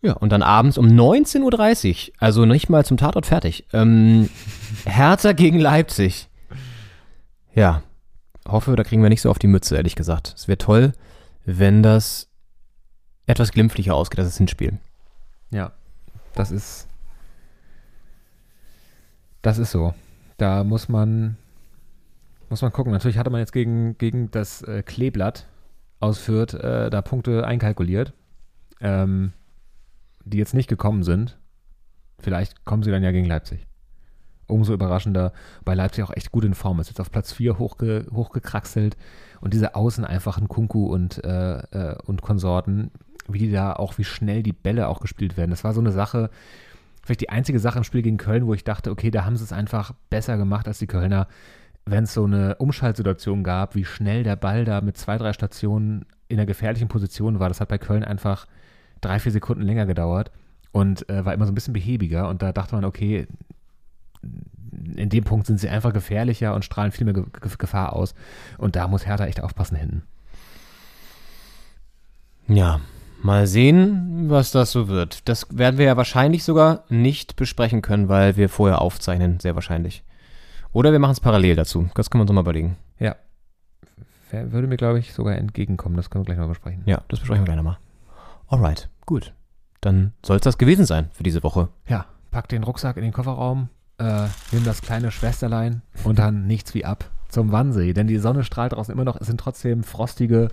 Ja, 0.00 0.12
und 0.12 0.30
dann 0.30 0.42
abends 0.42 0.78
um 0.78 0.86
19.30 0.86 2.08
Uhr, 2.08 2.14
also 2.18 2.44
nicht 2.44 2.68
mal 2.68 2.84
zum 2.84 2.96
Tatort 2.96 3.26
fertig, 3.26 3.66
ähm, 3.72 4.28
Hertha 4.84 5.32
gegen 5.32 5.58
Leipzig. 5.58 6.28
Ja, 7.54 7.82
hoffe, 8.46 8.76
da 8.76 8.84
kriegen 8.84 9.02
wir 9.02 9.08
nicht 9.08 9.22
so 9.22 9.30
auf 9.30 9.38
die 9.38 9.48
Mütze, 9.48 9.76
ehrlich 9.76 9.96
gesagt. 9.96 10.34
Es 10.36 10.46
wäre 10.46 10.58
toll, 10.58 10.92
wenn 11.44 11.82
das 11.82 12.28
etwas 13.26 13.52
glimpflicher 13.52 13.94
ausgeht 13.94 14.20
als 14.20 14.28
das 14.28 14.38
Hinspiel. 14.38 14.78
Ja. 15.50 15.72
Das 16.34 16.50
ist. 16.50 16.86
Das 19.42 19.58
ist 19.58 19.72
so. 19.72 19.94
Da 20.36 20.62
muss 20.64 20.88
man. 20.88 21.36
Muss 22.48 22.62
man 22.62 22.72
gucken. 22.72 22.92
Natürlich 22.92 23.18
hatte 23.18 23.30
man 23.30 23.40
jetzt 23.40 23.52
gegen, 23.52 23.98
gegen 23.98 24.30
das 24.30 24.62
äh, 24.62 24.82
Kleeblatt 24.82 25.46
aus 26.00 26.18
Fürth 26.18 26.54
äh, 26.54 26.90
da 26.90 27.02
Punkte 27.02 27.44
einkalkuliert, 27.44 28.12
ähm, 28.80 29.32
die 30.28 30.38
jetzt 30.38 30.54
nicht 30.54 30.68
gekommen 30.68 31.02
sind. 31.02 31.38
Vielleicht 32.20 32.64
kommen 32.64 32.82
sie 32.82 32.90
dann 32.90 33.02
ja 33.02 33.12
gegen 33.12 33.26
Leipzig. 33.26 33.66
Umso 34.46 34.72
überraschender, 34.72 35.32
weil 35.64 35.76
Leipzig 35.76 36.04
auch 36.04 36.14
echt 36.14 36.32
gut 36.32 36.44
in 36.44 36.54
Form 36.54 36.80
ist. 36.80 36.88
Jetzt 36.88 37.00
auf 37.00 37.10
Platz 37.10 37.32
4 37.32 37.58
hochge, 37.58 38.06
hochgekraxelt 38.12 38.96
und 39.40 39.52
diese 39.52 39.74
Außen 39.74 40.04
einfachen 40.04 40.48
Kunku 40.48 40.86
und, 40.86 41.22
äh, 41.24 41.58
äh, 41.58 41.96
und 42.06 42.22
Konsorten, 42.22 42.90
wie 43.28 43.38
die 43.38 43.52
da 43.52 43.74
auch, 43.74 43.98
wie 43.98 44.04
schnell 44.04 44.42
die 44.42 44.54
Bälle 44.54 44.88
auch 44.88 45.00
gespielt 45.00 45.36
werden. 45.36 45.50
Das 45.50 45.64
war 45.64 45.74
so 45.74 45.80
eine 45.80 45.92
Sache, 45.92 46.30
vielleicht 47.02 47.20
die 47.20 47.28
einzige 47.28 47.58
Sache 47.58 47.78
im 47.78 47.84
Spiel 47.84 48.02
gegen 48.02 48.16
Köln, 48.16 48.46
wo 48.46 48.54
ich 48.54 48.64
dachte, 48.64 48.90
okay, 48.90 49.10
da 49.10 49.24
haben 49.24 49.36
sie 49.36 49.44
es 49.44 49.52
einfach 49.52 49.92
besser 50.08 50.38
gemacht 50.38 50.66
als 50.66 50.78
die 50.78 50.86
Kölner, 50.86 51.28
wenn 51.84 52.04
es 52.04 52.14
so 52.14 52.24
eine 52.24 52.56
Umschaltsituation 52.56 53.44
gab, 53.44 53.74
wie 53.74 53.84
schnell 53.84 54.22
der 54.22 54.36
Ball 54.36 54.64
da 54.64 54.80
mit 54.80 54.96
zwei, 54.96 55.18
drei 55.18 55.32
Stationen 55.32 56.06
in 56.28 56.38
einer 56.38 56.46
gefährlichen 56.46 56.88
Position 56.88 57.38
war. 57.38 57.48
Das 57.48 57.60
hat 57.60 57.68
bei 57.68 57.78
Köln 57.78 58.04
einfach 58.04 58.46
drei, 59.00 59.18
vier 59.18 59.32
Sekunden 59.32 59.62
länger 59.62 59.86
gedauert 59.86 60.30
und 60.72 61.08
äh, 61.08 61.24
war 61.24 61.34
immer 61.34 61.46
so 61.46 61.52
ein 61.52 61.54
bisschen 61.54 61.74
behäbiger. 61.74 62.28
Und 62.28 62.42
da 62.42 62.52
dachte 62.52 62.74
man, 62.74 62.84
okay, 62.84 63.26
in 64.94 65.08
dem 65.08 65.24
Punkt 65.24 65.46
sind 65.46 65.60
sie 65.60 65.68
einfach 65.68 65.92
gefährlicher 65.92 66.54
und 66.54 66.64
strahlen 66.64 66.92
viel 66.92 67.04
mehr 67.04 67.14
Ge 67.14 67.24
Ge 67.40 67.50
Gefahr 67.58 67.94
aus. 67.94 68.14
Und 68.58 68.76
da 68.76 68.88
muss 68.88 69.06
Hertha 69.06 69.26
echt 69.26 69.42
aufpassen 69.42 69.76
hinten. 69.76 70.02
Ja, 72.48 72.80
mal 73.22 73.46
sehen, 73.46 74.26
was 74.28 74.50
das 74.52 74.72
so 74.72 74.88
wird. 74.88 75.28
Das 75.28 75.46
werden 75.50 75.78
wir 75.78 75.86
ja 75.86 75.96
wahrscheinlich 75.96 76.44
sogar 76.44 76.84
nicht 76.88 77.36
besprechen 77.36 77.82
können, 77.82 78.08
weil 78.08 78.36
wir 78.36 78.48
vorher 78.48 78.80
aufzeichnen, 78.80 79.40
sehr 79.40 79.54
wahrscheinlich. 79.54 80.02
Oder 80.72 80.92
wir 80.92 80.98
machen 80.98 81.12
es 81.12 81.20
parallel 81.20 81.56
dazu. 81.56 81.88
Das 81.94 82.10
können 82.10 82.20
wir 82.20 82.22
uns 82.28 82.32
mal 82.32 82.40
überlegen. 82.40 82.76
Ja. 82.98 83.16
Würde 84.30 84.66
mir, 84.66 84.76
glaube 84.76 84.98
ich, 84.98 85.14
sogar 85.14 85.36
entgegenkommen. 85.36 85.96
Das 85.96 86.10
können 86.10 86.22
wir 86.22 86.26
gleich 86.26 86.38
mal 86.38 86.48
besprechen. 86.48 86.82
Ja, 86.84 87.02
das 87.08 87.20
besprechen 87.20 87.42
wir 87.42 87.46
gleich 87.46 87.56
nochmal. 87.56 87.78
Alright, 88.48 88.88
gut. 89.06 89.32
Dann 89.80 90.12
soll 90.24 90.36
es 90.36 90.42
das 90.42 90.58
gewesen 90.58 90.86
sein 90.86 91.08
für 91.12 91.22
diese 91.22 91.42
Woche. 91.42 91.68
Ja, 91.86 92.06
pack 92.30 92.48
den 92.48 92.64
Rucksack 92.64 92.96
in 92.96 93.02
den 93.04 93.12
Kofferraum, 93.12 93.68
äh, 93.98 94.26
nimm 94.52 94.64
das 94.64 94.82
kleine 94.82 95.10
Schwesterlein 95.10 95.82
und 96.04 96.18
dann 96.18 96.46
nichts 96.46 96.74
wie 96.74 96.84
ab 96.84 97.10
zum 97.28 97.52
Wannsee. 97.52 97.92
Denn 97.92 98.06
die 98.06 98.18
Sonne 98.18 98.42
strahlt 98.44 98.72
draußen 98.72 98.92
immer 98.92 99.04
noch. 99.04 99.20
Es 99.20 99.26
sind 99.26 99.38
trotzdem 99.38 99.84
frostige 99.84 100.48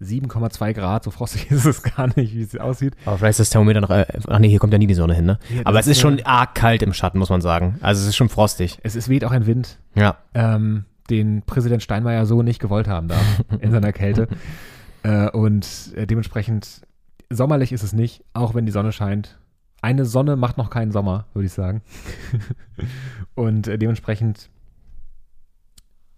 7,2 0.00 0.74
Grad. 0.74 1.04
So 1.04 1.10
frostig 1.10 1.50
ist 1.50 1.64
es 1.64 1.82
gar 1.82 2.08
nicht, 2.16 2.34
wie 2.34 2.42
es 2.42 2.56
aussieht. 2.58 2.94
Aber 3.06 3.16
vielleicht 3.18 3.32
ist 3.32 3.40
das 3.40 3.50
Thermometer 3.50 3.80
noch. 3.80 3.90
Äh, 3.90 4.06
ach 4.28 4.38
nee, 4.38 4.48
hier 4.48 4.58
kommt 4.58 4.72
ja 4.72 4.78
nie 4.78 4.86
die 4.86 4.94
Sonne 4.94 5.14
hin, 5.14 5.24
ne? 5.24 5.38
Ja, 5.54 5.62
Aber 5.64 5.78
es 5.78 5.86
ist 5.86 5.92
ist, 5.92 6.00
schon 6.02 6.20
arg 6.24 6.54
kalt 6.54 6.82
im 6.82 6.92
Schatten, 6.92 7.18
muss 7.18 7.30
man 7.30 7.40
sagen. 7.40 7.78
Also 7.80 8.02
es 8.02 8.08
ist 8.08 8.16
schon 8.16 8.28
frostig. 8.28 8.78
Es 8.82 8.96
ist 8.96 9.08
weht 9.08 9.24
auch 9.24 9.30
ein 9.30 9.46
Wind, 9.46 9.78
Ja. 9.94 10.18
ähm, 10.34 10.84
den 11.08 11.42
Präsident 11.42 11.82
Steinmeier 11.82 12.26
so 12.26 12.42
nicht 12.42 12.58
gewollt 12.60 12.88
haben 12.88 13.08
da 13.08 13.16
in 13.60 13.70
seiner 13.70 13.92
Kälte. 13.92 14.28
Äh, 15.06 15.30
und 15.30 15.92
äh, 15.94 16.04
dementsprechend 16.04 16.82
sommerlich 17.30 17.70
ist 17.70 17.84
es 17.84 17.92
nicht, 17.92 18.24
auch 18.32 18.54
wenn 18.54 18.66
die 18.66 18.72
Sonne 18.72 18.90
scheint. 18.90 19.38
Eine 19.80 20.04
Sonne 20.04 20.34
macht 20.34 20.58
noch 20.58 20.68
keinen 20.68 20.90
Sommer, 20.90 21.26
würde 21.32 21.46
ich 21.46 21.52
sagen. 21.52 21.82
und 23.36 23.68
äh, 23.68 23.78
dementsprechend 23.78 24.50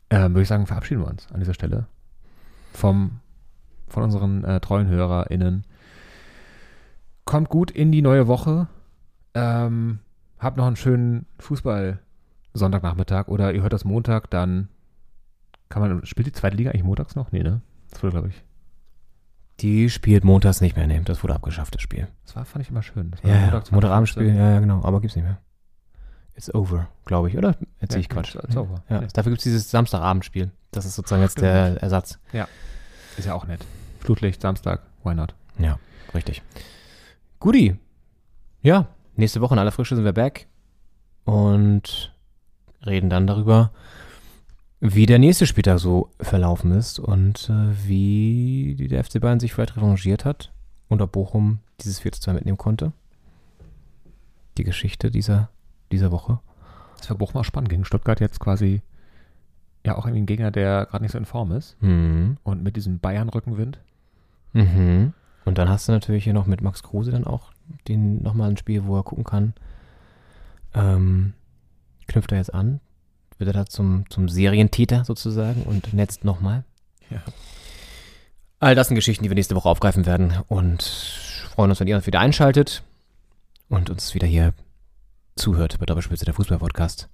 ähm, 0.09 0.33
würde 0.33 0.43
ich 0.43 0.49
sagen, 0.49 0.67
verabschieden 0.67 1.03
wir 1.03 1.09
uns 1.09 1.31
an 1.31 1.41
dieser 1.41 1.53
Stelle 1.53 1.87
vom, 2.73 3.21
von 3.89 4.05
unseren 4.05 4.43
äh, 4.45 4.59
treuen 4.59 4.89
HörerInnen. 4.89 5.65
Kommt 7.27 7.51
gut 7.51 7.71
in 7.71 7.93
die 7.93 8.01
neue 8.01 8.27
Woche. 8.27 8.69
Ähm, 9.35 9.99
habt 10.39 10.57
noch 10.57 10.67
einen 10.67 10.77
schönen 10.77 11.27
Fußball-Sonntagnachmittag 11.41 13.29
oder 13.29 13.53
ihr 13.53 13.61
hört 13.61 13.75
das 13.75 13.85
Montag, 13.85 14.31
dann 14.31 14.69
kann 15.69 15.83
man, 15.83 16.07
spielt 16.07 16.27
die 16.27 16.33
zweite 16.33 16.57
Liga 16.57 16.71
eigentlich 16.71 16.85
montags 16.85 17.17
noch? 17.17 17.33
Nee, 17.33 17.43
ne? 17.43 17.61
Das 17.91 18.03
wurde, 18.03 18.13
glaube 18.13 18.29
ich. 18.29 18.48
Die 19.61 19.91
spielt 19.91 20.25
montags 20.25 20.61
nicht 20.61 20.77
mehr, 20.77 20.87
ne? 20.87 21.01
Das 21.03 21.23
wurde 21.25 21.35
abgeschafft, 21.35 21.75
das 21.75 21.83
Spiel. 21.83 22.07
Das 22.25 22.37
war, 22.37 22.45
fand 22.45 22.65
ich 22.65 22.71
immer 22.71 22.83
schön. 22.83 23.11
Das 23.11 23.25
war 23.25 23.31
Ja, 23.31 23.47
ja. 23.49 23.63
Montagabendspiel, 23.71 24.29
ja, 24.35 24.53
ja, 24.53 24.61
genau. 24.61 24.83
Aber 24.85 25.01
gibt's 25.01 25.17
nicht 25.17 25.25
mehr. 25.25 25.39
It's 26.37 26.55
over, 26.55 26.87
glaube 27.05 27.29
ich, 27.29 27.37
oder? 27.37 27.57
Erzähl 27.81 27.97
Ja, 27.99 28.01
ich 28.03 28.09
Quatsch. 28.09 28.37
it's 28.37 28.57
over. 28.57 28.83
Ja, 28.89 29.01
Nee. 29.01 29.09
dafür 29.13 29.31
gibt's 29.33 29.43
dieses 29.43 29.69
Samstagabendspiel. 29.71 30.53
Das 30.71 30.85
ist 30.87 30.95
sozusagen 30.95 31.23
jetzt 31.23 31.33
Stimmt. 31.33 31.47
der 31.47 31.83
Ersatz. 31.83 32.21
Ist 33.17 33.25
ja 33.27 33.35
auch 33.35 33.47
nett. 33.47 33.65
Flutlicht, 33.99 34.41
Samstag, 34.41 34.83
why 35.03 35.15
not? 35.15 35.35
Ja, 35.59 35.79
richtig. 36.15 36.43
Guti. 37.41 37.77
Ja, 38.61 38.87
nächste 39.17 39.41
Woche 39.41 39.55
in 39.55 39.59
aller 39.59 39.73
Frische 39.73 39.97
sind 39.97 40.05
wir 40.05 40.13
back 40.13 40.47
und 41.25 42.15
reden 42.87 43.11
dann 43.11 43.27
darüber, 43.27 43.73
wie 44.81 45.07
der 45.07 45.19
nächste 45.19 45.47
Spieltag 45.47 45.79
so 45.81 46.11
verlaufen 46.21 46.71
ist 46.73 46.99
und 46.99 47.51
äh, 47.51 47.87
wie 47.89 48.77
die- 48.79 48.89
der 48.89 49.03
FC 49.03 49.21
Bayern 49.21 49.41
sich 49.41 49.53
vielleicht 49.53 49.77
revanchiert 49.77 50.25
hat 50.25 50.53
und 50.89 51.03
ob 51.03 51.13
Bochum 51.13 51.59
dieses 51.81 51.99
4 51.99 52.13
zu 52.13 52.21
2 52.21 52.33
mitnehmen 52.35 52.59
konnte. 52.59 52.93
Die 54.57 54.65
Geschichte 54.65 55.11
dieser, 55.11 55.51
dieser 55.93 56.11
Woche. 56.13 56.41
Das 56.99 57.11
war 57.11 57.17
Bochum 57.17 57.41
auch 57.41 57.45
spannend 57.45 57.71
gegen 57.71 57.85
Stuttgart 57.85 58.21
jetzt 58.21 58.41
quasi 58.41 58.83
ja 59.87 59.97
auch 59.97 60.07
ein 60.07 60.27
Gegner, 60.27 60.51
der 60.51 60.87
gerade 60.87 61.03
nicht 61.05 61.13
so 61.13 61.19
in 61.19 61.25
Form 61.25 61.53
ist. 61.53 61.77
Mhm. 61.81 62.37
Und 62.43 62.63
mit 62.63 62.77
diesem 62.77 62.99
Bayern-Rückenwind. 62.99 63.79
Mhm. 64.53 65.13
Und 65.45 65.59
dann 65.59 65.69
hast 65.69 65.89
du 65.89 65.93
natürlich 65.93 66.25
hier 66.25 66.35
noch 66.35 66.47
mit 66.47 66.61
Max 66.61 66.83
Kruse 66.83 67.11
dann 67.13 67.25
auch 67.25 67.53
den 67.87 68.23
nochmal 68.23 68.51
ein 68.51 68.57
Spiel, 68.57 68.85
wo 68.87 68.97
er 68.97 69.03
gucken 69.05 69.25
kann. 69.25 69.55
Ähm, 70.75 71.33
knüpft 72.09 72.33
er 72.33 72.39
jetzt 72.39 72.53
an, 72.55 72.81
wird 73.39 73.49
er 73.49 73.53
da 73.53 73.67
zum, 73.67 74.05
zum 74.11 74.29
Serientäter 74.29 75.05
sozusagen 75.05 75.63
und 75.63 75.95
netzt 75.95 76.25
nochmal. 76.25 76.65
Ja. 77.11 77.23
All 78.61 78.75
das 78.75 78.89
sind 78.89 78.97
Geschichten, 78.97 79.23
die 79.23 79.31
wir 79.31 79.35
nächste 79.35 79.55
Woche 79.55 79.69
aufgreifen 79.69 80.05
werden 80.05 80.35
und 80.49 80.83
freuen 80.83 81.71
uns, 81.71 81.81
wenn 81.81 81.89
ihr 81.89 81.97
uns 81.97 82.07
wieder 82.07 82.21
einschaltet 82.21 82.83
und 83.69 83.91
uns 83.91 84.15
wieder 84.15 84.27
hier 84.27 84.53
zuhört 85.37 85.79
bei 85.79 85.87
Doppelspitze 85.87 86.25
der 86.25 86.35
Fußball-Podcast. 86.35 87.09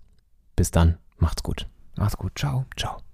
Bis 0.57 0.71
dann, 0.71 0.99
macht's 1.19 1.43
gut. 1.43 1.67
Mach's 1.97 2.17
gut, 2.17 2.33
ciao. 2.39 2.65
Ciao. 2.77 3.14